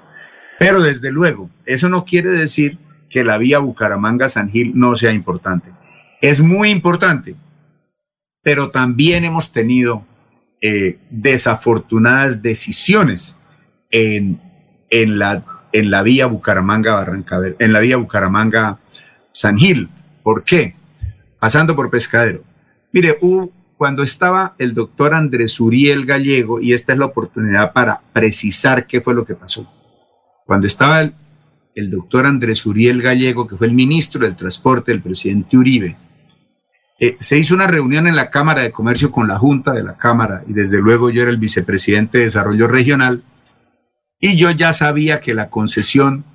Pero 0.60 0.80
desde 0.80 1.12
luego, 1.12 1.50
eso 1.66 1.90
no 1.90 2.06
quiere 2.06 2.30
decir 2.30 2.78
que 3.10 3.26
la 3.26 3.38
vía 3.38 3.60
Bucaramanga-San 3.60 4.50
Gil 4.50 4.72
no 4.76 4.96
sea 4.96 5.12
importante. 5.12 5.74
Es 6.22 6.40
muy 6.40 6.70
importante, 6.70 7.36
pero 8.44 8.72
también 8.72 9.26
hemos 9.26 9.52
tenido 9.52 10.06
eh, 10.62 11.00
desafortunadas 11.10 12.42
decisiones 12.42 13.40
en, 13.92 14.42
en, 14.90 15.20
la, 15.20 15.46
en 15.72 15.92
la 15.92 16.04
vía 16.04 16.28
Bucaramanga-Barranca, 16.28 17.40
en 17.58 17.74
la 17.74 17.80
vía 17.80 17.98
Bucaramanga-San 17.98 19.58
Gil. 19.58 19.90
¿Por 20.24 20.44
qué? 20.44 20.76
pasando 21.40 21.76
por 21.76 21.90
pescadero. 21.90 22.44
Mire, 22.92 23.18
cuando 23.78 24.04
estaba 24.04 24.56
el 24.58 24.74
doctor 24.74 25.14
Andrés 25.14 25.60
Uriel 25.60 26.06
Gallego, 26.06 26.60
y 26.60 26.74
esta 26.74 26.94
es 26.94 27.00
la 27.00 27.06
oportunidad 27.06 27.72
para 27.74 28.02
precisar 28.14 28.86
qué 28.86 29.02
fue 29.02 29.16
lo 29.16 29.26
que 29.26 29.36
pasó. 29.36 29.72
Cuando 30.46 30.68
estaba 30.68 31.02
el, 31.02 31.14
el 31.76 31.90
doctor 31.90 32.26
Andrés 32.26 32.66
Uriel 32.66 33.02
Gallego, 33.02 33.48
que 33.48 33.56
fue 33.56 33.68
el 33.68 33.74
ministro 33.74 34.22
del 34.22 34.36
Transporte 34.36 34.92
del 34.92 35.02
presidente 35.02 35.58
Uribe, 35.58 35.96
eh, 37.00 37.16
se 37.20 37.38
hizo 37.38 37.56
una 37.56 37.68
reunión 37.68 38.08
en 38.08 38.16
la 38.16 38.30
Cámara 38.30 38.62
de 38.62 38.72
Comercio 38.72 39.10
con 39.10 39.28
la 39.28 39.38
Junta 39.38 39.72
de 39.72 39.84
la 39.84 39.96
Cámara, 39.96 40.44
y 40.48 40.54
desde 40.54 40.80
luego 40.80 41.10
yo 41.10 41.22
era 41.22 41.32
el 41.32 41.38
vicepresidente 41.38 42.18
de 42.18 42.26
Desarrollo 42.26 42.68
Regional, 42.68 43.24
y 44.20 44.36
yo 44.36 44.52
ya 44.52 44.74
sabía 44.74 45.22
que 45.22 45.34
la 45.34 45.50
concesión 45.50 46.26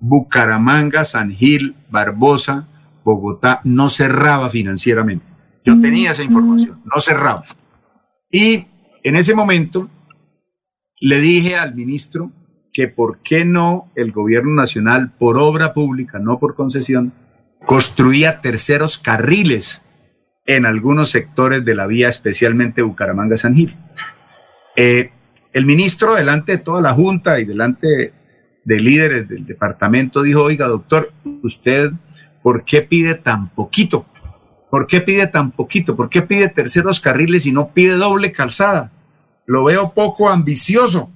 Bucaramanga, 0.00 1.04
San 1.04 1.30
Gil, 1.30 1.76
Barbosa, 1.90 2.66
Bogotá 3.04 3.60
no 3.64 3.90
cerraba 3.90 4.48
financieramente. 4.48 5.26
Yo 5.62 5.78
tenía 5.80 6.12
esa 6.12 6.22
información, 6.22 6.82
no 6.84 7.00
cerraba. 7.00 7.42
Y 8.30 8.66
en 9.02 9.16
ese 9.16 9.34
momento 9.34 9.88
le 11.00 11.20
dije 11.20 11.56
al 11.56 11.74
ministro 11.74 12.32
que 12.72 12.88
por 12.88 13.20
qué 13.20 13.44
no 13.44 13.90
el 13.94 14.10
gobierno 14.10 14.52
nacional, 14.52 15.12
por 15.18 15.38
obra 15.38 15.72
pública, 15.72 16.18
no 16.18 16.38
por 16.38 16.54
concesión, 16.54 17.12
construía 17.66 18.40
terceros 18.40 18.98
carriles 18.98 19.84
en 20.46 20.66
algunos 20.66 21.10
sectores 21.10 21.64
de 21.64 21.74
la 21.74 21.86
vía, 21.86 22.08
especialmente 22.08 22.82
Bucaramanga-San 22.82 23.54
Gil. 23.54 23.76
Eh, 24.76 25.10
el 25.52 25.66
ministro, 25.66 26.14
delante 26.14 26.52
de 26.52 26.58
toda 26.58 26.82
la 26.82 26.92
Junta 26.92 27.40
y 27.40 27.44
delante 27.44 28.12
de 28.64 28.80
líderes 28.80 29.28
del 29.28 29.46
departamento, 29.46 30.22
dijo, 30.22 30.42
oiga, 30.42 30.66
doctor, 30.66 31.12
usted, 31.42 31.92
¿por 32.42 32.64
qué 32.64 32.82
pide 32.82 33.14
tan 33.14 33.50
poquito? 33.50 34.06
¿Por 34.70 34.86
qué 34.86 35.00
pide 35.00 35.28
tan 35.28 35.52
poquito? 35.52 35.94
¿Por 35.94 36.08
qué 36.08 36.22
pide 36.22 36.48
terceros 36.48 36.98
carriles 36.98 37.46
y 37.46 37.52
no 37.52 37.68
pide 37.68 37.94
doble 37.94 38.32
calzada? 38.32 38.90
Lo 39.46 39.64
veo 39.64 39.92
poco 39.94 40.28
ambicioso. 40.28 41.10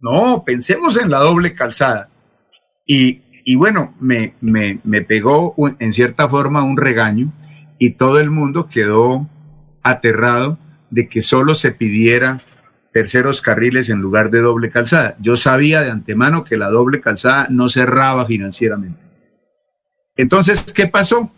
No, 0.00 0.42
pensemos 0.44 1.00
en 1.00 1.10
la 1.10 1.18
doble 1.18 1.54
calzada. 1.54 2.10
Y, 2.84 3.22
y 3.44 3.54
bueno, 3.54 3.94
me, 4.00 4.34
me, 4.40 4.80
me 4.82 5.02
pegó 5.02 5.54
en 5.78 5.92
cierta 5.92 6.28
forma 6.28 6.64
un 6.64 6.76
regaño 6.76 7.32
y 7.78 7.90
todo 7.90 8.20
el 8.20 8.30
mundo 8.30 8.68
quedó 8.68 9.28
aterrado 9.82 10.58
de 10.90 11.08
que 11.08 11.22
solo 11.22 11.54
se 11.54 11.72
pidiera 11.72 12.40
terceros 12.92 13.40
carriles 13.40 13.90
en 13.90 14.00
lugar 14.00 14.30
de 14.30 14.40
doble 14.40 14.70
calzada. 14.70 15.16
Yo 15.20 15.36
sabía 15.36 15.82
de 15.82 15.90
antemano 15.90 16.44
que 16.44 16.56
la 16.56 16.68
doble 16.68 17.00
calzada 17.00 17.46
no 17.50 17.68
cerraba 17.68 18.26
financieramente. 18.26 19.00
Entonces, 20.16 20.72
¿qué 20.72 20.86
pasó? 20.86 21.30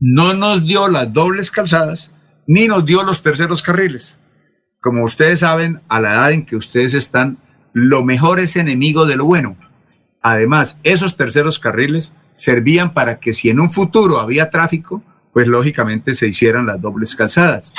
No 0.00 0.34
nos 0.34 0.64
dio 0.64 0.88
las 0.88 1.12
dobles 1.12 1.50
calzadas 1.50 2.14
ni 2.46 2.66
nos 2.66 2.84
dio 2.84 3.02
los 3.02 3.22
terceros 3.22 3.62
carriles. 3.62 4.18
Como 4.80 5.04
ustedes 5.04 5.40
saben, 5.40 5.80
a 5.88 6.00
la 6.00 6.14
edad 6.14 6.32
en 6.32 6.44
que 6.44 6.56
ustedes 6.56 6.94
están, 6.94 7.38
lo 7.72 8.04
mejor 8.04 8.40
es 8.40 8.56
enemigo 8.56 9.06
de 9.06 9.16
lo 9.16 9.26
bueno. 9.26 9.56
Además, 10.22 10.80
esos 10.82 11.16
terceros 11.16 11.58
carriles 11.58 12.14
servían 12.34 12.94
para 12.94 13.18
que 13.20 13.32
si 13.32 13.50
en 13.50 13.60
un 13.60 13.70
futuro 13.70 14.20
había 14.20 14.50
tráfico, 14.50 15.02
pues 15.32 15.48
lógicamente 15.48 16.14
se 16.14 16.28
hicieran 16.28 16.66
las 16.66 16.80
dobles 16.80 17.14
calzadas. 17.16 17.74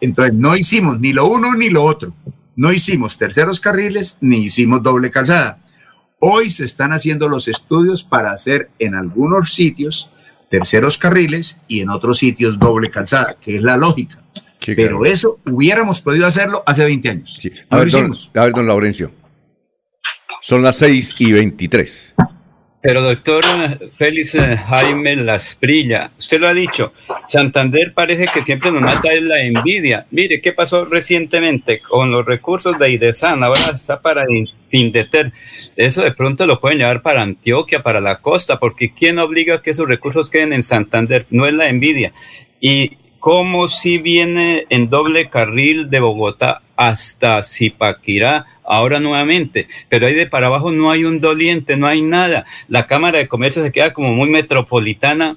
Entonces, 0.00 0.34
no 0.34 0.56
hicimos 0.56 1.00
ni 1.00 1.12
lo 1.12 1.26
uno 1.26 1.54
ni 1.54 1.70
lo 1.70 1.84
otro. 1.84 2.14
No 2.56 2.72
hicimos 2.72 3.18
terceros 3.18 3.60
carriles 3.60 4.18
ni 4.20 4.44
hicimos 4.44 4.82
doble 4.82 5.10
calzada. 5.10 5.58
Hoy 6.18 6.50
se 6.50 6.64
están 6.64 6.92
haciendo 6.92 7.28
los 7.28 7.48
estudios 7.48 8.02
para 8.04 8.32
hacer 8.32 8.70
en 8.78 8.94
algunos 8.94 9.52
sitios 9.52 10.10
terceros 10.50 10.98
carriles 10.98 11.60
y 11.66 11.80
en 11.80 11.88
otros 11.88 12.18
sitios 12.18 12.58
doble 12.58 12.90
calzada, 12.90 13.36
que 13.40 13.54
es 13.54 13.62
la 13.62 13.76
lógica. 13.76 14.22
Pero 14.64 15.04
eso 15.04 15.40
hubiéramos 15.46 16.00
podido 16.00 16.26
hacerlo 16.26 16.62
hace 16.66 16.84
20 16.84 17.08
años. 17.08 17.38
A 17.70 17.76
No 17.76 17.82
ver, 17.82 17.92
lo 17.92 18.00
don, 18.02 18.12
a 18.34 18.44
ver, 18.44 18.52
don 18.52 18.66
Laurencio. 18.68 19.10
Son 20.40 20.62
las 20.62 20.76
6 20.76 21.14
y 21.18 21.32
23. 21.32 22.14
Pero 22.82 23.00
doctor 23.00 23.44
eh, 23.44 23.90
Félix 23.96 24.34
eh, 24.34 24.56
Jaime 24.56 25.14
Lasprilla, 25.14 26.10
usted 26.18 26.40
lo 26.40 26.48
ha 26.48 26.54
dicho, 26.54 26.92
Santander 27.28 27.94
parece 27.94 28.26
que 28.26 28.42
siempre 28.42 28.72
nos 28.72 28.80
mata 28.82 29.12
es 29.12 29.22
la 29.22 29.40
envidia. 29.40 30.06
Mire, 30.10 30.40
¿qué 30.40 30.52
pasó 30.52 30.84
recientemente 30.84 31.80
con 31.80 32.10
los 32.10 32.26
recursos 32.26 32.76
de 32.80 32.90
IDESAN? 32.90 33.44
Ahora 33.44 33.70
está 33.72 34.00
para 34.02 34.24
in- 34.28 34.48
Findeter. 34.68 35.32
Eso 35.76 36.02
de 36.02 36.12
pronto 36.12 36.44
lo 36.46 36.58
pueden 36.58 36.78
llevar 36.78 37.02
para 37.02 37.22
Antioquia, 37.22 37.82
para 37.82 38.00
la 38.00 38.16
costa, 38.20 38.58
porque 38.58 38.92
¿quién 38.92 39.18
obliga 39.18 39.56
a 39.56 39.62
que 39.62 39.70
esos 39.70 39.86
recursos 39.86 40.28
queden 40.30 40.52
en 40.52 40.62
Santander? 40.62 41.26
No 41.30 41.46
es 41.46 41.54
la 41.54 41.68
envidia. 41.68 42.12
Y 42.58 42.96
cómo 43.20 43.68
si 43.68 43.98
viene 43.98 44.66
en 44.70 44.88
doble 44.88 45.28
carril 45.28 45.88
de 45.90 46.00
Bogotá 46.00 46.62
hasta 46.74 47.42
Zipaquirá, 47.44 48.46
ahora 48.64 49.00
nuevamente, 49.00 49.68
pero 49.88 50.06
ahí 50.06 50.14
de 50.14 50.26
para 50.26 50.46
abajo 50.46 50.70
no 50.70 50.90
hay 50.90 51.04
un 51.04 51.20
doliente, 51.20 51.76
no 51.76 51.86
hay 51.86 52.02
nada. 52.02 52.44
La 52.68 52.86
Cámara 52.86 53.18
de 53.18 53.28
Comercio 53.28 53.62
se 53.62 53.72
queda 53.72 53.92
como 53.92 54.12
muy 54.12 54.30
metropolitana 54.30 55.36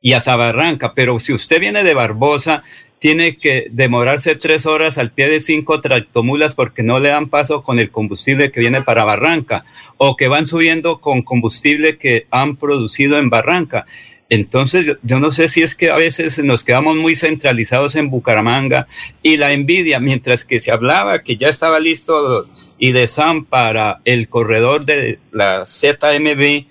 y 0.00 0.12
hasta 0.12 0.36
Barranca, 0.36 0.92
pero 0.94 1.18
si 1.18 1.32
usted 1.32 1.60
viene 1.60 1.82
de 1.82 1.94
Barbosa, 1.94 2.62
tiene 2.98 3.36
que 3.36 3.68
demorarse 3.70 4.34
tres 4.34 4.66
horas 4.66 4.98
al 4.98 5.12
pie 5.12 5.28
de 5.28 5.40
cinco 5.40 5.80
tractomulas 5.80 6.54
porque 6.54 6.82
no 6.82 6.98
le 6.98 7.10
dan 7.10 7.28
paso 7.28 7.62
con 7.62 7.78
el 7.78 7.90
combustible 7.90 8.50
que 8.50 8.60
viene 8.60 8.82
para 8.82 9.04
Barranca 9.04 9.64
o 9.96 10.16
que 10.16 10.28
van 10.28 10.46
subiendo 10.46 11.00
con 11.00 11.22
combustible 11.22 11.96
que 11.96 12.26
han 12.30 12.56
producido 12.56 13.18
en 13.18 13.30
Barranca. 13.30 13.86
Entonces, 14.30 14.96
yo- 15.02 15.20
no 15.20 15.32
sé 15.32 15.48
si 15.48 15.62
es 15.62 15.74
que 15.74 15.90
a 15.90 15.96
veces 15.96 16.38
nos 16.44 16.62
quedamos 16.64 16.96
muy 16.96 17.16
centralizados 17.16 17.94
en 17.96 18.10
Bucaramanga 18.10 18.86
y 19.22 19.36
la 19.38 19.52
envidia, 19.52 20.00
mientras 20.00 20.44
que 20.44 20.60
se 20.60 20.70
hablaba 20.70 21.22
que 21.22 21.36
ya 21.36 21.48
estaba 21.48 21.80
listo 21.80 22.46
y 22.78 22.92
de 22.92 23.06
SAM 23.06 23.44
para 23.46 24.00
el 24.04 24.28
corredor 24.28 24.84
de 24.84 25.18
la 25.32 25.64
ZMB, 25.64 26.66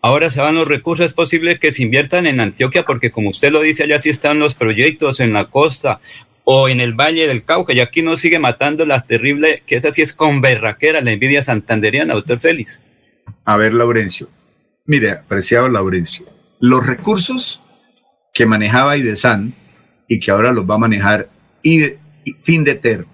ahora 0.00 0.30
se 0.30 0.40
van 0.40 0.54
los 0.54 0.66
recursos, 0.66 1.06
es 1.06 1.12
posible 1.14 1.58
que 1.58 1.70
se 1.70 1.82
inviertan 1.82 2.26
en 2.26 2.40
Antioquia 2.40 2.84
porque 2.84 3.10
como 3.10 3.28
usted 3.28 3.52
lo 3.52 3.60
dice, 3.60 3.84
allá 3.84 3.98
sí 3.98 4.08
están 4.08 4.38
los 4.38 4.54
proyectos 4.54 5.20
en 5.20 5.32
la 5.34 5.44
costa 5.44 6.00
o 6.44 6.68
en 6.68 6.80
el 6.80 6.94
Valle 6.94 7.28
del 7.28 7.44
Cauca 7.44 7.72
y 7.72 7.80
aquí 7.80 8.02
nos 8.02 8.20
sigue 8.20 8.38
matando 8.40 8.84
la 8.86 9.02
terrible, 9.02 9.62
que 9.66 9.76
esa 9.76 9.92
sí 9.92 10.02
es 10.02 10.12
con 10.12 10.40
berraquera, 10.40 11.00
la 11.02 11.12
envidia 11.12 11.42
santanderiana, 11.42 12.14
doctor 12.14 12.40
Félix. 12.40 12.80
A 13.44 13.56
ver, 13.56 13.74
Laurencio. 13.74 14.28
Mire, 14.86 15.12
apreciado 15.12 15.68
Laurencio, 15.68 16.26
los 16.62 16.86
recursos 16.86 17.60
que 18.32 18.46
manejaba 18.46 18.96
IDESAN 18.96 19.52
y 20.06 20.20
que 20.20 20.30
ahora 20.30 20.52
los 20.52 20.64
va 20.64 20.76
a 20.76 20.78
manejar 20.78 21.28
Findeter 22.40 23.04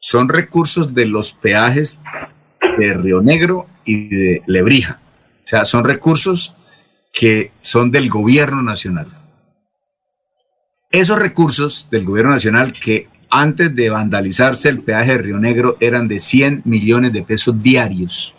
son 0.00 0.28
recursos 0.28 0.92
de 0.92 1.06
los 1.06 1.32
peajes 1.32 2.00
de 2.76 2.94
Río 2.94 3.22
Negro 3.22 3.68
y 3.84 4.08
de 4.08 4.42
Lebrija. 4.48 5.00
O 5.44 5.46
sea, 5.46 5.64
son 5.64 5.84
recursos 5.84 6.56
que 7.12 7.52
son 7.60 7.92
del 7.92 8.10
gobierno 8.10 8.60
nacional. 8.60 9.06
Esos 10.90 11.20
recursos 11.20 11.86
del 11.92 12.04
gobierno 12.04 12.32
nacional 12.32 12.72
que 12.72 13.06
antes 13.30 13.72
de 13.74 13.90
vandalizarse 13.90 14.68
el 14.68 14.82
peaje 14.82 15.12
de 15.12 15.18
Río 15.18 15.38
Negro 15.38 15.76
eran 15.78 16.08
de 16.08 16.18
100 16.18 16.62
millones 16.64 17.12
de 17.12 17.22
pesos 17.22 17.62
diarios. 17.62 18.34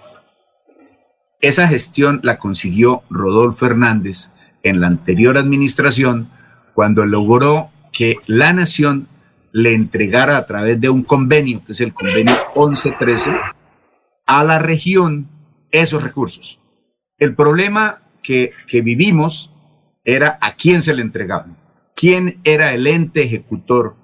Esa 1.45 1.67
gestión 1.67 2.21
la 2.23 2.39
consiguió 2.39 3.03
Rodolfo 3.07 3.67
Hernández 3.67 4.31
en 4.63 4.81
la 4.81 4.87
anterior 4.87 5.37
administración 5.37 6.31
cuando 6.73 7.05
logró 7.05 7.69
que 7.91 8.15
la 8.25 8.51
nación 8.51 9.07
le 9.51 9.75
entregara 9.75 10.37
a 10.37 10.45
través 10.47 10.81
de 10.81 10.89
un 10.89 11.03
convenio, 11.03 11.63
que 11.63 11.73
es 11.73 11.81
el 11.81 11.93
convenio 11.93 12.35
1113, 12.55 13.29
a 14.25 14.43
la 14.43 14.57
región 14.57 15.29
esos 15.69 16.01
recursos. 16.01 16.59
El 17.19 17.35
problema 17.35 18.01
que, 18.23 18.51
que 18.65 18.81
vivimos 18.81 19.53
era 20.03 20.39
a 20.41 20.55
quién 20.55 20.81
se 20.81 20.95
le 20.95 21.03
entregaban, 21.03 21.57
quién 21.95 22.39
era 22.43 22.73
el 22.73 22.87
ente 22.87 23.21
ejecutor 23.21 23.95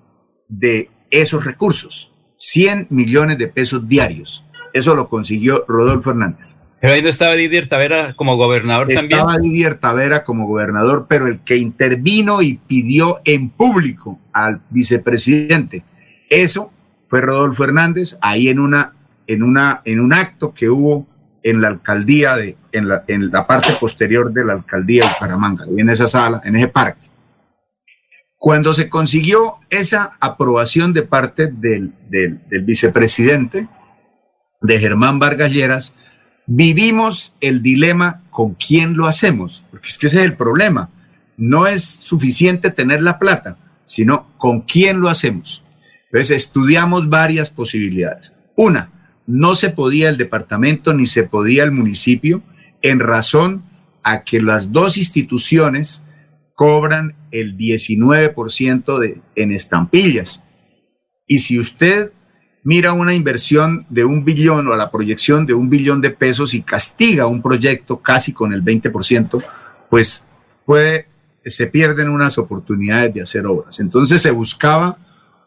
de 0.47 0.91
esos 1.09 1.43
recursos. 1.43 2.11
100 2.35 2.85
millones 2.91 3.39
de 3.39 3.47
pesos 3.47 3.87
diarios. 3.87 4.45
Eso 4.73 4.93
lo 4.93 5.09
consiguió 5.09 5.65
Rodolfo 5.67 6.11
Hernández. 6.11 6.60
Pero 6.81 6.93
ahí 6.93 7.03
no 7.03 7.09
estaba 7.09 7.35
Didier 7.35 7.67
Tavera 7.67 8.13
como 8.13 8.37
gobernador 8.37 8.87
también. 8.87 9.19
Estaba 9.19 9.37
Didier 9.37 9.75
Tavera 9.75 10.23
como 10.23 10.47
gobernador, 10.47 11.05
pero 11.07 11.27
el 11.27 11.39
que 11.41 11.57
intervino 11.57 12.41
y 12.41 12.55
pidió 12.55 13.21
en 13.23 13.49
público 13.49 14.19
al 14.33 14.61
vicepresidente, 14.71 15.83
eso 16.27 16.71
fue 17.07 17.21
Rodolfo 17.21 17.63
Hernández, 17.65 18.17
ahí 18.21 18.49
en 18.49 18.59
una, 18.59 18.95
en 19.27 19.43
una, 19.43 19.81
en 19.85 19.99
un 19.99 20.11
acto 20.11 20.53
que 20.55 20.69
hubo 20.69 21.05
en 21.43 21.61
la 21.61 21.67
alcaldía 21.67 22.35
de, 22.35 22.57
en 22.71 22.87
la, 22.87 23.03
en 23.07 23.29
la 23.29 23.45
parte 23.45 23.75
posterior 23.79 24.33
de 24.33 24.43
la 24.43 24.53
alcaldía 24.53 25.05
de 25.05 25.13
Bucaramanga, 25.13 25.65
en 25.77 25.89
esa 25.89 26.07
sala, 26.07 26.41
en 26.45 26.55
ese 26.55 26.67
parque. 26.67 27.07
Cuando 28.37 28.73
se 28.73 28.89
consiguió 28.89 29.57
esa 29.69 30.17
aprobación 30.19 30.93
de 30.93 31.03
parte 31.03 31.47
del, 31.47 31.93
del, 32.09 32.41
del 32.47 32.63
vicepresidente, 32.63 33.67
de 34.61 34.79
Germán 34.79 35.19
Vargas 35.19 35.51
Lleras, 35.51 35.95
vivimos 36.47 37.33
el 37.41 37.61
dilema 37.61 38.23
con 38.29 38.55
quién 38.55 38.95
lo 38.95 39.07
hacemos, 39.07 39.63
porque 39.71 39.87
es 39.89 39.97
que 39.97 40.07
ese 40.07 40.19
es 40.19 40.25
el 40.25 40.35
problema. 40.35 40.89
No 41.37 41.67
es 41.67 41.83
suficiente 41.83 42.71
tener 42.71 43.01
la 43.01 43.19
plata, 43.19 43.57
sino 43.85 44.27
con 44.37 44.61
quién 44.61 44.99
lo 45.01 45.09
hacemos. 45.09 45.63
Entonces 46.05 46.37
estudiamos 46.37 47.09
varias 47.09 47.49
posibilidades. 47.49 48.33
Una, 48.55 48.91
no 49.27 49.55
se 49.55 49.69
podía 49.69 50.09
el 50.09 50.17
departamento 50.17 50.93
ni 50.93 51.07
se 51.07 51.23
podía 51.23 51.63
el 51.63 51.71
municipio 51.71 52.43
en 52.81 52.99
razón 52.99 53.63
a 54.03 54.23
que 54.23 54.41
las 54.41 54.71
dos 54.71 54.97
instituciones 54.97 56.03
cobran 56.53 57.15
el 57.31 57.57
19% 57.57 58.99
de, 58.99 59.21
en 59.35 59.51
estampillas. 59.51 60.43
Y 61.27 61.39
si 61.39 61.59
usted 61.59 62.11
mira 62.63 62.93
una 62.93 63.13
inversión 63.13 63.85
de 63.89 64.05
un 64.05 64.23
billón 64.23 64.67
o 64.67 64.75
la 64.75 64.91
proyección 64.91 65.45
de 65.45 65.53
un 65.53 65.69
billón 65.69 66.01
de 66.01 66.11
pesos 66.11 66.53
y 66.53 66.61
castiga 66.61 67.25
un 67.25 67.41
proyecto 67.41 68.01
casi 68.01 68.33
con 68.33 68.53
el 68.53 68.63
20%, 68.63 69.43
pues 69.89 70.25
puede, 70.65 71.07
se 71.45 71.67
pierden 71.67 72.09
unas 72.09 72.37
oportunidades 72.37 73.13
de 73.13 73.21
hacer 73.21 73.45
obras. 73.45 73.79
Entonces 73.79 74.21
se 74.21 74.31
buscaba 74.31 74.97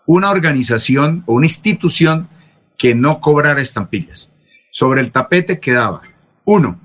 una 0.06 0.30
organización 0.30 1.22
o 1.26 1.34
una 1.34 1.46
institución 1.46 2.28
que 2.76 2.94
no 2.94 3.20
cobrara 3.20 3.60
estampillas. 3.60 4.32
Sobre 4.70 5.00
el 5.00 5.12
tapete 5.12 5.60
quedaba, 5.60 6.02
uno, 6.44 6.80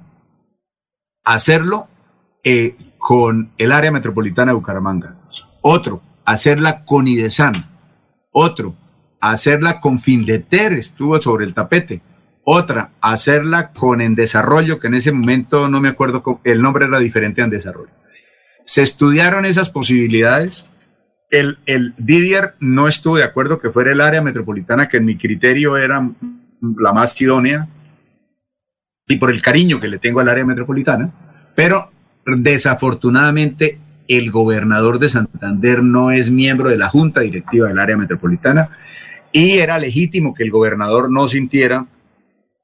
hacerlo 1.23 1.88
eh, 2.43 2.76
con 2.97 3.51
el 3.57 3.72
área 3.72 3.91
metropolitana 3.91 4.51
de 4.51 4.57
Bucaramanga. 4.57 5.15
Otro, 5.61 6.01
hacerla 6.23 6.85
con 6.85 7.07
IDESAN. 7.07 7.53
Otro, 8.31 8.76
hacerla 9.20 9.80
con 9.80 10.00
Findeter, 10.00 10.74
estuvo 10.74 11.20
sobre 11.22 11.46
el 11.46 11.54
tapete. 11.54 12.02
Otra, 12.44 12.91
hacerla 13.02 13.72
con 13.72 14.02
En 14.02 14.16
Desarrollo, 14.16 14.80
que 14.80 14.88
en 14.88 14.96
ese 14.96 15.12
momento 15.12 15.70
no 15.70 15.82
me 15.82 15.90
acuerdo, 15.90 16.41
el 16.44 16.62
nombre 16.62 16.86
era 16.86 17.00
diferente 17.00 17.41
a 17.41 17.46
En 17.46 17.52
Desarrollo. 17.52 17.91
Se 18.66 18.82
estudiaron 18.82 19.46
esas 19.46 19.70
posibilidades. 19.70 20.66
El, 21.30 21.60
el 21.66 21.94
Didier 21.98 22.56
no 22.60 22.88
estuvo 22.88 23.18
de 23.18 23.24
acuerdo 23.24 23.60
que 23.60 23.70
fuera 23.70 23.91
el 23.91 24.02
área 24.02 24.22
metropolitana, 24.22 24.88
que 24.88 24.98
en 24.98 25.06
mi 25.06 25.18
criterio 25.18 25.78
era 25.78 26.10
la 26.62 26.94
más 26.94 27.20
idónea, 27.22 27.68
y 29.08 29.18
por 29.18 29.32
el 29.32 29.41
cariño 29.41 29.80
que 29.80 29.88
le 29.88 29.98
tengo 29.98 30.20
al 30.20 30.30
área 30.30 30.46
metropolitana, 30.46 31.12
pero 31.56 31.91
desafortunadamente 32.26 33.80
el 34.10 34.31
gobernador 34.31 34.99
de 34.99 35.07
Santander 35.07 35.84
no 35.84 36.11
es 36.11 36.31
miembro 36.31 36.69
de 36.69 36.77
la 36.77 36.90
junta 36.90 37.22
directiva 37.22 37.68
del 37.68 37.80
área 37.80 37.95
metropolitana 37.95 38.72
y 39.31 39.60
era 39.60 39.77
legítimo 39.77 40.34
que 40.34 40.44
el 40.44 40.49
gobernador 40.49 41.11
no 41.11 41.27
sintiera 41.27 41.86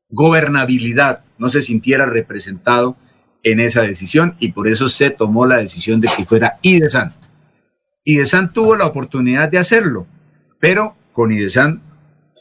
gobernabilidad, 0.09 1.23
no 1.37 1.49
se 1.49 1.61
sintiera 1.61 2.07
representado 2.07 2.97
en 3.43 3.59
esa 3.59 3.83
decisión 3.83 4.33
y 4.39 4.53
por 4.53 4.67
eso 4.67 4.89
se 4.89 5.11
tomó 5.11 5.45
la 5.45 5.57
decisión 5.57 6.01
de 6.01 6.09
que 6.17 6.25
fuera 6.25 6.57
IDESAN. 6.63 7.13
IDESAN 8.03 8.51
tuvo 8.51 8.75
la 8.75 8.87
oportunidad 8.87 9.49
de 9.49 9.59
hacerlo, 9.59 10.07
pero 10.59 10.95
con 11.11 11.31
IDESAN, 11.31 11.81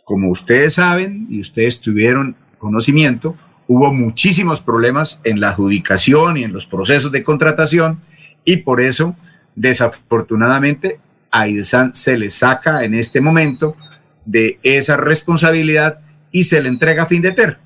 como 0.05 0.31
ustedes 0.31 0.75
saben 0.75 1.27
y 1.29 1.41
ustedes 1.41 1.81
tuvieron 1.81 2.37
conocimiento, 2.59 3.37
hubo 3.67 3.93
muchísimos 3.93 4.61
problemas 4.61 5.21
en 5.25 5.41
la 5.41 5.51
adjudicación 5.51 6.39
y 6.39 6.45
en 6.45 6.55
los 6.55 6.67
procesos 6.67 7.13
de 7.13 7.23
contratación 7.23 8.01
y 8.45 8.59
por 8.59 8.81
eso, 8.81 9.17
desafortunadamente, 9.55 11.01
a 11.31 11.47
se 11.93 12.17
le 12.17 12.31
saca 12.31 12.85
en 12.85 12.95
este 12.95 13.21
momento 13.21 13.77
de 14.25 14.59
esa 14.63 14.97
responsabilidad 14.97 16.01
y 16.31 16.45
se 16.45 16.63
le 16.63 16.69
entrega 16.69 17.05
a 17.05 17.07
Findeter. 17.07 17.59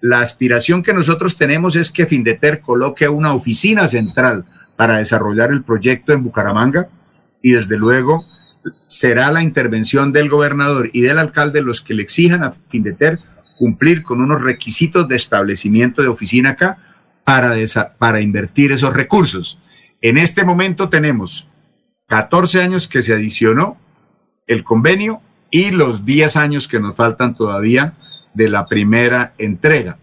La 0.00 0.20
aspiración 0.20 0.82
que 0.82 0.92
nosotros 0.92 1.36
tenemos 1.36 1.74
es 1.74 1.90
que 1.90 2.06
Findeter 2.06 2.60
coloque 2.60 3.08
una 3.08 3.34
oficina 3.34 3.88
central 3.88 4.44
para 4.76 4.98
desarrollar 4.98 5.50
el 5.50 5.64
proyecto 5.64 6.12
en 6.12 6.22
Bucaramanga 6.22 6.88
y 7.42 7.52
desde 7.52 7.78
luego 7.78 8.24
será 8.86 9.30
la 9.32 9.42
intervención 9.42 10.12
del 10.12 10.28
gobernador 10.28 10.90
y 10.92 11.00
del 11.00 11.18
alcalde 11.18 11.62
los 11.62 11.80
que 11.80 11.94
le 11.94 12.02
exijan 12.02 12.44
a 12.44 12.54
Findeter 12.68 13.18
cumplir 13.58 14.02
con 14.02 14.20
unos 14.20 14.42
requisitos 14.42 15.08
de 15.08 15.16
establecimiento 15.16 16.02
de 16.02 16.08
oficina 16.08 16.50
acá 16.50 16.78
para, 17.24 17.54
para 17.98 18.20
invertir 18.20 18.72
esos 18.72 18.92
recursos. 18.92 19.58
En 20.00 20.18
este 20.18 20.44
momento 20.44 20.88
tenemos 20.88 21.48
14 22.08 22.62
años 22.62 22.86
que 22.86 23.02
se 23.02 23.14
adicionó 23.14 23.78
el 24.46 24.62
convenio 24.62 25.20
y 25.50 25.70
los 25.70 26.04
10 26.04 26.36
años 26.36 26.68
que 26.68 26.80
nos 26.80 26.96
faltan 26.96 27.34
todavía 27.34 27.94
de 28.34 28.48
la 28.48 28.66
primera 28.66 29.32
entrega. 29.38 29.98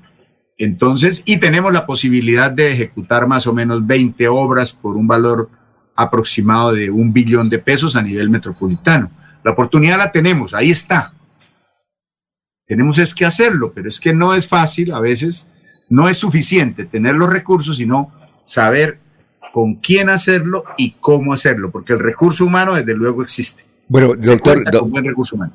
Entonces, 0.58 1.22
y 1.26 1.38
tenemos 1.38 1.74
la 1.74 1.86
posibilidad 1.86 2.52
de 2.52 2.72
ejecutar 2.72 3.28
más 3.28 3.48
o 3.48 3.54
menos 3.54 3.86
20 3.86 4.28
obras 4.28 4.74
por 4.74 4.98
un 4.98 5.08
valor 5.08 5.50
aproximado 5.96 6.74
de 6.74 6.90
un 6.90 7.14
billón 7.14 7.50
de 7.50 7.60
pesos 7.60 7.96
a 7.96 8.02
nivel 8.02 8.30
metropolitano. 8.30 9.12
La 9.44 9.52
oportunidad 9.52 9.98
la 9.98 10.12
tenemos, 10.12 10.54
ahí 10.54 10.72
está. 10.72 11.14
Tenemos 12.66 12.98
es 12.98 13.14
que 13.14 13.26
hacerlo, 13.26 13.72
pero 13.76 13.90
es 13.90 14.00
que 14.00 14.14
no 14.14 14.34
es 14.34 14.48
fácil, 14.48 14.94
a 14.94 15.00
veces 15.00 15.50
no 15.90 16.08
es 16.10 16.18
suficiente 16.18 16.86
tener 16.86 17.16
los 17.16 17.30
recursos, 17.30 17.78
sino 17.78 18.12
saber 18.44 19.00
con 19.54 19.76
quién 19.76 20.10
hacerlo 20.10 20.64
y 20.80 20.96
cómo 21.00 21.32
hacerlo, 21.32 21.70
porque 21.70 21.94
el 21.94 22.00
recurso 22.00 22.44
humano 22.44 22.74
desde 22.74 22.96
luego 22.96 23.22
existe. 23.22 23.64
Bueno, 23.88 24.14
Se 24.20 24.32
doctor, 24.32 24.64
do- 24.72 24.80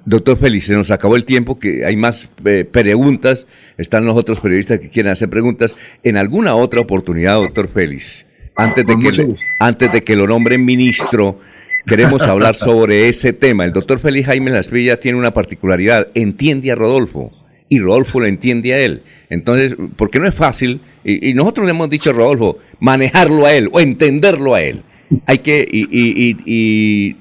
doctor 0.05 0.39
Félix, 0.39 0.67
se 0.67 0.75
nos 0.75 0.93
acabó 0.93 1.17
el 1.17 1.25
tiempo, 1.25 1.59
que 1.59 1.85
hay 1.85 1.97
más 1.97 2.31
eh, 2.45 2.65
preguntas, 2.71 3.47
están 3.77 4.05
los 4.07 4.17
otros 4.17 4.39
periodistas 4.39 4.79
que 4.79 4.89
quieren 4.89 5.11
hacer 5.11 5.29
preguntas. 5.29 5.75
En 6.05 6.17
alguna 6.17 6.55
otra 6.55 6.81
oportunidad, 6.81 7.35
doctor 7.41 7.67
Félix, 7.69 8.25
antes 8.55 8.87
de, 8.87 8.97
que 8.97 9.11
le- 9.11 9.35
antes 9.59 9.91
de 9.91 10.05
que 10.05 10.15
lo 10.15 10.29
nombren 10.29 10.65
ministro, 10.65 11.41
queremos 11.85 12.23
hablar 12.23 12.55
sobre 12.55 13.09
ese 13.09 13.33
tema. 13.33 13.65
El 13.65 13.73
doctor 13.73 13.99
Félix 13.99 14.27
Jaime 14.27 14.53
Lasprilla 14.53 15.01
tiene 15.01 15.19
una 15.19 15.35
particularidad, 15.35 16.07
entiende 16.15 16.71
a 16.71 16.77
Rodolfo 16.77 17.33
y 17.69 17.79
Rodolfo 17.81 18.21
lo 18.21 18.27
entiende 18.27 18.75
a 18.75 18.79
él. 18.81 19.03
Entonces, 19.31 19.77
porque 19.97 20.19
no 20.19 20.27
es 20.27 20.35
fácil, 20.35 20.81
y, 21.05 21.35
nosotros 21.35 21.65
le 21.67 21.71
hemos 21.73 21.91
dicho 21.91 22.11
a 22.11 22.13
Rodolfo, 22.13 22.59
manejarlo 22.81 23.47
a 23.47 23.55
él 23.55 23.69
o 23.73 23.81
entenderlo 23.81 24.55
a 24.55 24.63
él. 24.63 24.83
Hay 25.27 25.39
que, 25.39 25.67
y, 25.71 25.83
y- 25.91 26.37
y- 26.47 27.17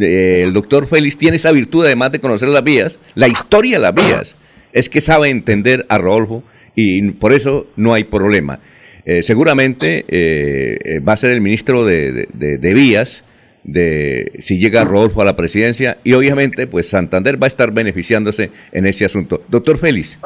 eh, 0.00 0.42
el 0.44 0.52
doctor 0.52 0.88
Félix 0.88 1.16
tiene 1.16 1.36
esa 1.36 1.52
virtud, 1.52 1.84
además 1.84 2.10
de 2.12 2.18
conocer 2.20 2.48
las 2.48 2.64
vías, 2.64 2.98
la 3.14 3.28
historia 3.28 3.76
de 3.76 3.82
las 3.82 3.94
vías, 3.94 4.36
es 4.72 4.88
que 4.88 5.00
sabe 5.00 5.30
entender 5.30 5.86
a 5.88 5.98
Rodolfo 5.98 6.42
y 6.74 7.02
por 7.12 7.32
eso 7.32 7.66
no 7.76 7.94
hay 7.94 8.04
problema. 8.04 8.58
Eh, 9.04 9.22
seguramente 9.22 10.04
eh, 10.08 11.00
va 11.06 11.12
a 11.14 11.16
ser 11.16 11.30
el 11.30 11.40
ministro 11.40 11.84
de- 11.84 12.28
de 12.32 12.74
vías 12.74 13.22
de 13.64 14.32
si 14.40 14.58
llega 14.58 14.84
Rodolfo 14.84 15.20
a 15.20 15.24
la 15.24 15.36
presidencia 15.36 15.98
y 16.04 16.14
obviamente 16.14 16.66
pues 16.66 16.88
Santander 16.88 17.40
va 17.40 17.46
a 17.46 17.48
estar 17.48 17.72
beneficiándose 17.72 18.50
en 18.72 18.86
ese 18.86 19.04
asunto. 19.04 19.42
Doctor 19.48 19.78
Félix, 19.78 20.18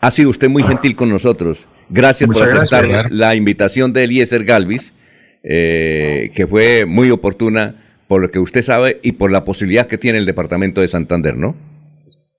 ha 0.00 0.10
sido 0.10 0.30
usted 0.30 0.48
muy 0.48 0.62
gentil 0.62 0.96
con 0.96 1.08
nosotros. 1.08 1.66
Gracias 1.88 2.28
Muchas 2.28 2.48
por 2.48 2.56
aceptar 2.56 2.86
gracias. 2.86 3.12
la 3.12 3.34
invitación 3.34 3.92
de 3.92 4.04
Eliezer 4.04 4.44
Galvis, 4.44 4.92
eh, 5.42 6.30
que 6.34 6.46
fue 6.46 6.86
muy 6.86 7.10
oportuna 7.10 7.82
por 8.08 8.20
lo 8.20 8.30
que 8.30 8.38
usted 8.38 8.62
sabe 8.62 9.00
y 9.02 9.12
por 9.12 9.30
la 9.30 9.44
posibilidad 9.44 9.86
que 9.86 9.98
tiene 9.98 10.18
el 10.18 10.26
departamento 10.26 10.80
de 10.80 10.88
Santander, 10.88 11.36
¿no? 11.36 11.56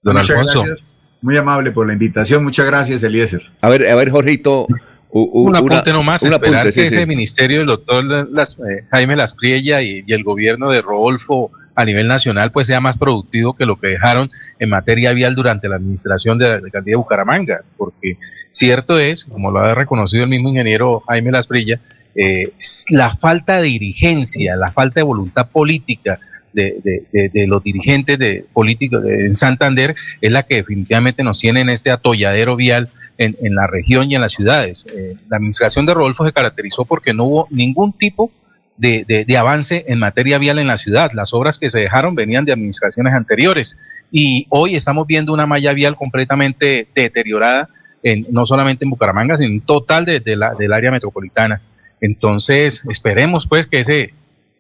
Muchas 0.04 0.44
gracias. 0.44 0.98
Muy 1.22 1.36
amable 1.36 1.72
por 1.72 1.88
la 1.88 1.94
invitación. 1.94 2.44
Muchas 2.44 2.68
gracias, 2.68 3.04
Eliezer. 3.04 3.42
A 3.62 3.70
ver, 3.70 3.88
a 3.88 3.96
ver, 3.96 4.12
Jorgito. 4.12 4.68
Un 5.12 5.48
una- 5.50 5.60
apunte 5.60 5.92
nomás, 5.94 6.22
un 6.24 6.34
esperar 6.34 6.62
apunte, 6.62 6.76
que 6.82 6.90
sí. 6.90 6.96
ese 6.96 7.06
ministerio 7.06 7.58
del 7.60 7.68
doctor 7.68 8.04
Las- 8.32 8.58
eh, 8.60 8.84
Jaime 8.92 9.16
Laspriella 9.16 9.82
y, 9.82 10.04
y 10.06 10.14
el 10.14 10.24
gobierno 10.24 10.72
de 10.72 10.82
Rodolfo 10.82 11.52
a 11.76 11.86
nivel 11.86 12.08
nacional 12.08 12.52
pues 12.52 12.68
sea 12.68 12.80
más 12.82 12.98
productivo 12.98 13.54
que 13.56 13.66
lo 13.66 13.80
que 13.80 13.88
dejaron 13.88 14.30
en 14.60 14.70
materia 14.70 15.14
vial 15.14 15.36
durante 15.36 15.70
la 15.70 15.76
administración 15.76 16.38
de 16.40 16.48
la 16.48 16.54
alcaldía 16.56 16.94
de 16.94 16.98
Bucaramanga, 16.98 17.62
porque 17.78 18.18
cierto 18.50 18.98
es, 19.00 19.26
como 19.26 19.52
lo 19.52 19.60
ha 19.60 19.76
reconocido 19.76 20.24
el 20.24 20.30
mismo 20.30 20.50
ingeniero 20.50 21.02
Jaime 21.08 21.32
Lasprilla, 21.32 21.80
eh, 22.16 22.52
la 22.90 23.16
falta 23.16 23.62
de 23.62 23.68
dirigencia, 23.68 24.56
la 24.56 24.72
falta 24.72 25.00
de 25.00 25.04
voluntad 25.04 25.48
política 25.50 26.20
de, 26.52 26.78
de- 26.84 27.04
de- 27.14 27.30
de 27.32 27.46
los 27.48 27.62
dirigentes 27.64 28.18
de 28.18 28.44
políticos 28.52 29.04
de 29.04 29.32
Santander 29.36 29.94
es 30.20 30.32
la 30.32 30.44
que 30.44 30.56
definitivamente 30.56 31.24
nos 31.24 31.40
tiene 31.40 31.62
en 31.62 31.70
este 31.70 31.92
atolladero 31.92 32.56
vial 32.56 32.90
en, 33.18 33.36
en 33.42 33.56
la 33.56 33.68
región 33.68 34.12
y 34.12 34.16
en 34.16 34.22
las 34.22 34.34
ciudades. 34.34 34.86
Eh, 34.96 35.16
la 35.30 35.38
administración 35.38 35.86
de 35.86 35.94
Rodolfo 35.94 36.26
se 36.26 36.34
caracterizó 36.34 36.86
porque 36.86 37.14
no 37.14 37.24
hubo 37.26 37.48
ningún 37.52 37.94
tipo 37.94 38.32
de, 38.78 39.06
de- 39.28 39.38
avance 39.38 39.86
en 39.88 39.98
materia 40.00 40.38
vial 40.38 40.60
en 40.60 40.68
la 40.68 40.78
ciudad. 40.78 41.12
Las 41.14 41.34
obras 41.34 41.58
que 41.58 41.70
se 41.72 41.80
dejaron 41.80 42.14
venían 42.14 42.46
de 42.46 42.52
administraciones 42.54 43.14
anteriores 43.14 43.80
y 44.12 44.46
hoy 44.50 44.76
estamos 44.76 45.08
viendo 45.08 45.34
una 45.34 45.48
malla 45.48 45.74
vial 45.74 45.96
completamente 45.96 46.88
deteriorada, 46.94 47.70
en, 48.04 48.26
no 48.30 48.46
solamente 48.46 48.86
en 48.86 48.92
Bucaramanga, 48.92 49.38
sino 49.38 49.50
en 49.52 49.62
total 49.62 50.06
de 50.06 50.22
la, 50.36 50.54
del 50.54 50.72
área 50.74 50.92
metropolitana. 50.92 51.62
Entonces, 52.02 52.84
esperemos 52.90 53.48
pues 53.48 53.66
que 53.68 53.80
ese, 53.80 54.14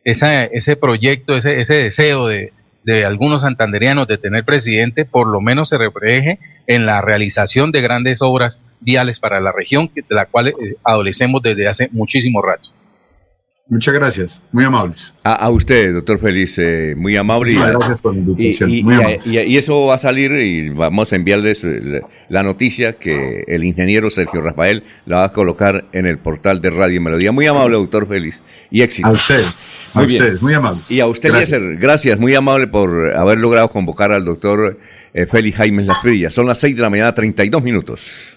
esa- 0.03 0.45
ese 0.45 0.75
proyecto, 0.75 1.37
ese, 1.37 1.61
ese 1.61 1.75
deseo 1.75 2.27
de, 2.27 2.51
de 2.87 3.03
algunos 3.03 3.41
santanderianos 3.41 4.07
de 4.07 4.17
tener 4.17 4.45
presidente, 4.45 5.03
por 5.03 5.27
lo 5.27 5.41
menos 5.41 5.67
se 5.67 5.77
refleje 5.77 6.39
en 6.67 6.85
la 6.85 7.01
realización 7.01 7.73
de 7.73 7.81
grandes 7.81 8.21
obras 8.21 8.61
viales 8.79 9.19
para 9.19 9.41
la 9.41 9.51
región, 9.51 9.91
de 9.93 10.03
la 10.07 10.25
cual 10.25 10.47
eh, 10.47 10.53
adolecemos 10.85 11.41
desde 11.41 11.67
hace 11.67 11.89
muchísimo 11.91 12.41
rato. 12.41 12.69
Muchas 13.69 13.93
gracias. 13.93 14.43
Muy 14.53 14.63
amables. 14.63 15.13
A, 15.25 15.33
a 15.33 15.49
usted, 15.49 15.93
doctor 15.93 16.19
Félix, 16.19 16.55
eh, 16.57 16.93
muy 16.95 17.17
amable. 17.17 17.51
Muchas 17.53 17.71
gracias 17.71 17.99
por 17.99 18.13
la 18.13 18.19
invitación. 18.21 18.69
Y, 18.69 18.77
y- 18.79 18.83
Muy 18.83 18.93
y- 18.93 18.97
amable. 18.97 19.19
y- 19.25 19.39
y 19.39 19.57
eso 19.57 19.85
va 19.87 19.95
a 19.95 19.99
salir 19.99 20.31
y 20.31 20.69
vamos 20.69 21.11
a 21.11 21.17
enviarles 21.17 21.65
eh, 21.65 21.81
la, 21.83 21.99
la 22.29 22.43
noticia 22.43 22.93
que 22.93 23.43
el 23.47 23.65
ingeniero 23.65 24.09
Sergio 24.09 24.39
Rafael 24.41 24.83
la 25.05 25.17
va 25.17 25.23
a 25.25 25.33
colocar 25.33 25.83
en 25.91 26.05
el 26.05 26.17
portal 26.17 26.61
de 26.61 26.69
Radio 26.69 27.01
Melodía. 27.01 27.33
Muy 27.33 27.45
amable, 27.45 27.75
doctor 27.75 28.07
Félix. 28.07 28.41
Y 28.71 28.81
éxito. 28.83 29.07
A 29.09 29.11
ustedes. 29.11 29.69
A 29.93 29.99
Muy 29.99 30.07
bien. 30.07 30.21
ustedes. 30.21 30.41
Muy 30.41 30.53
amables. 30.53 30.89
Y 30.91 30.99
a 31.01 31.07
usted, 31.07 31.29
Gracias. 31.29 31.67
Gracias, 31.69 32.17
muy 32.19 32.35
amable 32.35 32.67
por 32.67 33.15
haber 33.17 33.37
logrado 33.37 33.69
convocar 33.69 34.11
al 34.13 34.23
doctor 34.23 34.79
eh, 35.13 35.25
Félix 35.25 35.57
Jaime 35.57 35.83
Lasprilla. 35.83 36.29
Son 36.29 36.45
las 36.47 36.59
6 36.59 36.75
de 36.77 36.81
la 36.81 36.89
mañana, 36.89 37.13
32 37.13 37.61
minutos. 37.63 38.36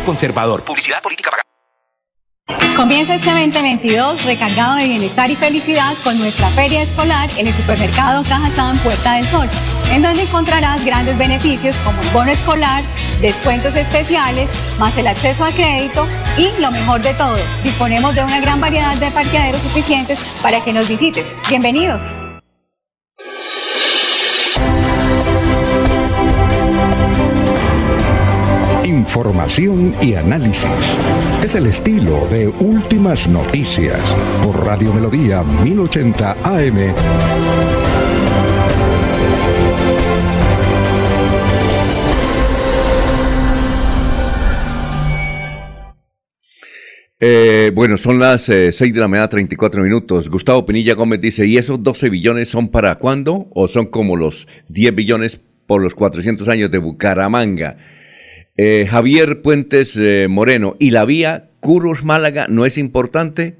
Conservador. 0.00 0.64
Publicidad 0.64 1.02
política 1.02 1.30
pagada. 1.30 1.42
Comienza 2.76 3.14
este 3.14 3.30
2022 3.30 4.24
recargado 4.24 4.76
de 4.76 4.86
bienestar 4.86 5.30
y 5.30 5.36
felicidad 5.36 5.94
con 6.02 6.18
nuestra 6.18 6.48
feria 6.48 6.82
escolar 6.82 7.28
en 7.36 7.46
el 7.46 7.54
supermercado 7.54 8.22
Cajazán 8.24 8.78
Puerta 8.78 9.14
del 9.14 9.24
Sol, 9.24 9.48
en 9.90 10.02
donde 10.02 10.22
encontrarás 10.22 10.84
grandes 10.84 11.16
beneficios 11.18 11.76
como 11.84 12.00
el 12.00 12.08
bono 12.08 12.32
escolar, 12.32 12.82
descuentos 13.20 13.76
especiales, 13.76 14.50
más 14.78 14.96
el 14.98 15.06
acceso 15.06 15.44
a 15.44 15.52
crédito 15.52 16.08
y 16.36 16.50
lo 16.60 16.70
mejor 16.70 17.02
de 17.02 17.14
todo, 17.14 17.38
disponemos 17.62 18.14
de 18.14 18.24
una 18.24 18.40
gran 18.40 18.60
variedad 18.60 18.96
de 18.96 19.10
parqueaderos 19.10 19.62
suficientes 19.62 20.18
para 20.42 20.64
que 20.64 20.72
nos 20.72 20.88
visites. 20.88 21.36
Bienvenidos. 21.48 22.02
Información 29.02 29.96
y 30.00 30.14
análisis. 30.14 30.70
Es 31.42 31.56
el 31.56 31.66
estilo 31.66 32.28
de 32.28 32.46
Últimas 32.46 33.26
Noticias 33.26 33.98
por 34.44 34.64
Radio 34.64 34.94
Melodía 34.94 35.42
1080 35.42 36.36
AM. 36.44 36.94
Eh, 47.18 47.72
bueno, 47.74 47.98
son 47.98 48.20
las 48.20 48.48
eh, 48.48 48.70
6 48.70 48.94
de 48.94 49.00
la 49.00 49.08
mañana, 49.08 49.28
34 49.28 49.82
minutos. 49.82 50.30
Gustavo 50.30 50.64
Pinilla 50.64 50.94
Gómez 50.94 51.20
dice, 51.20 51.44
¿y 51.44 51.58
esos 51.58 51.82
12 51.82 52.08
billones 52.08 52.50
son 52.50 52.68
para 52.68 52.94
cuándo? 52.94 53.48
¿O 53.52 53.66
son 53.66 53.86
como 53.86 54.16
los 54.16 54.46
10 54.68 54.94
billones 54.94 55.40
por 55.66 55.82
los 55.82 55.96
400 55.96 56.48
años 56.48 56.70
de 56.70 56.78
Bucaramanga? 56.78 57.78
Eh, 58.58 58.86
Javier 58.86 59.40
Puentes 59.40 59.96
eh, 59.96 60.26
Moreno, 60.28 60.76
¿y 60.78 60.90
la 60.90 61.06
vía 61.06 61.48
Curos 61.60 62.04
Málaga 62.04 62.48
no 62.48 62.66
es 62.66 62.76
importante? 62.76 63.56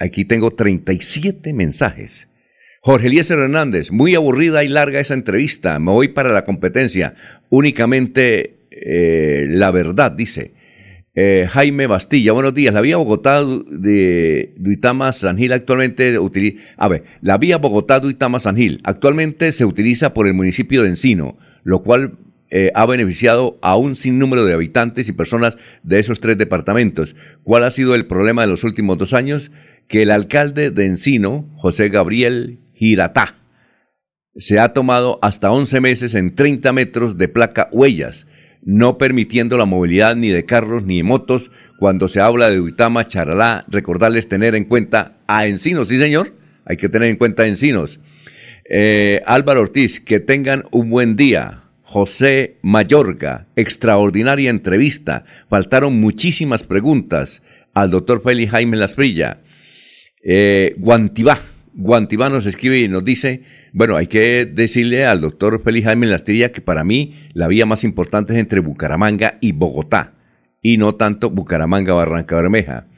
Aquí 0.00 0.24
tengo 0.24 0.50
37 0.50 1.52
mensajes. 1.52 2.26
Jorge 2.80 3.06
Eliezer 3.06 3.38
Hernández, 3.38 3.92
muy 3.92 4.16
aburrida 4.16 4.64
y 4.64 4.68
larga 4.68 4.98
esa 4.98 5.14
entrevista. 5.14 5.78
Me 5.78 5.92
voy 5.92 6.08
para 6.08 6.32
la 6.32 6.44
competencia. 6.44 7.14
Únicamente 7.48 8.56
eh, 8.72 9.46
la 9.48 9.70
verdad, 9.70 10.12
dice. 10.12 10.52
Jaime 11.16 11.86
Bastilla, 11.86 12.32
buenos 12.32 12.54
días. 12.54 12.74
La 12.74 12.80
vía 12.80 12.96
Bogotá 12.96 13.44
de 13.44 14.52
Duitama 14.56 15.12
San 15.12 15.38
Gil 15.38 15.52
actualmente 15.52 16.18
utiliza. 16.18 16.60
A 16.76 16.88
ver, 16.88 17.04
la 17.20 17.38
vía 17.38 17.58
Bogotá 17.58 18.00
Duitama 18.00 18.40
San 18.40 18.56
Gil 18.56 18.80
actualmente 18.82 19.52
se 19.52 19.64
utiliza 19.64 20.12
por 20.12 20.26
el 20.26 20.34
municipio 20.34 20.82
de 20.82 20.88
Encino, 20.88 21.38
lo 21.62 21.84
cual 21.84 22.18
eh, 22.56 22.70
ha 22.76 22.86
beneficiado 22.86 23.58
a 23.62 23.76
un 23.76 23.96
sinnúmero 23.96 24.46
de 24.46 24.54
habitantes 24.54 25.08
y 25.08 25.12
personas 25.12 25.56
de 25.82 25.98
esos 25.98 26.20
tres 26.20 26.38
departamentos. 26.38 27.16
¿Cuál 27.42 27.64
ha 27.64 27.70
sido 27.72 27.96
el 27.96 28.06
problema 28.06 28.42
de 28.42 28.48
los 28.48 28.62
últimos 28.62 28.96
dos 28.96 29.12
años? 29.12 29.50
Que 29.88 30.02
el 30.02 30.12
alcalde 30.12 30.70
de 30.70 30.86
Encino, 30.86 31.50
José 31.56 31.88
Gabriel 31.88 32.60
Giratá, 32.74 33.34
se 34.36 34.60
ha 34.60 34.72
tomado 34.72 35.18
hasta 35.20 35.50
11 35.50 35.80
meses 35.80 36.14
en 36.14 36.36
30 36.36 36.72
metros 36.72 37.18
de 37.18 37.26
placa 37.26 37.68
huellas, 37.72 38.28
no 38.62 38.98
permitiendo 38.98 39.56
la 39.56 39.64
movilidad 39.64 40.14
ni 40.14 40.28
de 40.28 40.44
carros 40.44 40.84
ni 40.84 40.98
de 40.98 41.02
motos 41.02 41.50
cuando 41.80 42.06
se 42.06 42.20
habla 42.20 42.50
de 42.50 42.60
Uitama, 42.60 43.08
Charalá, 43.08 43.64
recordarles 43.66 44.28
tener 44.28 44.54
en 44.54 44.66
cuenta 44.66 45.16
a 45.26 45.48
Encinos, 45.48 45.88
sí 45.88 45.98
señor, 45.98 46.36
hay 46.64 46.76
que 46.76 46.88
tener 46.88 47.08
en 47.08 47.16
cuenta 47.16 47.42
a 47.42 47.48
Encinos. 47.48 47.98
Eh, 48.70 49.22
Álvaro 49.26 49.62
Ortiz, 49.62 49.98
que 49.98 50.20
tengan 50.20 50.66
un 50.70 50.88
buen 50.88 51.16
día. 51.16 51.63
José 51.94 52.58
Mayorga, 52.60 53.46
extraordinaria 53.54 54.50
entrevista. 54.50 55.24
Faltaron 55.48 56.00
muchísimas 56.00 56.64
preguntas 56.64 57.44
al 57.72 57.92
doctor 57.92 58.20
Félix 58.20 58.50
Jaime 58.50 58.76
Lasprilla. 58.76 59.44
Eh, 60.24 60.74
Guantibá, 60.78 61.38
nos 62.30 62.46
escribe 62.46 62.80
y 62.80 62.88
nos 62.88 63.04
dice, 63.04 63.42
bueno, 63.72 63.94
hay 63.94 64.08
que 64.08 64.44
decirle 64.44 65.04
al 65.04 65.20
doctor 65.20 65.62
Félix 65.62 65.84
Jaime 65.84 66.08
Lasprilla 66.08 66.50
que 66.50 66.60
para 66.60 66.82
mí 66.82 67.14
la 67.32 67.46
vía 67.46 67.64
más 67.64 67.84
importante 67.84 68.32
es 68.32 68.40
entre 68.40 68.58
Bucaramanga 68.58 69.38
y 69.40 69.52
Bogotá, 69.52 70.14
y 70.60 70.78
no 70.78 70.96
tanto 70.96 71.30
Bucaramanga-Barranca 71.30 72.34
Bermeja. 72.34 72.88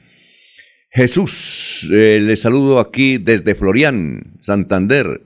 Jesús, 0.89 1.87
eh, 1.93 2.19
le 2.19 2.35
saludo 2.35 2.79
aquí 2.79 3.19
desde 3.19 3.53
Florian, 3.53 4.37
Santander. 4.39 5.21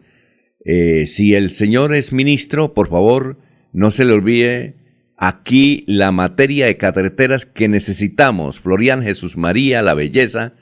Eh, 0.66 1.08
si 1.08 1.36
el 1.36 1.54
señor 1.54 1.96
es 1.96 2.12
ministro, 2.12 2.74
por 2.74 2.90
favor, 2.90 3.38
no 3.74 3.92
se 3.92 4.06
le 4.06 4.14
olvide 4.14 4.76
aquí 5.18 5.84
la 5.88 6.12
materia 6.12 6.66
de 6.66 6.78
carreteras 6.78 7.46
que 7.46 7.68
necesitamos. 7.68 8.60
Florian 8.60 9.04
Jesús 9.04 9.38
María, 9.38 9.82
la 9.82 9.94
belleza, 9.94 10.54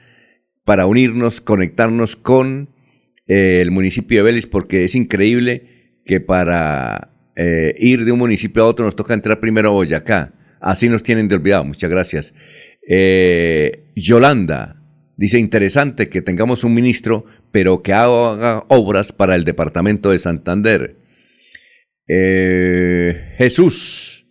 para 0.65 0.85
unirnos, 0.85 1.41
conectarnos 1.41 2.15
con 2.15 2.69
eh, 3.27 3.61
el 3.61 3.71
municipio 3.71 4.19
de 4.19 4.23
Vélez, 4.23 4.47
porque 4.47 4.83
es 4.83 4.95
increíble 4.95 6.01
que 6.05 6.19
para 6.19 7.11
eh, 7.35 7.73
ir 7.79 8.03
de 8.03 8.11
un 8.11 8.19
municipio 8.19 8.63
a 8.63 8.67
otro 8.67 8.83
nos 8.83 8.95
toca 8.95 9.13
entrar 9.13 9.39
primero 9.39 9.69
a 9.69 9.71
Boyacá. 9.71 10.33
Así 10.59 10.89
nos 10.89 11.03
tienen 11.03 11.29
de 11.29 11.35
olvidado. 11.35 11.63
Muchas 11.63 11.89
gracias. 11.89 12.33
Eh, 12.85 13.85
Yolanda 13.95 14.81
dice, 15.15 15.39
interesante 15.39 16.09
que 16.09 16.21
tengamos 16.21 16.63
un 16.63 16.73
ministro, 16.73 17.25
pero 17.51 17.81
que 17.81 17.93
haga 17.93 18.65
obras 18.67 19.13
para 19.13 19.35
el 19.35 19.45
departamento 19.45 20.11
de 20.11 20.19
Santander. 20.19 20.98
Eh, 22.11 23.35
Jesús 23.37 24.25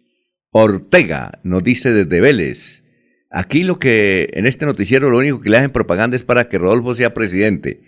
Ortega 0.50 1.38
nos 1.44 1.62
dice 1.62 1.92
desde 1.92 2.20
Vélez. 2.20 2.82
Aquí 3.30 3.62
lo 3.62 3.78
que 3.78 4.30
en 4.32 4.46
este 4.46 4.66
noticiero 4.66 5.10
lo 5.10 5.18
único 5.18 5.40
que 5.40 5.50
le 5.50 5.58
hacen 5.58 5.70
propaganda 5.70 6.16
es 6.16 6.24
para 6.24 6.48
que 6.48 6.58
Rodolfo 6.58 6.96
sea 6.96 7.14
presidente. 7.14 7.82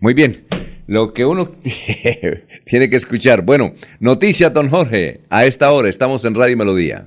Muy 0.00 0.14
bien, 0.14 0.46
lo 0.86 1.12
que 1.12 1.26
uno 1.26 1.52
tiene 2.64 2.88
que 2.88 2.96
escuchar. 2.96 3.42
Bueno, 3.42 3.74
noticia, 4.00 4.48
don 4.48 4.70
Jorge. 4.70 5.20
A 5.28 5.44
esta 5.44 5.70
hora 5.72 5.90
estamos 5.90 6.24
en 6.24 6.34
Radio 6.34 6.56
Melodía. 6.56 7.04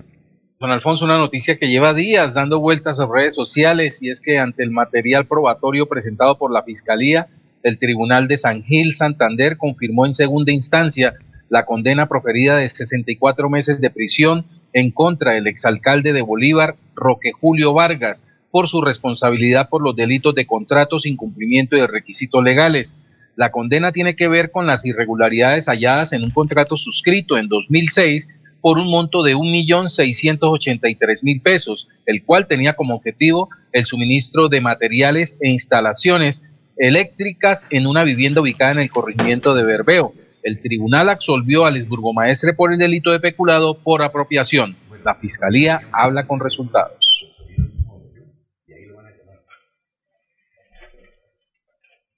Don 0.59 0.69
Alfonso, 0.69 1.05
una 1.05 1.17
noticia 1.17 1.57
que 1.57 1.69
lleva 1.69 1.95
días 1.95 2.35
dando 2.35 2.59
vueltas 2.59 2.99
a 2.99 3.07
redes 3.07 3.33
sociales 3.33 4.03
y 4.03 4.11
es 4.11 4.21
que 4.21 4.37
ante 4.37 4.63
el 4.63 4.69
material 4.69 5.25
probatorio 5.25 5.87
presentado 5.87 6.37
por 6.37 6.51
la 6.51 6.63
Fiscalía, 6.63 7.27
el 7.63 7.79
Tribunal 7.79 8.27
de 8.27 8.37
San 8.37 8.63
Gil 8.63 8.95
Santander 8.95 9.57
confirmó 9.57 10.05
en 10.05 10.13
segunda 10.13 10.51
instancia 10.51 11.15
la 11.49 11.65
condena 11.65 12.07
proferida 12.07 12.57
de 12.57 12.69
64 12.69 13.49
meses 13.49 13.79
de 13.79 13.89
prisión 13.89 14.45
en 14.73 14.91
contra 14.91 15.33
del 15.33 15.47
exalcalde 15.47 16.13
de 16.13 16.21
Bolívar, 16.21 16.75
Roque 16.95 17.31
Julio 17.31 17.73
Vargas, 17.73 18.23
por 18.51 18.67
su 18.67 18.81
responsabilidad 18.81 19.69
por 19.69 19.81
los 19.81 19.95
delitos 19.95 20.35
de 20.35 20.45
contratos, 20.45 21.05
incumplimiento 21.05 21.75
de 21.75 21.87
requisitos 21.87 22.43
legales. 22.43 22.95
La 23.35 23.51
condena 23.51 23.91
tiene 23.91 24.15
que 24.15 24.27
ver 24.27 24.51
con 24.51 24.65
las 24.65 24.85
irregularidades 24.85 25.67
halladas 25.67 26.13
en 26.13 26.23
un 26.23 26.31
contrato 26.31 26.77
suscrito 26.77 27.37
en 27.37 27.49
2006 27.49 28.29
por 28.61 28.79
un 28.79 28.89
monto 28.89 29.21
de 29.23 29.35
1.683.000 29.35 31.41
pesos, 31.41 31.89
el 32.05 32.23
cual 32.23 32.47
tenía 32.47 32.73
como 32.73 32.95
objetivo 32.95 33.49
el 33.71 33.85
suministro 33.85 34.49
de 34.49 34.61
materiales 34.61 35.37
e 35.41 35.49
instalaciones 35.49 36.43
eléctricas 36.77 37.65
en 37.69 37.87
una 37.87 38.03
vivienda 38.03 38.41
ubicada 38.41 38.73
en 38.73 38.79
el 38.79 38.89
corregimiento 38.89 39.55
de 39.55 39.65
Berbeo. 39.65 40.13
El 40.47 40.61
tribunal 40.61 41.09
absolvió 41.09 41.65
al 41.65 41.75
exburgomaestre 41.75 42.53
por 42.53 42.71
el 42.71 42.79
delito 42.79 43.11
de 43.11 43.19
peculado 43.19 43.77
por 43.79 44.01
apropiación. 44.01 44.77
La 45.03 45.15
fiscalía 45.15 45.81
habla 45.91 46.25
con 46.25 46.39
resultados. 46.39 46.97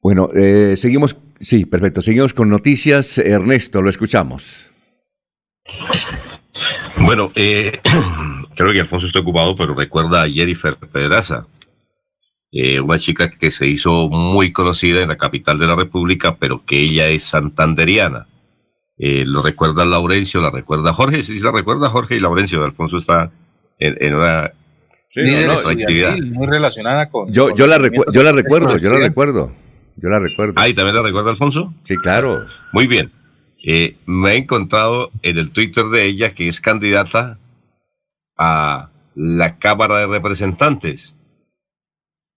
Bueno, 0.02 0.30
eh, 0.34 0.76
seguimos, 0.78 1.18
sí, 1.40 1.66
perfecto, 1.66 2.02
seguimos 2.02 2.34
con 2.34 2.50
noticias. 2.50 3.18
Ernesto, 3.18 3.82
lo 3.82 3.90
escuchamos. 3.90 4.70
Bueno, 7.02 7.32
eh, 7.36 7.80
creo 8.56 8.72
que 8.72 8.80
Alfonso 8.80 9.08
está 9.08 9.20
ocupado, 9.20 9.56
pero 9.58 9.74
recuerda 9.74 10.24
a 10.24 10.30
Jennifer 10.30 10.78
Pedraza, 10.78 11.48
eh, 12.52 12.80
una 12.80 12.98
chica 12.98 13.30
que 13.30 13.52
se 13.52 13.68
hizo 13.68 14.10
muy 14.10 14.52
conocida 14.52 15.02
en 15.02 15.10
la 15.10 15.18
capital 15.18 15.60
de 15.60 15.68
la 15.68 15.76
República, 15.76 16.36
pero 16.38 16.64
que 16.66 16.80
ella 16.82 17.08
es 17.10 17.24
santanderiana. 17.26 18.28
Eh, 18.98 19.24
lo 19.26 19.42
recuerda 19.42 19.86
Laurencio, 19.86 20.42
la 20.42 20.52
recuerda 20.52 20.94
Jorge, 20.94 21.22
sí, 21.24 21.38
sí, 21.38 21.44
la 21.44 21.52
recuerda 21.52 21.90
Jorge 21.90 22.16
y 22.16 22.20
Laurencio. 22.20 22.64
Alfonso 22.64 22.98
está 22.98 23.32
en, 23.80 23.96
en 24.04 24.16
una 24.16 24.52
Sí, 25.12 25.22
no, 25.46 25.54
actividad. 25.54 26.18
muy 26.20 26.46
relacionada 26.48 27.10
con. 27.10 27.32
Yo, 27.34 27.48
con 27.50 27.58
yo, 27.58 27.66
la, 27.66 27.80
recu- 27.80 28.06
yo 28.14 28.22
la 28.24 28.32
recuerdo, 28.32 28.78
yo 28.78 28.90
la 28.92 29.00
recuerdo. 29.00 29.52
Yo 29.96 30.08
la 30.08 30.20
recuerdo. 30.20 30.54
Ah, 30.56 30.70
¿y 30.70 30.74
también 30.76 30.96
la 30.96 31.02
recuerda 31.02 31.32
Alfonso? 31.32 31.74
Sí, 31.84 31.98
claro. 31.98 32.46
Muy 32.74 32.86
bien. 32.88 33.12
Eh, 33.66 33.98
me 34.06 34.34
he 34.34 34.36
encontrado 34.38 35.10
en 35.24 35.38
el 35.40 35.52
Twitter 35.52 35.86
de 35.86 36.06
ella 36.06 36.34
que 36.34 36.48
es 36.48 36.62
candidata 36.62 37.38
a 38.38 38.90
la 39.16 39.58
Cámara 39.58 39.98
de 39.98 40.08
Representantes, 40.08 41.14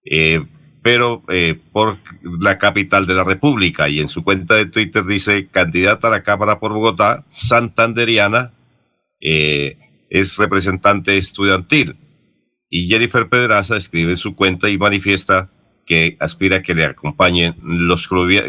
Eh, 0.04 0.44
pero 0.82 1.22
eh, 1.28 1.58
por 1.72 1.98
la 2.22 2.58
capital 2.58 3.06
de 3.06 3.14
la 3.14 3.24
República 3.24 3.88
y 3.88 4.00
en 4.00 4.08
su 4.08 4.24
cuenta 4.24 4.56
de 4.56 4.66
Twitter 4.66 5.04
dice 5.04 5.46
candidata 5.46 6.08
a 6.08 6.10
la 6.10 6.22
Cámara 6.24 6.58
por 6.58 6.72
Bogotá, 6.72 7.24
santanderiana, 7.28 8.52
eh, 9.20 9.78
es 10.10 10.36
representante 10.38 11.16
estudiantil. 11.16 11.96
Y 12.68 12.88
Jennifer 12.88 13.28
Pedraza 13.28 13.76
escribe 13.76 14.12
en 14.12 14.18
su 14.18 14.34
cuenta 14.34 14.68
y 14.68 14.78
manifiesta 14.78 15.50
que 15.86 16.16
aspira 16.20 16.56
a 16.56 16.62
que 16.62 16.74
le 16.74 16.84
acompañen 16.84 17.54
los, 17.62 18.08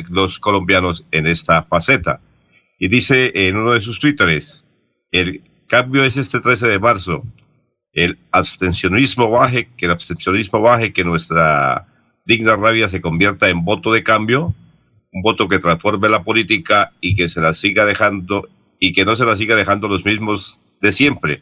los 0.10 0.40
colombianos 0.40 1.06
en 1.12 1.28
esta 1.28 1.64
faceta. 1.64 2.22
Y 2.80 2.88
dice 2.88 3.32
en 3.36 3.58
uno 3.58 3.74
de 3.74 3.82
sus 3.82 4.00
twitteres, 4.00 4.66
el 5.12 5.44
cambio 5.68 6.04
es 6.04 6.18
este 6.18 6.40
13 6.40 6.68
de 6.68 6.80
marzo, 6.80 7.24
el 7.94 8.18
abstencionismo 8.32 9.30
baje, 9.30 9.70
que 9.78 9.86
el 9.86 9.92
abstencionismo 9.92 10.62
baje, 10.62 10.94
que 10.94 11.04
nuestra 11.04 11.86
digna 12.26 12.56
rabia 12.56 12.90
se 12.90 13.02
convierta 13.02 13.50
en 13.50 13.64
voto 13.64 13.94
de 13.94 14.04
cambio, 14.04 14.54
un 15.12 15.22
voto 15.22 15.48
que 15.48 15.60
transforme 15.60 16.10
la 16.10 16.24
política 16.24 16.92
y 17.00 17.16
que 17.16 17.30
se 17.30 17.40
la 17.40 17.54
siga 17.54 17.86
dejando, 17.86 18.48
y 18.80 18.94
que 18.94 19.06
no 19.06 19.16
se 19.16 19.26
la 19.26 19.36
siga 19.36 19.56
dejando 19.56 19.88
los 19.88 20.04
mismos 20.04 20.60
de 20.82 20.92
siempre, 20.92 21.42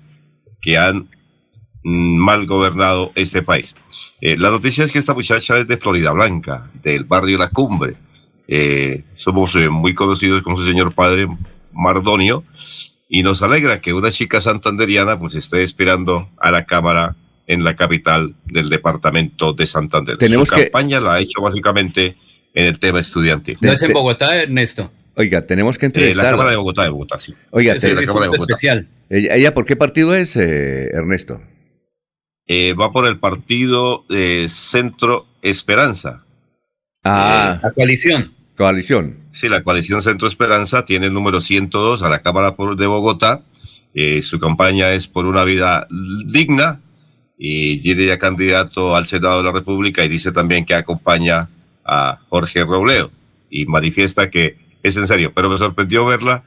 que 0.61 0.77
han 0.77 1.07
mm, 1.83 2.17
mal 2.17 2.45
gobernado 2.45 3.11
este 3.15 3.41
país. 3.41 3.73
Eh, 4.19 4.37
la 4.37 4.51
noticia 4.51 4.83
es 4.83 4.91
que 4.91 4.99
esta 4.99 5.13
muchacha 5.13 5.57
es 5.57 5.67
de 5.67 5.77
Florida 5.77 6.11
Blanca, 6.11 6.69
del 6.83 7.05
barrio 7.05 7.37
La 7.37 7.49
Cumbre. 7.49 7.95
Eh, 8.47 9.03
somos 9.15 9.55
eh, 9.55 9.69
muy 9.69 9.95
conocidos 9.95 10.43
con 10.43 10.57
su 10.57 10.63
señor 10.63 10.93
padre 10.93 11.27
Mardonio 11.71 12.43
y 13.13 13.23
nos 13.23 13.41
alegra 13.41 13.81
que 13.81 13.93
una 13.93 14.09
chica 14.09 14.39
santanderiana 14.39 15.19
pues 15.19 15.35
esté 15.35 15.63
esperando 15.63 16.29
a 16.39 16.49
la 16.49 16.65
Cámara 16.65 17.17
en 17.45 17.65
la 17.65 17.75
capital 17.75 18.35
del 18.45 18.69
departamento 18.69 19.51
de 19.51 19.67
Santander. 19.67 20.17
Tenemos 20.17 20.47
su 20.47 20.55
que- 20.55 20.63
campaña 20.63 21.01
la 21.01 21.15
ha 21.15 21.19
hecho 21.19 21.41
básicamente 21.41 22.15
en 22.53 22.65
el 22.65 22.79
tema 22.79 23.01
estudiantil. 23.01 23.57
No 23.59 23.71
es 23.73 23.81
en 23.83 23.91
Bogotá, 23.91 24.41
Ernesto. 24.41 24.89
Oiga, 25.17 25.45
tenemos 25.45 25.77
que 25.77 25.87
Eh, 25.87 26.13
la. 26.15 26.23
Cámara 26.23 26.51
de 26.51 26.55
Bogotá, 26.55 26.83
de 26.83 26.89
Bogotá, 26.89 27.19
sí. 27.19 27.33
Oiga, 27.49 27.73
Sí, 27.73 27.81
te- 27.81 27.93
la 27.95 28.05
Cámara 28.05 28.25
de 28.27 28.37
Bogotá. 28.37 28.53
especial. 28.53 28.87
¿Ella, 29.09 29.35
ella 29.35 29.53
por 29.53 29.65
qué 29.65 29.75
partido 29.75 30.15
es, 30.15 30.37
eh, 30.37 30.87
Ernesto? 30.93 31.41
Eh, 32.47 32.73
va 32.73 32.93
por 32.93 33.05
el 33.05 33.19
partido 33.19 34.05
eh, 34.09 34.45
Centro 34.47 35.25
Esperanza. 35.41 36.23
Ah, 37.03 37.59
La 37.61 37.71
coalición. 37.71 38.33
coalición. 38.55 39.17
Sí, 39.41 39.49
la 39.49 39.63
coalición 39.63 40.03
Centro 40.03 40.27
Esperanza 40.27 40.85
tiene 40.85 41.07
el 41.07 41.13
número 41.13 41.41
102 41.41 42.03
a 42.03 42.09
la 42.09 42.21
Cámara 42.21 42.53
de 42.77 42.85
Bogotá. 42.85 43.41
Eh, 43.95 44.21
su 44.21 44.39
campaña 44.39 44.91
es 44.91 45.07
por 45.07 45.25
una 45.25 45.43
vida 45.43 45.87
digna 46.27 46.79
y 47.39 47.81
tiene 47.81 48.05
ya 48.05 48.19
candidato 48.19 48.95
al 48.95 49.07
Senado 49.07 49.37
de 49.37 49.45
la 49.45 49.51
República 49.51 50.05
y 50.05 50.09
dice 50.09 50.31
también 50.31 50.63
que 50.63 50.75
acompaña 50.75 51.49
a 51.83 52.19
Jorge 52.29 52.63
Robledo 52.65 53.09
y 53.49 53.65
manifiesta 53.65 54.29
que 54.29 54.57
es 54.83 54.95
en 54.95 55.07
serio, 55.07 55.31
pero 55.33 55.49
me 55.49 55.57
sorprendió 55.57 56.05
verla 56.05 56.43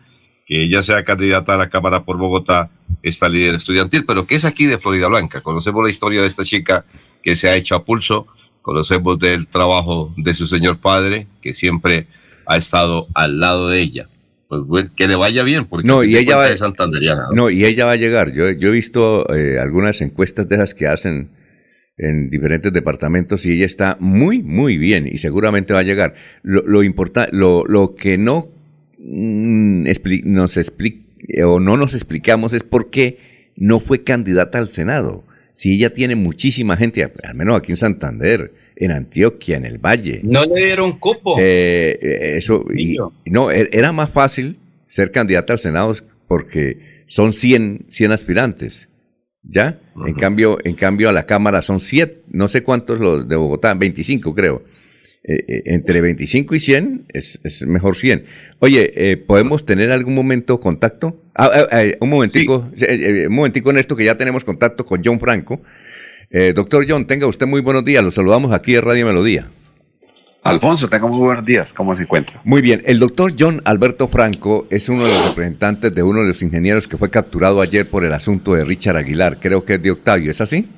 que 0.46 0.66
ella 0.66 0.80
sea 0.80 1.02
candidata 1.02 1.54
a 1.54 1.58
la 1.58 1.70
Cámara 1.70 2.04
por 2.04 2.16
Bogotá, 2.16 2.70
esta 3.02 3.28
líder 3.28 3.56
estudiantil, 3.56 4.04
pero 4.04 4.24
que 4.24 4.36
es 4.36 4.44
aquí 4.44 4.66
de 4.66 4.78
Florida 4.78 5.08
Blanca. 5.08 5.40
Conocemos 5.40 5.82
la 5.82 5.90
historia 5.90 6.22
de 6.22 6.28
esta 6.28 6.44
chica 6.44 6.84
que 7.24 7.34
se 7.34 7.48
ha 7.48 7.56
hecho 7.56 7.74
a 7.74 7.84
pulso, 7.84 8.28
conocemos 8.62 9.18
del 9.18 9.48
trabajo 9.48 10.14
de 10.16 10.32
su 10.32 10.46
señor 10.46 10.78
padre, 10.78 11.26
que 11.42 11.54
siempre 11.54 12.06
ha 12.46 12.56
estado 12.56 13.06
al 13.14 13.40
lado 13.40 13.68
de 13.68 13.80
ella. 13.80 14.08
Pues 14.48 14.62
bueno, 14.66 14.90
que 14.96 15.08
le 15.08 15.16
vaya 15.16 15.42
bien, 15.42 15.66
porque 15.66 15.86
No, 15.88 16.04
y 16.04 16.16
ella 16.16 16.36
va- 16.36 16.48
es 16.48 16.58
santanderiana. 16.58 17.24
¿no? 17.30 17.34
No, 17.44 17.50
y 17.50 17.64
ella 17.64 17.86
va 17.86 17.92
a 17.92 17.96
llegar. 17.96 18.32
Yo, 18.32 18.50
yo 18.50 18.68
he 18.68 18.72
visto 18.72 19.28
eh, 19.34 19.58
algunas 19.58 20.00
encuestas 20.02 20.48
de 20.48 20.56
esas 20.56 20.74
que 20.74 20.86
hacen 20.86 21.30
en 21.96 22.28
diferentes 22.28 22.72
departamentos 22.72 23.46
y 23.46 23.52
ella 23.52 23.66
está 23.66 23.96
muy, 24.00 24.42
muy 24.42 24.78
bien 24.78 25.06
y 25.06 25.18
seguramente 25.18 25.72
va 25.72 25.80
a 25.80 25.84
llegar. 25.84 26.14
Lo, 26.42 26.62
lo, 26.66 26.82
importa- 26.82 27.28
lo, 27.32 27.64
lo 27.66 27.94
que 27.94 28.18
no 28.18 28.48
mm, 28.98 29.86
expli- 29.86 30.24
nos 30.24 30.56
explica 30.56 31.02
o 31.46 31.58
no 31.60 31.76
nos 31.76 31.94
explicamos 31.94 32.52
es 32.52 32.62
por 32.64 32.90
qué 32.90 33.18
no 33.56 33.80
fue 33.80 34.02
candidata 34.04 34.58
al 34.58 34.68
Senado. 34.68 35.24
Si 35.52 35.74
ella 35.76 35.92
tiene 35.94 36.16
muchísima 36.16 36.76
gente, 36.76 37.02
al 37.22 37.34
menos 37.34 37.56
aquí 37.56 37.72
en 37.72 37.76
Santander, 37.76 38.52
en 38.76 38.90
Antioquia, 38.90 39.56
en 39.56 39.64
el 39.64 39.78
Valle. 39.78 40.20
No 40.22 40.44
le 40.44 40.66
dieron 40.66 40.98
cupo. 40.98 41.36
Eh, 41.38 41.98
eh, 42.02 42.36
eso, 42.38 42.64
y- 42.74 42.96
no, 43.26 43.50
e- 43.50 43.68
era 43.72 43.92
más 43.92 44.10
fácil 44.10 44.58
ser 44.86 45.10
candidata 45.10 45.52
al 45.52 45.58
Senado 45.58 45.94
porque 46.28 47.02
son 47.06 47.32
100, 47.32 47.86
100 47.90 48.12
aspirantes, 48.12 48.88
¿ya? 49.42 49.80
En 50.06 50.14
cambio, 50.14 50.58
en 50.64 50.74
cambio 50.74 51.08
a 51.08 51.12
la 51.12 51.26
Cámara 51.26 51.62
son 51.62 51.80
7, 51.80 52.22
no 52.28 52.48
sé 52.48 52.62
cuántos 52.62 52.98
los 53.00 53.28
de 53.28 53.36
Bogotá, 53.36 53.74
25 53.74 54.34
creo. 54.34 54.64
Eh, 55.26 55.42
eh, 55.48 55.62
entre 55.66 56.02
25 56.02 56.54
y 56.54 56.60
100 56.60 57.06
es, 57.08 57.40
es 57.44 57.66
mejor 57.66 57.96
100. 57.96 58.26
Oye, 58.58 58.92
eh, 58.94 59.16
¿podemos 59.16 59.64
tener 59.64 59.90
algún 59.90 60.14
momento 60.14 60.60
contacto? 60.60 61.22
Ah, 61.34 61.50
un 62.00 62.10
momentico, 62.10 62.70
un 62.78 63.34
momentico 63.34 63.70
en 63.70 63.78
esto 63.78 63.96
que 63.96 64.04
ya 64.04 64.16
tenemos 64.18 64.44
contacto 64.44 64.84
con 64.84 65.00
John 65.02 65.18
Franco. 65.18 65.62
Eh, 66.30 66.52
doctor 66.54 66.84
John, 66.88 67.06
tenga 67.06 67.26
usted 67.26 67.46
muy 67.46 67.60
buenos 67.60 67.84
días. 67.84 68.02
Lo 68.02 68.10
saludamos 68.10 68.52
aquí 68.52 68.72
de 68.72 68.80
Radio 68.80 69.06
Melodía. 69.06 69.50
Alfonso, 70.44 70.88
tenga 70.88 71.06
muy 71.06 71.18
buenos 71.18 71.46
días. 71.46 71.72
¿Cómo 71.72 71.94
se 71.94 72.02
encuentra? 72.02 72.40
Muy 72.44 72.60
bien, 72.60 72.82
el 72.84 72.98
doctor 72.98 73.32
John 73.38 73.62
Alberto 73.64 74.08
Franco 74.08 74.66
es 74.68 74.90
uno 74.90 75.04
de 75.04 75.08
los 75.08 75.28
representantes 75.28 75.94
de 75.94 76.02
uno 76.02 76.20
de 76.20 76.26
los 76.26 76.42
ingenieros 76.42 76.86
que 76.86 76.98
fue 76.98 77.10
capturado 77.10 77.62
ayer 77.62 77.88
por 77.88 78.04
el 78.04 78.12
asunto 78.12 78.52
de 78.52 78.64
Richard 78.64 78.98
Aguilar, 78.98 79.38
creo 79.40 79.64
que 79.64 79.74
es 79.74 79.82
de 79.82 79.90
Octavio, 79.90 80.30
¿es 80.30 80.42
así? 80.42 80.68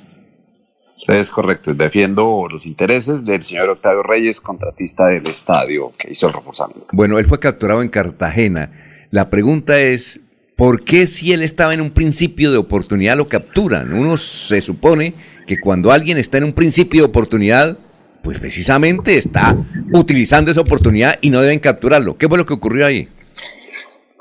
Es 1.09 1.31
correcto. 1.31 1.75
Defiendo 1.75 2.47
los 2.51 2.65
intereses 2.65 3.25
del 3.25 3.43
señor 3.43 3.69
Octavio 3.69 4.03
Reyes, 4.03 4.41
contratista 4.41 5.07
del 5.09 5.27
estadio 5.27 5.93
que 5.99 6.11
hizo 6.11 6.29
el 6.29 6.33
reforzamiento. 6.33 6.87
Bueno, 6.93 7.19
él 7.19 7.27
fue 7.27 7.39
capturado 7.39 7.83
en 7.83 7.89
Cartagena. 7.89 8.71
La 9.11 9.31
pregunta 9.31 9.79
es, 9.81 10.21
¿por 10.57 10.85
qué 10.85 11.07
si 11.07 11.33
él 11.33 11.43
estaba 11.43 11.75
en 11.75 11.83
un 11.83 11.91
principio 11.91 12.51
de 12.51 12.57
oportunidad 12.57 13.17
lo 13.17 13.29
capturan? 13.29 13.93
Uno 13.93 14.17
se 14.17 14.63
supone 14.63 15.15
que 15.47 15.61
cuando 15.61 15.93
alguien 15.93 16.19
está 16.19 16.39
en 16.39 16.45
un 16.45 16.53
principio 16.53 17.03
de 17.03 17.09
oportunidad, 17.09 17.79
pues 18.23 18.39
precisamente 18.41 19.19
está 19.19 19.57
utilizando 19.93 20.51
esa 20.51 20.63
oportunidad 20.63 21.19
y 21.21 21.31
no 21.31 21.41
deben 21.41 21.61
capturarlo. 21.61 22.17
¿Qué 22.17 22.27
fue 22.27 22.39
lo 22.39 22.47
que 22.47 22.55
ocurrió 22.55 22.87
ahí? 22.87 23.09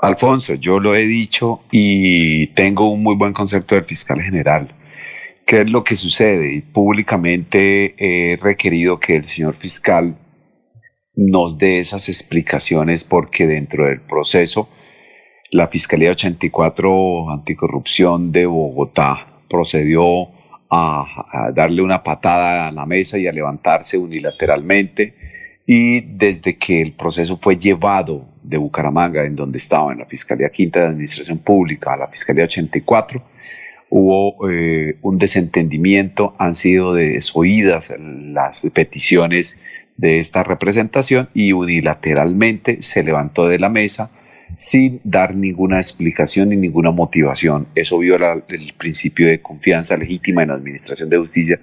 Alfonso, 0.01 0.53
yo 0.55 0.79
lo 0.79 0.93
he 0.93 1.07
dicho 1.07 1.61
y 1.71 2.47
tengo 2.47 2.91
un 2.91 3.01
muy 3.01 3.15
buen 3.15 3.33
concepto 3.33 3.75
del 3.75 3.85
fiscal 3.85 4.21
general. 4.21 4.75
¿Qué 5.47 5.61
es 5.61 5.69
lo 5.69 5.83
que 5.83 5.95
sucede? 5.95 6.53
Y 6.53 6.61
públicamente 6.61 7.95
he 7.97 8.35
requerido 8.37 8.99
que 8.99 9.15
el 9.15 9.23
señor 9.23 9.55
fiscal 9.55 10.17
nos 11.15 11.57
dé 11.57 11.79
esas 11.79 12.09
explicaciones 12.09 13.03
porque 13.03 13.47
dentro 13.47 13.85
del 13.85 14.01
proceso 14.01 14.69
la 15.55 15.67
Fiscalía 15.67 16.11
84 16.11 17.31
Anticorrupción 17.31 18.29
de 18.29 18.45
Bogotá 18.45 19.25
procedió 19.49 20.27
a, 20.69 21.51
darle 21.53 21.81
una 21.81 22.03
patada 22.03 22.67
a 22.67 22.71
la 22.73 22.85
mesa 22.85 23.17
y 23.17 23.27
a 23.27 23.31
levantarse 23.31 23.97
unilateralmente 23.97 25.15
y 25.65 26.01
desde 26.01 26.57
que 26.57 26.81
el 26.81 26.91
proceso 26.91 27.37
fue 27.37 27.57
llevado 27.57 28.25
de 28.43 28.57
Bucaramanga, 28.57 29.23
en 29.23 29.37
donde 29.37 29.57
estaba 29.57 29.93
en 29.93 29.99
la 29.99 30.05
Fiscalía 30.05 30.49
Quinta 30.49 30.81
de 30.81 30.87
Administración 30.87 31.37
Pública, 31.37 31.93
a 31.93 31.97
la 31.97 32.07
Fiscalía 32.07 32.43
84, 32.43 33.23
hubo 33.89 34.49
eh, 34.49 34.97
un 35.03 35.17
desentendimiento, 35.17 36.35
han 36.37 36.53
sido 36.53 36.93
desoídas 36.93 37.93
las 37.97 38.69
peticiones 38.73 39.55
de 39.95 40.19
esta 40.19 40.43
representación 40.43 41.29
y 41.33 41.53
unilateralmente 41.53 42.81
se 42.81 43.03
levantó 43.03 43.47
de 43.47 43.59
la 43.59 43.69
mesa 43.69 44.11
sin 44.57 45.01
dar 45.03 45.35
ninguna 45.35 45.77
explicación 45.77 46.49
ni 46.49 46.55
ninguna 46.55 46.91
motivación. 46.91 47.67
Eso 47.75 47.99
viola 47.99 48.33
el 48.47 48.73
principio 48.77 49.27
de 49.27 49.41
confianza 49.41 49.97
legítima 49.97 50.43
en 50.43 50.49
la 50.49 50.55
Administración 50.55 51.09
de 51.09 51.17
Justicia, 51.17 51.59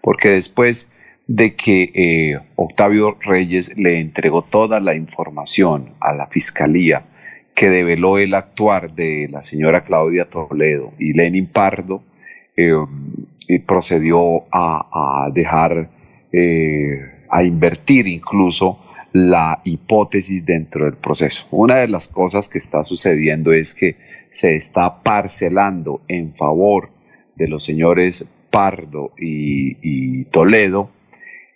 porque 0.00 0.30
después 0.30 0.92
de 1.26 1.56
que 1.56 1.90
eh, 1.94 2.38
Octavio 2.54 3.16
Reyes 3.20 3.76
le 3.78 4.00
entregó 4.00 4.42
toda 4.42 4.80
la 4.80 4.94
información 4.94 5.94
a 6.00 6.14
la 6.14 6.28
Fiscalía 6.28 7.06
que 7.54 7.68
develó 7.68 8.18
el 8.18 8.34
actuar 8.34 8.94
de 8.94 9.28
la 9.30 9.42
señora 9.42 9.82
Claudia 9.82 10.24
Toledo 10.24 10.92
y 10.98 11.14
Lenin 11.14 11.46
Pardo, 11.46 12.04
eh, 12.56 12.72
y 13.48 13.58
procedió 13.60 14.44
a, 14.52 15.30
dejar, 15.32 15.90
eh, 16.32 17.24
a 17.30 17.44
invertir 17.44 18.06
incluso 18.08 18.78
la 19.16 19.62
hipótesis 19.64 20.44
dentro 20.44 20.84
del 20.84 20.96
proceso. 20.96 21.46
Una 21.50 21.76
de 21.76 21.88
las 21.88 22.06
cosas 22.06 22.50
que 22.50 22.58
está 22.58 22.84
sucediendo 22.84 23.52
es 23.54 23.74
que 23.74 23.96
se 24.28 24.56
está 24.56 25.02
parcelando 25.02 26.02
en 26.06 26.34
favor 26.34 26.90
de 27.34 27.48
los 27.48 27.64
señores 27.64 28.28
Pardo 28.50 29.12
y, 29.18 30.24
Toledo 30.26 30.90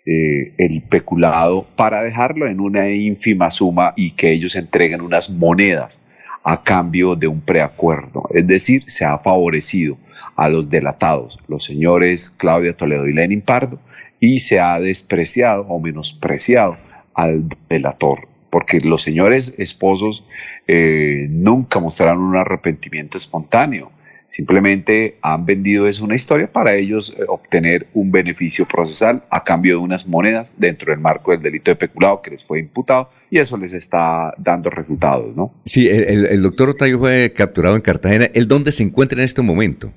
eh, 0.07 0.55
el 0.57 0.83
peculado 0.83 1.67
para 1.77 2.03
dejarlo 2.03 2.47
en 2.47 2.61
una 2.61 2.89
ínfima 2.89 3.51
suma 3.51 3.93
y 3.95 4.13
que 4.13 4.33
ellos 4.33 4.57
entreguen 4.57 5.03
unas 5.03 5.29
monedas 5.29 6.01
a 6.43 6.63
cambio 6.63 7.15
de 7.15 7.27
un 7.27 7.43
preacuerdo. 7.43 8.27
Es 8.33 8.47
decir, 8.47 8.85
se 8.87 9.05
ha 9.05 9.19
favorecido 9.19 9.99
a 10.35 10.49
los 10.49 10.71
delatados, 10.71 11.39
los 11.47 11.65
señores 11.65 12.31
Claudia 12.31 12.75
Toledo 12.75 13.05
y 13.05 13.13
Lenin 13.13 13.43
Pardo, 13.43 13.79
y 14.19 14.41
se 14.41 14.61
ha 14.61 14.81
despreciado 14.81 15.67
o 15.69 15.79
menospreciado 15.79 16.77
al 17.15 17.45
delator, 17.69 18.29
porque 18.51 18.79
los 18.81 19.03
señores 19.03 19.55
esposos 19.59 20.25
eh, 20.67 21.27
nunca 21.31 21.79
mostraron 21.81 22.23
un 22.23 22.37
arrepentimiento 22.37 23.17
espontáneo, 23.19 23.91
simplemente 24.27 25.15
han 25.23 25.45
vendido 25.45 25.89
eso 25.89 26.05
una 26.05 26.15
historia 26.15 26.53
para 26.53 26.75
ellos 26.75 27.17
eh, 27.19 27.25
obtener 27.29 27.89
un 27.95 28.13
beneficio 28.13 28.65
procesal 28.67 29.25
a 29.29 29.43
cambio 29.43 29.73
de 29.79 29.83
unas 29.83 30.07
monedas 30.07 30.55
dentro 30.57 30.93
del 30.93 31.01
marco 31.01 31.33
del 31.33 31.43
delito 31.43 31.73
de 31.73 31.77
peculado 31.77 32.23
que 32.23 32.31
les 32.31 32.45
fue 32.47 32.61
imputado 32.61 33.11
y 33.29 33.39
eso 33.39 33.57
les 33.57 33.73
está 33.73 34.33
dando 34.39 34.71
resultados, 34.71 35.37
¿no? 35.37 35.53
Sí, 35.67 35.89
el, 35.89 36.05
el- 36.05 36.27
el 36.27 36.43
doctor 36.43 36.69
Otayo 36.71 36.99
fue 37.01 37.33
capturado 37.35 37.75
en 37.75 37.83
Cartagena. 37.83 38.31
¿El 38.33 38.47
dónde 38.47 38.71
se 38.73 38.85
encuentra 38.85 39.19
en 39.19 39.25
este 39.25 39.43
momento? 39.43 39.93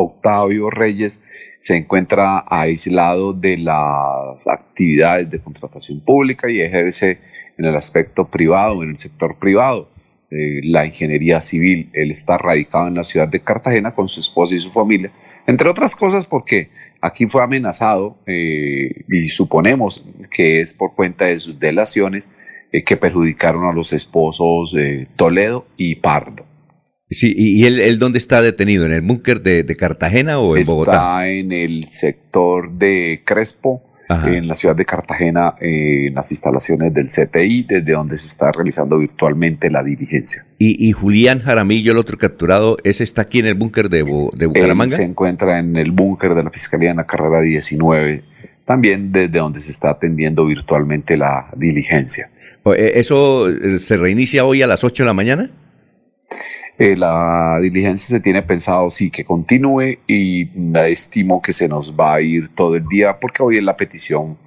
Octavio 0.00 0.70
Reyes 0.70 1.22
se 1.58 1.76
encuentra 1.76 2.44
aislado 2.46 3.32
de 3.32 3.58
las 3.58 4.46
actividades 4.46 5.28
de 5.30 5.40
contratación 5.40 6.00
pública 6.00 6.50
y 6.50 6.60
ejerce 6.60 7.18
en 7.56 7.64
el 7.64 7.76
aspecto 7.76 8.28
privado, 8.28 8.82
en 8.82 8.90
el 8.90 8.96
sector 8.96 9.38
privado, 9.38 9.88
eh, 10.30 10.60
la 10.62 10.84
ingeniería 10.84 11.40
civil. 11.40 11.90
Él 11.92 12.10
está 12.10 12.38
radicado 12.38 12.88
en 12.88 12.94
la 12.94 13.04
ciudad 13.04 13.28
de 13.28 13.40
Cartagena 13.40 13.94
con 13.94 14.08
su 14.08 14.20
esposa 14.20 14.54
y 14.54 14.58
su 14.60 14.70
familia, 14.70 15.10
entre 15.46 15.68
otras 15.68 15.96
cosas 15.96 16.26
porque 16.26 16.70
aquí 17.00 17.26
fue 17.26 17.42
amenazado 17.42 18.18
eh, 18.26 19.04
y 19.08 19.28
suponemos 19.28 20.06
que 20.30 20.60
es 20.60 20.74
por 20.74 20.94
cuenta 20.94 21.24
de 21.24 21.38
sus 21.38 21.58
delaciones 21.58 22.30
eh, 22.72 22.84
que 22.84 22.96
perjudicaron 22.96 23.64
a 23.64 23.72
los 23.72 23.92
esposos 23.92 24.76
Toledo 25.16 25.66
y 25.76 25.96
Pardo. 25.96 26.47
Sí, 27.10 27.32
¿y, 27.36 27.64
él, 27.64 27.80
él 27.80 27.98
dónde 27.98 28.18
está 28.18 28.42
detenido? 28.42 28.84
¿En 28.84 28.92
el 28.92 29.00
búnker 29.00 29.40
de, 29.42 29.62
de 29.62 29.76
Cartagena 29.76 30.38
o 30.40 30.56
en 30.56 30.62
está 30.62 30.72
Bogotá? 30.74 31.28
en 31.28 31.52
el 31.52 31.88
sector 31.88 32.70
de 32.72 33.22
Crespo, 33.24 33.82
Ajá. 34.10 34.30
en 34.30 34.46
la 34.46 34.54
ciudad 34.54 34.76
de 34.76 34.84
Cartagena, 34.84 35.54
eh, 35.60 36.06
en 36.08 36.14
las 36.14 36.30
instalaciones 36.30 36.92
del 36.92 37.06
CTI, 37.06 37.62
desde 37.62 37.92
donde 37.92 38.18
se 38.18 38.26
está 38.26 38.52
realizando 38.52 38.98
virtualmente 38.98 39.70
la 39.70 39.82
diligencia. 39.82 40.44
Y, 40.58 40.86
y 40.86 40.92
Julián 40.92 41.40
Jaramillo, 41.40 41.92
el 41.92 41.98
otro 41.98 42.18
capturado, 42.18 42.76
ese 42.84 43.04
está 43.04 43.22
aquí 43.22 43.38
en 43.38 43.46
el 43.46 43.54
búnker 43.54 43.88
de, 43.88 44.04
de 44.04 44.04
Él 44.40 44.48
Bucaramanga. 44.48 44.94
se 44.96 45.02
encuentra 45.04 45.58
en 45.58 45.76
el 45.76 45.92
búnker 45.92 46.34
de 46.34 46.44
la 46.44 46.50
Fiscalía 46.50 46.90
en 46.90 46.98
la 46.98 47.06
carrera 47.06 47.40
19, 47.40 48.22
también 48.66 49.12
desde 49.12 49.38
donde 49.38 49.60
se 49.62 49.70
está 49.70 49.90
atendiendo 49.90 50.44
virtualmente 50.44 51.16
la 51.16 51.50
diligencia. 51.56 52.28
Eh, 52.76 52.92
¿Eso 52.96 53.48
eh, 53.48 53.78
se 53.78 53.96
reinicia 53.96 54.44
hoy 54.44 54.60
a 54.60 54.66
las 54.66 54.84
8 54.84 55.04
de 55.04 55.06
la 55.06 55.14
mañana? 55.14 55.50
Eh, 56.80 56.96
la 56.96 57.58
diligencia 57.60 58.16
se 58.16 58.20
tiene 58.20 58.42
pensado 58.42 58.88
sí 58.88 59.10
que 59.10 59.24
continúe 59.24 59.98
y 60.06 60.48
estimo 60.86 61.42
que 61.42 61.52
se 61.52 61.66
nos 61.66 61.98
va 61.98 62.14
a 62.14 62.20
ir 62.20 62.50
todo 62.50 62.76
el 62.76 62.86
día 62.86 63.18
porque 63.18 63.42
hoy 63.42 63.56
es 63.56 63.64
la 63.64 63.76
petición 63.76 64.38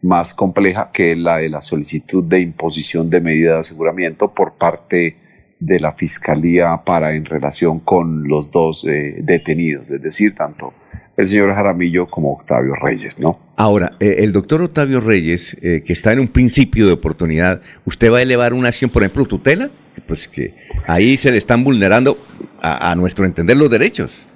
más 0.00 0.32
compleja 0.32 0.90
que 0.92 1.10
es 1.10 1.18
la 1.18 1.38
de 1.38 1.48
la 1.48 1.60
solicitud 1.60 2.22
de 2.22 2.38
imposición 2.38 3.10
de 3.10 3.20
medida 3.20 3.54
de 3.54 3.60
aseguramiento 3.60 4.32
por 4.32 4.52
parte 4.52 5.16
de 5.58 5.80
la 5.80 5.90
fiscalía 5.90 6.82
para 6.84 7.14
en 7.14 7.24
relación 7.24 7.80
con 7.80 8.28
los 8.28 8.52
dos 8.52 8.84
eh, 8.84 9.16
detenidos, 9.18 9.90
es 9.90 10.00
decir, 10.00 10.36
tanto 10.36 10.72
el 11.16 11.26
señor 11.26 11.54
Jaramillo 11.54 12.08
como 12.08 12.32
Octavio 12.32 12.74
Reyes, 12.74 13.18
¿no? 13.18 13.38
Ahora, 13.56 13.92
eh, 14.00 14.16
el 14.18 14.32
doctor 14.32 14.62
Octavio 14.62 15.00
Reyes, 15.00 15.56
eh, 15.62 15.82
que 15.86 15.92
está 15.92 16.12
en 16.12 16.20
un 16.20 16.28
principio 16.28 16.86
de 16.86 16.92
oportunidad, 16.92 17.60
¿usted 17.84 18.10
va 18.10 18.18
a 18.18 18.22
elevar 18.22 18.54
una 18.54 18.68
acción, 18.68 18.90
por 18.90 19.02
ejemplo, 19.02 19.26
tutela? 19.26 19.70
Pues 20.06 20.28
que 20.28 20.54
ahí 20.86 21.16
se 21.16 21.30
le 21.30 21.38
están 21.38 21.64
vulnerando, 21.64 22.18
a, 22.60 22.90
a 22.90 22.96
nuestro 22.96 23.24
entender, 23.24 23.56
los 23.56 23.70
derechos. 23.70 24.26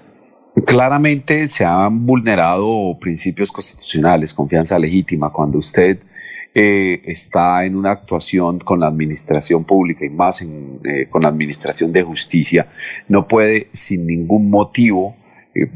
Claramente 0.66 1.48
se 1.48 1.64
han 1.64 2.06
vulnerado 2.06 2.98
principios 2.98 3.52
constitucionales, 3.52 4.32
confianza 4.32 4.78
legítima, 4.78 5.30
cuando 5.30 5.58
usted 5.58 5.98
eh, 6.58 7.02
está 7.04 7.66
en 7.66 7.76
una 7.76 7.90
actuación 7.90 8.58
con 8.58 8.80
la 8.80 8.86
administración 8.86 9.64
pública 9.64 10.06
y 10.06 10.08
más 10.08 10.40
en, 10.40 10.80
eh, 10.84 11.06
con 11.10 11.20
la 11.20 11.28
administración 11.28 11.92
de 11.92 12.02
justicia, 12.02 12.68
no 13.08 13.28
puede 13.28 13.68
sin 13.72 14.06
ningún 14.06 14.48
motivo 14.48 15.14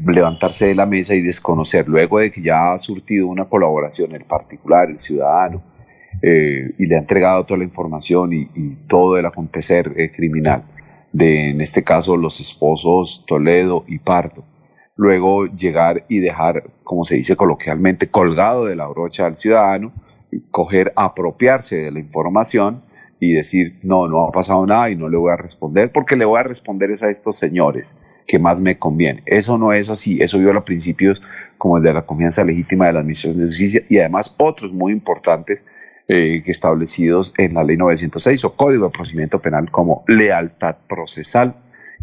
levantarse 0.05 0.67
de 0.67 0.75
la 0.75 0.85
mesa 0.85 1.15
y 1.15 1.21
desconocer, 1.21 1.87
luego 1.87 2.19
de 2.19 2.31
que 2.31 2.41
ya 2.41 2.73
ha 2.73 2.77
surtido 2.77 3.27
una 3.27 3.45
colaboración 3.45 4.11
el 4.13 4.25
particular, 4.25 4.89
el 4.89 4.97
ciudadano, 4.97 5.63
eh, 6.21 6.73
y 6.77 6.85
le 6.87 6.95
ha 6.95 6.99
entregado 6.99 7.45
toda 7.45 7.59
la 7.59 7.63
información 7.63 8.31
y, 8.33 8.45
todo 8.87 9.17
el 9.17 9.25
acontecer 9.25 9.93
eh, 9.95 10.11
criminal 10.11 10.63
de, 11.13 11.49
en 11.49 11.61
este 11.61 11.83
caso, 11.83 12.17
los 12.17 12.39
esposos 12.39 13.25
Toledo 13.27 13.83
y 13.87 13.99
Pardo. 13.99 14.45
Luego 14.95 15.47
llegar 15.47 16.05
y 16.09 16.19
dejar, 16.19 16.69
como 16.83 17.03
se 17.03 17.15
dice 17.15 17.35
coloquialmente, 17.35 18.09
colgado 18.09 18.65
de 18.65 18.75
la 18.75 18.87
brocha 18.87 19.25
al 19.25 19.35
ciudadano, 19.35 19.93
coger, 20.51 20.93
apropiarse 20.95 21.77
de 21.77 21.91
la 21.91 21.99
información 21.99 22.79
y 23.23 23.33
decir, 23.33 23.77
no, 23.83 24.07
no 24.07 24.25
ha 24.25 24.31
pasado 24.31 24.65
nada 24.65 24.89
y 24.89 24.95
no 24.95 25.07
le 25.07 25.15
voy 25.15 25.31
a 25.31 25.37
responder 25.37 25.91
porque 25.91 26.15
le 26.15 26.25
voy 26.25 26.39
a 26.39 26.43
responder 26.43 26.89
es 26.89 27.03
a 27.03 27.09
estos 27.11 27.37
señores 27.37 27.95
que 28.25 28.39
más 28.39 28.61
me 28.61 28.79
conviene. 28.79 29.21
Eso 29.27 29.59
no 29.59 29.73
es 29.73 29.91
así, 29.91 30.19
eso 30.19 30.39
viola 30.39 30.65
principios 30.65 31.21
como 31.59 31.77
el 31.77 31.83
de 31.83 31.93
la 31.93 32.01
confianza 32.01 32.43
legítima 32.43 32.87
de 32.87 32.93
la 32.93 33.01
Administración 33.01 33.39
de 33.39 33.45
Justicia 33.45 33.83
y 33.89 33.99
además 33.99 34.33
otros 34.39 34.73
muy 34.73 34.91
importantes 34.91 35.65
eh, 36.07 36.41
que 36.43 36.49
establecidos 36.49 37.35
en 37.37 37.53
la 37.53 37.63
Ley 37.63 37.77
906 37.77 38.43
o 38.43 38.55
Código 38.55 38.85
de 38.85 38.91
Procedimiento 38.91 39.39
Penal 39.39 39.69
como 39.69 40.03
lealtad 40.07 40.77
procesal 40.89 41.53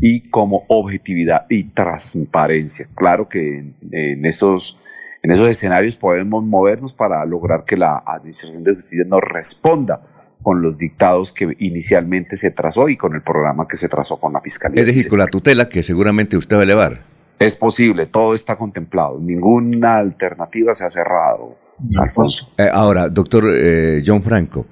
y 0.01 0.31
como 0.31 0.66
objetividad 0.69 1.47
y 1.51 1.65
transparencia. 1.65 2.86
Claro 2.95 3.28
que 3.28 3.57
en, 3.57 3.74
en 3.90 4.24
esos, 4.24 4.78
en 5.24 5.32
esos 5.32 5.49
escenarios 5.49 5.97
podemos 5.97 6.45
movernos 6.45 6.93
para 6.93 7.24
lograr 7.27 7.65
que 7.65 7.77
la 7.77 8.05
Administración 8.07 8.62
de 8.62 8.74
Justicia 8.74 9.05
nos 9.05 9.20
responda 9.20 10.01
con 10.48 10.62
los 10.62 10.78
dictados 10.78 11.34
que 11.34 11.54
inicialmente 11.58 12.34
se 12.34 12.50
trazó 12.50 12.88
y 12.88 12.96
con 12.96 13.14
el 13.14 13.20
programa 13.20 13.68
que 13.68 13.76
se 13.76 13.86
trazó 13.86 14.18
con 14.18 14.32
la 14.32 14.40
Fiscalía. 14.40 14.82
Es 14.82 14.94
decir, 14.94 15.06
con 15.06 15.18
la 15.18 15.26
tutela 15.26 15.68
que 15.68 15.82
seguramente 15.82 16.38
usted 16.38 16.56
va 16.56 16.60
a 16.60 16.62
elevar. 16.62 17.02
Es 17.38 17.54
posible, 17.54 18.06
todo 18.06 18.32
está 18.32 18.56
contemplado, 18.56 19.20
ninguna 19.20 19.98
alternativa 19.98 20.72
se 20.72 20.86
ha 20.86 20.88
cerrado, 20.88 21.58
Alfonso. 21.98 22.50
Eh, 22.56 22.66
ahora, 22.72 23.10
doctor 23.10 23.52
eh, 23.54 24.02
John 24.06 24.22
Franco, 24.22 24.64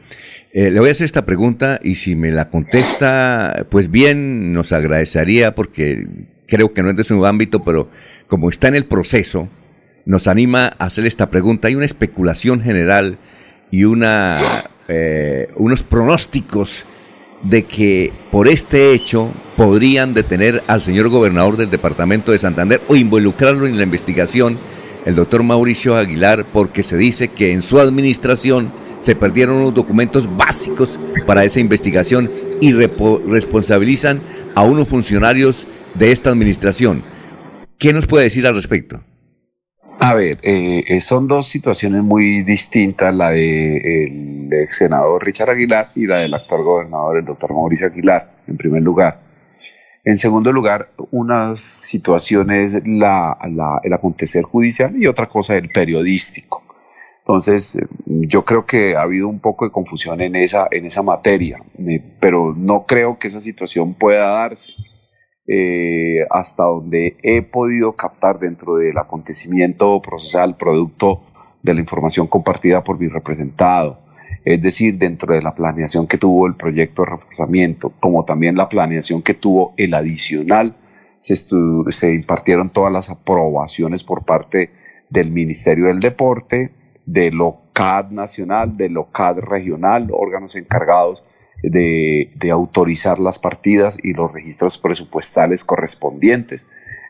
eh, 0.50 0.70
le 0.70 0.80
voy 0.80 0.88
a 0.88 0.92
hacer 0.92 1.04
esta 1.04 1.26
pregunta 1.26 1.78
y 1.82 1.96
si 1.96 2.16
me 2.16 2.30
la 2.30 2.48
contesta, 2.48 3.66
pues 3.68 3.90
bien, 3.90 4.54
nos 4.54 4.72
agradecería 4.72 5.54
porque 5.54 6.06
creo 6.46 6.72
que 6.72 6.82
no 6.82 6.88
es 6.88 6.96
de 6.96 7.04
su 7.04 7.26
ámbito, 7.26 7.62
pero 7.64 7.90
como 8.28 8.48
está 8.48 8.68
en 8.68 8.76
el 8.76 8.86
proceso, 8.86 9.46
nos 10.06 10.26
anima 10.26 10.72
a 10.78 10.86
hacer 10.86 11.04
esta 11.04 11.28
pregunta. 11.28 11.68
Hay 11.68 11.74
una 11.74 11.84
especulación 11.84 12.62
general 12.62 13.18
y 13.70 13.84
una, 13.84 14.38
eh, 14.88 15.48
unos 15.56 15.82
pronósticos 15.82 16.86
de 17.42 17.64
que 17.64 18.12
por 18.30 18.48
este 18.48 18.92
hecho 18.92 19.30
podrían 19.56 20.14
detener 20.14 20.62
al 20.66 20.82
señor 20.82 21.08
gobernador 21.08 21.56
del 21.56 21.70
departamento 21.70 22.32
de 22.32 22.38
Santander 22.38 22.80
o 22.88 22.96
involucrarlo 22.96 23.66
en 23.66 23.76
la 23.76 23.82
investigación, 23.82 24.58
el 25.04 25.14
doctor 25.14 25.42
Mauricio 25.42 25.96
Aguilar, 25.96 26.44
porque 26.52 26.82
se 26.82 26.96
dice 26.96 27.28
que 27.28 27.52
en 27.52 27.62
su 27.62 27.78
administración 27.78 28.70
se 29.00 29.14
perdieron 29.14 29.56
unos 29.56 29.74
documentos 29.74 30.36
básicos 30.36 30.98
para 31.26 31.44
esa 31.44 31.60
investigación 31.60 32.30
y 32.60 32.72
responsabilizan 32.72 34.20
a 34.54 34.62
unos 34.62 34.88
funcionarios 34.88 35.66
de 35.94 36.12
esta 36.12 36.30
administración. 36.30 37.02
¿Qué 37.78 37.92
nos 37.92 38.06
puede 38.06 38.24
decir 38.24 38.46
al 38.46 38.54
respecto? 38.54 39.02
A 40.08 40.14
ver, 40.14 40.38
eh, 40.42 40.84
eh, 40.86 41.00
son 41.00 41.26
dos 41.26 41.48
situaciones 41.48 42.00
muy 42.04 42.44
distintas, 42.44 43.12
la 43.12 43.30
del 43.30 44.48
ex 44.52 44.76
senador 44.76 45.24
Richard 45.24 45.50
Aguilar 45.50 45.90
y 45.96 46.06
la 46.06 46.18
del 46.18 46.32
actual 46.34 46.62
gobernador, 46.62 47.18
el 47.18 47.24
doctor 47.24 47.52
Mauricio 47.52 47.88
Aguilar, 47.88 48.30
en 48.46 48.56
primer 48.56 48.82
lugar. 48.82 49.18
En 50.04 50.16
segundo 50.16 50.52
lugar, 50.52 50.86
unas 51.10 51.58
situaciones 51.58 52.86
la, 52.86 53.36
la- 53.50 53.80
el 53.82 53.92
acontecer 53.92 54.44
judicial 54.44 54.94
y 54.96 55.08
otra 55.08 55.26
cosa 55.28 55.56
el 55.56 55.70
periodístico. 55.70 56.62
Entonces, 57.22 57.74
eh, 57.74 57.86
yo 58.06 58.44
creo 58.44 58.64
que 58.64 58.94
ha 58.94 59.02
habido 59.02 59.26
un 59.26 59.40
poco 59.40 59.64
de 59.64 59.72
confusión 59.72 60.20
en 60.20 60.36
esa, 60.36 60.68
en 60.70 60.86
esa 60.86 61.02
materia, 61.02 61.58
eh, 61.84 62.00
pero 62.20 62.54
no 62.56 62.84
creo 62.86 63.18
que 63.18 63.26
esa 63.26 63.40
situación 63.40 63.94
pueda 63.94 64.26
darse. 64.28 64.72
Eh, 65.48 66.26
hasta 66.28 66.64
donde 66.64 67.16
he 67.22 67.40
podido 67.40 67.92
captar 67.92 68.40
dentro 68.40 68.78
del 68.78 68.98
acontecimiento 68.98 70.02
procesal 70.02 70.56
producto 70.56 71.22
de 71.62 71.72
la 71.72 71.80
información 71.80 72.26
compartida 72.26 72.82
por 72.82 72.98
mi 72.98 73.06
representado, 73.06 74.00
es 74.44 74.60
decir, 74.60 74.98
dentro 74.98 75.34
de 75.34 75.42
la 75.42 75.54
planeación 75.54 76.08
que 76.08 76.18
tuvo 76.18 76.48
el 76.48 76.56
proyecto 76.56 77.02
de 77.02 77.10
reforzamiento, 77.10 77.92
como 78.00 78.24
también 78.24 78.56
la 78.56 78.68
planeación 78.68 79.22
que 79.22 79.34
tuvo 79.34 79.72
el 79.76 79.94
adicional, 79.94 80.74
se, 81.18 81.36
se 81.36 82.14
impartieron 82.14 82.70
todas 82.70 82.92
las 82.92 83.10
aprobaciones 83.10 84.02
por 84.02 84.24
parte 84.24 84.70
del 85.10 85.30
Ministerio 85.30 85.86
del 85.86 86.00
Deporte, 86.00 86.72
del 87.04 87.40
OCAD 87.40 88.10
nacional, 88.10 88.76
del 88.76 88.96
OCAD 88.96 89.38
regional, 89.38 90.08
órganos 90.12 90.56
encargados 90.56 91.22
de, 91.62 92.30
autorizar 92.52 93.18
las 93.18 93.38
partidas 93.38 93.98
y 94.02 94.12
los 94.14 94.32
registros 94.32 94.78
presupuestales 94.78 95.64
correspondientes. 95.64 96.66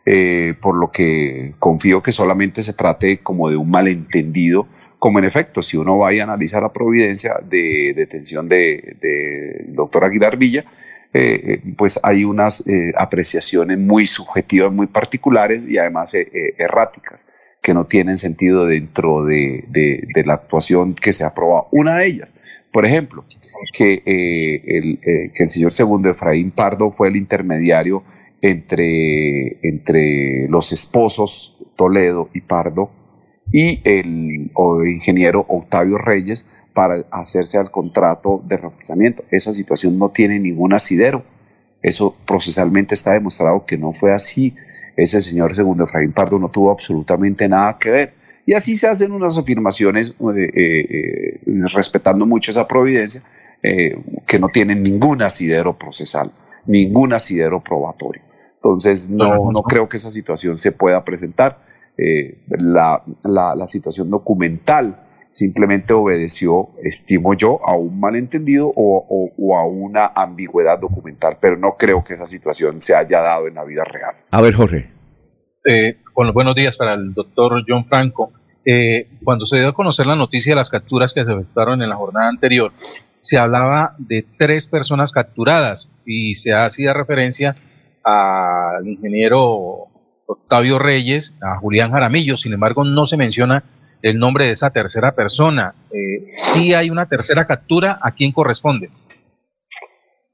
Eh, 0.08 0.54
por 0.62 0.76
lo 0.76 0.90
que 0.92 1.54
confío 1.58 2.00
que 2.00 2.12
solamente 2.12 2.62
se 2.62 2.72
trate 2.72 3.18
como 3.24 3.50
de 3.50 3.56
un 3.56 3.68
malentendido, 3.70 4.68
como 5.00 5.18
en 5.18 5.24
efecto, 5.24 5.64
si 5.64 5.76
uno 5.76 5.98
va 5.98 6.10
a 6.10 6.22
analizar 6.22 6.62
la 6.62 6.72
providencia 6.72 7.34
de 7.44 7.92
detención 7.94 8.48
del 8.48 8.96
de, 9.00 9.64
doctor 9.68 10.04
Aguilar 10.04 10.36
Villa, 10.36 10.64
eh, 11.12 11.54
eh, 11.64 11.74
pues 11.76 11.98
hay 12.04 12.24
unas 12.24 12.62
apreciaciones 12.96 13.78
muy 13.78 14.06
subjetivas, 14.06 14.70
muy 14.72 14.86
particulares 14.86 15.64
y 15.68 15.78
además 15.78 16.14
erráticas 16.56 17.26
que 17.62 17.74
no 17.74 17.86
tienen 17.86 18.16
sentido 18.16 18.64
dentro 18.66 19.24
de, 19.24 19.64
de- 19.68 20.06
de 20.14 20.24
la 20.24 20.34
actuación 20.34 20.94
que 20.94 21.12
se 21.12 21.24
ha 21.24 21.28
aprobado. 21.28 21.66
Una 21.72 21.96
de 21.96 22.06
ellas, 22.06 22.32
por 22.76 22.84
ejemplo, 22.84 23.24
que, 23.72 24.02
eh, 24.04 24.62
el, 24.66 24.98
eh, 25.02 25.30
que 25.34 25.44
el 25.44 25.48
señor 25.48 25.72
segundo 25.72 26.10
Efraín 26.10 26.50
Pardo 26.50 26.90
fue 26.90 27.08
el 27.08 27.16
intermediario 27.16 28.02
entre, 28.42 29.66
entre 29.66 30.46
los 30.48 30.72
esposos 30.72 31.56
Toledo 31.74 32.28
y 32.34 32.42
Pardo 32.42 32.90
y 33.50 33.80
el 33.84 34.50
o 34.52 34.84
ingeniero 34.84 35.46
Octavio 35.48 35.96
Reyes 35.96 36.44
para 36.74 37.02
hacerse 37.12 37.56
al 37.56 37.70
contrato 37.70 38.42
de 38.46 38.58
reforzamiento. 38.58 39.24
Esa 39.30 39.54
situación 39.54 39.98
no 39.98 40.10
tiene 40.10 40.38
ningún 40.38 40.74
asidero. 40.74 41.24
Eso 41.80 42.14
procesalmente 42.26 42.94
está 42.94 43.14
demostrado 43.14 43.64
que 43.64 43.78
no 43.78 43.94
fue 43.94 44.12
así. 44.12 44.54
Ese 44.98 45.22
señor 45.22 45.54
segundo 45.54 45.84
Efraín 45.84 46.12
Pardo 46.12 46.38
no 46.38 46.50
tuvo 46.50 46.70
absolutamente 46.72 47.48
nada 47.48 47.78
que 47.78 47.88
ver. 47.88 48.14
Y 48.46 48.54
así 48.54 48.76
se 48.76 48.86
hacen 48.86 49.10
unas 49.12 49.36
afirmaciones 49.38 50.10
eh, 50.10 50.50
eh, 50.54 51.40
eh, 51.46 51.62
respetando 51.74 52.26
mucho 52.26 52.52
esa 52.52 52.68
providencia 52.68 53.20
eh, 53.62 53.98
que 54.26 54.38
no 54.38 54.48
tienen 54.48 54.82
ningún 54.84 55.20
asidero 55.22 55.76
procesal, 55.76 56.30
ningún 56.66 57.12
asidero 57.12 57.62
probatorio. 57.62 58.22
Entonces 58.54 59.10
no, 59.10 59.50
no 59.52 59.62
creo 59.64 59.88
que 59.88 59.96
esa 59.96 60.10
situación 60.12 60.56
se 60.56 60.70
pueda 60.72 61.04
presentar. 61.04 61.58
Eh, 61.98 62.44
la, 62.50 63.02
la, 63.24 63.54
la 63.56 63.66
situación 63.66 64.10
documental 64.10 64.96
simplemente 65.30 65.92
obedeció, 65.92 66.70
estimo 66.84 67.34
yo, 67.34 67.60
a 67.66 67.74
un 67.76 67.98
malentendido 67.98 68.68
o, 68.68 69.06
o- 69.08 69.32
o 69.38 69.58
a 69.58 69.66
una 69.66 70.06
ambigüedad 70.14 70.78
documental, 70.78 71.38
pero 71.40 71.56
no 71.56 71.76
creo 71.78 72.04
que 72.04 72.14
esa 72.14 72.26
situación 72.26 72.80
se 72.80 72.94
haya 72.94 73.20
dado 73.20 73.48
en 73.48 73.54
la 73.54 73.64
vida 73.64 73.84
real. 73.84 74.14
A 74.30 74.40
ver, 74.40 74.54
Jorge. 74.54 74.90
Eh, 75.64 75.96
con 76.14 76.26
los 76.26 76.34
buenos 76.34 76.54
días 76.54 76.76
para 76.76 76.94
el 76.94 77.12
doctor 77.12 77.62
John 77.66 77.86
Franco. 77.86 78.32
Eh, 78.68 79.06
cuando 79.22 79.46
se 79.46 79.58
dio 79.58 79.68
a 79.68 79.74
conocer 79.74 80.06
la 80.06 80.16
noticia 80.16 80.50
de 80.50 80.56
las 80.56 80.70
capturas 80.70 81.14
que 81.14 81.24
se 81.24 81.32
efectuaron 81.32 81.82
en 81.82 81.88
la 81.88 81.96
jornada 81.96 82.28
anterior, 82.28 82.72
se 83.20 83.38
hablaba 83.38 83.94
de 83.98 84.26
tres 84.36 84.66
personas 84.66 85.12
capturadas 85.12 85.88
y 86.04 86.34
se 86.34 86.52
hacía 86.52 86.92
referencia 86.92 87.54
al 88.02 88.86
ingeniero 88.88 89.86
Octavio 90.26 90.80
Reyes, 90.80 91.36
a 91.40 91.58
Julián 91.58 91.92
Jaramillo, 91.92 92.36
sin 92.36 92.52
embargo 92.52 92.84
no 92.84 93.06
se 93.06 93.16
menciona 93.16 93.62
el 94.02 94.18
nombre 94.18 94.46
de 94.46 94.52
esa 94.52 94.70
tercera 94.70 95.14
persona. 95.14 95.74
Eh, 95.92 96.26
si 96.28 96.74
hay 96.74 96.90
una 96.90 97.06
tercera 97.06 97.44
captura, 97.44 97.98
¿a 98.02 98.12
quién 98.12 98.32
corresponde? 98.32 98.90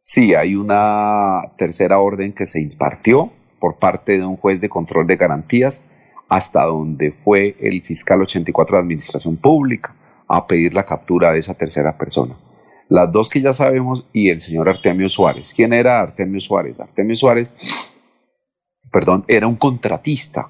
Sí, 0.01 0.35
hay 0.35 0.57
una 0.57 1.53
tercera 1.59 1.99
orden 1.99 2.33
que 2.33 2.47
se 2.47 2.61
impartió 2.61 3.31
por 3.61 3.79
parte 3.79 4.19
de 4.19 4.25
un 4.25 4.37
juez 4.37 4.61
de 4.61 4.69
control 4.69 5.07
de 5.07 5.17
garantías 5.17 5.92
hasta 6.33 6.65
donde 6.65 7.13
fue 7.13 7.57
el 7.61 7.83
fiscal 7.83 8.23
84 8.23 8.79
de 8.79 8.83
Administración 8.83 9.37
Pública 9.37 9.95
a 10.27 10.47
pedir 10.47 10.73
la 10.73 10.87
captura 10.87 11.31
de 11.31 11.39
esa 11.39 11.53
tercera 11.53 11.99
persona. 11.99 12.35
Las 12.89 13.13
dos 13.13 13.29
que 13.29 13.43
ya 13.43 13.53
sabemos 13.53 14.09
y 14.15 14.31
el 14.31 14.41
señor 14.41 14.71
Artemio 14.71 15.11
Suárez. 15.11 15.53
¿Quién 15.55 15.75
era 15.75 16.01
Artemio 16.01 16.41
Suárez? 16.41 16.81
Artemio 16.81 17.17
Suárez, 17.17 17.53
perdón, 18.91 19.25
era 19.29 19.47
un 19.47 19.57
contratista 19.57 20.49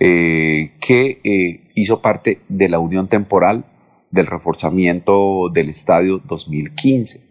eh, 0.00 0.72
que 0.80 1.20
eh, 1.22 1.70
hizo 1.76 2.02
parte 2.02 2.40
de 2.48 2.68
la 2.68 2.80
unión 2.80 3.06
temporal 3.06 3.64
del 4.10 4.26
reforzamiento 4.26 5.48
del 5.48 5.68
estadio 5.68 6.18
2015 6.18 7.30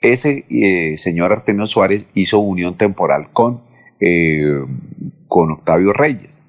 ese 0.00 0.46
eh, 0.48 0.96
señor 0.96 1.32
Artemio 1.32 1.66
Suárez 1.66 2.06
hizo 2.14 2.38
unión 2.38 2.78
temporal 2.78 3.30
con, 3.32 3.62
con 5.26 5.50
Octavio 5.50 5.92
Reyes. 5.92 6.45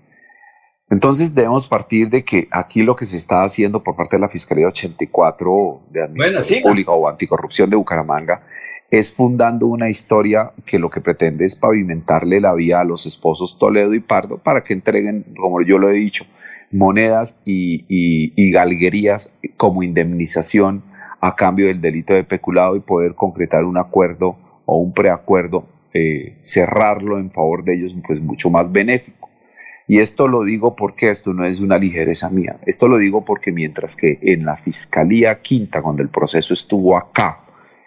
Entonces 0.89 1.35
debemos 1.35 1.67
partir 1.67 2.09
de 2.09 2.23
que 2.23 2.47
aquí 2.49 2.81
lo 2.81 2.95
que 2.95 3.05
se 3.05 3.17
está 3.17 3.43
haciendo 3.43 3.83
por 3.83 3.95
parte 3.97 4.15
de 4.15 4.21
la 4.21 4.29
Fiscalía 4.29 4.67
84 4.67 5.81
de 5.91 6.03
Administración. 6.03 6.59
Pública 6.63 6.91
o 6.91 7.07
Anticorrupción 7.09 7.69
de 7.69 7.75
Bucaramanga 7.75 8.41
es 8.89 9.13
fundando 9.13 9.67
una 9.67 9.89
historia 9.89 10.53
que 10.65 10.79
lo 10.79 10.89
que 10.89 11.01
pretende 11.01 11.43
es 11.45 11.57
pavimentarle 11.57 12.39
la 12.39 12.53
vía 12.55 12.79
a 12.79 12.83
los 12.85 13.05
esposos 13.05 13.59
Toledo 13.59 13.93
y 13.93 13.99
Pardo 13.99 14.37
para 14.37 14.61
que 14.63 14.71
entreguen, 14.73 15.25
como 15.37 15.61
yo 15.61 15.77
lo 15.77 15.89
he 15.89 15.93
dicho, 15.93 16.25
monedas 16.71 17.41
y, 17.43 17.83
y- 17.89 18.31
y 18.37 18.51
galguerías 18.51 19.33
como 19.57 19.83
indemnización 19.83 20.83
a 21.19 21.35
cambio 21.35 21.67
del 21.67 21.81
delito 21.81 22.13
de 22.13 22.23
peculado 22.23 22.77
y 22.77 22.79
poder 22.79 23.13
concretar 23.15 23.65
un 23.65 23.77
acuerdo 23.77 24.37
o 24.65 24.77
un 24.77 24.93
preacuerdo, 24.93 25.67
eh, 25.93 26.37
cerrarlo 26.43 27.17
en 27.17 27.29
favor 27.31 27.65
de 27.65 27.73
ellos, 27.75 27.93
pues 28.05 28.21
mucho 28.21 28.49
más 28.49 28.71
benéfico. 28.71 29.26
Y 29.87 29.99
esto 29.99 30.27
lo 30.27 30.43
digo 30.43 30.75
porque 30.75 31.09
esto 31.09 31.33
no 31.33 31.45
es 31.45 31.61
una 31.61 31.77
ligereza 31.77 32.29
mía. 32.29 32.59
Esto 32.65 32.89
lo 32.89 32.97
digo 32.97 33.23
porque 33.23 33.53
mientras 33.53 33.95
que 33.95 34.19
en 34.21 34.43
la 34.43 34.57
Fiscalía 34.57 35.41
Quinta, 35.41 35.81
cuando 35.81 36.03
el 36.03 36.09
proceso 36.09 36.53
estuvo 36.53 36.97
acá, 36.97 37.39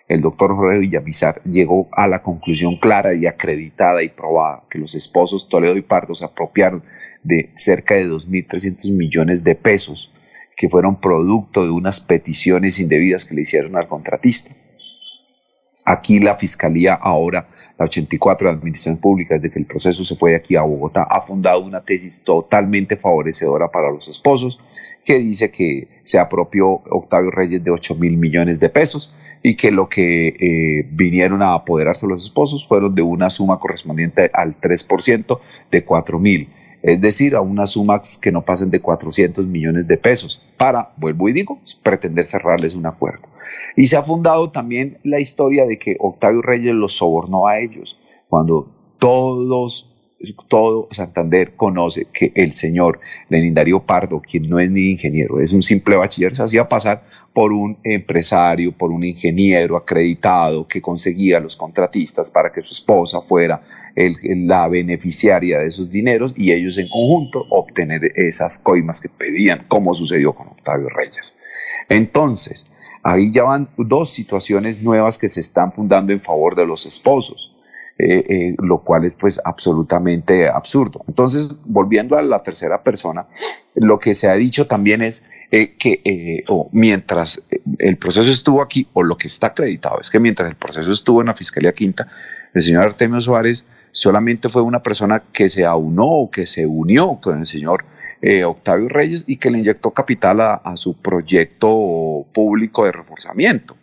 el 0.09 0.23
doctor 0.23 0.57
Jorge 0.57 0.81
Villamizar 0.81 1.43
llegó 1.45 1.89
a 1.93 2.09
la 2.09 2.23
conclusión 2.23 2.79
clara 2.79 3.15
y 3.15 3.27
acreditada 3.27 4.03
y 4.03 4.09
probada 4.09 4.65
que 4.71 4.79
los 4.79 4.95
esposos 4.95 5.49
Toledo 5.49 5.77
y 5.77 5.83
Pardo 5.83 6.15
se 6.15 6.25
apropiaron 6.25 6.83
de 7.23 7.53
cerca 7.55 7.95
de 7.95 8.09
2.300 8.09 8.93
millones 8.97 9.45
de 9.45 9.55
pesos 9.55 10.11
que 10.57 10.69
fueron 10.69 11.01
producto 11.01 11.63
de 11.63 11.71
unas 11.71 12.01
peticiones 12.01 12.81
indebidas 12.81 13.25
que 13.25 13.35
le 13.35 13.43
hicieron 13.43 13.77
al 13.77 13.87
contratista. 13.87 14.53
Aquí 15.87 16.21
la 16.21 16.37
Fiscalía 16.37 16.95
ahora, 16.95 17.49
la 17.79 17.87
84 17.87 18.49
de 18.49 18.55
Administración 18.55 18.99
Pública, 18.99 19.37
desde 19.37 19.51
que 19.51 19.59
el 19.59 19.67
proceso 19.67 20.05
se 20.05 20.15
fue 20.15 20.31
de 20.31 20.37
aquí 20.37 20.57
a 20.57 20.63
Bogotá, 20.63 21.07
ha 21.09 21.23
fundado 21.23 21.61
una 21.61 21.85
tesis 21.85 22.23
totalmente 22.23 22.97
favorecedora 22.97 23.71
para 23.71 23.91
los 23.91 24.09
esposos, 24.09 24.59
que 25.05 25.19
dice 25.19 25.51
que 25.51 25.89
se 26.03 26.19
apropió 26.19 26.69
Octavio 26.91 27.31
Reyes 27.31 27.65
de 27.65 27.71
8 27.71 27.95
mil 27.95 28.19
millones 28.19 28.61
de 28.61 28.69
pesos 28.69 29.15
y 29.43 29.57
que 29.57 29.71
lo 29.71 29.89
que 29.89 30.29
eh, 30.29 30.87
vinieron 30.91 31.43
a 31.43 31.55
apoderarse 31.55 32.07
los 32.07 32.25
esposos 32.25 32.69
fueron 32.69 32.95
de 32.95 33.03
una 33.03 33.31
suma 33.31 33.59
correspondiente 33.59 34.31
al 34.35 34.61
3% 34.61 35.39
de 35.71 35.85
4 35.85 36.19
mil 36.19 36.51
es 36.83 37.01
decir, 37.01 37.35
a 37.35 37.41
unas 37.41 37.71
sumas 37.71 38.19
que 38.19 38.33
no 38.33 38.45
pasen 38.45 38.71
de 38.71 38.81
400 38.81 39.47
millones 39.47 39.87
de 39.87 39.97
pesos, 39.97 40.41
para, 40.57 40.93
vuelvo 40.97 41.29
y 41.29 41.33
digo, 41.33 41.61
pretender 41.83 42.25
cerrarles 42.25 42.75
un 42.75 42.87
acuerdo. 42.87 43.29
Y 43.77 43.87
se 43.87 43.97
ha 43.97 44.03
fundado 44.03 44.51
también 44.51 44.99
la 45.03 45.21
historia 45.21 45.67
de 45.67 45.79
que 45.79 45.97
Octavio 46.01 46.43
Reyes 46.43 46.75
los 46.75 46.97
sobornó 46.97 47.47
a 47.47 47.59
ellos, 47.59 47.99
cuando 48.29 48.71
todos 48.99 49.95
todo 50.49 50.89
Santander 50.91 51.57
conoce 51.57 52.07
que 52.13 52.33
el 52.35 52.51
señor 52.51 53.01
Lenin 53.29 53.55
Darío 53.55 53.87
Pardo, 53.87 54.21
quien 54.21 54.49
no 54.51 54.59
es 54.59 54.71
ni 54.71 54.91
ingeniero, 54.91 55.41
es 55.41 55.53
un 55.53 55.63
simple 55.63 55.97
bachiller, 55.97 56.37
se 56.37 56.43
hacía 56.43 56.69
pasar 56.69 57.03
por 57.33 57.53
un 57.53 57.79
empresario, 57.85 58.77
por 58.77 58.91
un 58.91 59.05
ingeniero 59.05 59.77
acreditado 59.77 60.67
que 60.67 60.83
conseguía 60.83 61.41
los 61.41 61.57
contratistas 61.57 62.31
para 62.31 62.53
que 62.53 62.61
su 62.61 62.73
esposa 62.73 63.23
fuera 63.23 63.63
la 63.97 64.69
beneficiaria 64.69 65.59
de 65.59 65.67
esos 65.67 65.91
dineros 65.91 66.35
y 66.37 66.53
ellos 66.53 66.77
en 66.79 66.89
conjunto 66.89 67.47
obtener 67.51 68.13
esas 68.15 68.59
coimas 68.59 69.01
que 69.01 69.09
pedían, 69.09 69.65
como 69.69 69.95
sucedió 69.95 70.35
con 70.35 70.49
Octavio 70.49 70.89
Reyes. 70.89 71.39
Entonces, 71.89 72.67
ahí 73.03 73.33
ya 73.33 73.45
van 73.45 73.71
dos 73.79 74.11
situaciones 74.11 74.83
nuevas 74.83 75.19
que 75.19 75.29
se 75.29 75.41
están 75.41 75.73
fundando 75.73 76.13
en 76.13 76.21
favor 76.21 76.55
de 76.57 76.67
los 76.67 76.85
esposos. 76.85 77.55
Eh, 78.03 78.25
eh, 78.31 78.55
lo 78.63 78.79
cual 78.79 79.05
es 79.05 79.15
pues 79.17 79.39
absolutamente 79.45 80.49
absurdo. 80.49 81.05
Entonces, 81.07 81.61
volviendo 81.67 82.17
a 82.17 82.23
la 82.23 82.39
tercera 82.39 82.83
persona, 82.83 83.27
lo 83.75 83.99
que 83.99 84.15
se 84.15 84.31
ha 84.31 84.35
dicho 84.35 84.67
también 84.67 85.03
es 85.03 85.25
eh, 85.51 85.77
que 85.77 86.01
eh, 86.05 86.45
mientras 86.73 87.43
el 87.79 87.99
proceso 87.99 88.31
estuvo 88.31 88.63
aquí, 88.63 88.89
o 88.95 89.03
lo 89.03 89.19
que 89.19 89.27
está 89.27 89.49
acreditado 89.49 90.01
es 90.01 90.09
que 90.09 90.19
mientras 90.19 90.49
el 90.49 90.57
proceso 90.57 90.91
estuvo 90.91 91.21
en 91.21 91.27
la 91.27 91.35
Fiscalía 91.35 91.73
Quinta, 91.73 92.09
el 92.55 92.63
señor 92.63 92.85
Artemio 92.85 93.21
Suárez 93.21 93.67
solamente 93.93 94.49
fue 94.49 94.63
una 94.63 94.83
persona 94.83 95.23
que 95.31 95.51
se 95.51 95.67
aunó 95.67 96.07
o 96.07 96.31
que 96.31 96.47
se 96.47 96.65
unió 96.65 97.19
con 97.21 97.41
el 97.41 97.47
señor 97.47 97.85
Octavio 98.47 98.89
Reyes 98.89 99.25
y 99.27 99.37
que 99.37 99.51
le 99.51 99.59
inyectó 99.59 99.93
capital 99.93 100.41
a 100.41 100.77
su 100.77 100.95
proyecto 100.95 102.27
público 102.35 102.85
de 102.85 102.93
reforzamiento. 102.93 103.77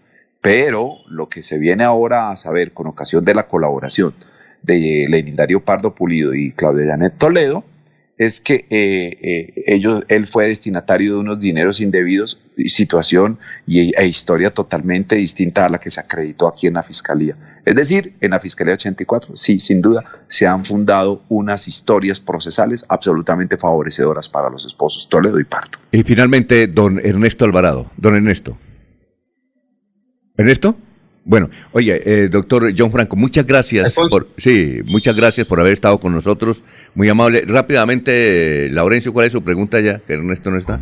Pero 0.48 1.00
lo 1.10 1.28
que 1.28 1.44
se 1.44 1.58
viene 1.58 1.84
ahora 1.84 2.32
a 2.32 2.38
saber 2.38 2.72
con 2.72 2.88
ocasión 2.88 3.26
de 3.26 3.36
la 3.36 3.50
colaboración 3.50 4.14
de 4.64 5.06
Lenin 5.10 5.36
Pardo 5.66 5.94
Pulido 5.94 6.34
y 6.34 6.54
Claudia 6.54 6.92
Janet 6.92 7.18
Toledo 7.18 7.66
es 8.18 8.40
que 8.40 8.66
eh, 8.70 9.18
eh, 9.22 9.64
ellos, 9.68 10.06
él 10.08 10.26
fue 10.26 10.48
destinatario 10.48 11.16
de 11.16 11.20
unos 11.20 11.42
dineros 11.42 11.82
indebidos, 11.82 12.42
situación 12.66 13.40
y, 13.68 13.94
e 13.94 14.08
historia 14.08 14.50
totalmente 14.50 15.18
distinta 15.18 15.66
a 15.66 15.70
la 15.70 15.80
que 15.80 15.92
se 15.92 16.00
acreditó 16.00 16.48
aquí 16.48 16.68
en 16.68 16.76
la 16.76 16.84
Fiscalía. 16.84 17.36
Es 17.66 17.76
decir, 17.76 18.14
en 18.22 18.32
la 18.32 18.40
Fiscalía 18.40 18.76
84, 18.76 19.36
sí, 19.36 19.60
sin 19.60 19.82
duda, 19.82 20.06
se 20.30 20.48
han 20.48 20.64
fundado 20.64 21.24
unas 21.28 21.68
historias 21.68 22.22
procesales 22.22 22.86
absolutamente 22.88 23.58
favorecedoras 23.58 24.30
para 24.30 24.50
los 24.50 24.66
esposos 24.66 25.10
Toledo 25.10 25.42
y 25.42 25.44
Pardo. 25.44 25.78
Y 25.92 26.04
finalmente, 26.04 26.68
don 26.68 27.00
Ernesto 27.06 27.44
Alvarado. 27.44 27.92
Don 27.98 28.16
Ernesto. 28.16 28.58
¿Ernesto? 30.38 30.78
Bueno, 31.26 31.50
oye, 31.74 32.02
eh, 32.06 32.30
doctor 32.30 32.72
John 32.78 32.90
Franco, 32.90 33.18
muchas 33.18 33.46
gracias 33.46 33.94
por, 34.10 34.30
sí, 34.38 34.80
muchas 34.86 35.14
gracias 35.14 35.46
por 35.46 35.60
haber 35.60 35.74
estado 35.74 36.00
con 36.00 36.14
nosotros, 36.14 36.64
muy 36.96 37.10
amable. 37.10 37.44
Rápidamente, 37.46 38.70
Laurencio, 38.70 39.12
¿cuál 39.12 39.26
es 39.26 39.34
su 39.34 39.44
pregunta 39.44 39.82
ya? 39.82 40.00
Que 40.00 40.14
Ernesto 40.14 40.50
no 40.52 40.58
está. 40.58 40.80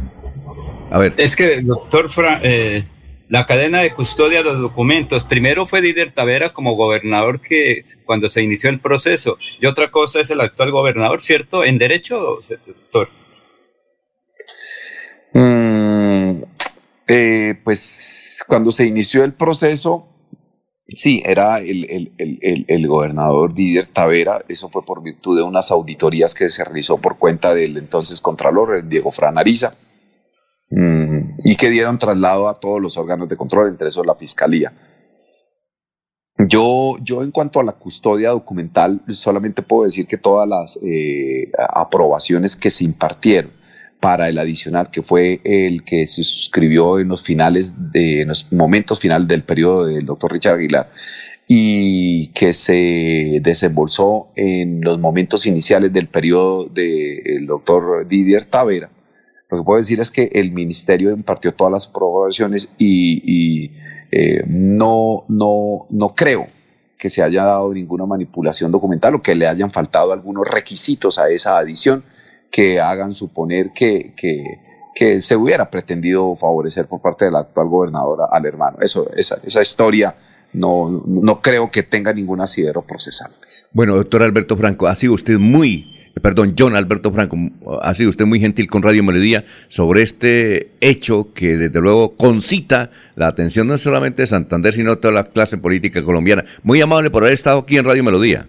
A 0.92 1.00
ver. 1.00 1.14
Es 1.18 1.36
que, 1.36 1.62
doctor, 1.64 2.12
Fra- 2.12 2.40
eh, 2.44 2.84
la 3.28 3.48
cadena 3.48 3.80
de 3.82 3.92
custodia 3.94 4.40
de 4.40 4.44
los 4.44 4.62
documentos, 4.62 5.24
primero 5.24 5.66
fue 5.66 5.82
Didier 5.82 6.12
Tavera 6.12 6.54
como 6.54 6.76
gobernador 6.76 7.42
que 7.42 7.82
cuando 8.06 8.30
se 8.30 8.44
inició 8.44 8.70
el 8.70 8.80
proceso, 8.80 9.40
y 9.60 9.66
otra 9.66 9.90
cosa 9.90 10.20
es 10.22 10.30
el 10.30 10.42
actual 10.42 10.70
gobernador, 10.70 11.24
¿cierto? 11.24 11.64
¿En 11.64 11.80
derecho, 11.80 12.40
doctor? 12.68 13.10
Mm, 15.34 16.40
eh, 17.08 17.60
pues 17.64 18.44
cuando 18.48 18.72
se 18.72 18.88
inició 18.88 19.24
el 19.24 19.34
proceso, 19.34 20.08
sí, 20.88 21.22
era 21.26 21.60
el, 21.60 21.86
el- 21.90 22.14
el- 22.18 22.66
el- 22.68 22.88
gobernador 22.88 23.54
Didier 23.54 23.86
Tavera, 23.88 24.44
eso 24.48 24.70
fue 24.70 24.84
por 24.86 25.04
virtud 25.04 25.38
de 25.38 25.44
unas 25.44 25.72
auditorías 25.72 26.34
que 26.34 26.50
se 26.50 26.64
realizó 26.64 26.98
por 26.98 27.18
cuenta 27.18 27.54
del 27.54 27.78
entonces 27.78 28.22
Contralor, 28.22 28.88
Diego 28.88 29.12
Fran 29.12 29.38
Ariza, 29.38 29.76
mm, 30.72 31.38
y 31.44 31.56
que 31.58 31.70
dieron 31.70 31.98
traslado 32.00 32.48
a 32.48 32.60
todos 32.60 32.82
los 32.82 32.98
órganos 32.98 33.30
de 33.30 33.38
control, 33.38 33.70
entre 33.70 33.88
esos 33.90 34.06
la 34.06 34.16
Fiscalía. 34.16 34.74
Yo, 36.38 36.98
yo 37.02 37.24
en 37.24 37.32
cuanto 37.32 37.62
a 37.62 37.64
la 37.64 37.72
custodia 37.74 38.32
documental, 38.32 39.02
solamente 39.10 39.62
puedo 39.62 39.86
decir 39.86 40.06
que 40.06 40.18
todas 40.18 40.48
las 40.48 40.78
eh, 40.84 41.50
aprobaciones 41.70 42.58
que 42.58 42.70
se 42.70 42.84
impartieron 42.84 43.52
para 44.06 44.30
el 44.30 44.38
adicional, 44.38 44.92
que 44.92 45.02
fue 45.02 45.42
el 45.44 45.84
que 45.84 46.06
se 46.06 46.24
suscribió 46.24 47.00
en 47.00 47.08
los 47.08 47.24
finales 47.24 47.92
de, 47.92 48.22
en 48.22 48.28
los 48.28 48.54
momentos 48.54 49.00
finales 49.00 49.28
del 49.28 49.42
periodo 49.42 49.88
del 49.88 50.06
doctor 50.06 50.32
Richard 50.32 50.58
Aguilar, 50.58 50.92
y 51.48 52.28
que 52.28 52.54
se 52.54 53.40
desembolsó 53.42 54.28
en 54.36 54.82
los 54.82 55.00
momentos 55.00 55.48
iniciales 55.48 55.92
del 55.92 56.08
periodo 56.08 56.70
del 56.70 57.48
doctor 57.48 58.08
Didier 58.08 58.46
Tavera. 58.46 58.92
Lo 59.50 59.58
que 59.58 59.64
puedo 59.64 59.80
decir 59.80 60.00
es 60.00 60.12
que 60.12 60.30
el 60.34 60.52
ministerio 60.52 61.10
impartió 61.10 61.56
todas 61.56 61.74
las 61.74 61.88
aprobaciones 61.88 62.70
y, 62.78 63.72
eh, 64.12 64.44
no, 64.46 65.26
no, 65.30 65.88
no 65.90 66.10
creo 66.10 66.46
que 66.96 67.10
se 67.10 67.24
haya 67.24 67.44
dado 67.44 67.74
ninguna 67.74 68.06
manipulación 68.06 68.72
documental 68.72 69.16
o 69.16 69.24
que 69.24 69.34
le 69.34 69.48
hayan 69.48 69.72
faltado 69.72 70.14
algunos 70.14 70.48
requisitos 70.48 71.18
a 71.18 71.32
esa 71.32 71.58
adición 71.58 72.04
que 72.56 72.80
hagan 72.80 73.14
suponer 73.14 73.72
que, 73.76 74.14
que, 74.16 74.62
que 74.96 75.22
se 75.22 75.36
hubiera 75.36 75.70
pretendido 75.70 76.38
favorecer 76.38 76.86
por 76.86 77.02
parte 77.02 77.26
del 77.26 77.36
actual 77.36 77.68
gobernador 77.68 78.20
al 78.32 78.46
hermano. 78.46 78.78
Eso, 78.80 79.12
esa, 79.14 79.38
esa 79.44 79.62
historia 79.62 80.16
no, 80.54 81.04
no 81.06 81.42
creo 81.42 81.70
que 81.70 81.84
tenga 81.84 82.14
ningún 82.14 82.40
asidero 82.40 82.82
procesal. 82.82 83.30
Bueno, 83.74 83.98
doctor 83.98 84.24
Alberto 84.24 84.56
Franco, 84.56 84.88
ha 84.88 84.96
sido 84.96 85.16
usted 85.16 85.38
muy, 85.38 85.98
eh, 86.16 86.22
perdón, 86.22 86.56
John 86.58 86.78
Alberto 86.78 87.12
Franco, 87.12 87.36
ha 87.82 87.94
sido 87.94 88.10
usted 88.10 88.26
muy 88.26 88.40
gentil 88.40 88.70
con 88.70 88.84
Radio 88.84 89.04
Melodía 89.04 89.44
sobre 89.68 90.04
este 90.04 90.72
hecho 90.80 91.34
que 91.34 91.58
desde 91.58 91.82
luego 91.82 92.16
concita 92.16 92.90
la 93.18 93.28
atención 93.28 93.68
no 93.68 93.78
solamente 93.78 94.22
de 94.22 94.28
Santander, 94.28 94.72
sino 94.72 94.92
de 94.92 95.02
toda 95.02 95.14
la 95.14 95.28
clase 95.28 95.58
política 95.58 96.06
colombiana. 96.06 96.46
Muy 96.64 96.80
amable 96.80 97.10
por 97.10 97.24
haber 97.24 97.34
estado 97.34 97.60
aquí 97.60 97.76
en 97.76 97.84
Radio 97.84 98.06
Melodía. 98.06 98.48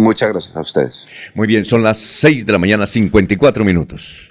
Muchas 0.00 0.30
gracias 0.30 0.56
a 0.56 0.60
ustedes. 0.62 1.06
Muy 1.34 1.46
bien, 1.46 1.66
son 1.66 1.82
las 1.82 1.98
6 1.98 2.46
de 2.46 2.52
la 2.52 2.58
mañana, 2.58 2.86
54 2.86 3.64
minutos. 3.66 4.30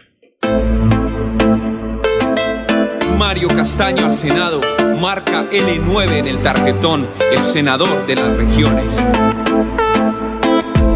Mario 3.16 3.50
Castaño 3.50 4.08
al 4.08 4.16
Senado, 4.16 4.62
marca 5.00 5.48
L9 5.52 6.12
en 6.14 6.26
el 6.26 6.42
tarjetón, 6.42 7.08
el 7.32 7.44
senador 7.44 8.08
de 8.08 8.16
las 8.16 8.36
regiones. 8.36 8.96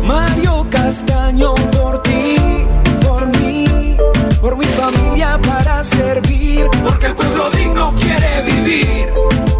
Mario 0.03 0.65
Castaño 0.71 1.53
por 1.53 2.01
ti, 2.01 2.35
por 3.05 3.27
mí, 3.39 3.95
por 4.41 4.57
mi 4.57 4.65
familia 4.65 5.39
para 5.39 5.83
servir, 5.83 6.65
porque 6.83 7.05
el 7.05 7.15
pueblo 7.15 7.51
digno 7.51 7.93
quiere 7.93 8.41
vivir. 8.51 9.52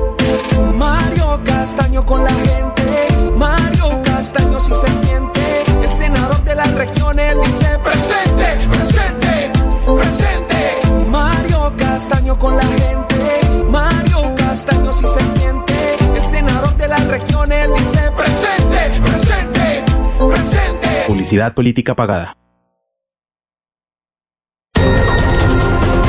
Castaño 1.42 2.06
con 2.06 2.24
la 2.24 2.30
gente, 2.30 3.08
Mario 3.36 4.02
Castaño 4.04 4.60
si 4.60 4.74
se 4.76 4.88
siente, 4.88 5.42
el 5.84 5.92
senador 5.92 6.44
de 6.44 6.56
las 6.56 6.72
regiones 6.74 7.36
dice 7.46 7.80
presente, 7.80 8.68
presente, 8.70 9.52
presente. 9.86 11.08
Mario 11.10 11.74
Castaño 11.78 12.38
con 12.38 12.56
la 12.56 12.64
gente, 12.64 13.64
Mario 13.70 14.36
Castaño 14.36 14.94
si 14.94 15.08
se 15.08 15.22
siente, 15.22 15.96
el 16.16 16.26
senador 16.26 16.76
de 16.78 16.88
las 16.88 17.06
regiones 17.08 17.70
dice 17.78 18.12
presente, 18.12 19.02
presente, 19.02 19.84
presente. 20.20 20.90
Publicidad 21.08 21.54
política 21.54 21.96
pagada. 21.96 22.38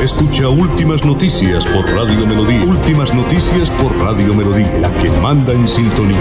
Escucha 0.05 0.47
Últimas 0.49 1.03
Noticias 1.03 1.65
por 1.65 1.83
Radio 1.91 2.27
Melodía. 2.27 2.63
Últimas 2.63 3.11
Noticias 3.11 3.71
por 3.71 3.91
Radio 3.97 4.35
Melodía, 4.35 4.71
la 4.77 4.93
que 5.01 5.09
manda 5.19 5.51
en 5.51 5.67
sintonía. 5.67 6.19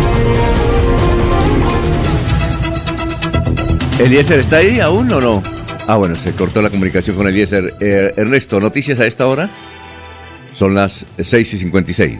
¿Eliezer 3.98 4.40
está 4.40 4.56
ahí 4.56 4.80
aún 4.80 5.12
o 5.12 5.20
no? 5.20 5.42
Ah, 5.86 5.96
bueno, 5.98 6.14
se 6.14 6.32
cortó 6.32 6.62
la 6.62 6.70
comunicación 6.70 7.14
con 7.14 7.28
Eliezer. 7.28 7.74
Eh, 7.78 8.14
Ernesto, 8.16 8.58
¿noticias 8.58 9.00
a 9.00 9.06
esta 9.06 9.26
hora? 9.26 9.50
Son 10.50 10.74
las 10.74 11.04
6 11.18 11.52
y 11.52 11.58
56. 11.58 12.18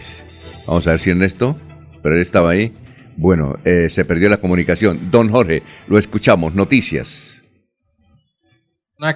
Vamos 0.67 0.85
a 0.85 0.91
ver 0.91 0.99
si 0.99 1.09
Ernesto, 1.09 1.55
pero 2.03 2.13
él 2.13 2.21
estaba 2.21 2.51
ahí. 2.51 2.73
Bueno, 3.17 3.55
eh, 3.65 3.87
se 3.89 4.05
perdió 4.05 4.29
la 4.29 4.37
comunicación. 4.37 5.09
Don 5.09 5.29
Jorge, 5.29 5.63
lo 5.87 5.97
escuchamos. 5.97 6.53
Noticias. 6.53 7.34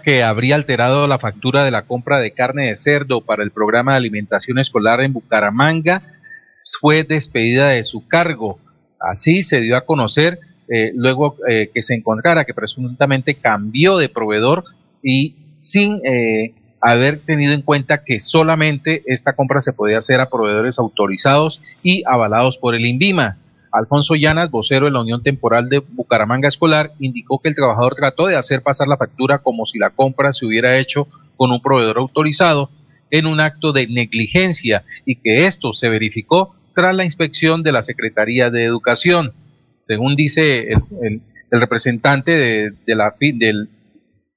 Que 0.03 0.23
habría 0.23 0.56
alterado 0.56 1.07
la 1.07 1.19
factura 1.19 1.64
de 1.64 1.72
la 1.72 1.84
compra 1.84 2.19
de 2.19 2.31
carne 2.31 2.68
de 2.68 2.76
cerdo 2.76 3.22
para 3.22 3.43
el 3.43 3.51
programa 3.51 3.93
de 3.93 3.97
alimentación 3.97 4.60
escolar 4.60 5.01
en 5.01 5.14
Bucaramanga 5.14 6.01
fue 6.81 7.03
despedida 7.03 7.69
de 7.69 7.84
su 7.84 8.07
cargo. 8.07 8.60
Así 8.99 9.41
se 9.41 9.61
dio 9.61 9.77
a 9.77 9.85
conocer 9.85 10.39
eh, 10.68 10.91
luego 10.93 11.38
eh, 11.47 11.72
que 11.73 11.81
se 11.81 11.95
encontrara 11.95 12.45
que 12.45 12.53
presuntamente 12.53 13.35
cambió 13.35 13.97
de 13.97 14.10
proveedor 14.10 14.65
y 15.01 15.35
sin 15.57 16.01
eh, 16.06 16.53
haber 16.81 17.19
tenido 17.19 17.53
en 17.53 17.61
cuenta 17.61 18.03
que 18.03 18.19
solamente 18.19 19.01
esta 19.07 19.34
compra 19.34 19.61
se 19.61 19.73
podía 19.73 19.97
hacer 19.97 20.19
a 20.19 20.30
proveedores 20.30 20.77
autorizados 20.77 21.61
y 21.81 22.03
avalados 22.06 22.57
por 22.57 22.76
el 22.76 22.85
INVIMA. 22.85 23.38
Alfonso 23.71 24.15
Llanas, 24.15 24.49
vocero 24.49 24.85
de 24.85 24.91
la 24.91 25.01
Unión 25.01 25.21
Temporal 25.23 25.69
de 25.69 25.79
Bucaramanga 25.79 26.47
Escolar, 26.47 26.93
indicó 26.99 27.39
que 27.39 27.49
el 27.49 27.55
trabajador 27.55 27.95
trató 27.95 28.27
de 28.27 28.35
hacer 28.35 28.61
pasar 28.61 28.87
la 28.87 28.97
factura 28.97 29.39
como 29.39 29.65
si 29.65 29.77
la 29.77 29.91
compra 29.91 30.31
se 30.31 30.45
hubiera 30.45 30.77
hecho 30.77 31.07
con 31.37 31.51
un 31.51 31.61
proveedor 31.61 31.99
autorizado 31.99 32.69
en 33.11 33.25
un 33.25 33.39
acto 33.39 33.71
de 33.71 33.87
negligencia 33.87 34.83
y 35.05 35.15
que 35.15 35.45
esto 35.45 35.73
se 35.73 35.89
verificó 35.89 36.55
tras 36.75 36.95
la 36.95 37.03
inspección 37.03 37.63
de 37.63 37.71
la 37.71 37.81
Secretaría 37.81 38.49
de 38.49 38.63
Educación. 38.63 39.33
Según 39.79 40.15
dice 40.15 40.69
el, 41.01 41.21
representante 41.51 42.31
de, 42.31 42.73
de 42.85 42.95
la, 42.95 43.15
del, 43.19 43.69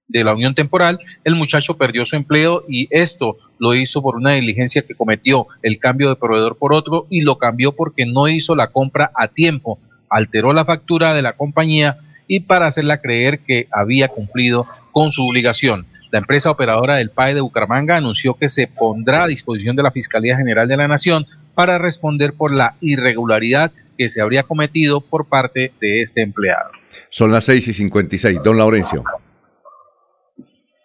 de 0.08 0.24
la 0.24 0.34
unión 0.34 0.54
temporal, 0.54 1.00
el 1.24 1.36
muchacho 1.36 1.76
perdió 1.76 2.04
su 2.06 2.16
empleo 2.16 2.64
y 2.68 2.88
esto 2.90 3.38
lo 3.58 3.74
hizo 3.74 4.02
por 4.02 4.16
una 4.16 4.32
diligencia 4.32 4.82
que 4.82 4.94
cometió 4.94 5.46
el 5.62 5.78
cambio 5.78 6.08
de 6.08 6.16
proveedor 6.16 6.56
por 6.56 6.74
otro 6.74 7.06
y 7.08 7.22
lo 7.22 7.38
cambió 7.38 7.72
porque 7.72 8.06
no 8.06 8.28
hizo 8.28 8.54
la 8.54 8.68
compra 8.68 9.10
a 9.14 9.28
tiempo, 9.28 9.78
alteró 10.10 10.52
la 10.52 10.64
factura 10.64 11.14
de 11.14 11.22
la 11.22 11.32
compañía 11.32 11.98
y 12.28 12.40
para 12.40 12.66
hacerla 12.66 13.00
creer 13.00 13.40
que 13.40 13.68
había 13.70 14.08
cumplido 14.08 14.66
con 14.92 15.12
su 15.12 15.24
obligación. 15.24 15.86
La 16.10 16.18
empresa 16.18 16.50
operadora 16.50 16.98
del 16.98 17.10
PAE 17.10 17.34
de 17.34 17.40
Bucaramanga 17.40 17.96
anunció 17.96 18.34
que 18.34 18.50
se 18.50 18.66
pondrá 18.66 19.24
a 19.24 19.28
disposición 19.28 19.76
de 19.76 19.82
la 19.82 19.90
Fiscalía 19.90 20.36
General 20.36 20.68
de 20.68 20.76
la 20.76 20.86
Nación 20.86 21.26
para 21.54 21.78
responder 21.78 22.34
por 22.34 22.52
la 22.52 22.76
irregularidad 22.80 23.72
que 23.96 24.10
se 24.10 24.20
habría 24.20 24.42
cometido 24.42 25.00
por 25.00 25.26
parte 25.26 25.72
de 25.80 26.02
este 26.02 26.22
empleado. 26.22 26.70
Son 27.08 27.32
las 27.32 27.44
6 27.44 27.68
y 27.68 27.72
56. 27.72 28.42
Don 28.42 28.58
Laurencio. 28.58 29.04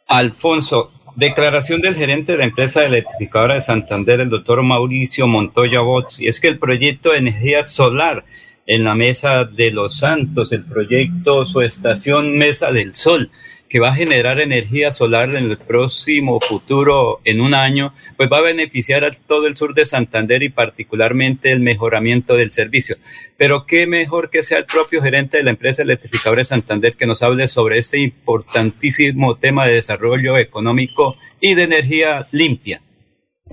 Alfonso, 0.08 0.92
declaración 1.18 1.82
del 1.82 1.96
gerente 1.96 2.32
de 2.32 2.38
la 2.38 2.46
empresa 2.46 2.86
electrificadora 2.86 3.56
de 3.56 3.62
Santander, 3.62 4.22
el 4.22 4.30
doctor 4.30 4.64
Mauricio 4.64 5.28
Montoya 5.28 5.82
Box, 5.82 6.22
y 6.22 6.28
es 6.28 6.40
que 6.40 6.48
el 6.48 6.60
proyecto 6.60 7.12
de 7.12 7.18
energía 7.18 7.64
solar 7.66 8.24
en 8.66 8.86
la 8.86 8.96
Mesa 8.96 9.44
de 9.44 9.72
los 9.72 9.98
Santos, 9.98 10.54
el 10.54 10.64
proyecto 10.64 11.46
Su 11.46 11.62
Estación 11.62 12.38
Mesa 12.38 12.72
del 12.72 12.94
Sol, 12.94 13.30
que 13.70 13.80
va 13.80 13.90
a 13.90 13.96
generar 13.96 14.40
energía 14.40 14.92
solar 14.92 15.30
en 15.30 15.46
el 15.46 15.58
próximo 15.58 16.40
futuro, 16.40 17.20
en 17.24 17.42
un 17.42 17.54
año, 17.54 17.94
pues 18.16 18.30
va 18.32 18.38
a 18.38 18.42
beneficiar 18.42 19.04
a 19.04 19.12
todo 19.12 19.48
el 19.48 19.58
sur 19.58 19.74
de 19.74 19.86
Santander 19.86 20.44
y 20.44 20.50
particularmente 20.50 21.52
el 21.52 21.60
mejoramiento 21.60 22.36
del 22.36 22.52
servicio. 22.52 22.96
Pero 23.38 23.66
qué 23.66 23.88
mejor 23.88 24.30
que 24.30 24.44
sea 24.44 24.60
el 24.60 24.66
propio 24.66 25.02
gerente 25.02 25.38
de 25.38 25.44
la 25.44 25.52
empresa 25.52 25.82
electrificadora 25.82 26.42
de 26.42 26.46
Santander 26.46 26.96
que 26.96 27.08
nos 27.08 27.24
hable 27.24 27.48
sobre 27.48 27.78
este 27.78 28.00
importantísimo 28.00 29.36
tema 29.36 29.68
de 29.68 29.74
desarrollo 29.74 30.38
económico 30.38 31.18
y 31.42 31.56
de 31.56 31.64
energía 31.64 32.28
limpia. 32.32 32.82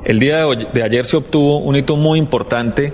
El 0.04 0.18
día 0.18 0.44
de, 0.44 0.66
de 0.72 0.82
ayer 0.82 1.04
se 1.04 1.16
obtuvo 1.16 1.58
un 1.58 1.76
hito 1.76 1.96
muy 1.96 2.18
importante 2.18 2.92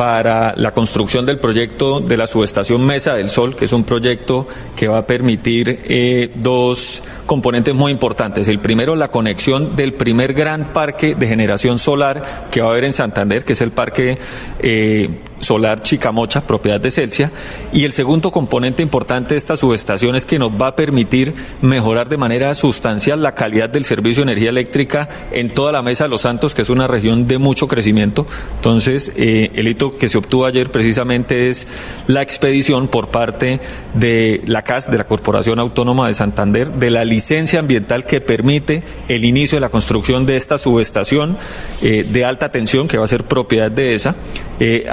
para 0.00 0.54
la 0.56 0.72
construcción 0.72 1.26
del 1.26 1.38
proyecto 1.38 2.00
de 2.00 2.16
la 2.16 2.26
subestación 2.26 2.86
Mesa 2.86 3.12
del 3.12 3.28
Sol, 3.28 3.54
que 3.54 3.66
es 3.66 3.72
un 3.74 3.84
proyecto 3.84 4.48
que 4.74 4.88
va 4.88 4.96
a 4.96 5.06
permitir 5.06 5.80
eh, 5.84 6.30
dos 6.36 7.02
componentes 7.26 7.74
muy 7.74 7.92
importantes. 7.92 8.48
El 8.48 8.60
primero, 8.60 8.96
la 8.96 9.08
conexión 9.10 9.76
del 9.76 9.92
primer 9.92 10.32
gran 10.32 10.72
parque 10.72 11.14
de 11.14 11.26
generación 11.26 11.78
solar 11.78 12.48
que 12.50 12.62
va 12.62 12.68
a 12.68 12.70
haber 12.70 12.84
en 12.84 12.94
Santander, 12.94 13.44
que 13.44 13.52
es 13.52 13.60
el 13.60 13.72
parque 13.72 14.16
eh, 14.60 15.20
solar 15.40 15.82
Chicamocha, 15.82 16.46
propiedad 16.46 16.80
de 16.80 16.90
Celsia. 16.90 17.32
Y 17.72 17.84
el 17.84 17.92
segundo 17.92 18.30
componente 18.30 18.82
importante 18.82 19.34
de 19.34 19.38
esta 19.38 19.56
subestación 19.56 20.14
es 20.14 20.26
que 20.26 20.38
nos 20.38 20.52
va 20.52 20.68
a 20.68 20.76
permitir 20.76 21.34
mejorar 21.60 22.08
de 22.08 22.16
manera 22.16 22.54
sustancial 22.54 23.22
la 23.22 23.34
calidad 23.34 23.70
del 23.70 23.84
servicio 23.84 24.24
de 24.24 24.32
energía 24.32 24.50
eléctrica 24.50 25.08
en 25.32 25.52
toda 25.52 25.72
la 25.72 25.82
Mesa 25.82 26.04
de 26.04 26.10
los 26.10 26.22
Santos, 26.22 26.54
que 26.54 26.62
es 26.62 26.70
una 26.70 26.86
región 26.86 27.26
de 27.26 27.38
mucho 27.38 27.68
crecimiento. 27.68 28.26
Entonces, 28.56 29.12
eh, 29.16 29.50
el 29.54 29.68
hito 29.68 29.96
que 29.96 30.08
se 30.08 30.18
obtuvo 30.18 30.46
ayer 30.46 30.70
precisamente 30.70 31.50
es 31.50 31.66
la 32.06 32.22
expedición 32.22 32.88
por 32.88 33.08
parte 33.08 33.60
de 33.94 34.42
la 34.46 34.62
CAS, 34.62 34.90
de 34.90 34.98
la 34.98 35.04
Corporación 35.04 35.58
Autónoma 35.58 36.08
de 36.08 36.14
Santander, 36.14 36.70
de 36.72 36.90
la 36.90 37.04
licencia 37.04 37.58
ambiental 37.58 38.04
que 38.04 38.20
permite 38.20 38.82
el 39.08 39.24
inicio 39.24 39.56
de 39.56 39.60
la 39.60 39.68
construcción 39.68 40.26
de 40.26 40.36
esta 40.36 40.58
subestación 40.58 41.36
eh, 41.82 42.06
de 42.08 42.24
alta 42.24 42.50
tensión 42.50 42.88
que 42.88 42.98
va 42.98 43.04
a 43.04 43.08
ser 43.08 43.24
propiedad 43.24 43.70
de 43.70 43.94
esa. 43.94 44.14
Eh, 44.58 44.86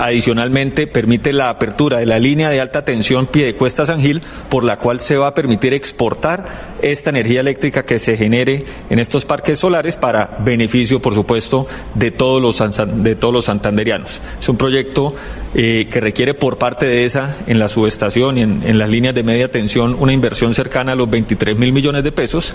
permite 0.49 1.33
la 1.33 1.49
apertura 1.49 1.99
de 1.99 2.05
la 2.05 2.19
línea 2.19 2.49
de 2.49 2.61
alta 2.61 2.85
tensión 2.85 3.27
Piedecuesta 3.27 3.85
San 3.85 4.01
Gil, 4.01 4.21
por 4.49 4.63
la 4.63 4.77
cual 4.77 4.99
se 4.99 5.17
va 5.17 5.27
a 5.27 5.33
permitir 5.33 5.73
exportar 5.73 6.75
esta 6.81 7.09
energía 7.09 7.39
eléctrica 7.39 7.85
que 7.85 7.99
se 7.99 8.17
genere 8.17 8.65
en 8.89 8.99
estos 8.99 9.25
parques 9.25 9.57
solares 9.59 9.95
para 9.95 10.37
beneficio, 10.39 11.01
por 11.01 11.15
supuesto, 11.15 11.67
de 11.95 12.11
todos 12.11 12.41
los, 12.41 12.61
de 13.03 13.15
todos 13.15 13.33
los 13.33 13.45
santanderianos. 13.45 14.21
Es 14.39 14.49
un 14.49 14.57
proyecto 14.57 15.15
eh, 15.55 15.87
que 15.91 15.99
requiere 15.99 16.33
por 16.33 16.57
parte 16.57 16.85
de 16.85 17.05
esa, 17.05 17.37
en 17.47 17.59
la 17.59 17.67
subestación 17.67 18.37
y 18.37 18.41
en, 18.41 18.63
en 18.63 18.77
las 18.77 18.89
líneas 18.89 19.15
de 19.15 19.23
media 19.23 19.49
tensión, 19.49 19.95
una 19.99 20.13
inversión 20.13 20.53
cercana 20.53 20.91
a 20.91 20.95
los 20.95 21.09
23 21.09 21.57
mil 21.57 21.73
millones 21.73 22.03
de 22.03 22.11
pesos 22.11 22.53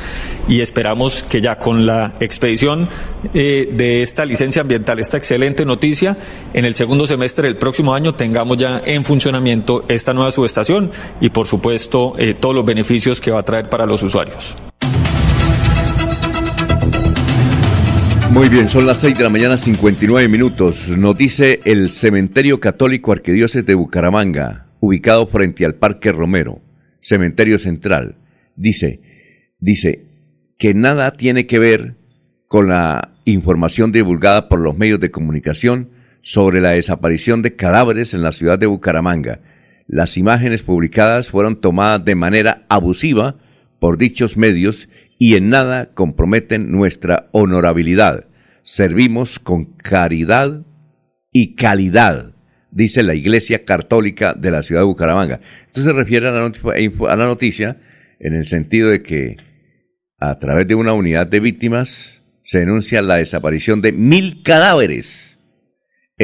y 0.48 0.60
esperamos 0.60 1.22
que 1.22 1.40
ya 1.40 1.58
con 1.58 1.86
la 1.86 2.14
expedición 2.20 2.88
eh, 3.34 3.68
de 3.72 4.02
esta 4.02 4.24
licencia 4.24 4.62
ambiental, 4.62 4.98
esta 4.98 5.16
excelente 5.16 5.64
noticia, 5.64 6.16
en 6.54 6.64
el 6.64 6.74
segundo 6.74 7.06
semestre 7.06 7.48
del 7.48 7.56
próximo 7.56 7.71
año 7.94 8.14
tengamos 8.14 8.58
ya 8.58 8.80
en 8.84 9.04
funcionamiento 9.04 9.84
esta 9.88 10.12
nueva 10.12 10.30
subestación 10.30 10.90
y 11.20 11.30
por 11.30 11.46
supuesto 11.46 12.14
eh, 12.18 12.34
todos 12.34 12.54
los 12.54 12.64
beneficios 12.64 13.20
que 13.20 13.30
va 13.30 13.40
a 13.40 13.42
traer 13.42 13.68
para 13.68 13.86
los 13.86 14.02
usuarios. 14.02 14.54
Muy 18.30 18.48
bien, 18.48 18.68
son 18.68 18.86
las 18.86 18.98
6 18.98 19.18
de 19.18 19.24
la 19.24 19.30
mañana, 19.30 19.58
59 19.58 20.26
minutos. 20.28 20.88
Nos 20.96 21.18
dice 21.18 21.60
el 21.64 21.92
Cementerio 21.92 22.60
Católico 22.60 23.12
Arquidiócesis 23.12 23.66
de 23.66 23.74
Bucaramanga, 23.74 24.68
ubicado 24.80 25.26
frente 25.26 25.66
al 25.66 25.74
Parque 25.74 26.12
Romero, 26.12 26.60
Cementerio 27.00 27.58
Central. 27.58 28.16
Dice, 28.56 29.00
dice 29.58 30.06
que 30.58 30.72
nada 30.72 31.12
tiene 31.12 31.46
que 31.46 31.58
ver 31.58 31.96
con 32.48 32.68
la 32.68 33.12
información 33.24 33.92
divulgada 33.92 34.48
por 34.48 34.60
los 34.60 34.76
medios 34.76 35.00
de 35.00 35.10
comunicación 35.10 35.90
sobre 36.22 36.60
la 36.60 36.70
desaparición 36.70 37.42
de 37.42 37.54
cadáveres 37.56 38.14
en 38.14 38.22
la 38.22 38.32
ciudad 38.32 38.58
de 38.58 38.66
Bucaramanga. 38.66 39.40
Las 39.86 40.16
imágenes 40.16 40.62
publicadas 40.62 41.28
fueron 41.28 41.60
tomadas 41.60 42.04
de 42.04 42.14
manera 42.14 42.64
abusiva 42.68 43.36
por 43.78 43.98
dichos 43.98 44.36
medios 44.36 44.88
y 45.18 45.34
en 45.36 45.50
nada 45.50 45.92
comprometen 45.92 46.70
nuestra 46.72 47.28
honorabilidad. 47.32 48.28
Servimos 48.62 49.38
con 49.38 49.64
caridad 49.76 50.64
y 51.32 51.56
calidad, 51.56 52.34
dice 52.70 53.02
la 53.02 53.14
Iglesia 53.14 53.64
Católica 53.64 54.34
de 54.34 54.50
la 54.50 54.62
ciudad 54.62 54.82
de 54.82 54.86
Bucaramanga. 54.86 55.40
Esto 55.66 55.82
se 55.82 55.92
refiere 55.92 56.28
a 56.28 56.30
la, 56.30 56.40
not- 56.40 56.58
a 56.64 57.16
la 57.16 57.26
noticia 57.26 57.80
en 58.20 58.34
el 58.34 58.46
sentido 58.46 58.88
de 58.90 59.02
que 59.02 59.36
a 60.20 60.38
través 60.38 60.68
de 60.68 60.76
una 60.76 60.92
unidad 60.92 61.26
de 61.26 61.40
víctimas 61.40 62.22
se 62.44 62.60
denuncia 62.60 63.02
la 63.02 63.16
desaparición 63.16 63.82
de 63.82 63.92
mil 63.92 64.42
cadáveres, 64.44 65.31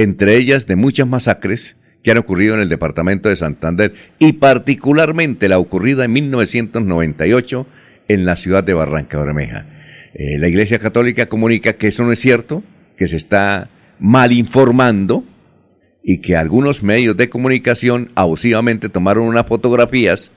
entre 0.02 0.36
ellas 0.36 0.66
de 0.66 0.76
muchas 0.76 1.08
masacres 1.08 1.76
que 2.02 2.12
han 2.12 2.18
ocurrido 2.18 2.54
en 2.54 2.60
el 2.60 2.68
departamento 2.68 3.28
de 3.28 3.36
Santander 3.36 3.94
y 4.20 4.34
particularmente 4.34 5.48
la 5.48 5.58
ocurrida 5.58 6.04
en 6.04 6.12
1998 6.12 7.66
en 8.06 8.24
la 8.24 8.36
ciudad 8.36 8.62
de 8.62 8.74
Barranca 8.74 9.18
Bermeja. 9.18 9.66
Eh, 10.14 10.38
la 10.38 10.48
Iglesia 10.48 10.78
Católica 10.78 11.26
comunica 11.26 11.72
que 11.74 11.88
eso 11.88 12.04
no 12.04 12.12
es 12.12 12.20
cierto, 12.20 12.62
que 12.96 13.08
se 13.08 13.16
está 13.16 13.70
mal 13.98 14.32
informando 14.32 15.24
y 16.04 16.20
que 16.20 16.36
algunos 16.36 16.84
medios 16.84 17.16
de 17.16 17.28
comunicación 17.28 18.12
abusivamente 18.14 18.88
tomaron 18.88 19.24
unas 19.24 19.46
fotografías 19.46 20.30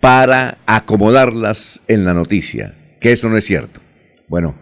para 0.00 0.58
acomodarlas 0.66 1.80
en 1.86 2.04
la 2.04 2.12
noticia, 2.12 2.74
que 3.00 3.12
eso 3.12 3.28
no 3.28 3.36
es 3.36 3.44
cierto. 3.44 3.80
Bueno, 4.28 4.56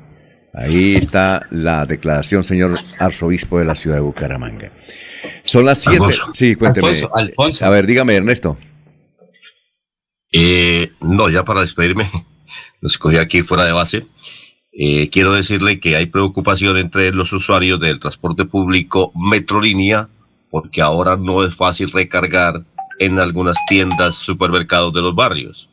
ahí 0.55 0.97
está 0.97 1.47
la 1.51 1.87
declaración, 1.87 2.45
señor 2.45 2.77
arzobispo 2.99 3.59
de 3.59 3.65
la 3.65 3.75
ciudad 3.75 3.97
de 3.97 4.03
Bucaramanga. 4.03 4.73
Son 5.45 5.65
las 5.65 5.81
siete. 5.81 5.97
Alfonso. 5.97 6.31
Sí, 6.35 6.55
cuénteme. 6.55 6.89
Alfonso, 6.89 7.17
Alfonso. 7.17 7.67
A 7.67 7.71
ver, 7.71 7.87
dígame, 7.87 8.15
Ernesto. 8.15 8.57
Eh, 10.33 10.91
no, 11.01 11.29
ya 11.31 11.45
para 11.45 11.61
despedirme, 11.61 12.11
nos 12.81 12.99
cogí 12.99 13.19
aquí 13.19 13.43
fuera 13.43 13.65
de 13.65 13.73
base. 13.73 14.07
Eh, 14.73 15.09
quiero 15.11 15.33
decirle 15.33 15.79
que 15.79 15.95
hay 15.95 16.07
preocupación 16.07 16.77
entre 16.77 17.13
los 17.13 17.33
usuarios 17.33 17.79
del 17.79 18.01
transporte 18.01 18.45
público 18.45 19.13
Metrolínea, 19.15 20.09
porque 20.51 20.83
ahora 20.83 21.17
no 21.17 21.47
es 21.47 21.55
fácil 21.55 21.93
recargar 21.93 22.65
en 22.99 23.21
algunas 23.21 23.57
tiendas, 23.69 24.17
supermercados 24.17 24.93
de 24.93 25.03
los 25.03 25.15
barrios. 25.15 25.69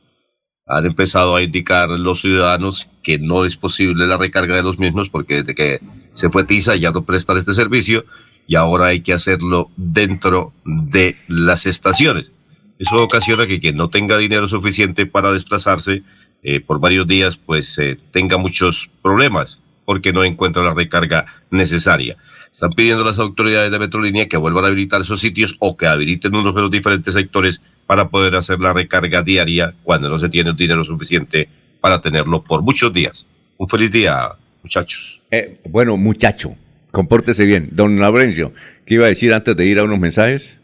Han 0.74 0.86
empezado 0.86 1.36
a 1.36 1.42
indicar 1.42 1.90
los 1.90 2.22
ciudadanos 2.22 2.90
que 3.04 3.18
no 3.20 3.46
es 3.46 3.58
posible 3.58 4.08
la 4.08 4.18
recarga 4.18 4.56
de 4.56 4.64
los 4.64 4.80
mismos, 4.80 5.10
porque 5.10 5.38
desde 5.38 5.56
que 5.56 5.80
se 6.14 6.30
fue 6.30 6.46
Tiza 6.46 6.76
ya 6.76 6.92
no 6.92 7.04
prestan 7.04 7.38
este 7.38 7.54
servicio 7.54 8.06
y 8.48 8.56
ahora 8.56 8.88
hay 8.88 9.02
que 9.02 9.14
hacerlo 9.14 9.70
dentro 9.76 10.54
de 10.66 11.18
las 11.28 11.66
estaciones. 11.66 12.32
Eso 12.80 13.04
ocasiona 13.04 13.48
que 13.48 13.60
quien 13.60 13.76
no 13.76 13.90
tenga 13.90 14.18
dinero 14.18 14.48
suficiente 14.48 15.06
para 15.06 15.32
desplazarse 15.32 16.04
eh, 16.44 16.60
por 16.62 16.80
varios 16.80 17.08
días, 17.08 17.38
pues 17.38 17.78
eh, 17.78 17.98
tenga 18.12 18.38
muchos 18.38 18.90
problemas 19.02 19.60
porque 19.86 20.14
no 20.14 20.24
encuentra 20.24 20.64
la 20.64 20.74
recarga 20.74 21.26
necesaria. 21.50 22.18
Están 22.54 22.72
pidiendo 22.72 23.04
a 23.04 23.08
las 23.08 23.20
autoridades 23.20 23.72
de 23.72 23.80
Metrolínea 23.80 24.28
que 24.28 24.38
vuelvan 24.38 24.66
a 24.66 24.68
habilitar 24.68 25.02
esos 25.02 25.22
sitios 25.22 25.56
o 25.60 25.78
que 25.78 25.88
habiliten 25.88 26.36
unos 26.36 26.54
de 26.54 26.62
los 26.62 26.72
diferentes 26.72 27.14
sectores 27.14 27.62
para 27.88 28.10
poder 28.10 28.36
hacer 28.36 28.60
la 28.60 28.74
recarga 28.74 29.24
diaria 29.24 29.74
cuando 29.84 30.10
no 30.10 30.20
se 30.20 30.30
tiene 30.30 30.52
el 30.52 30.56
dinero 30.58 30.84
suficiente 30.84 31.48
para 31.80 32.02
tenerlo 32.02 32.44
por 32.44 32.62
muchos 32.62 32.92
días. 32.94 33.26
Un 33.58 33.68
feliz 33.70 33.92
día, 33.92 34.30
muchachos. 34.64 35.22
Eh, 35.32 35.60
bueno, 35.70 35.96
muchacho, 35.98 36.56
compórtese 36.92 37.46
bien. 37.46 37.70
Don 37.72 38.00
Laurencio, 38.00 38.54
¿qué 38.86 38.96
iba 38.96 39.06
a 39.06 39.10
decir 39.10 39.34
antes 39.34 39.56
de 39.56 39.66
ir 39.66 39.80
a 39.80 39.84
unos 39.84 40.00
mensajes? 40.00 40.60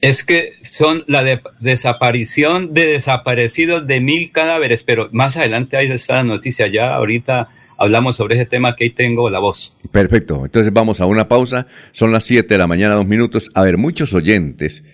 Es 0.00 0.24
que 0.24 0.54
son 0.62 1.04
la 1.06 1.22
de- 1.22 1.42
desaparición 1.60 2.72
de 2.74 2.86
desaparecidos 2.86 3.86
de 3.86 4.00
mil 4.00 4.32
cadáveres, 4.32 4.82
pero 4.82 5.08
más 5.12 5.36
adelante 5.36 5.76
hay 5.76 5.90
esta 5.90 6.22
noticia. 6.24 6.66
Ya 6.68 6.94
ahorita 6.94 7.48
hablamos 7.80 8.14
sobre 8.16 8.36
ese 8.36 8.46
tema 8.46 8.76
que 8.76 8.84
ahí 8.84 8.90
tengo 8.90 9.28
la 9.30 9.40
voz. 9.40 9.76
Perfecto, 9.90 10.44
entonces 10.44 10.72
vamos 10.72 11.00
a 11.00 11.06
una 11.06 11.26
pausa. 11.26 11.66
Son 11.90 12.12
las 12.12 12.24
7 12.24 12.54
de 12.54 12.58
la 12.58 12.68
mañana, 12.68 12.94
dos 12.94 13.06
minutos. 13.06 13.50
A 13.54 13.62
ver, 13.62 13.76
muchos 13.78 14.14
oyentes. 14.14 14.84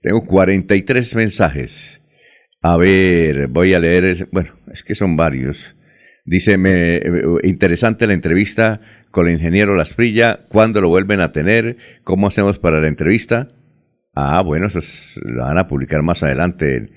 Tengo 0.00 0.24
43 0.24 1.14
mensajes. 1.16 2.00
A 2.62 2.76
ver, 2.76 3.48
voy 3.48 3.74
a 3.74 3.78
leer. 3.78 4.28
bueno, 4.32 4.54
es 4.72 4.82
que 4.82 4.94
son 4.94 5.16
varios. 5.16 5.76
Dice, 6.24 6.56
me, 6.58 6.96
eh, 6.96 7.02
interesante 7.44 8.06
la 8.06 8.14
entrevista 8.14 8.80
con 9.10 9.28
el 9.28 9.34
ingeniero 9.34 9.76
Lasprilla. 9.76 10.46
¿Cuándo 10.48 10.80
lo 10.80 10.88
vuelven 10.88 11.20
a 11.20 11.32
tener? 11.32 11.76
¿Cómo 12.04 12.26
hacemos 12.26 12.58
para 12.58 12.80
la 12.80 12.88
entrevista? 12.88 13.48
Ah, 14.14 14.40
bueno, 14.42 14.66
eso 14.66 14.78
es- 14.78 15.20
van 15.36 15.58
a 15.58 15.68
publicar 15.68 16.02
más 16.02 16.22
adelante. 16.22 16.90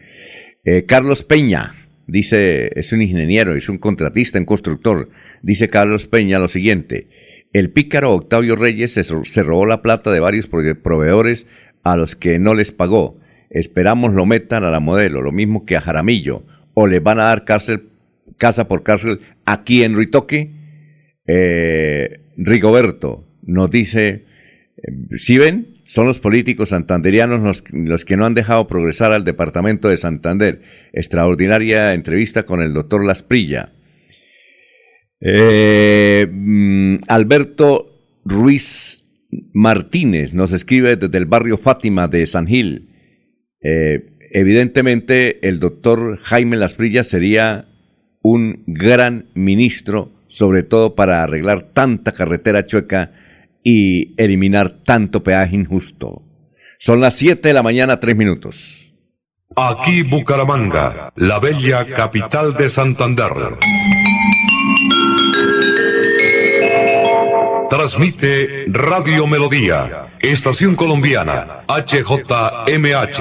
Eh, 0.64 0.86
Carlos 0.86 1.24
Peña 1.24 1.76
dice, 2.12 2.72
es 2.80 2.92
un 2.92 3.02
ingeniero, 3.02 3.56
es 3.56 3.70
un 3.70 3.78
contratista, 3.78 4.40
un 4.40 4.46
constructor. 4.46 5.10
Dice 5.42 5.70
Carlos 5.70 6.08
Peña 6.08 6.40
lo 6.40 6.48
siguiente, 6.48 7.08
el 7.54 7.72
pícaro 7.72 8.14
Octavio 8.14 8.56
Reyes 8.56 8.94
se, 8.94 9.04
se 9.04 9.44
robó 9.44 9.66
la 9.66 9.82
plata 9.82 10.12
de 10.12 10.20
varios 10.20 10.50
prove- 10.52 10.76
proveedores 10.76 11.48
a 11.84 11.96
los 11.96 12.16
que 12.16 12.40
no 12.40 12.54
les 12.54 12.72
pagó. 12.72 13.20
Esperamos 13.50 14.14
lo 14.14 14.26
metan 14.26 14.64
a 14.64 14.70
la 14.70 14.80
modelo, 14.80 15.22
lo 15.22 15.32
mismo 15.32 15.66
que 15.66 15.76
a 15.76 15.82
Jaramillo, 15.82 16.44
o 16.76 16.86
le 16.86 17.00
van 17.00 17.20
a 17.20 17.24
dar 17.24 17.46
cárcel, 17.46 17.90
casa 18.38 18.68
por 18.68 18.84
cárcel 18.84 19.22
aquí 19.46 19.84
en 19.84 19.96
Ruitoque. 19.96 20.52
Eh, 21.26 22.22
Rigoberto 22.38 23.28
nos 23.42 23.72
dice, 23.72 24.26
si 25.16 25.38
ven, 25.38 25.79
son 25.90 26.06
los 26.06 26.20
políticos 26.20 26.70
santanderianos 26.70 27.42
los, 27.42 27.64
los 27.74 28.06
que 28.06 28.16
no 28.16 28.28
han 28.28 28.36
dejado 28.36 28.68
progresar 28.68 29.12
al 29.12 29.26
departamento 29.26 29.90
de 29.90 29.98
Santander. 29.98 30.62
Extraordinaria 30.94 31.96
entrevista 31.96 32.44
con 32.44 32.62
el 32.62 32.76
doctor 32.76 33.04
Lasprilla. 33.04 33.74
Eh, 35.20 36.28
mm, 36.32 36.98
Alberto 37.08 38.04
Ruiz 38.24 39.04
Martínez 39.52 40.32
nos 40.36 40.52
escribe 40.52 40.96
desde 40.96 41.18
el 41.18 41.26
barrio 41.26 41.58
Fátima 41.58 42.08
de 42.08 42.28
San 42.28 42.46
Gil. 42.46 42.92
Eh, 43.60 44.12
evidentemente, 44.30 45.48
el 45.48 45.60
doctor 45.60 46.18
Jaime 46.18 46.58
Lasprilla 46.58 47.04
sería 47.04 47.68
un 48.22 48.64
gran 48.68 49.26
ministro, 49.34 50.12
sobre 50.28 50.62
todo 50.62 50.94
para 50.94 51.24
arreglar 51.24 51.64
tanta 51.64 52.12
carretera 52.12 52.68
chueca 52.68 53.12
y 53.72 54.16
eliminar 54.18 54.82
tanto 54.84 55.22
peaje 55.22 55.56
injusto. 55.56 56.24
Son 56.80 57.02
las 57.02 57.16
7 57.18 57.50
de 57.50 57.54
la 57.54 57.62
mañana, 57.62 58.00
3 58.00 58.16
minutos. 58.16 58.96
Aquí 59.56 60.02
Bucaramanga, 60.02 61.12
la 61.16 61.40
bella 61.40 61.86
capital 61.94 62.56
de 62.58 62.68
Santander. 62.68 63.32
Transmite 67.70 68.66
Radio 68.70 69.28
Melodía, 69.28 70.16
Estación 70.20 70.76
Colombiana, 70.76 71.64
HJMH, 71.68 73.20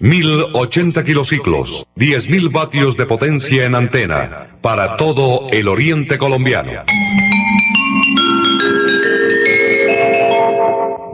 1080 0.00 1.04
kilociclos, 1.04 1.86
10.000 1.96 2.50
vatios 2.50 2.96
de 2.96 3.04
potencia 3.04 3.66
en 3.66 3.74
antena, 3.74 4.56
para 4.62 4.96
todo 4.96 5.48
el 5.50 5.68
oriente 5.68 6.16
colombiano. 6.16 6.84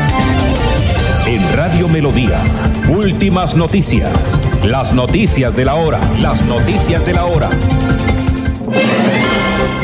En 1.27 1.53
Radio 1.55 1.87
Melodía, 1.87 2.41
últimas 2.89 3.55
noticias. 3.55 4.09
Las 4.63 4.91
noticias 4.93 5.55
de 5.55 5.65
la 5.65 5.75
hora. 5.75 5.99
Las 6.19 6.43
noticias 6.45 7.05
de 7.05 7.13
la 7.13 7.25
hora. 7.25 7.51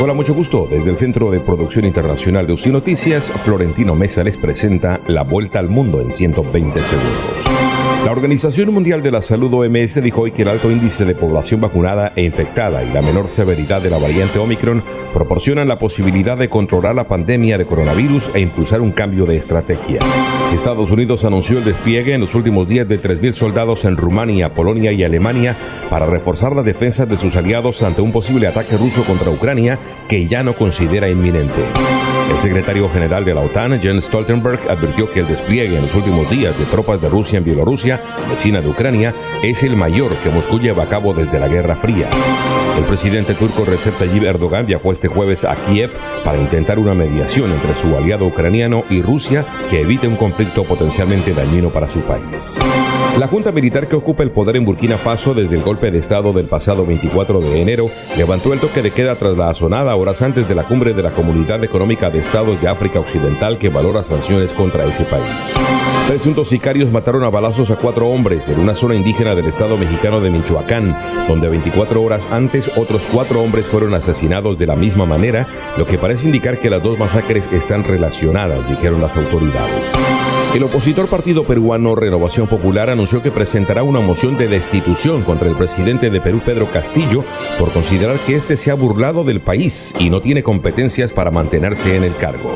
Hola, 0.00 0.14
mucho 0.14 0.34
gusto. 0.34 0.66
Desde 0.70 0.90
el 0.90 0.96
Centro 0.96 1.30
de 1.30 1.40
Producción 1.40 1.84
Internacional 1.84 2.46
de 2.46 2.52
UCI 2.52 2.70
Noticias, 2.70 3.30
Florentino 3.30 3.96
Mesa 3.96 4.22
les 4.22 4.38
presenta 4.38 5.00
La 5.08 5.24
Vuelta 5.24 5.58
al 5.58 5.68
Mundo 5.68 6.00
en 6.00 6.12
120 6.12 6.84
segundos. 6.84 7.67
La 8.04 8.12
Organización 8.12 8.72
Mundial 8.72 9.02
de 9.02 9.10
la 9.10 9.22
Salud 9.22 9.52
OMS 9.52 10.00
dijo 10.00 10.22
hoy 10.22 10.32
que 10.32 10.42
el 10.42 10.48
alto 10.48 10.70
índice 10.70 11.04
de 11.04 11.14
población 11.14 11.60
vacunada 11.60 12.12
e 12.14 12.22
infectada 12.22 12.82
y 12.82 12.92
la 12.92 13.02
menor 13.02 13.28
severidad 13.28 13.82
de 13.82 13.90
la 13.90 13.98
variante 13.98 14.38
Omicron 14.38 14.82
proporcionan 15.12 15.68
la 15.68 15.78
posibilidad 15.78 16.38
de 16.38 16.48
controlar 16.48 16.94
la 16.94 17.08
pandemia 17.08 17.58
de 17.58 17.66
coronavirus 17.66 18.30
e 18.34 18.40
impulsar 18.40 18.80
un 18.80 18.92
cambio 18.92 19.26
de 19.26 19.36
estrategia. 19.36 19.98
Estados 20.54 20.90
Unidos 20.90 21.24
anunció 21.24 21.58
el 21.58 21.64
despliegue 21.64 22.14
en 22.14 22.20
los 22.20 22.34
últimos 22.34 22.68
días 22.68 22.88
de 22.88 23.02
3.000 23.02 23.34
soldados 23.34 23.84
en 23.84 23.96
Rumania, 23.96 24.54
Polonia 24.54 24.92
y 24.92 25.02
Alemania 25.02 25.56
para 25.90 26.06
reforzar 26.06 26.54
las 26.54 26.64
defensas 26.64 27.08
de 27.08 27.16
sus 27.16 27.36
aliados 27.36 27.82
ante 27.82 28.00
un 28.00 28.12
posible 28.12 28.46
ataque 28.46 28.76
ruso 28.76 29.02
contra 29.04 29.30
Ucrania 29.30 29.78
que 30.08 30.26
ya 30.26 30.42
no 30.42 30.54
considera 30.54 31.10
inminente. 31.10 31.64
El 32.30 32.38
secretario 32.40 32.88
general 32.90 33.24
de 33.24 33.34
la 33.34 33.40
OTAN, 33.40 33.80
Jens 33.80 34.04
Stoltenberg, 34.04 34.70
advirtió 34.70 35.10
que 35.10 35.20
el 35.20 35.28
despliegue 35.28 35.76
en 35.76 35.82
los 35.82 35.94
últimos 35.94 36.30
días 36.30 36.56
de 36.58 36.64
tropas 36.66 37.00
de 37.00 37.08
Rusia 37.08 37.38
en 37.38 37.44
Bielorrusia, 37.44 38.00
vecina 38.28 38.60
de 38.60 38.68
Ucrania, 38.68 39.14
es 39.42 39.62
el 39.62 39.76
mayor 39.76 40.16
que 40.18 40.30
Moscú 40.30 40.58
lleva 40.58 40.84
a 40.84 40.88
cabo 40.88 41.14
desde 41.14 41.38
la 41.38 41.48
Guerra 41.48 41.76
Fría. 41.76 42.08
El 42.78 42.84
presidente 42.84 43.34
turco 43.34 43.64
Recep 43.64 43.98
Tayyip 43.98 44.22
Erdogan 44.22 44.64
viajó 44.64 44.92
este 44.92 45.08
jueves 45.08 45.44
a 45.44 45.56
Kiev 45.56 45.90
para 46.24 46.38
intentar 46.38 46.78
una 46.78 46.94
mediación 46.94 47.50
entre 47.50 47.74
su 47.74 47.96
aliado 47.96 48.26
ucraniano 48.26 48.84
y 48.88 49.02
Rusia 49.02 49.44
que 49.68 49.80
evite 49.80 50.06
un 50.06 50.14
conflicto 50.14 50.62
potencialmente 50.62 51.34
dañino 51.34 51.70
para 51.70 51.88
su 51.88 52.02
país. 52.02 52.60
La 53.18 53.26
junta 53.26 53.50
militar 53.50 53.88
que 53.88 53.96
ocupa 53.96 54.22
el 54.22 54.30
poder 54.30 54.56
en 54.56 54.64
Burkina 54.64 54.96
Faso 54.96 55.34
desde 55.34 55.56
el 55.56 55.62
golpe 55.62 55.90
de 55.90 55.98
Estado 55.98 56.32
del 56.32 56.46
pasado 56.46 56.86
24 56.86 57.40
de 57.40 57.60
enero 57.60 57.90
levantó 58.16 58.52
el 58.52 58.60
toque 58.60 58.80
de 58.80 58.92
queda 58.92 59.16
tras 59.16 59.36
la 59.36 59.50
asonada 59.50 59.96
horas 59.96 60.22
antes 60.22 60.46
de 60.48 60.54
la 60.54 60.62
cumbre 60.62 60.94
de 60.94 61.02
la 61.02 61.10
Comunidad 61.10 61.64
Económica 61.64 62.10
de 62.10 62.17
Estados 62.18 62.60
de 62.60 62.68
África 62.68 63.00
Occidental 63.00 63.58
que 63.58 63.68
valora 63.68 64.04
sanciones 64.04 64.52
contra 64.52 64.84
ese 64.84 65.04
país. 65.04 65.54
Presuntos 66.08 66.48
sicarios 66.48 66.90
mataron 66.90 67.24
a 67.24 67.30
balazos 67.30 67.70
a 67.70 67.76
cuatro 67.76 68.08
hombres 68.08 68.48
en 68.48 68.58
una 68.58 68.74
zona 68.74 68.94
indígena 68.94 69.34
del 69.34 69.46
estado 69.46 69.76
mexicano 69.76 70.20
de 70.20 70.30
Michoacán, 70.30 71.26
donde 71.28 71.48
24 71.48 72.02
horas 72.02 72.28
antes 72.30 72.70
otros 72.76 73.06
cuatro 73.12 73.42
hombres 73.42 73.66
fueron 73.66 73.94
asesinados 73.94 74.58
de 74.58 74.66
la 74.66 74.76
misma 74.76 75.06
manera, 75.06 75.46
lo 75.76 75.86
que 75.86 75.98
parece 75.98 76.26
indicar 76.26 76.58
que 76.58 76.70
las 76.70 76.82
dos 76.82 76.98
masacres 76.98 77.52
están 77.52 77.84
relacionadas, 77.84 78.68
dijeron 78.68 79.00
las 79.00 79.16
autoridades. 79.16 79.94
El 80.54 80.62
opositor 80.62 81.08
partido 81.08 81.44
peruano 81.44 81.94
Renovación 81.94 82.46
Popular 82.46 82.88
anunció 82.88 83.22
que 83.22 83.30
presentará 83.30 83.82
una 83.82 84.00
moción 84.00 84.38
de 84.38 84.48
destitución 84.48 85.22
contra 85.22 85.48
el 85.48 85.56
presidente 85.56 86.08
de 86.08 86.20
Perú, 86.22 86.40
Pedro 86.44 86.72
Castillo, 86.72 87.22
por 87.58 87.70
considerar 87.70 88.18
que 88.20 88.34
éste 88.34 88.56
se 88.56 88.70
ha 88.70 88.74
burlado 88.74 89.24
del 89.24 89.40
país 89.40 89.94
y 89.98 90.08
no 90.08 90.22
tiene 90.22 90.42
competencias 90.42 91.12
para 91.12 91.30
mantenerse 91.30 91.96
en 91.96 92.04
el 92.04 92.07
cargo. 92.12 92.54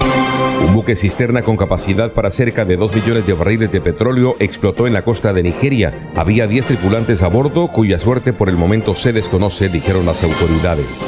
Un 0.67 0.75
buque 0.75 0.97
cisterna 0.97 1.43
con 1.43 1.57
capacidad 1.57 2.13
para 2.13 2.31
cerca 2.31 2.65
de 2.65 2.77
2 2.77 2.95
millones 2.95 3.27
de 3.27 3.33
barriles 3.33 3.73
de 3.73 3.81
petróleo 3.81 4.37
explotó 4.39 4.87
en 4.87 4.93
la 4.93 5.03
costa 5.03 5.33
de 5.33 5.43
Nigeria. 5.43 6.11
Había 6.15 6.47
10 6.47 6.67
tripulantes 6.67 7.23
a 7.23 7.29
bordo 7.29 7.69
cuya 7.69 7.99
suerte 7.99 8.33
por 8.33 8.49
el 8.49 8.57
momento 8.57 8.95
se 8.95 9.13
desconoce, 9.13 9.69
dijeron 9.69 10.07
las 10.07 10.23
autoridades. 10.23 11.07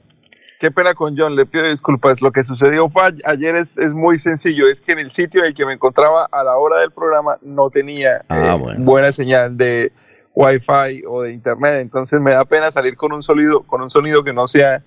Qué 0.60 0.70
pena 0.70 0.94
con 0.94 1.14
John, 1.16 1.36
le 1.36 1.44
pido 1.44 1.68
disculpas. 1.68 2.22
Lo 2.22 2.32
que 2.32 2.42
sucedió 2.42 2.88
fue 2.88 3.02
ayer 3.26 3.54
es, 3.56 3.76
es 3.76 3.92
muy 3.92 4.18
sencillo. 4.18 4.66
Es 4.68 4.80
que 4.80 4.92
en 4.92 5.00
el 5.00 5.10
sitio 5.10 5.40
en 5.42 5.48
el 5.48 5.54
que 5.54 5.66
me 5.66 5.74
encontraba 5.74 6.26
a 6.32 6.42
la 6.42 6.56
hora 6.56 6.80
del 6.80 6.90
programa 6.90 7.36
no 7.42 7.68
tenía 7.68 8.24
Ah, 8.28 8.54
eh, 8.56 8.58
bueno. 8.58 8.82
buena 8.84 9.12
señal 9.12 9.58
de 9.58 9.92
Wi-Fi 10.34 11.02
o 11.06 11.22
de 11.22 11.32
internet. 11.32 11.80
Entonces 11.80 12.18
me 12.20 12.30
da 12.32 12.44
pena 12.46 12.70
salir 12.70 12.96
con 12.96 13.12
un 13.12 13.22
sonido, 13.22 13.62
con 13.64 13.82
un 13.82 13.90
sonido 13.90 14.24
que 14.24 14.32
no 14.32 14.48
sea 14.48 14.82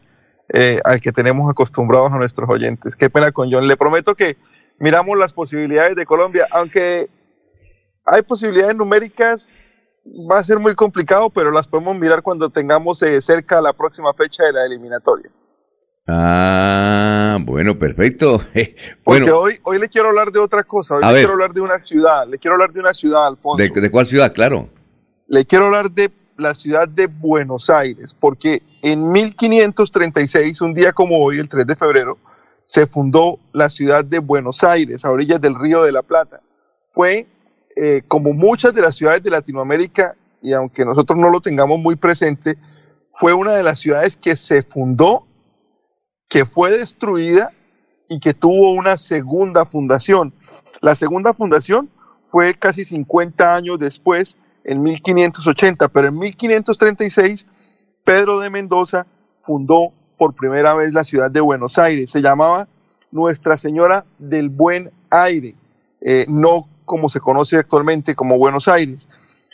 eh, 0.51 0.79
al 0.83 0.99
que 0.99 1.11
tenemos 1.11 1.51
acostumbrados 1.51 2.11
a 2.11 2.17
nuestros 2.17 2.49
oyentes. 2.49 2.95
Qué 2.95 3.09
pena 3.11 3.31
con 3.31 3.51
John. 3.51 3.67
Le 3.67 3.77
prometo 3.77 4.15
que 4.15 4.37
miramos 4.79 5.17
las 5.17 5.33
posibilidades 5.33 5.95
de 5.95 6.05
Colombia, 6.05 6.47
aunque 6.51 7.09
hay 8.05 8.21
posibilidades 8.21 8.75
numéricas, 8.75 9.55
va 10.31 10.39
a 10.39 10.43
ser 10.43 10.59
muy 10.59 10.75
complicado, 10.75 11.29
pero 11.29 11.51
las 11.51 11.67
podemos 11.67 11.97
mirar 11.97 12.21
cuando 12.21 12.49
tengamos 12.49 13.01
eh, 13.01 13.21
cerca 13.21 13.61
la 13.61 13.73
próxima 13.73 14.13
fecha 14.13 14.43
de 14.43 14.53
la 14.53 14.65
eliminatoria. 14.65 15.29
Ah, 16.07 17.37
bueno, 17.41 17.77
perfecto. 17.77 18.37
Porque 19.03 19.23
bueno, 19.23 19.37
hoy, 19.39 19.59
hoy 19.63 19.79
le 19.79 19.89
quiero 19.89 20.09
hablar 20.09 20.31
de 20.31 20.39
otra 20.39 20.63
cosa, 20.63 20.95
hoy 20.95 21.01
le 21.01 21.07
ver. 21.07 21.17
quiero 21.17 21.33
hablar 21.33 21.53
de 21.53 21.61
una 21.61 21.79
ciudad, 21.79 22.25
le 22.27 22.37
quiero 22.37 22.55
hablar 22.55 22.71
de 22.71 22.79
una 22.79 22.93
ciudad, 22.93 23.27
Alfonso. 23.27 23.61
¿de, 23.61 23.69
de 23.69 23.91
cuál 23.91 24.07
ciudad? 24.07 24.33
Claro. 24.33 24.69
Le 25.27 25.45
quiero 25.45 25.65
hablar 25.65 25.91
de 25.91 26.09
la 26.37 26.55
ciudad 26.55 26.87
de 26.87 27.07
Buenos 27.07 27.69
Aires, 27.69 28.15
porque 28.17 28.61
en 28.81 29.11
1536, 29.11 30.61
un 30.61 30.73
día 30.73 30.93
como 30.93 31.21
hoy, 31.21 31.39
el 31.39 31.49
3 31.49 31.67
de 31.67 31.75
febrero, 31.75 32.17
se 32.67 32.85
fundó 32.85 33.39
la 33.53 33.69
ciudad 33.69 34.03
de 34.03 34.19
Buenos 34.19 34.61
Aires, 34.61 35.05
a 35.05 35.09
orillas 35.09 35.39
del 35.39 35.55
Río 35.55 35.83
de 35.83 35.93
la 35.93 36.03
Plata. 36.03 36.41
Fue, 36.89 37.25
eh, 37.77 38.01
como 38.09 38.33
muchas 38.33 38.73
de 38.73 38.81
las 38.81 38.95
ciudades 38.95 39.23
de 39.23 39.29
Latinoamérica, 39.29 40.17
y 40.41 40.51
aunque 40.51 40.83
nosotros 40.83 41.17
no 41.17 41.29
lo 41.29 41.39
tengamos 41.39 41.79
muy 41.79 41.95
presente, 41.95 42.57
fue 43.13 43.33
una 43.33 43.53
de 43.53 43.63
las 43.63 43.79
ciudades 43.79 44.17
que 44.17 44.35
se 44.35 44.63
fundó, 44.63 45.25
que 46.27 46.43
fue 46.43 46.71
destruida 46.71 47.53
y 48.09 48.19
que 48.19 48.33
tuvo 48.33 48.73
una 48.73 48.97
segunda 48.97 49.63
fundación. 49.63 50.33
La 50.81 50.93
segunda 50.93 51.33
fundación 51.33 51.89
fue 52.19 52.53
casi 52.53 52.83
50 52.83 53.55
años 53.55 53.79
después, 53.79 54.37
en 54.65 54.83
1580, 54.83 55.87
pero 55.87 56.09
en 56.09 56.19
1536 56.19 57.47
Pedro 58.03 58.39
de 58.39 58.49
Mendoza 58.49 59.07
fundó 59.41 59.93
por 60.17 60.33
primera 60.33 60.75
vez 60.75 60.93
la 60.93 61.03
ciudad 61.03 61.31
de 61.31 61.41
Buenos 61.41 61.77
Aires. 61.77 62.09
Se 62.09 62.21
llamaba 62.21 62.67
Nuestra 63.11 63.57
Señora 63.57 64.05
del 64.17 64.49
Buen 64.49 64.91
Aire, 65.09 65.55
eh, 66.01 66.25
no 66.27 66.67
como 66.85 67.09
se 67.09 67.19
conoce 67.19 67.57
actualmente 67.57 68.15
como 68.15 68.37
Buenos 68.37 68.67
Aires. 68.67 69.07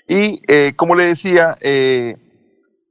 Y 0.07 0.41
eh, 0.47 0.73
como 0.75 0.95
le 0.95 1.05
decía, 1.05 1.57
eh, 1.61 2.17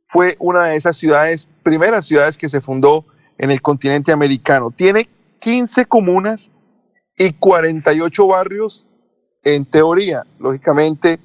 fue 0.03 0.37
una 0.39 0.65
de 0.65 0.77
esas 0.77 0.97
ciudades, 0.97 1.49
primeras 1.63 2.07
ciudades 2.07 2.37
que 2.37 2.49
se 2.49 2.61
fundó 2.61 3.05
en 3.39 3.51
el 3.51 3.63
continente 3.63 4.13
americano. 4.13 4.71
Tiene 4.71 5.09
15 5.41 5.87
comunas 5.87 6.51
y 7.17 7.33
48 7.33 8.27
barrios 8.27 8.87
en 9.43 9.65
teoría. 9.65 10.25
Lógicamente, 10.39 11.19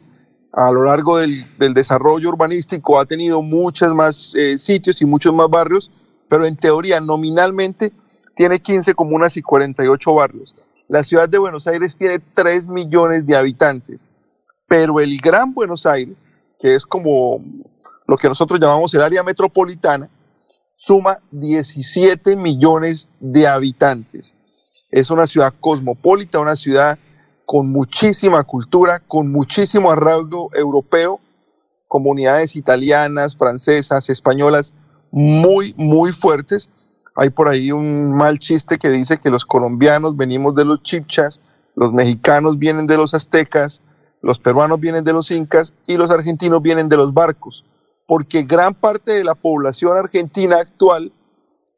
a 0.53 0.71
lo 0.71 0.83
largo 0.83 1.17
del, 1.17 1.45
desarrollo 1.73 2.29
urbanístico 2.29 2.99
ha 2.99 3.05
tenido 3.05 3.41
muchos 3.41 3.93
más 3.93 4.33
eh, 4.35 4.57
sitios 4.57 5.01
y 5.01 5.05
muchos 5.05 5.33
más 5.33 5.49
barrios, 5.49 5.91
pero 6.29 6.45
en 6.45 6.57
teoría, 6.57 6.99
nominalmente, 7.01 7.93
tiene 8.35 8.59
15 8.59 8.93
comunas 8.93 9.37
y 9.37 9.41
48 9.41 10.13
barrios. 10.13 10.55
La 10.87 11.03
ciudad 11.03 11.27
de 11.27 11.37
Buenos 11.37 11.67
Aires 11.67 11.97
tiene 11.97 12.19
3 12.19 12.67
millones 12.67 13.25
de 13.25 13.35
habitantes, 13.35 14.11
pero 14.67 14.99
el 14.99 15.17
Gran 15.17 15.53
Buenos 15.53 15.85
Aires, 15.85 16.17
que 16.59 16.75
es 16.75 16.85
como 16.85 17.43
lo 18.07 18.17
que 18.17 18.29
nosotros 18.29 18.59
llamamos 18.59 18.93
el 18.93 19.01
área 19.01 19.23
metropolitana, 19.23 20.09
suma 20.75 21.19
17 21.31 22.35
millones 22.35 23.09
de 23.19 23.47
habitantes. 23.47 24.35
Es 24.91 25.09
una 25.09 25.27
ciudad 25.27 25.53
cosmopolita, 25.59 26.39
una 26.39 26.55
ciudad 26.55 26.97
con 27.45 27.69
muchísima 27.69 28.43
cultura, 28.43 28.99
con 28.99 29.31
muchísimo 29.31 29.91
arraigo 29.91 30.49
europeo, 30.53 31.19
comunidades 31.87 32.55
italianas, 32.55 33.35
francesas, 33.35 34.09
españolas, 34.09 34.73
muy, 35.17 35.73
muy 35.77 36.11
fuertes. 36.11 36.69
Hay 37.15 37.31
por 37.31 37.49
ahí 37.49 37.71
un 37.71 38.15
mal 38.15 38.37
chiste 38.37 38.77
que 38.77 38.91
dice 38.91 39.17
que 39.17 39.31
los 39.31 39.45
colombianos 39.45 40.15
venimos 40.15 40.53
de 40.53 40.63
los 40.63 40.83
chipchas, 40.83 41.41
los 41.75 41.91
mexicanos 41.91 42.59
vienen 42.59 42.85
de 42.85 42.97
los 42.97 43.15
aztecas, 43.15 43.81
los 44.21 44.37
peruanos 44.37 44.79
vienen 44.79 45.03
de 45.03 45.13
los 45.13 45.31
incas 45.31 45.73
y 45.87 45.97
los 45.97 46.11
argentinos 46.11 46.61
vienen 46.61 46.87
de 46.87 46.97
los 46.97 47.15
barcos, 47.15 47.65
porque 48.05 48.43
gran 48.43 48.75
parte 48.75 49.13
de 49.13 49.23
la 49.23 49.33
población 49.33 49.97
argentina 49.97 50.57
actual 50.57 51.11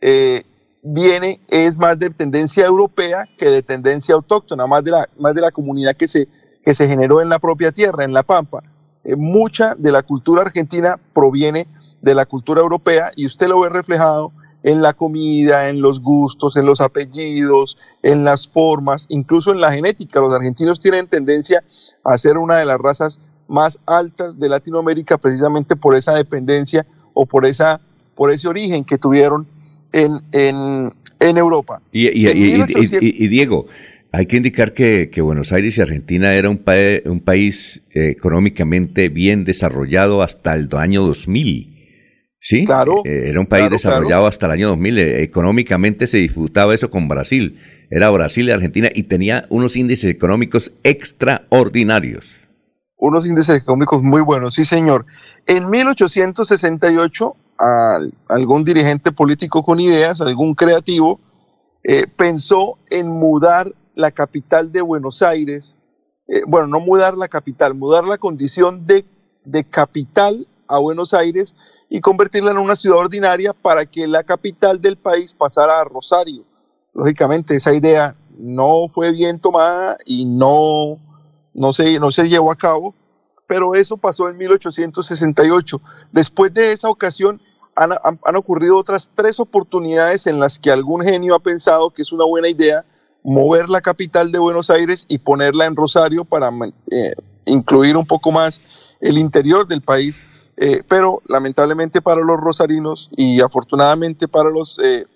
eh, 0.02 0.44
viene, 0.84 1.40
es 1.48 1.80
más 1.80 1.98
de 1.98 2.10
tendencia 2.10 2.66
europea 2.66 3.26
que 3.38 3.49
de 3.49 3.64
tendencia 3.64 4.16
autóctona, 4.16 4.68
más 4.68 4.84
de 4.84 4.91
la, 4.91 5.10
más 5.18 5.34
de 5.34 5.41
la 5.41 5.52
comunidad 5.52 5.95
que 5.95 6.10
se, 6.10 6.28
que 6.61 6.74
se 6.74 6.90
generó 6.90 7.22
en 7.22 7.30
la 7.30 7.40
propia 7.40 7.72
tierra, 7.72 8.03
en 8.03 8.11
La 8.11 8.24
Pampa. 8.24 8.64
Eh, 9.06 9.16
mucha 9.16 9.76
de 9.76 9.94
la 9.94 10.03
cultura 10.03 10.41
argentina 10.41 10.99
proviene 11.14 11.68
de 12.01 12.15
la 12.15 12.26
cultura 12.26 12.61
europea 12.61 13.11
y 13.15 13.26
usted 13.26 13.47
lo 13.47 13.59
ve 13.61 13.69
reflejado 13.69 14.31
en 14.63 14.81
la 14.81 14.93
comida, 14.93 15.69
en 15.69 15.81
los 15.81 16.01
gustos, 16.01 16.57
en 16.57 16.65
los 16.65 16.81
apellidos, 16.81 17.77
en 18.03 18.23
las 18.23 18.47
formas, 18.47 19.05
incluso 19.09 19.51
en 19.53 19.61
la 19.61 19.71
genética. 19.71 20.19
Los 20.19 20.34
argentinos 20.34 20.80
tienen 20.80 21.07
tendencia 21.07 21.63
a 22.03 22.17
ser 22.17 22.38
una 22.38 22.55
de 22.57 22.65
las 22.65 22.77
razas 22.77 23.21
más 23.47 23.80
altas 23.85 24.38
de 24.39 24.49
Latinoamérica 24.49 25.17
precisamente 25.17 25.76
por 25.76 25.95
esa 25.95 26.13
dependencia 26.13 26.85
o 27.13 27.26
por, 27.26 27.45
esa, 27.45 27.81
por 28.15 28.31
ese 28.31 28.47
origen 28.47 28.84
que 28.84 28.97
tuvieron 28.97 29.47
en, 29.91 30.19
en, 30.34 30.93
en 31.19 31.38
Europa. 31.38 31.81
Y, 31.91 32.07
y- 32.09 32.27
En 32.27 32.38
y- 32.38 32.43
y- 32.45 32.51
1800 32.53 33.01
y- 33.01 33.23
y 33.26 33.27
Diego, 33.27 33.65
hay 34.11 34.26
que 34.26 34.38
indicar 34.38 34.73
que, 34.73 35.09
que 35.11 35.21
Buenos 35.21 35.51
Aires 35.53 35.77
y 35.77 35.81
Argentina 35.81 36.34
era 36.34 36.49
un, 36.49 36.57
pa- 36.57 36.73
un 37.05 37.21
país 37.21 37.81
eh, 37.91 38.09
económicamente 38.09 39.09
bien 39.09 39.45
desarrollado 39.45 40.21
hasta 40.21 40.53
el 40.53 40.67
año 40.76 41.03
2000. 41.05 41.69
¿Sí? 42.41 42.66
Claro, 42.66 43.02
Eh, 43.06 43.30
era 43.30 43.40
un 43.40 43.45
país 43.48 43.64
claro, 43.64 43.74
desarrollado 43.76 44.07
claro. 44.22 44.26
hasta 44.28 44.45
el 44.45 44.52
año 44.53 44.68
2000. 44.70 44.98
Eh, 44.98 45.24
económicamente 45.24 46.07
se 46.07 46.18
disfrutaba 46.20 46.74
eso 46.74 46.90
con 46.90 47.07
Brasil. 47.07 47.60
Era 47.91 48.10
Brasil 48.11 48.48
y 48.48 48.52
Argentina 48.52 48.90
y 48.94 49.03
tenía 49.03 49.45
unos 49.49 49.76
índices 49.76 50.10
económicos 50.10 50.72
extraordinarios. 50.84 52.38
unos 53.02 53.26
índices 53.26 53.56
económicos 53.56 54.03
muy 54.03 54.22
buenos, 54.22 54.56
sí 54.56 54.66
señor. 54.66 55.06
En 55.48 55.70
1868, 55.70 57.36
al- 57.57 58.14
algún 58.28 58.66
dirigente 58.66 59.11
político 59.14 59.64
con 59.64 59.80
ideas, 59.80 60.20
algún 60.20 60.53
creativo, 60.53 61.20
eh, 61.86 62.07
pensó 62.07 62.78
en 62.90 63.07
mudar 63.07 63.74
la 63.95 64.11
capital 64.11 64.72
de 64.74 64.82
Buenos 64.82 65.22
Aires, 65.22 65.78
eh, 66.28 66.41
bueno, 66.45 66.68
no 66.68 66.82
mudar 66.82 67.16
la 67.18 67.30
capital, 67.30 67.74
mudar 67.74 68.03
la 68.03 68.18
condición 68.18 68.86
de, 68.86 69.06
de 69.45 69.64
capital 69.64 70.45
a 70.68 70.78
Buenos 70.80 71.14
Aires 71.14 71.56
y 71.90 72.02
convertirla 72.02 72.52
en 72.52 72.57
una 72.57 72.76
ciudad 72.76 72.99
ordinaria 72.99 73.53
para 73.53 73.86
que 73.86 74.07
la 74.07 74.24
capital 74.24 74.80
del 74.82 74.98
país 74.98 75.34
pasara 75.34 75.82
a 75.82 75.86
Rosario. 75.86 76.44
Lógicamente 76.94 77.56
esa 77.56 77.74
idea 77.74 78.16
no 78.38 78.88
fue 78.90 79.11
bien 79.11 79.40
tomada 79.40 79.98
y 80.06 80.26
no, 80.26 80.98
no, 81.53 81.74
se, 81.74 81.99
no 81.99 82.11
se 82.11 82.30
llevó 82.30 82.52
a 82.52 82.56
cabo, 82.56 82.94
pero 83.48 83.74
eso 83.74 83.98
pasó 83.98 84.30
en 84.30 84.38
1868. 84.38 85.82
Después 86.11 86.53
de 86.53 86.72
esa 86.72 86.90
ocasión 86.90 87.41
han, 87.76 87.91
han- 88.03 88.36
ocurrido 88.36 88.78
otras 88.78 89.10
tres 89.16 89.40
oportunidades 89.40 90.28
en 90.28 90.40
las 90.40 90.60
que 90.60 90.72
algún 90.72 91.02
genio 91.02 91.36
ha 91.36 91.40
pensado 91.40 91.90
que 91.91 92.02
es 92.03 92.11
una 92.11 92.26
buena 92.26 92.49
idea 92.49 92.86
mover 93.24 93.70
la 93.70 93.82
capital 93.82 94.32
de 94.32 94.40
Buenos 94.40 94.70
Aires 94.70 95.06
y 95.07 95.18
ponerla 95.18 95.66
en 95.66 95.76
Rosario 95.76 96.24
para 96.26 96.52
eh, 96.91 97.14
incluir 97.45 97.98
un 97.98 98.06
poco 98.06 98.32
más 98.32 98.61
el 99.02 99.18
interior 99.18 99.68
del 99.68 99.82
país, 99.82 100.22
eh, 100.61 100.84
pero 100.88 101.22
lamentablemente 101.27 102.02
para 102.02 102.22
los 102.22 102.38
rosarinos 102.40 103.10
y 103.15 103.40
afortunadamente 103.41 104.27
para 104.27 104.49
los 104.49 104.77
eh, 104.84 105.07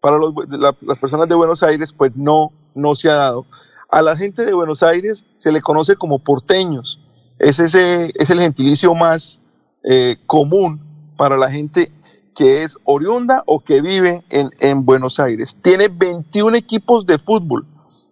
para 0.00 0.18
los- 0.18 0.34
la- 0.50 0.76
las 0.82 0.98
personas 0.98 1.28
de 1.28 1.34
Buenos 1.34 1.62
Aires, 1.62 1.92
pues 1.92 2.12
no, 2.16 2.52
no 2.74 2.94
se 2.94 3.08
ha 3.08 3.14
dado. 3.14 3.46
A 3.88 4.02
la 4.02 4.16
gente 4.16 4.44
de 4.44 4.52
Buenos 4.52 4.82
Aires 4.82 5.24
se 5.36 5.52
le 5.52 5.60
conoce 5.62 5.96
como 5.96 6.18
porteños. 6.18 7.00
Es, 7.38 7.58
ese, 7.58 8.10
es 8.16 8.28
el 8.30 8.40
gentilicio 8.40 8.94
más 8.94 9.40
eh, 9.84 10.16
común 10.26 10.80
para 11.16 11.36
la 11.36 11.50
gente 11.50 11.90
que 12.34 12.64
es 12.64 12.76
oriunda 12.84 13.42
o 13.46 13.60
que 13.60 13.80
vive 13.80 14.24
en, 14.28 14.50
en 14.60 14.84
Buenos 14.84 15.20
Aires. 15.20 15.56
Tiene 15.62 15.88
21 15.88 16.56
equipos 16.56 17.06
de 17.06 17.18
fútbol, 17.18 17.64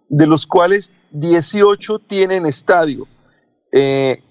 de 0.09 0.27
los 0.27 0.47
cuales 0.47 0.91
18 1.11 1.99
tienen 1.99 2.45
estadio. 2.45 3.05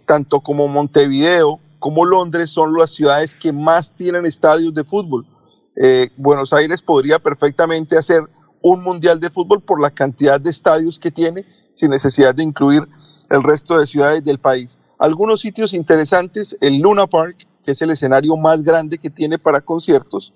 Tanto 0.06 0.40
como 0.40 0.66
Montevideo 0.68 1.60
como 1.81 2.05
Londres 2.05 2.51
son 2.51 2.74
las 2.74 2.90
ciudades 2.90 3.35
que 3.35 3.52
más 3.52 3.93
tienen 3.94 4.27
estadios 4.27 4.73
de 4.73 4.85
fútbol. 4.85 5.27
Eh, 5.74 6.11
Buenos 6.16 6.52
Aires 6.52 6.82
podría 6.82 7.19
perfectamente 7.19 7.98
hacer 7.98 8.23
un 8.62 8.82
mundial 8.82 9.19
de 9.19 9.31
fútbol 9.31 9.62
por 9.62 9.81
la 9.81 9.90
cantidad 9.90 10.40
de 10.40 10.51
estadios 10.51 10.98
que 10.98 11.11
tiene, 11.11 11.44
sin 11.73 11.90
necesidad 11.90 12.35
de 12.35 12.43
incluir 12.43 12.86
el 13.31 13.43
resto 13.43 13.78
de 13.78 13.86
ciudades 13.86 14.23
del 14.23 14.39
país. 14.39 14.78
Algunos 14.98 15.40
sitios 15.40 15.73
interesantes, 15.73 16.57
el 16.61 16.78
Luna 16.78 17.07
Park, 17.07 17.48
que 17.65 17.73
es 17.73 17.82
el 17.82 17.90
escenario 17.90 18.36
más 18.36 18.62
grande 18.62 18.98
que 18.98 19.09
tiene 19.09 19.39
para 19.39 19.62
conciertos, 19.62 20.35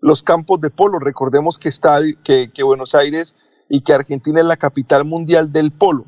los 0.00 0.22
campos 0.22 0.60
de 0.60 0.68
polo, 0.68 0.98
recordemos 0.98 1.56
que, 1.56 1.70
que, 2.22 2.50
que 2.52 2.62
Buenos 2.62 2.94
Aires 2.94 3.34
y 3.70 3.80
que 3.80 3.94
Argentina 3.94 4.40
es 4.40 4.46
la 4.46 4.58
capital 4.58 5.06
mundial 5.06 5.50
del 5.50 5.72
polo. 5.72 6.04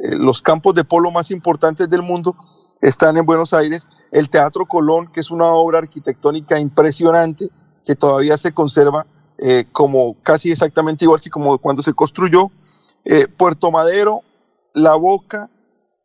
Eh, 0.00 0.16
los 0.16 0.42
campos 0.42 0.74
de 0.74 0.82
polo 0.82 1.12
más 1.12 1.30
importantes 1.30 1.88
del 1.88 2.02
mundo 2.02 2.34
están 2.80 3.16
en 3.16 3.26
Buenos 3.26 3.52
Aires. 3.52 3.86
El 4.10 4.30
Teatro 4.30 4.66
Colón, 4.66 5.10
que 5.12 5.20
es 5.20 5.30
una 5.30 5.46
obra 5.46 5.78
arquitectónica 5.78 6.58
impresionante, 6.58 7.50
que 7.84 7.94
todavía 7.94 8.36
se 8.36 8.52
conserva 8.52 9.06
eh, 9.38 9.66
como 9.70 10.16
casi 10.22 10.50
exactamente 10.50 11.04
igual 11.04 11.20
que 11.20 11.30
como 11.30 11.58
cuando 11.58 11.82
se 11.82 11.94
construyó. 11.94 12.50
Eh, 13.04 13.26
Puerto 13.28 13.70
Madero, 13.70 14.22
La 14.74 14.94
Boca, 14.94 15.50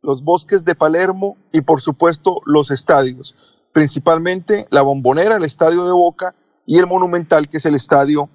los 0.00 0.22
bosques 0.22 0.64
de 0.64 0.74
Palermo 0.74 1.36
y 1.52 1.62
por 1.62 1.80
supuesto 1.80 2.40
los 2.46 2.70
estadios, 2.70 3.34
principalmente 3.72 4.66
la 4.70 4.82
Bombonera, 4.82 5.36
el 5.36 5.44
estadio 5.44 5.84
de 5.84 5.92
Boca 5.92 6.34
y 6.66 6.78
el 6.78 6.86
Monumental, 6.86 7.48
que 7.48 7.56
es 7.56 7.66
el 7.66 7.74
estadio 7.74 8.28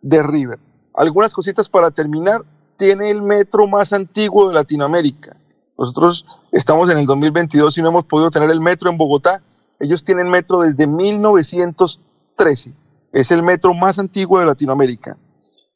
de 0.00 0.22
River. 0.22 0.58
Algunas 0.94 1.32
cositas 1.32 1.68
para 1.68 1.90
terminar. 1.90 2.44
Tiene 2.76 3.10
el 3.10 3.22
metro 3.22 3.66
más 3.66 3.92
antiguo 3.92 4.48
de 4.48 4.54
Latinoamérica. 4.54 5.36
Nosotros 5.78 6.26
estamos 6.50 6.90
en 6.90 6.98
el 6.98 7.06
2022 7.06 7.78
y 7.78 7.82
no 7.82 7.90
hemos 7.90 8.04
podido 8.04 8.32
tener 8.32 8.50
el 8.50 8.60
metro 8.60 8.90
en 8.90 8.98
Bogotá. 8.98 9.42
Ellos 9.78 10.02
tienen 10.02 10.28
metro 10.28 10.60
desde 10.60 10.88
1913. 10.88 12.74
Es 13.12 13.30
el 13.30 13.44
metro 13.44 13.72
más 13.74 14.00
antiguo 14.00 14.40
de 14.40 14.46
Latinoamérica. 14.46 15.16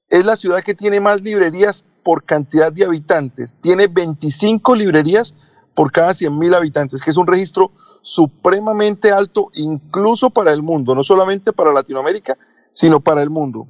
Es 0.08 0.24
la 0.24 0.34
ciudad 0.36 0.60
que 0.60 0.74
tiene 0.74 1.00
más 1.00 1.22
librerías 1.22 1.84
por 2.02 2.24
cantidad 2.24 2.72
de 2.72 2.84
habitantes. 2.84 3.56
Tiene 3.60 3.86
25 3.86 4.74
librerías 4.74 5.36
por 5.72 5.92
cada 5.92 6.10
100.000 6.12 6.56
habitantes, 6.56 7.00
que 7.02 7.10
es 7.10 7.16
un 7.16 7.28
registro 7.28 7.70
supremamente 8.02 9.12
alto 9.12 9.50
incluso 9.54 10.30
para 10.30 10.52
el 10.52 10.62
mundo, 10.62 10.96
no 10.96 11.04
solamente 11.04 11.52
para 11.52 11.72
Latinoamérica, 11.72 12.36
sino 12.72 12.98
para 13.00 13.22
el 13.22 13.30
mundo. 13.30 13.68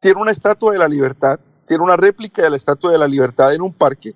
Tiene 0.00 0.20
una 0.20 0.30
estatua 0.30 0.72
de 0.72 0.78
la 0.78 0.88
libertad, 0.88 1.40
tiene 1.66 1.82
una 1.82 1.96
réplica 1.96 2.42
de 2.42 2.50
la 2.50 2.56
estatua 2.56 2.92
de 2.92 2.98
la 2.98 3.08
libertad 3.08 3.52
en 3.52 3.62
un 3.62 3.72
parque, 3.72 4.14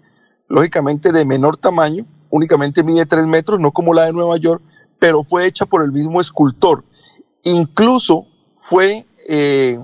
lógicamente 0.50 1.12
de 1.12 1.24
menor 1.24 1.56
tamaño, 1.56 2.04
únicamente 2.28 2.82
mide 2.82 3.06
3 3.06 3.26
metros, 3.26 3.60
no 3.60 3.70
como 3.70 3.94
la 3.94 4.04
de 4.04 4.12
Nueva 4.12 4.36
York, 4.36 4.60
pero 4.98 5.22
fue 5.22 5.46
hecha 5.46 5.64
por 5.64 5.82
el 5.82 5.92
mismo 5.92 6.20
escultor. 6.20 6.84
Incluso 7.44 8.26
fue 8.54 9.06
eh, 9.28 9.78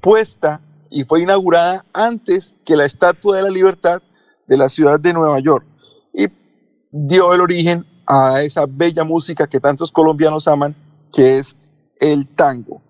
puesta 0.00 0.60
y 0.90 1.04
fue 1.04 1.22
inaugurada 1.22 1.86
antes 1.94 2.56
que 2.64 2.76
la 2.76 2.84
Estatua 2.84 3.36
de 3.36 3.44
la 3.44 3.50
Libertad 3.50 4.02
de 4.48 4.56
la 4.56 4.68
ciudad 4.68 4.98
de 4.98 5.12
Nueva 5.12 5.38
York 5.38 5.64
y 6.12 6.26
dio 6.90 7.32
el 7.32 7.40
origen 7.40 7.86
a 8.06 8.42
esa 8.42 8.66
bella 8.68 9.04
música 9.04 9.46
que 9.46 9.60
tantos 9.60 9.92
colombianos 9.92 10.48
aman, 10.48 10.74
que 11.12 11.38
es 11.38 11.56
el 12.00 12.26
tango. 12.26 12.82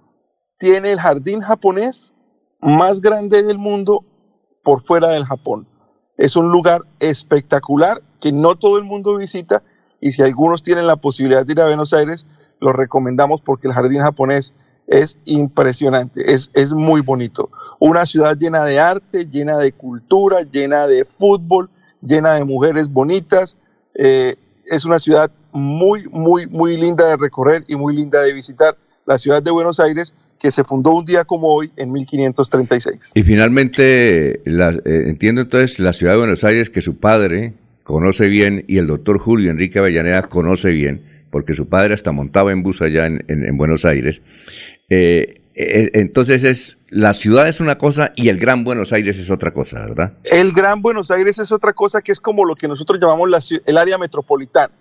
Tiene 0.58 0.92
el 0.92 1.00
jardín 1.00 1.42
japonés 1.42 2.14
más 2.60 3.02
grande 3.02 3.42
del 3.42 3.58
mundo 3.58 4.06
por 4.62 4.82
fuera 4.82 5.08
del 5.10 5.26
Japón. 5.26 5.69
Es 6.20 6.36
un 6.36 6.50
lugar 6.50 6.82
espectacular 6.98 8.02
que 8.20 8.30
no 8.30 8.54
todo 8.54 8.76
el 8.76 8.84
mundo 8.84 9.16
visita 9.16 9.62
y 10.02 10.12
si 10.12 10.20
algunos 10.20 10.62
tienen 10.62 10.86
la 10.86 10.96
posibilidad 10.96 11.46
de 11.46 11.52
ir 11.54 11.60
a 11.62 11.64
Buenos 11.64 11.94
Aires, 11.94 12.26
lo 12.60 12.74
recomendamos 12.74 13.40
porque 13.40 13.68
el 13.68 13.72
jardín 13.72 14.02
japonés 14.02 14.52
es 14.86 15.16
impresionante, 15.24 16.34
es, 16.34 16.50
es 16.52 16.74
muy 16.74 17.00
bonito. 17.00 17.48
Una 17.78 18.04
ciudad 18.04 18.36
llena 18.36 18.64
de 18.64 18.78
arte, 18.78 19.30
llena 19.30 19.56
de 19.56 19.72
cultura, 19.72 20.42
llena 20.42 20.86
de 20.86 21.06
fútbol, 21.06 21.70
llena 22.02 22.34
de 22.34 22.44
mujeres 22.44 22.92
bonitas. 22.92 23.56
Eh, 23.94 24.36
es 24.66 24.84
una 24.84 24.98
ciudad 24.98 25.30
muy, 25.52 26.06
muy, 26.08 26.46
muy 26.48 26.76
linda 26.76 27.06
de 27.06 27.16
recorrer 27.16 27.64
y 27.66 27.76
muy 27.76 27.96
linda 27.96 28.20
de 28.20 28.34
visitar. 28.34 28.76
La 29.06 29.18
ciudad 29.18 29.42
de 29.42 29.50
Buenos 29.50 29.80
Aires, 29.80 30.14
que 30.40 30.50
se 30.50 30.64
fundó 30.64 30.90
un 30.92 31.04
día 31.04 31.24
como 31.24 31.54
hoy 31.54 31.70
en 31.76 31.92
1536. 31.92 33.12
Y 33.14 33.22
finalmente, 33.22 34.40
la- 34.44 34.70
eh, 34.84 35.04
entiendo 35.06 35.42
entonces 35.42 35.78
la 35.78 35.92
ciudad 35.92 36.14
de 36.14 36.18
Buenos 36.18 36.44
Aires 36.44 36.70
que 36.70 36.82
su 36.82 36.96
padre 36.98 37.52
conoce 37.84 38.28
bien 38.28 38.64
y 38.66 38.78
el 38.78 38.86
doctor 38.86 39.18
Julio 39.18 39.50
Enrique 39.50 39.78
Avellaneda 39.78 40.22
conoce 40.22 40.70
bien, 40.70 41.02
porque 41.30 41.54
su 41.54 41.68
padre 41.68 41.94
hasta 41.94 42.12
montaba 42.12 42.52
en 42.52 42.62
bus 42.62 42.80
allá 42.82 43.06
en, 43.06 43.24
en- 43.28 43.44
en 43.44 43.56
Buenos 43.56 43.84
Aires. 43.84 44.22
Eh, 44.88 45.40
eh, 45.54 45.90
entonces 45.94 46.44
es 46.44 46.78
la 46.88 47.12
ciudad 47.12 47.46
es 47.48 47.60
una 47.60 47.76
cosa 47.78 48.12
y 48.16 48.30
el 48.30 48.38
Gran 48.38 48.64
Buenos 48.64 48.92
Aires 48.92 49.18
es 49.18 49.30
otra 49.30 49.52
cosa, 49.52 49.78
¿verdad? 49.80 50.14
El 50.32 50.52
Gran 50.52 50.80
Buenos 50.80 51.10
Aires 51.10 51.38
es 51.38 51.52
otra 51.52 51.72
cosa 51.72 52.00
que 52.02 52.10
es 52.12 52.18
como 52.20 52.44
lo 52.44 52.56
que 52.56 52.66
nosotros 52.66 52.98
llamamos 53.00 53.28
la 53.30 53.40
el 53.66 53.76
área 53.78 53.96
metropolitana, 53.98 54.72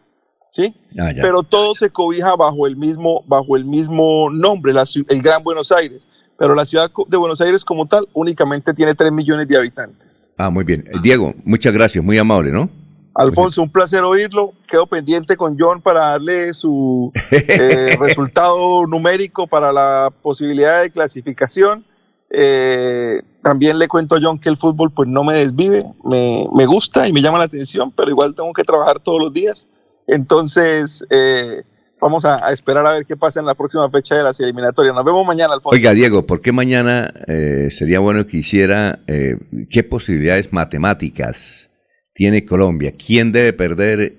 ¿sí? 0.50 0.76
Ah. 0.98 1.12
Pero 1.16 1.44
todo 1.44 1.76
se 1.76 1.90
cobija 1.90 2.36
bajo 2.36 2.68
el 2.68 2.76
mismo, 2.76 3.24
bajo 3.28 3.56
el 3.56 3.66
mismo 3.66 4.30
nombre, 4.30 4.74
la 4.74 4.84
el 5.08 5.22
Gran 5.22 5.44
Buenos 5.44 5.72
Aires. 5.72 6.08
Pero 6.38 6.56
la 6.56 6.66
ciudad 6.66 6.90
de 7.08 7.18
Buenos 7.18 7.42
Aires 7.42 7.66
como 7.66 7.86
tal 7.86 8.08
únicamente 8.14 8.74
tiene 8.74 8.96
3 8.96 9.12
millones 9.12 9.48
de 9.48 9.58
habitantes. 9.58 10.32
Ah, 10.38 10.50
muy 10.50 10.64
bien. 10.64 10.86
Eh, 10.88 10.98
Diego, 11.04 11.34
muchas 11.44 11.74
gracias, 11.74 12.04
muy 12.04 12.18
amable, 12.18 12.52
¿no? 12.52 12.70
Alfonso, 13.14 13.62
un 13.62 13.70
placer 13.70 14.04
oírlo. 14.04 14.54
Quedo 14.66 14.88
pendiente 14.88 15.36
con 15.36 15.58
John 15.60 15.82
para 15.82 16.12
darle 16.12 16.54
su 16.54 17.12
eh, 17.32 17.98
resultado 18.00 18.86
numérico 18.88 19.48
para 19.48 19.74
la 19.74 20.14
posibilidad 20.22 20.82
de 20.82 20.90
clasificación. 20.90 21.84
Eh, 22.30 23.22
también 23.42 23.78
le 23.78 23.90
cuento 23.90 24.16
a 24.16 24.20
John 24.22 24.40
que 24.40 24.48
el 24.48 24.56
fútbol 24.56 24.92
pues 24.92 25.10
no 25.10 25.24
me 25.26 25.34
desvive, 25.34 25.84
me, 26.06 26.48
me 26.56 26.66
gusta 26.68 27.08
y 27.08 27.12
me 27.12 27.22
llama 27.22 27.40
la 27.40 27.46
atención, 27.46 27.92
pero 27.92 28.10
igual 28.10 28.36
tengo 28.36 28.54
que 28.54 28.64
trabajar 28.64 29.00
todos 29.00 29.20
los 29.20 29.34
días. 29.34 29.68
Entonces, 30.12 31.06
eh, 31.10 31.64
vamos 32.02 32.26
a, 32.26 32.46
a 32.46 32.52
esperar 32.52 32.86
a 32.86 32.94
ver 32.94 33.06
qué 33.06 33.16
pasa 33.16 33.40
en 33.40 33.46
la 33.46 33.56
próxima 33.56 33.90
fecha 33.90 34.16
de 34.16 34.24
las 34.24 34.40
eliminatorias. 34.40 34.96
Nos 34.96 35.06
vemos 35.06 35.26
mañana, 35.26 35.54
Alfonso. 35.54 35.76
Oiga, 35.76 35.94
Diego, 35.94 36.26
¿por 36.26 36.42
qué 36.42 36.52
mañana 36.52 37.14
eh, 37.28 37.70
sería 37.72 38.00
bueno 38.00 38.26
que 38.26 38.38
hiciera 38.38 39.00
eh, 39.08 39.38
qué 39.70 39.84
posibilidades 39.84 40.52
matemáticas 40.54 41.70
tiene 42.14 42.46
Colombia? 42.46 42.94
¿Quién 42.98 43.32
debe 43.32 43.54
perder 43.54 44.16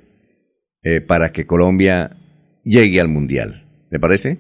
eh, 0.83 1.01
para 1.01 1.33
que 1.33 1.47
Colombia 1.47 2.17
llegue 2.65 3.01
al 3.01 3.09
Mundial? 3.09 3.67
¿Le 3.91 3.99
parece? 3.99 4.39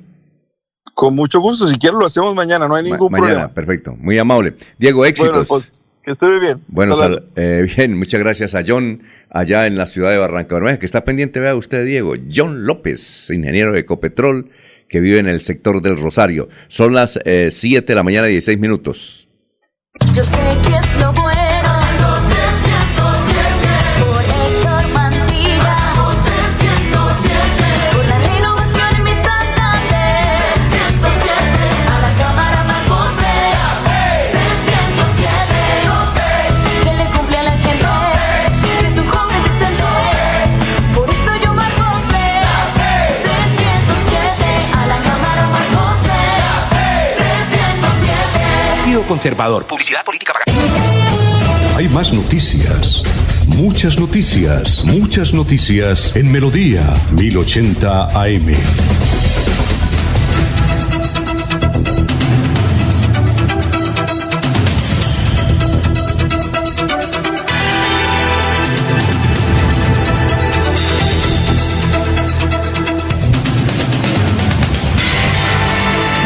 Con 0.94 1.14
mucho 1.14 1.40
gusto, 1.40 1.66
si 1.68 1.78
quieren 1.78 1.98
lo 1.98 2.06
hacemos 2.06 2.34
mañana, 2.34 2.68
no 2.68 2.74
hay 2.76 2.84
Ma- 2.84 2.90
ningún 2.90 3.10
mañana, 3.12 3.28
problema. 3.48 3.54
perfecto. 3.54 3.96
Muy 3.96 4.18
amable. 4.18 4.54
Diego, 4.78 4.98
Bueno, 4.98 5.10
éxitos. 5.10 5.36
Alfonso, 5.36 5.72
que 6.02 6.10
esté 6.12 6.38
bien. 6.38 6.62
Bueno, 6.68 6.96
eh, 7.36 7.66
bien, 7.76 7.98
muchas 7.98 8.20
gracias 8.20 8.54
a 8.54 8.62
John 8.66 9.02
allá 9.30 9.66
en 9.66 9.76
la 9.76 9.86
ciudad 9.86 10.10
de 10.10 10.18
Barranca 10.18 10.54
Bermeja, 10.54 10.78
que 10.78 10.86
está 10.86 11.04
pendiente, 11.04 11.40
vea 11.40 11.54
usted, 11.54 11.84
Diego. 11.84 12.14
John 12.32 12.66
López, 12.66 13.30
ingeniero 13.30 13.72
de 13.72 13.80
Ecopetrol, 13.80 14.50
que 14.88 15.00
vive 15.00 15.18
en 15.18 15.28
el 15.28 15.40
sector 15.42 15.80
del 15.82 15.96
Rosario. 15.96 16.48
Son 16.68 16.92
las 16.94 17.18
7 17.24 17.86
de 17.86 17.94
la 17.94 18.02
mañana 18.02 18.28
y 18.28 18.32
16 18.32 18.58
minutos. 18.58 19.28
Yo 20.14 20.24
sé 20.24 20.38
que 20.66 20.76
es 20.76 20.98
lo 20.98 21.12
bueno. 21.12 21.39
Conservador. 49.10 49.66
Publicidad 49.66 50.04
política 50.04 50.32
pagada. 50.32 51.76
Hay 51.76 51.88
más 51.88 52.12
noticias. 52.12 53.02
Muchas 53.56 53.98
noticias. 53.98 54.84
Muchas 54.84 55.34
noticias 55.34 56.14
en 56.14 56.30
Melodía 56.30 56.84
1080 57.10 58.04
AM. 58.22 59.19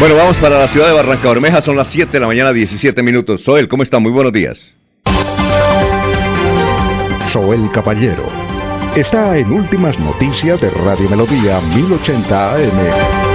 Bueno, 0.01 0.17
vamos 0.17 0.37
para 0.39 0.59
la 0.59 0.69
ciudad 0.69 0.89
de 0.89 0.93
Barranca 0.93 1.29
Bermeja, 1.29 1.61
son 1.61 1.77
las 1.77 1.89
7 1.89 2.13
de 2.13 2.21
la 2.21 2.27
mañana, 2.27 2.53
17 2.53 3.03
minutos. 3.03 3.43
Soel, 3.43 3.69
¿cómo 3.69 3.83
está? 3.83 3.99
Muy 3.99 4.13
buenos 4.13 4.33
días. 4.33 4.77
Soel 7.29 7.71
Caballero 7.73 8.29
está 8.97 9.37
en 9.37 9.53
Últimas 9.53 9.99
Noticias 9.99 10.61
de 10.61 10.71
Radio 10.71 11.09
Melodía 11.09 11.61
1080 11.61 12.55
AM. 12.55 13.34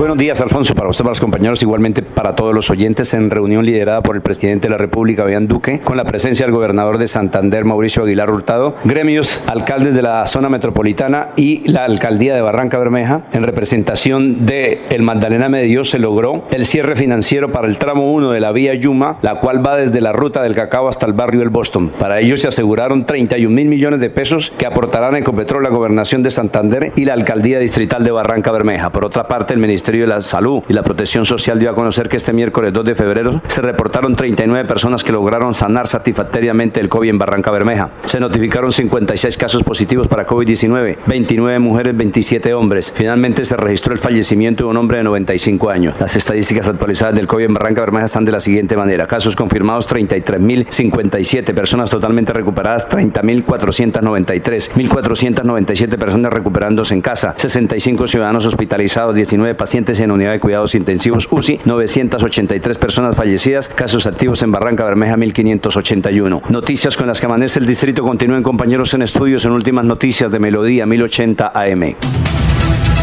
Buenos 0.00 0.16
días, 0.16 0.40
Alfonso, 0.40 0.74
para 0.74 0.88
usted, 0.88 1.04
para 1.04 1.10
los 1.10 1.20
compañeros, 1.20 1.60
igualmente 1.60 2.00
para 2.00 2.34
todos 2.34 2.54
los 2.54 2.70
oyentes, 2.70 3.12
en 3.12 3.30
reunión 3.30 3.66
liderada 3.66 4.02
por 4.02 4.16
el 4.16 4.22
presidente 4.22 4.66
de 4.66 4.70
la 4.70 4.78
República, 4.78 5.26
Bian 5.26 5.46
Duque, 5.46 5.80
con 5.80 5.98
la 5.98 6.04
presencia 6.04 6.46
del 6.46 6.54
gobernador 6.54 6.96
de 6.96 7.06
Santander, 7.06 7.66
Mauricio 7.66 8.04
Aguilar 8.04 8.30
Hurtado, 8.30 8.76
gremios, 8.86 9.42
alcaldes 9.46 9.92
de 9.92 10.00
la 10.00 10.24
zona 10.24 10.48
metropolitana 10.48 11.32
y 11.36 11.68
la 11.70 11.84
alcaldía 11.84 12.34
de 12.34 12.40
Barranca 12.40 12.78
Bermeja, 12.78 13.26
en 13.34 13.42
representación 13.42 14.46
de 14.46 14.80
el 14.88 15.02
Magdalena 15.02 15.50
Medio, 15.50 15.84
se 15.84 15.98
logró 15.98 16.46
el 16.50 16.64
cierre 16.64 16.96
financiero 16.96 17.52
para 17.52 17.66
el 17.68 17.76
tramo 17.76 18.10
1 18.10 18.30
de 18.30 18.40
la 18.40 18.52
vía 18.52 18.72
Yuma, 18.72 19.18
la 19.20 19.34
cual 19.40 19.64
va 19.64 19.76
desde 19.76 20.00
la 20.00 20.12
ruta 20.12 20.42
del 20.42 20.54
Cacao 20.54 20.88
hasta 20.88 21.04
el 21.04 21.12
barrio 21.12 21.42
El 21.42 21.50
Boston. 21.50 21.90
Para 21.98 22.20
ello 22.20 22.38
se 22.38 22.48
aseguraron 22.48 23.04
31 23.04 23.54
mil 23.54 23.68
millones 23.68 24.00
de 24.00 24.08
pesos 24.08 24.50
que 24.50 24.64
aportarán 24.64 25.16
Ecopetrol, 25.16 25.62
la 25.62 25.68
gobernación 25.68 26.22
de 26.22 26.30
Santander 26.30 26.90
y 26.96 27.04
la 27.04 27.12
alcaldía 27.12 27.58
distrital 27.58 28.02
de 28.02 28.12
Barranca 28.12 28.50
Bermeja. 28.50 28.92
Por 28.92 29.04
otra 29.04 29.28
parte, 29.28 29.52
el 29.52 29.60
Ministerio 29.60 29.89
de 29.98 30.06
la 30.06 30.22
Salud 30.22 30.62
y 30.68 30.72
la 30.72 30.82
Protección 30.82 31.24
Social 31.24 31.58
dio 31.58 31.70
a 31.70 31.74
conocer 31.74 32.08
que 32.08 32.16
este 32.16 32.32
miércoles 32.32 32.72
2 32.72 32.84
de 32.84 32.94
febrero 32.94 33.42
se 33.48 33.60
reportaron 33.60 34.14
39 34.14 34.68
personas 34.68 35.02
que 35.02 35.10
lograron 35.10 35.52
sanar 35.52 35.88
satisfactoriamente 35.88 36.78
el 36.78 36.88
COVID 36.88 37.10
en 37.10 37.18
Barranca 37.18 37.50
Bermeja. 37.50 37.90
Se 38.04 38.20
notificaron 38.20 38.70
56 38.70 39.36
casos 39.36 39.64
positivos 39.64 40.06
para 40.06 40.26
COVID-19, 40.26 40.98
29 41.06 41.58
mujeres, 41.58 41.96
27 41.96 42.54
hombres. 42.54 42.92
Finalmente 42.94 43.44
se 43.44 43.56
registró 43.56 43.92
el 43.92 43.98
fallecimiento 43.98 44.64
de 44.64 44.70
un 44.70 44.76
hombre 44.76 44.98
de 44.98 45.04
95 45.04 45.70
años. 45.70 45.94
Las 45.98 46.14
estadísticas 46.14 46.68
actualizadas 46.68 47.16
del 47.16 47.26
COVID 47.26 47.46
en 47.46 47.54
Barranca 47.54 47.80
Bermeja 47.80 48.06
están 48.06 48.24
de 48.24 48.32
la 48.32 48.40
siguiente 48.40 48.76
manera. 48.76 49.08
Casos 49.08 49.34
confirmados 49.34 49.88
33.057, 49.88 51.52
personas 51.52 51.90
totalmente 51.90 52.32
recuperadas 52.32 52.88
30.493, 52.88 54.70
1.497 54.72 55.98
personas 55.98 56.32
recuperándose 56.32 56.94
en 56.94 57.00
casa, 57.00 57.34
65 57.36 58.06
ciudadanos 58.06 58.46
hospitalizados, 58.46 59.16
19 59.16 59.56
pacientes 59.56 59.79
en 59.80 60.10
unidad 60.10 60.32
de 60.32 60.40
cuidados 60.40 60.74
intensivos 60.74 61.26
UCI, 61.30 61.60
983 61.64 62.76
personas 62.76 63.16
fallecidas, 63.16 63.70
casos 63.70 64.06
activos 64.06 64.42
en 64.42 64.52
Barranca 64.52 64.84
Bermeja 64.84 65.16
1581. 65.16 66.42
Noticias 66.50 66.96
con 66.98 67.06
las 67.06 67.18
que 67.18 67.26
amanece 67.26 67.60
el 67.60 67.66
distrito 67.66 68.02
continúen 68.02 68.42
compañeros 68.42 68.92
en 68.92 69.02
estudios 69.02 69.44
en 69.46 69.52
últimas 69.52 69.86
noticias 69.86 70.30
de 70.30 70.38
Melodía 70.38 70.84
1080 70.84 71.52
AM. 71.54 71.96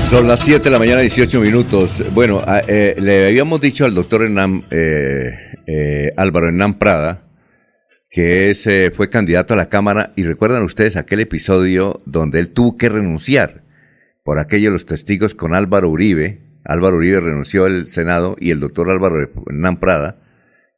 Son 0.09 0.27
las 0.27 0.41
7 0.41 0.63
de 0.63 0.69
la 0.69 0.77
mañana, 0.77 1.01
18 1.01 1.41
minutos. 1.41 2.03
Bueno, 2.13 2.43
eh, 2.67 2.95
le 2.99 3.25
habíamos 3.25 3.59
dicho 3.59 3.83
al 3.83 3.95
doctor 3.95 4.21
Hernán, 4.21 4.63
eh, 4.69 5.31
eh, 5.65 6.11
Álvaro 6.15 6.47
Hernán 6.47 6.77
Prada, 6.77 7.23
que 8.11 8.51
es, 8.51 8.69
fue 8.95 9.09
candidato 9.09 9.55
a 9.55 9.57
la 9.57 9.67
Cámara, 9.67 10.13
y 10.15 10.23
recuerdan 10.23 10.61
ustedes 10.61 10.95
aquel 10.95 11.21
episodio 11.21 12.01
donde 12.05 12.39
él 12.39 12.49
tuvo 12.49 12.77
que 12.77 12.87
renunciar 12.87 13.63
por 14.23 14.39
aquello 14.39 14.67
de 14.69 14.73
los 14.73 14.85
testigos 14.85 15.33
con 15.33 15.55
Álvaro 15.55 15.89
Uribe. 15.89 16.46
Álvaro 16.67 16.97
Uribe 16.97 17.21
renunció 17.21 17.65
al 17.65 17.87
Senado 17.87 18.35
y 18.39 18.51
el 18.51 18.59
doctor 18.59 18.89
Álvaro 18.89 19.31
Hernán 19.47 19.79
Prada, 19.79 20.17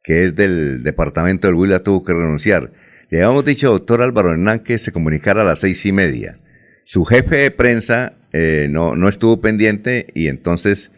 que 0.04 0.24
es 0.24 0.36
del 0.36 0.84
departamento 0.84 1.48
del 1.48 1.56
Huila, 1.56 1.80
tuvo 1.80 2.04
que 2.04 2.14
renunciar. 2.14 2.72
Le 3.10 3.18
habíamos 3.18 3.44
dicho 3.44 3.66
al 3.66 3.78
doctor 3.78 4.00
Álvaro 4.00 4.30
Hernán 4.30 4.60
que 4.60 4.78
se 4.78 4.92
comunicara 4.92 5.42
a 5.42 5.44
las 5.44 5.58
seis 5.58 5.84
y 5.84 5.92
media. 5.92 6.38
Su 6.84 7.04
jefe 7.04 7.36
de 7.36 7.50
prensa 7.50 8.14
eh, 8.32 8.68
no, 8.70 8.94
no 8.94 9.08
estuvo 9.08 9.40
pendiente 9.40 10.06
y 10.14 10.28
entonces 10.28 10.92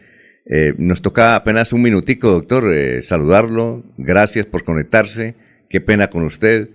eh, 0.45 0.75
nos 0.77 1.01
toca 1.01 1.35
apenas 1.35 1.73
un 1.73 1.81
minutico, 1.81 2.29
doctor, 2.29 2.71
eh, 2.71 3.01
saludarlo. 3.01 3.83
Gracias 3.97 4.45
por 4.45 4.63
conectarse. 4.63 5.33
Qué 5.69 5.81
pena 5.81 6.11
con 6.11 6.23
usted. 6.23 6.69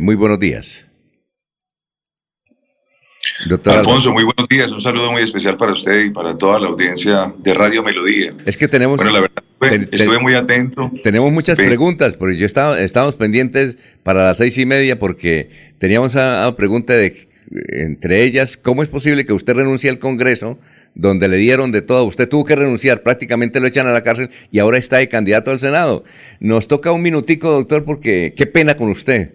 Muy 0.00 0.14
buenos 0.14 0.38
días. 0.38 0.87
Alfonso, 3.66 4.12
muy 4.12 4.24
buenos 4.24 4.48
días. 4.48 4.72
Un 4.72 4.80
saludo 4.80 5.12
muy 5.12 5.22
especial 5.22 5.56
para 5.56 5.72
usted 5.72 6.04
y 6.04 6.10
para 6.10 6.36
toda 6.36 6.58
la 6.58 6.66
audiencia 6.68 7.32
de 7.38 7.54
Radio 7.54 7.82
Melodía. 7.82 8.34
Es 8.44 8.56
que 8.56 8.66
tenemos. 8.68 8.96
Bueno, 8.96 9.12
la 9.12 9.20
verdad, 9.20 9.42
estuve, 9.60 9.70
ten- 9.70 9.88
estuve 9.92 10.18
muy 10.18 10.34
atento. 10.34 10.90
Tenemos 11.04 11.30
muchas 11.32 11.56
preguntas, 11.56 12.16
porque 12.16 12.36
yo 12.36 12.46
estaba, 12.46 12.80
estábamos 12.80 13.14
pendientes 13.14 13.78
para 14.02 14.24
las 14.24 14.38
seis 14.38 14.58
y 14.58 14.66
media 14.66 14.98
porque 14.98 15.50
teníamos 15.78 16.16
a, 16.16 16.46
a 16.46 16.56
pregunta 16.56 16.94
de, 16.94 17.28
entre 17.70 18.24
ellas, 18.24 18.56
¿cómo 18.56 18.82
es 18.82 18.88
posible 18.88 19.24
que 19.24 19.32
usted 19.32 19.54
renuncie 19.54 19.88
al 19.88 20.00
Congreso, 20.00 20.58
donde 20.94 21.28
le 21.28 21.36
dieron 21.36 21.70
de 21.70 21.82
todo? 21.82 22.04
Usted 22.04 22.28
tuvo 22.28 22.44
que 22.44 22.56
renunciar, 22.56 23.02
prácticamente 23.04 23.60
lo 23.60 23.68
echan 23.68 23.86
a 23.86 23.92
la 23.92 24.02
cárcel 24.02 24.30
y 24.50 24.58
ahora 24.58 24.78
está 24.78 24.96
de 24.96 25.08
candidato 25.08 25.52
al 25.52 25.60
Senado. 25.60 26.02
Nos 26.40 26.66
toca 26.66 26.90
un 26.90 27.02
minutico, 27.02 27.52
doctor, 27.52 27.84
porque 27.84 28.34
qué 28.36 28.46
pena 28.46 28.74
con 28.76 28.88
usted. 28.90 29.34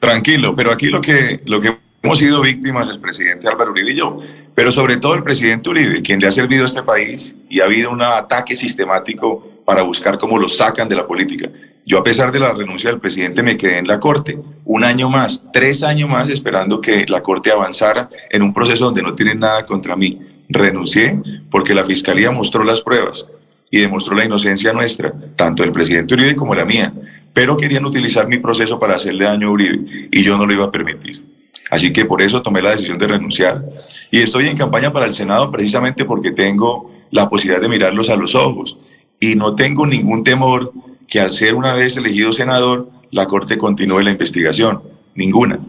Tranquilo, 0.00 0.56
pero 0.56 0.72
aquí 0.72 0.88
lo 0.88 1.00
que, 1.00 1.40
lo 1.44 1.60
que 1.60 1.76
hemos 2.02 2.18
sido 2.18 2.40
víctimas 2.40 2.88
el 2.88 3.00
presidente 3.00 3.48
Álvaro 3.48 3.70
Uribe 3.70 3.92
y 3.92 3.96
yo, 3.96 4.18
pero 4.54 4.70
sobre 4.70 4.96
todo 4.96 5.14
el 5.14 5.22
presidente 5.22 5.70
Uribe, 5.70 6.02
quien 6.02 6.20
le 6.20 6.26
ha 6.26 6.32
servido 6.32 6.64
a 6.64 6.66
este 6.66 6.82
país 6.82 7.36
y 7.48 7.60
ha 7.60 7.64
habido 7.64 7.90
un 7.90 8.02
ataque 8.02 8.54
sistemático 8.54 9.48
para 9.64 9.82
buscar 9.82 10.18
cómo 10.18 10.38
lo 10.38 10.48
sacan 10.48 10.88
de 10.88 10.96
la 10.96 11.06
política. 11.06 11.48
Yo 11.84 11.98
a 11.98 12.04
pesar 12.04 12.30
de 12.30 12.38
la 12.38 12.52
renuncia 12.52 12.90
del 12.90 13.00
presidente 13.00 13.42
me 13.42 13.56
quedé 13.56 13.78
en 13.78 13.86
la 13.86 13.98
corte 13.98 14.38
un 14.64 14.84
año 14.84 15.08
más, 15.08 15.42
tres 15.52 15.82
años 15.82 16.08
más 16.08 16.28
esperando 16.28 16.80
que 16.80 17.06
la 17.08 17.22
corte 17.22 17.50
avanzara 17.50 18.08
en 18.30 18.42
un 18.42 18.54
proceso 18.54 18.84
donde 18.84 19.02
no 19.02 19.14
tienen 19.14 19.40
nada 19.40 19.66
contra 19.66 19.96
mí. 19.96 20.20
Renuncié 20.48 21.18
porque 21.50 21.74
la 21.74 21.84
fiscalía 21.84 22.30
mostró 22.30 22.62
las 22.62 22.82
pruebas 22.82 23.26
y 23.70 23.80
demostró 23.80 24.14
la 24.14 24.24
inocencia 24.24 24.72
nuestra, 24.72 25.12
tanto 25.34 25.62
del 25.62 25.72
presidente 25.72 26.14
Uribe 26.14 26.36
como 26.36 26.54
la 26.54 26.64
mía, 26.64 26.92
pero 27.32 27.56
querían 27.56 27.84
utilizar 27.84 28.28
mi 28.28 28.38
proceso 28.38 28.78
para 28.78 28.96
hacerle 28.96 29.24
daño 29.24 29.48
a 29.48 29.50
Uribe 29.50 30.08
y 30.12 30.22
yo 30.22 30.36
no 30.36 30.46
lo 30.46 30.52
iba 30.52 30.66
a 30.66 30.70
permitir. 30.70 31.32
Así 31.72 31.90
que 31.90 32.04
por 32.04 32.20
eso 32.20 32.42
tomé 32.42 32.60
la 32.60 32.72
decisión 32.72 32.98
de 32.98 33.08
renunciar. 33.08 33.64
Y 34.10 34.18
estoy 34.18 34.46
en 34.46 34.58
campaña 34.58 34.92
para 34.92 35.06
el 35.06 35.14
Senado 35.14 35.50
precisamente 35.50 36.04
porque 36.04 36.30
tengo 36.30 36.92
la 37.10 37.30
posibilidad 37.30 37.62
de 37.62 37.70
mirarlos 37.70 38.10
a 38.10 38.16
los 38.16 38.34
ojos 38.34 38.76
y 39.18 39.36
no 39.36 39.54
tengo 39.54 39.86
ningún 39.86 40.22
temor 40.22 40.74
que 41.08 41.18
al 41.18 41.32
ser 41.32 41.54
una 41.54 41.72
vez 41.72 41.96
elegido 41.96 42.30
senador, 42.34 42.90
la 43.10 43.26
Corte 43.26 43.56
continúe 43.56 44.02
la 44.02 44.10
investigación. 44.10 44.82
Ninguna. 45.14 45.60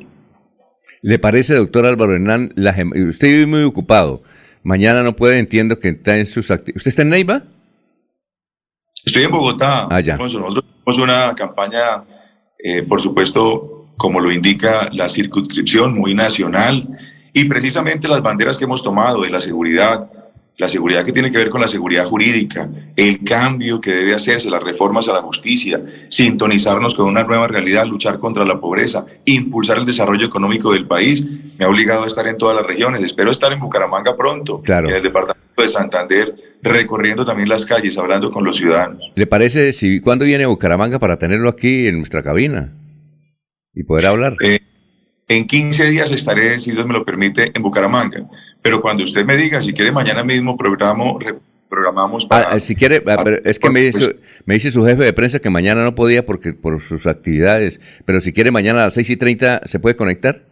¿Le 1.01 1.19
parece, 1.19 1.53
doctor 1.55 1.85
Álvaro 1.85 2.15
Hernán, 2.15 2.51
la 2.57 2.75
usted 3.09 3.27
vive 3.29 3.45
muy 3.45 3.63
ocupado? 3.63 4.23
Mañana 4.61 5.03
no 5.03 5.15
puede, 5.15 5.39
entiendo 5.39 5.79
que 5.79 5.87
está 5.87 6.17
en 6.17 6.25
sus 6.25 6.51
actividades. 6.51 6.81
¿Usted 6.81 6.89
está 6.89 7.01
en 7.03 7.09
Neiva? 7.11 7.43
Estoy 9.05 9.23
en 9.23 9.31
Bogotá, 9.31 9.87
Ah, 9.89 10.01
ya. 10.01 10.17
Nosotros 10.17 10.65
tenemos 10.83 11.01
una 11.01 11.33
campaña, 11.33 12.03
eh, 12.61 12.83
por 12.83 12.99
supuesto, 12.99 13.72
como 13.97 14.19
lo 14.19 14.31
indica 14.31 14.89
la 14.91 15.09
circunscripción, 15.09 15.97
muy 15.97 16.13
nacional, 16.13 16.87
y 17.33 17.45
precisamente 17.45 18.07
las 18.07 18.21
banderas 18.21 18.57
que 18.57 18.65
hemos 18.65 18.83
tomado 18.83 19.21
de 19.21 19.29
la 19.29 19.39
seguridad, 19.39 20.09
la 20.57 20.69
seguridad 20.69 21.03
que 21.03 21.11
tiene 21.11 21.31
que 21.31 21.37
ver 21.39 21.49
con 21.49 21.61
la 21.61 21.67
seguridad 21.67 22.05
jurídica, 22.05 22.69
el 22.95 23.23
cambio 23.23 23.81
que 23.81 23.91
debe 23.91 24.13
hacerse, 24.13 24.49
las 24.51 24.61
reformas 24.61 25.09
a 25.09 25.13
la 25.13 25.21
justicia, 25.21 25.81
sintonizarnos 26.09 26.93
con 26.93 27.07
una 27.07 27.23
nueva 27.23 27.47
realidad, 27.47 27.87
luchar 27.87 28.19
contra 28.19 28.45
la 28.45 28.59
pobreza, 28.59 29.05
impulsar 29.25 29.79
el 29.79 29.85
desarrollo 29.85 30.27
económico 30.27 30.71
del 30.71 30.85
país, 30.85 31.25
me 31.57 31.65
ha 31.65 31.69
obligado 31.69 32.03
a 32.03 32.07
estar 32.07 32.27
en 32.27 32.37
todas 32.37 32.55
las 32.55 32.65
regiones. 32.67 33.03
Espero 33.03 33.31
estar 33.31 33.51
en 33.51 33.59
Bucaramanga 33.59 34.15
pronto, 34.15 34.61
Claro. 34.61 34.89
en 34.89 34.95
el 34.95 35.01
departamento 35.03 35.61
de 35.61 35.67
Santander, 35.67 36.35
recorriendo 36.61 37.25
también 37.25 37.49
las 37.49 37.65
calles, 37.65 37.97
hablando 37.97 38.31
con 38.31 38.43
los 38.43 38.57
ciudadanos. 38.57 39.01
¿Le 39.15 39.25
parece 39.27 39.73
si 39.73 40.01
cuándo 40.01 40.23
viene 40.25 40.45
Bucaramanga 40.45 40.99
para 40.99 41.17
tenerlo 41.17 41.49
aquí 41.49 41.87
en 41.87 41.97
nuestra 41.97 42.21
cabina 42.21 42.71
y 43.75 43.83
poder 43.83 44.07
hablar? 44.07 44.35
Eh, 44.41 44.59
en 45.27 45.47
15 45.47 45.85
días 45.85 46.11
estaré, 46.11 46.59
si 46.59 46.71
Dios 46.71 46.85
me 46.85 46.93
lo 46.93 47.03
permite, 47.05 47.51
en 47.53 47.61
Bucaramanga. 47.63 48.27
Pero 48.61 48.81
cuando 48.81 49.03
usted 49.03 49.25
me 49.25 49.35
diga, 49.37 49.61
si 49.61 49.73
quiere, 49.73 49.91
mañana 49.91 50.23
mismo 50.23 50.57
programo, 50.57 51.17
programamos 51.69 52.25
para... 52.25 52.49
Ah, 52.51 52.59
si 52.59 52.75
quiere, 52.75 53.03
ah, 53.07 53.21
pero 53.23 53.37
es 53.43 53.57
que 53.59 53.69
me 53.69 53.81
dice, 53.81 54.17
me 54.45 54.53
dice 54.55 54.69
su 54.71 54.85
jefe 54.85 55.03
de 55.03 55.13
prensa 55.13 55.39
que 55.39 55.49
mañana 55.49 55.83
no 55.83 55.95
podía 55.95 56.25
porque 56.25 56.53
por 56.53 56.81
sus 56.81 57.07
actividades, 57.07 57.79
pero 58.05 58.21
si 58.21 58.31
quiere 58.31 58.51
mañana 58.51 58.81
a 58.81 58.85
las 58.85 58.93
6 58.93 59.09
y 59.09 59.17
30 59.17 59.61
se 59.65 59.79
puede 59.79 59.95
conectar. 59.95 60.45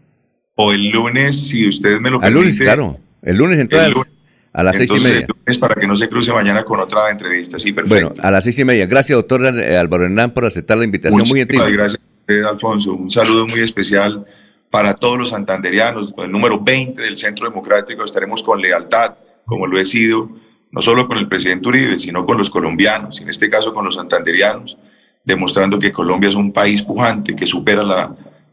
O 0.55 0.73
el 0.73 0.89
lunes, 0.89 1.47
si 1.47 1.67
usted 1.67 1.99
me 1.99 2.09
lo 2.09 2.19
permite. 2.19 2.41
lunes, 2.41 2.59
claro. 2.59 2.99
El 3.21 3.37
lunes 3.37 3.59
entonces 3.59 3.87
El 3.87 3.93
lunes. 3.93 4.11
A 4.53 4.63
las 4.63 4.75
seis 4.75 4.89
y 4.89 4.93
Entonces, 4.95 5.13
media. 5.13 5.27
el 5.27 5.33
lunes 5.45 5.59
para 5.59 5.75
que 5.75 5.87
no 5.87 5.95
se 5.95 6.09
cruce 6.09 6.33
mañana 6.33 6.63
con 6.63 6.77
otra 6.81 7.09
entrevista. 7.09 7.57
Sí, 7.57 7.71
perfecto. 7.71 8.09
Bueno, 8.09 8.21
a 8.21 8.31
las 8.31 8.43
seis 8.43 8.59
y 8.59 8.65
media. 8.65 8.85
Gracias, 8.85 9.15
doctor 9.15 9.45
Álvaro 9.45 10.03
Hernán, 10.03 10.33
por 10.33 10.43
aceptar 10.45 10.77
la 10.77 10.83
invitación. 10.83 11.21
Muy 11.21 11.29
Muchísimas 11.29 11.67
gentil. 11.67 11.77
gracias 11.77 12.01
Alfonso. 12.45 12.93
Un 12.93 13.11
saludo 13.11 13.47
muy 13.47 13.59
especial 13.59 14.25
para 14.69 14.93
todos 14.93 15.17
los 15.17 15.29
santanderianos. 15.29 16.11
Con 16.11 16.25
el 16.25 16.31
número 16.31 16.59
20 16.59 17.01
del 17.01 17.17
Centro 17.17 17.47
Democrático 17.47 18.03
estaremos 18.03 18.41
con 18.41 18.61
lealtad, 18.61 19.15
como 19.45 19.67
lo 19.67 19.79
he 19.79 19.85
sido, 19.85 20.29
no 20.71 20.81
solo 20.81 21.07
con 21.07 21.17
el 21.17 21.27
presidente 21.27 21.67
Uribe, 21.67 21.99
sino 21.99 22.25
con 22.25 22.37
los 22.37 22.49
colombianos, 22.49 23.19
en 23.19 23.29
este 23.29 23.49
caso 23.49 23.73
con 23.73 23.85
los 23.85 23.95
santanderianos, 23.95 24.77
demostrando 25.23 25.77
que 25.77 25.91
Colombia 25.91 26.29
es 26.29 26.35
un 26.35 26.51
país 26.51 26.81
pujante, 26.81 27.35
que 27.35 27.45
supera 27.45 27.83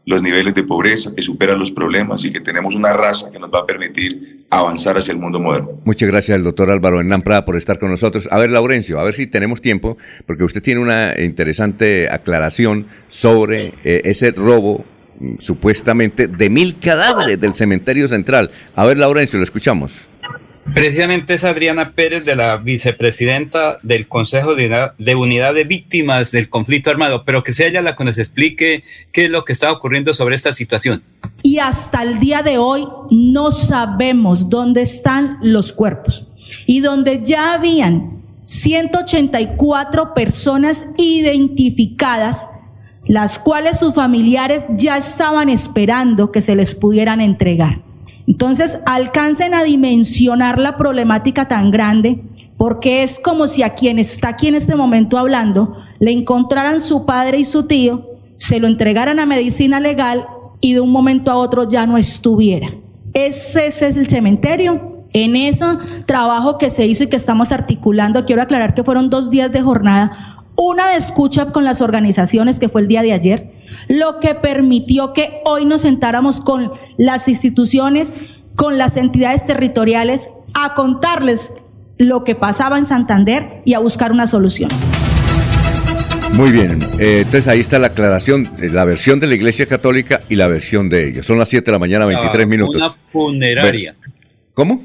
los 0.05 0.21
niveles 0.21 0.53
de 0.53 0.63
pobreza, 0.63 1.15
que 1.15 1.21
supera 1.21 1.55
los 1.55 1.71
problemas 1.71 2.25
y 2.25 2.31
que 2.31 2.41
tenemos 2.41 2.75
una 2.75 2.91
raza 2.93 3.31
que 3.31 3.39
nos 3.39 3.49
va 3.49 3.59
a 3.59 3.65
permitir 3.65 4.38
avanzar 4.49 4.97
hacia 4.97 5.11
el 5.11 5.19
mundo 5.19 5.39
moderno. 5.39 5.79
Muchas 5.85 6.09
gracias 6.09 6.43
doctor 6.43 6.69
Álvaro 6.71 6.99
Hernán 6.99 7.21
Prada 7.21 7.45
por 7.45 7.55
estar 7.55 7.79
con 7.79 7.89
nosotros. 7.91 8.27
A 8.31 8.39
ver, 8.39 8.49
Laurencio, 8.49 8.99
a 8.99 9.03
ver 9.03 9.13
si 9.13 9.27
tenemos 9.27 9.61
tiempo, 9.61 9.97
porque 10.25 10.43
usted 10.43 10.61
tiene 10.61 10.81
una 10.81 11.19
interesante 11.19 12.09
aclaración 12.09 12.87
sobre 13.07 13.73
eh, 13.83 14.01
ese 14.05 14.31
robo 14.31 14.83
mm, 15.19 15.35
supuestamente 15.39 16.27
de 16.27 16.49
mil 16.49 16.79
cadáveres 16.79 17.39
del 17.39 17.53
cementerio 17.53 18.07
central. 18.07 18.51
A 18.75 18.85
ver, 18.85 18.97
Laurencio, 18.97 19.37
lo 19.37 19.43
escuchamos. 19.43 20.08
Precisamente 20.73 21.33
es 21.33 21.43
Adriana 21.43 21.91
Pérez, 21.91 22.23
de 22.23 22.35
la 22.35 22.57
vicepresidenta 22.57 23.79
del 23.81 24.07
Consejo 24.07 24.55
de 24.55 24.65
Unidad, 24.65 24.93
de 24.97 25.15
Unidad 25.15 25.53
de 25.53 25.63
Víctimas 25.63 26.31
del 26.31 26.49
Conflicto 26.49 26.89
Armado, 26.89 27.23
pero 27.25 27.43
que 27.43 27.53
sea 27.53 27.67
ella 27.67 27.81
la 27.81 27.95
que 27.95 28.03
nos 28.03 28.17
explique 28.17 28.83
qué 29.11 29.25
es 29.25 29.29
lo 29.29 29.43
que 29.43 29.53
está 29.53 29.71
ocurriendo 29.71 30.13
sobre 30.13 30.35
esta 30.35 30.53
situación. 30.53 31.03
y 31.43 31.59
hasta 31.59 32.03
el 32.03 32.19
día 32.19 32.43
de 32.43 32.57
hoy 32.57 32.85
no 33.11 33.51
sabemos 33.51 34.49
dónde 34.49 34.81
están 34.81 35.37
los 35.41 35.71
cuerpos 35.73 36.27
y 36.65 36.81
donde 36.81 37.21
ya 37.23 37.53
habían 37.53 38.21
184 38.45 40.13
personas 40.13 40.87
identificadas, 40.97 42.47
las 43.05 43.37
cuales 43.39 43.79
sus 43.79 43.93
familiares 43.93 44.65
ya 44.75 44.97
estaban 44.97 45.49
esperando 45.49 46.31
que 46.31 46.41
se 46.41 46.55
les 46.55 46.73
pudieran 46.75 47.21
entregar. 47.21 47.81
Entonces, 48.29 48.79
alcancen 48.85 49.55
a 49.55 49.63
dimensionar 49.63 50.59
la 50.59 50.77
problemática 50.77 51.47
tan 51.47 51.71
grande, 51.71 52.21
porque 52.57 53.01
es 53.01 53.17
como 53.17 53.47
si 53.47 53.63
a 53.63 53.73
quien 53.73 53.97
está 53.97 54.29
aquí 54.29 54.47
en 54.47 54.53
este 54.53 54.75
momento 54.75 55.17
hablando, 55.17 55.75
le 55.99 56.11
encontraran 56.11 56.79
su 56.79 57.07
padre 57.07 57.39
y 57.39 57.43
su 57.43 57.65
tío, 57.65 58.07
se 58.37 58.59
lo 58.59 58.67
entregaran 58.67 59.19
a 59.19 59.25
medicina 59.25 59.79
legal 59.79 60.27
y 60.61 60.75
de 60.75 60.79
un 60.79 60.91
momento 60.91 61.31
a 61.31 61.37
otro 61.37 61.67
ya 61.67 61.87
no 61.87 61.97
estuviera. 61.97 62.67
Ese, 63.15 63.65
ese 63.65 63.87
es 63.87 63.97
el 63.97 64.07
cementerio. 64.07 65.07
En 65.11 65.35
ese 65.35 65.65
trabajo 66.05 66.59
que 66.59 66.69
se 66.69 66.85
hizo 66.85 67.05
y 67.05 67.07
que 67.07 67.15
estamos 67.15 67.51
articulando, 67.51 68.25
quiero 68.25 68.43
aclarar 68.43 68.75
que 68.75 68.83
fueron 68.83 69.09
dos 69.09 69.31
días 69.31 69.51
de 69.51 69.63
jornada, 69.63 70.38
una 70.59 70.89
de 70.89 70.97
escucha 70.97 71.51
con 71.51 71.63
las 71.63 71.81
organizaciones 71.81 72.59
que 72.59 72.67
fue 72.67 72.81
el 72.81 72.87
día 72.89 73.01
de 73.01 73.13
ayer, 73.13 73.51
lo 73.87 74.19
que 74.19 74.35
permitió 74.35 75.13
que 75.13 75.39
hoy 75.45 75.63
nos 75.63 75.83
sentáramos 75.83 76.41
con 76.41 76.71
las 76.97 77.29
instituciones, 77.29 78.13
con 78.55 78.77
las 78.77 78.97
entidades 78.97 79.45
territoriales, 79.45 80.29
a 80.53 80.73
contarles 80.75 81.53
lo 81.97 82.25
que 82.25 82.35
pasaba 82.35 82.77
en 82.77 82.85
Santander 82.85 83.61
y 83.63 83.73
a 83.73 83.79
buscar 83.79 84.11
una 84.11 84.27
solución. 84.27 84.69
Muy 86.33 86.51
bien, 86.51 86.79
eh, 86.99 87.19
entonces 87.19 87.47
ahí 87.47 87.61
está 87.61 87.79
la 87.79 87.87
aclaración, 87.87 88.51
eh, 88.61 88.69
la 88.69 88.83
versión 88.83 89.21
de 89.21 89.27
la 89.27 89.35
Iglesia 89.35 89.65
Católica 89.65 90.21
y 90.27 90.35
la 90.35 90.47
versión 90.47 90.89
de 90.89 91.07
ellos. 91.07 91.25
Son 91.25 91.39
las 91.39 91.47
7 91.47 91.65
de 91.65 91.71
la 91.71 91.79
mañana, 91.79 92.05
23 92.05 92.47
minutos. 92.47 92.75
Una 92.75 92.95
funeraria. 93.11 93.95
¿Cómo? 94.53 94.83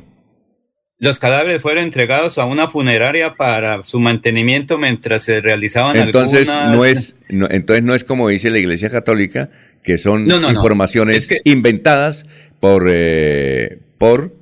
Los 1.05 1.19
cadáveres 1.19 1.61
fueron 1.61 1.85
entregados 1.85 2.39
a 2.39 2.47
una 2.47 2.67
funeraria 2.67 3.35
para 3.35 3.83
su 3.83 4.01
mantenimiento 4.01 4.79
mientras 4.79 5.23
se 5.23 5.41
realizaban 5.43 5.97
Entonces 5.97 6.49
algunas... 6.49 6.77
no 6.77 6.85
es, 6.87 7.15
no- 7.29 7.47
entonces 7.51 7.85
no 7.85 7.95
es 7.95 8.05
como 8.05 8.29
dice 8.31 8.49
la 8.51 8.59
Iglesia 8.59 8.89
Católica, 8.89 9.51
que 9.83 9.99
son 9.99 10.25
No, 10.25 10.41
no, 10.41 10.51
no. 10.51 10.57
informaciones 10.59 11.17
Es 11.19 11.27
que- 11.27 11.41
inventadas 11.45 12.23
por, 12.59 12.87
eh, 12.89 13.81
por, 13.99 14.33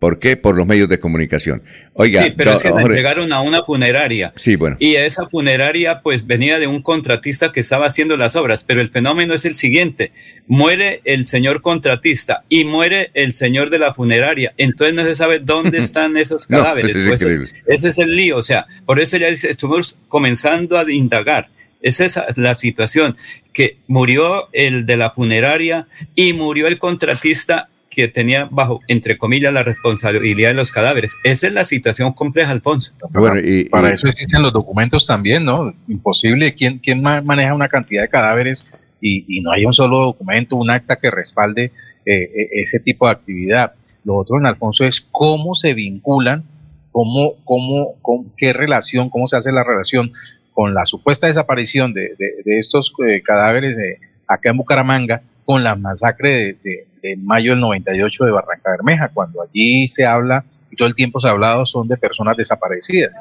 ¿por 0.00 0.18
qué? 0.18 0.36
Por 0.36 0.56
los 0.56 0.66
medios 0.66 0.88
de 0.88 0.98
comunicación. 0.98 1.62
Oiga, 1.92 2.24
Sí, 2.24 2.32
pero 2.36 2.54
es 2.54 2.62
que 2.62 2.70
la 2.70 2.80
entregaron 2.82 3.32
a 3.32 3.40
una 3.42 3.62
funeraria. 3.62 4.32
sí, 4.34 4.56
bueno. 4.56 4.76
Y 4.80 4.96
esa 4.96 5.28
funeraria 5.28 6.00
pues 6.02 6.26
venía 6.26 6.58
de 6.58 6.66
un 6.66 6.82
contratista 6.82 7.52
que 7.52 7.60
estaba 7.60 7.86
haciendo 7.86 8.16
las 8.16 8.34
obras, 8.34 8.64
pero 8.66 8.80
el 8.80 8.88
fenómeno 8.88 9.34
es 9.34 9.44
el 9.44 9.54
siguiente, 9.54 10.10
muere 10.48 11.02
el 11.04 11.26
señor 11.26 11.62
contratista 11.62 12.44
y 12.48 12.64
muere 12.64 13.10
el 13.14 13.34
señor 13.34 13.70
de 13.70 13.78
la 13.78 13.94
funeraria, 13.94 14.52
entonces 14.56 14.94
no 14.96 15.04
se 15.04 15.14
sabe 15.14 15.38
dónde 15.38 15.78
están 15.86 16.16
esos 16.16 16.50
No, 16.50 16.58
cadáveres. 16.58 16.96
es 16.96 17.06
Pues, 17.06 17.22
increíble. 17.22 17.52
ese 17.66 17.88
es 17.90 17.98
el 17.98 18.16
lío, 18.16 18.38
o 18.38 18.42
sea, 18.42 18.66
por 18.86 18.98
eso 19.00 19.16
ya 19.18 19.28
dice, 19.28 19.48
estuvimos 19.50 19.96
comenzando 20.08 20.76
a 20.78 20.90
indagar. 20.90 21.50
Esa 21.82 22.04
es 22.04 22.36
la 22.36 22.52
situación, 22.52 23.16
que 23.54 23.78
murió 23.86 24.50
el 24.52 24.84
de 24.84 24.98
la 24.98 25.12
funeraria 25.12 25.86
y 26.14 26.34
murió 26.34 26.66
el 26.66 26.78
contratista 26.78 27.69
que 27.90 28.06
tenía 28.08 28.46
bajo, 28.50 28.80
entre 28.88 29.18
comillas, 29.18 29.52
la 29.52 29.64
responsabilidad 29.64 30.50
de 30.50 30.54
los 30.54 30.70
cadáveres. 30.70 31.16
Esa 31.24 31.48
es 31.48 31.52
la 31.52 31.64
situación 31.64 32.12
compleja, 32.12 32.52
Alfonso. 32.52 32.92
Bueno, 33.10 33.40
y, 33.40 33.64
Para 33.64 33.90
y- 33.90 33.94
eso 33.94 34.06
existen 34.08 34.42
los 34.42 34.52
documentos 34.52 35.06
también, 35.06 35.44
¿no? 35.44 35.74
Imposible. 35.88 36.54
¿Quién, 36.54 36.78
quién 36.78 37.02
ma- 37.02 37.20
maneja 37.20 37.52
una 37.52 37.68
cantidad 37.68 38.02
de 38.02 38.08
cadáveres 38.08 38.64
y, 39.00 39.24
y 39.28 39.40
no 39.40 39.50
hay 39.52 39.64
un 39.64 39.74
solo 39.74 39.98
documento, 39.98 40.54
un 40.56 40.70
acta 40.70 40.96
que 40.96 41.10
respalde 41.10 41.72
eh, 42.06 42.12
eh, 42.22 42.48
ese 42.62 42.78
tipo 42.78 43.06
de 43.06 43.12
actividad? 43.12 43.72
Lo 44.04 44.14
otro, 44.16 44.38
en 44.38 44.46
Alfonso, 44.46 44.84
es 44.84 45.00
cómo 45.10 45.54
se 45.56 45.74
vinculan, 45.74 46.44
cómo, 46.92 47.34
cómo, 47.44 47.96
con 48.02 48.30
qué 48.36 48.52
relación, 48.52 49.10
cómo 49.10 49.26
se 49.26 49.36
hace 49.36 49.50
la 49.52 49.64
relación 49.64 50.12
con 50.54 50.74
la 50.74 50.84
supuesta 50.86 51.26
desaparición 51.26 51.92
de, 51.92 52.14
de- 52.18 52.34
de 52.44 52.58
estos 52.58 52.92
eh, 53.06 53.20
cadáveres 53.22 53.76
de, 53.76 53.98
acá 54.28 54.50
en 54.50 54.56
Bucaramanga 54.58 55.22
con 55.44 55.64
la 55.64 55.74
masacre 55.74 56.56
de, 56.62 56.86
de- 57.02 57.16
mayo 57.16 57.52
del 57.52 57.60
98 57.60 58.24
de 58.24 58.30
Barranca 58.30 58.70
Bermeja, 58.70 59.10
cuando 59.12 59.42
allí 59.42 59.88
se 59.88 60.04
habla 60.06 60.44
y 60.70 60.76
todo 60.76 60.88
el 60.88 60.94
tiempo 60.94 61.20
se 61.20 61.28
ha 61.28 61.32
hablado 61.32 61.66
son 61.66 61.88
de 61.88 61.96
personas 61.96 62.36
desaparecidas. 62.36 63.12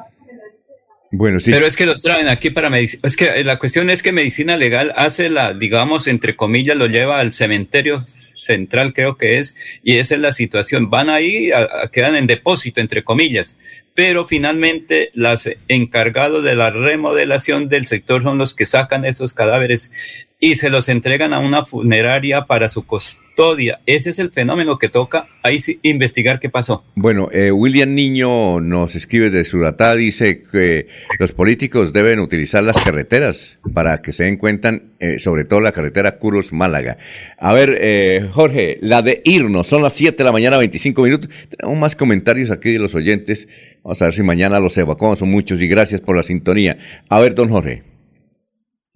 bueno, 1.12 1.40
sí. 1.40 1.52
Pero 1.52 1.66
es 1.66 1.76
que 1.76 1.86
los 1.88 2.02
traen 2.02 2.28
aquí 2.28 2.52
para 2.52 2.70
medicina. 2.70 3.02
Es 3.04 3.18
que 3.18 3.26
eh, 3.26 3.44
la 3.44 3.58
cuestión 3.58 3.90
es 3.90 4.04
que 4.04 4.12
medicina 4.12 4.58
legal 4.58 4.94
hace 4.96 5.30
la, 5.30 5.54
digamos, 5.54 6.08
entre 6.08 6.36
comillas, 6.36 6.78
lo 6.78 6.86
lleva 6.88 7.20
al 7.20 7.34
cementerio 7.34 8.04
central, 8.38 8.94
creo 8.94 9.18
que 9.18 9.40
es, 9.40 9.56
y 9.84 9.98
esa 9.98 10.16
es 10.16 10.22
la 10.22 10.32
situación. 10.32 10.90
Van 10.92 11.10
ahí, 11.10 11.52
a- 11.52 11.64
a- 11.84 11.88
quedan 11.92 12.16
en 12.16 12.28
depósito, 12.28 12.80
entre 12.80 13.04
comillas. 13.04 13.58
Pero 13.96 14.28
finalmente, 14.28 15.10
los 15.16 15.50
encargados 15.68 16.44
de 16.44 16.56
la 16.56 16.70
remodelación 16.70 17.68
del 17.70 17.86
sector 17.86 18.22
son 18.24 18.38
los 18.38 18.54
que 18.54 18.66
sacan 18.68 19.04
esos 19.04 19.34
cadáveres 19.34 19.92
y 20.40 20.56
se 20.56 20.70
los 20.70 20.88
entregan 20.88 21.34
a 21.34 21.40
una 21.40 21.66
funeraria 21.66 22.46
para 22.46 22.70
su 22.70 22.86
custodia. 22.86 23.82
Ese 23.86 24.10
es 24.10 24.20
el 24.20 24.32
fenómeno 24.32 24.78
que 24.78 24.88
toca 24.88 25.28
ahí 25.44 25.60
investigar 25.84 26.40
qué 26.40 26.50
pasó. 26.50 26.86
Bueno, 26.96 27.28
eh, 27.32 27.52
William 27.52 27.94
Niño 27.94 28.62
nos 28.62 28.96
escribe 28.96 29.30
de 29.30 29.44
Suratá, 29.44 29.96
dice 29.96 30.42
que 30.42 30.88
los 31.20 31.34
políticos 31.34 31.92
deben 31.92 32.20
utilizar 32.20 32.64
las 32.64 32.78
carreteras 32.78 33.60
para 33.74 34.02
que 34.02 34.14
se 34.14 34.24
den 34.24 34.38
cuenta, 34.38 34.80
eh, 35.00 35.20
sobre 35.20 35.44
todo 35.44 35.60
la 35.60 35.74
carretera 35.74 36.18
Curos-Málaga. 36.20 36.98
A 37.38 37.54
ver, 37.54 37.78
eh, 37.82 38.30
Jorge, 38.32 38.78
la 38.82 39.02
de 39.02 39.22
irnos, 39.26 39.68
son 39.68 39.84
las 39.84 39.94
7 39.94 40.18
de 40.18 40.24
la 40.24 40.32
mañana, 40.32 40.58
25 40.58 41.02
minutos. 41.02 41.30
Tenemos 41.50 41.78
más 41.78 41.96
comentarios 41.98 42.50
aquí 42.50 42.72
de 42.72 42.80
los 42.80 42.96
oyentes. 42.96 43.50
Vamos 43.84 44.02
a 44.02 44.06
ver 44.06 44.14
si 44.14 44.24
mañana 44.24 44.60
los 44.60 44.78
evacuamos, 44.78 45.20
son 45.20 45.30
muchos 45.30 45.62
y 45.62 45.68
gracias 45.68 46.00
por 46.00 46.16
la 46.16 46.24
sintonía. 46.24 46.78
A 47.10 47.20
ver, 47.20 47.36
don 47.36 47.50
Jorge. 47.50 47.89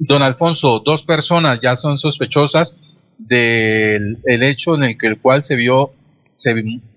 Don 0.06 0.22
Alfonso, 0.22 0.80
dos 0.83 1.03
personas 1.06 1.59
ya 1.61 1.75
son 1.75 1.98
sospechosas 1.98 2.77
del 3.17 4.17
el 4.25 4.43
hecho 4.43 4.75
en 4.75 4.83
el 4.83 4.98
que 4.98 5.07
el 5.07 5.19
cual 5.19 5.43
se 5.43 5.56
vio, 5.56 5.91
se 6.35 6.53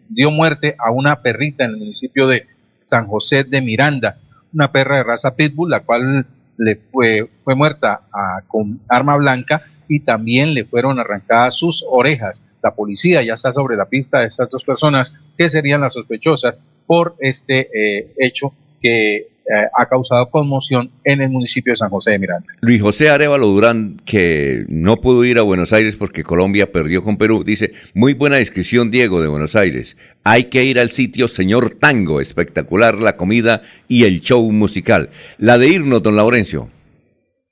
dio 0.09 0.31
muerte 0.31 0.75
a 0.79 0.91
una 0.91 1.23
perrita 1.23 1.65
en 1.65 1.71
el 1.71 1.77
municipio 1.77 2.27
de 2.27 2.47
San 2.85 3.07
José 3.07 3.45
de 3.45 3.61
Miranda, 3.63 4.19
una 4.53 4.73
perra 4.73 4.97
de 4.97 5.05
raza 5.05 5.37
pitbull, 5.37 5.71
la 5.71 5.81
cual 5.81 6.27
le 6.59 6.77
fue, 6.91 7.29
fue 7.45 7.55
muerta 7.55 8.01
a- 8.13 8.43
con 8.49 8.81
arma 8.89 9.17
blanca 9.17 9.63
y 9.89 10.01
también 10.01 10.53
le 10.55 10.65
fueron 10.65 10.99
arrancadas 10.99 11.55
sus 11.57 11.85
orejas. 11.89 12.43
La 12.63 12.75
policía 12.75 13.23
ya 13.23 13.35
está 13.35 13.53
sobre 13.53 13.77
la 13.77 13.85
pista 13.87 14.19
de 14.21 14.27
estas 14.27 14.51
dos 14.51 14.65
personas 14.65 15.15
que 15.39 15.49
serían 15.49 15.83
las 15.83 15.93
sospechosas 15.95 16.57
por 16.87 17.15
este 17.21 17.69
eh, 17.73 18.13
hecho 18.19 18.53
que 18.83 19.29
eh, 19.49 19.69
ha 19.77 19.87
causado 19.87 20.29
conmoción 20.29 20.91
en 21.05 21.21
el 21.21 21.31
municipio 21.31 21.73
de 21.73 21.77
San 21.77 21.91
José 21.91 22.13
de 22.13 22.19
Miranda. 22.19 22.47
Luis 22.61 22.83
José 22.83 23.11
Arevalo 23.11 23.47
Durán, 23.47 23.97
que 24.05 24.65
no 24.69 24.97
pudo 24.97 25.25
ir 25.25 25.39
a 25.39 25.43
Buenos 25.43 25.73
Aires 25.73 25.97
porque 25.97 26.25
Colombia 26.25 26.73
perdió 26.73 27.05
con 27.05 27.17
Perú, 27.17 27.45
dice, 27.45 27.73
muy 27.95 28.15
buena 28.15 28.37
descripción, 28.37 28.91
Diego, 28.91 29.23
de 29.23 29.29
Buenos 29.29 29.55
Aires. 29.55 29.97
Hay 30.25 30.45
que 30.45 30.65
ir 30.65 30.81
al 30.81 30.91
sitio 30.91 31.29
Señor 31.29 31.75
Tango, 31.75 32.21
espectacular 32.21 32.97
la 32.97 33.17
comida 33.17 33.63
y 33.87 34.05
el 34.05 34.21
show 34.21 34.51
musical. 34.51 35.11
La 35.39 35.59
de 35.59 35.69
irnos, 35.69 36.03
don 36.03 36.17
Laurencio. 36.17 36.69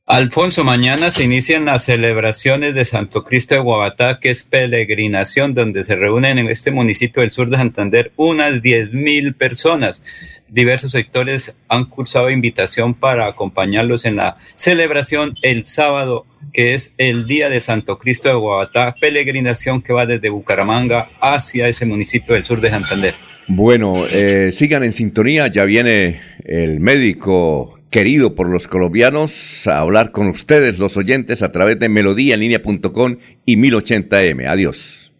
Alfonso, 0.06 0.64
mañana 0.64 1.10
se 1.10 1.24
inician 1.24 1.64
las 1.64 1.86
celebraciones 1.86 2.74
de 2.74 2.84
Santo 2.84 3.24
Cristo 3.24 3.54
de 3.54 3.62
Guabatá, 3.62 4.18
que 4.20 4.28
es 4.28 4.44
peregrinación, 4.44 5.54
donde 5.54 5.82
se 5.82 5.96
reúnen 5.96 6.36
en 6.36 6.50
este 6.50 6.70
municipio 6.70 7.22
del 7.22 7.30
sur 7.30 7.48
de 7.48 7.56
Santander 7.56 8.12
unas 8.16 8.62
10.000 8.62 9.34
personas. 9.34 10.02
Diversos 10.46 10.92
sectores 10.92 11.56
han 11.70 11.86
cursado 11.86 12.28
invitación 12.28 12.92
para 12.92 13.26
acompañarlos 13.26 14.04
en 14.04 14.16
la 14.16 14.36
celebración 14.54 15.36
el 15.40 15.64
sábado, 15.64 16.26
que 16.52 16.74
es 16.74 16.94
el 16.98 17.26
Día 17.26 17.48
de 17.48 17.62
Santo 17.62 17.96
Cristo 17.96 18.28
de 18.28 18.34
Guabatá, 18.34 18.96
peregrinación 19.00 19.80
que 19.80 19.94
va 19.94 20.04
desde 20.04 20.28
Bucaramanga 20.28 21.08
hacia 21.18 21.66
ese 21.66 21.86
municipio 21.86 22.34
del 22.34 22.44
sur 22.44 22.60
de 22.60 22.68
Santander. 22.68 23.14
Bueno, 23.48 24.04
eh, 24.10 24.52
sigan 24.52 24.84
en 24.84 24.92
sintonía, 24.92 25.46
ya 25.46 25.64
viene 25.64 26.20
el 26.44 26.78
médico 26.80 27.80
querido 27.94 28.34
por 28.34 28.48
los 28.48 28.66
colombianos 28.66 29.68
a 29.68 29.78
hablar 29.78 30.10
con 30.10 30.26
ustedes, 30.26 30.80
los 30.80 30.96
oyentes, 30.96 31.42
a 31.42 31.52
través 31.52 31.78
de 31.78 31.88
melodíaenlínea.com 31.88 33.18
y 33.46 33.56
1080m. 33.56 34.48
Adiós. 34.48 35.12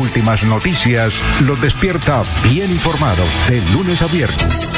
Últimas 0.00 0.42
noticias 0.44 1.12
los 1.46 1.60
despierta 1.60 2.24
bien 2.50 2.70
informados 2.70 3.28
de 3.50 3.60
lunes 3.74 4.00
a 4.00 4.06
viernes. 4.06 4.70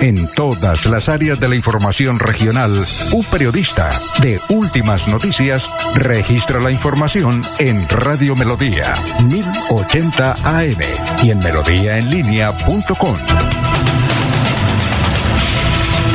En 0.00 0.26
todas 0.34 0.86
las 0.86 1.10
áreas 1.10 1.38
de 1.38 1.50
la 1.50 1.56
información 1.56 2.18
regional, 2.18 2.72
un 3.12 3.24
periodista 3.24 3.90
de 4.22 4.40
Últimas 4.48 5.08
Noticias 5.08 5.68
registra 5.94 6.58
la 6.58 6.70
información 6.70 7.42
en 7.58 7.86
Radio 7.90 8.34
Melodía 8.34 8.94
1080 9.28 10.36
AM 10.42 10.78
y 11.22 11.32
en 11.32 11.38
melodíaenlínea.com. 11.40 13.69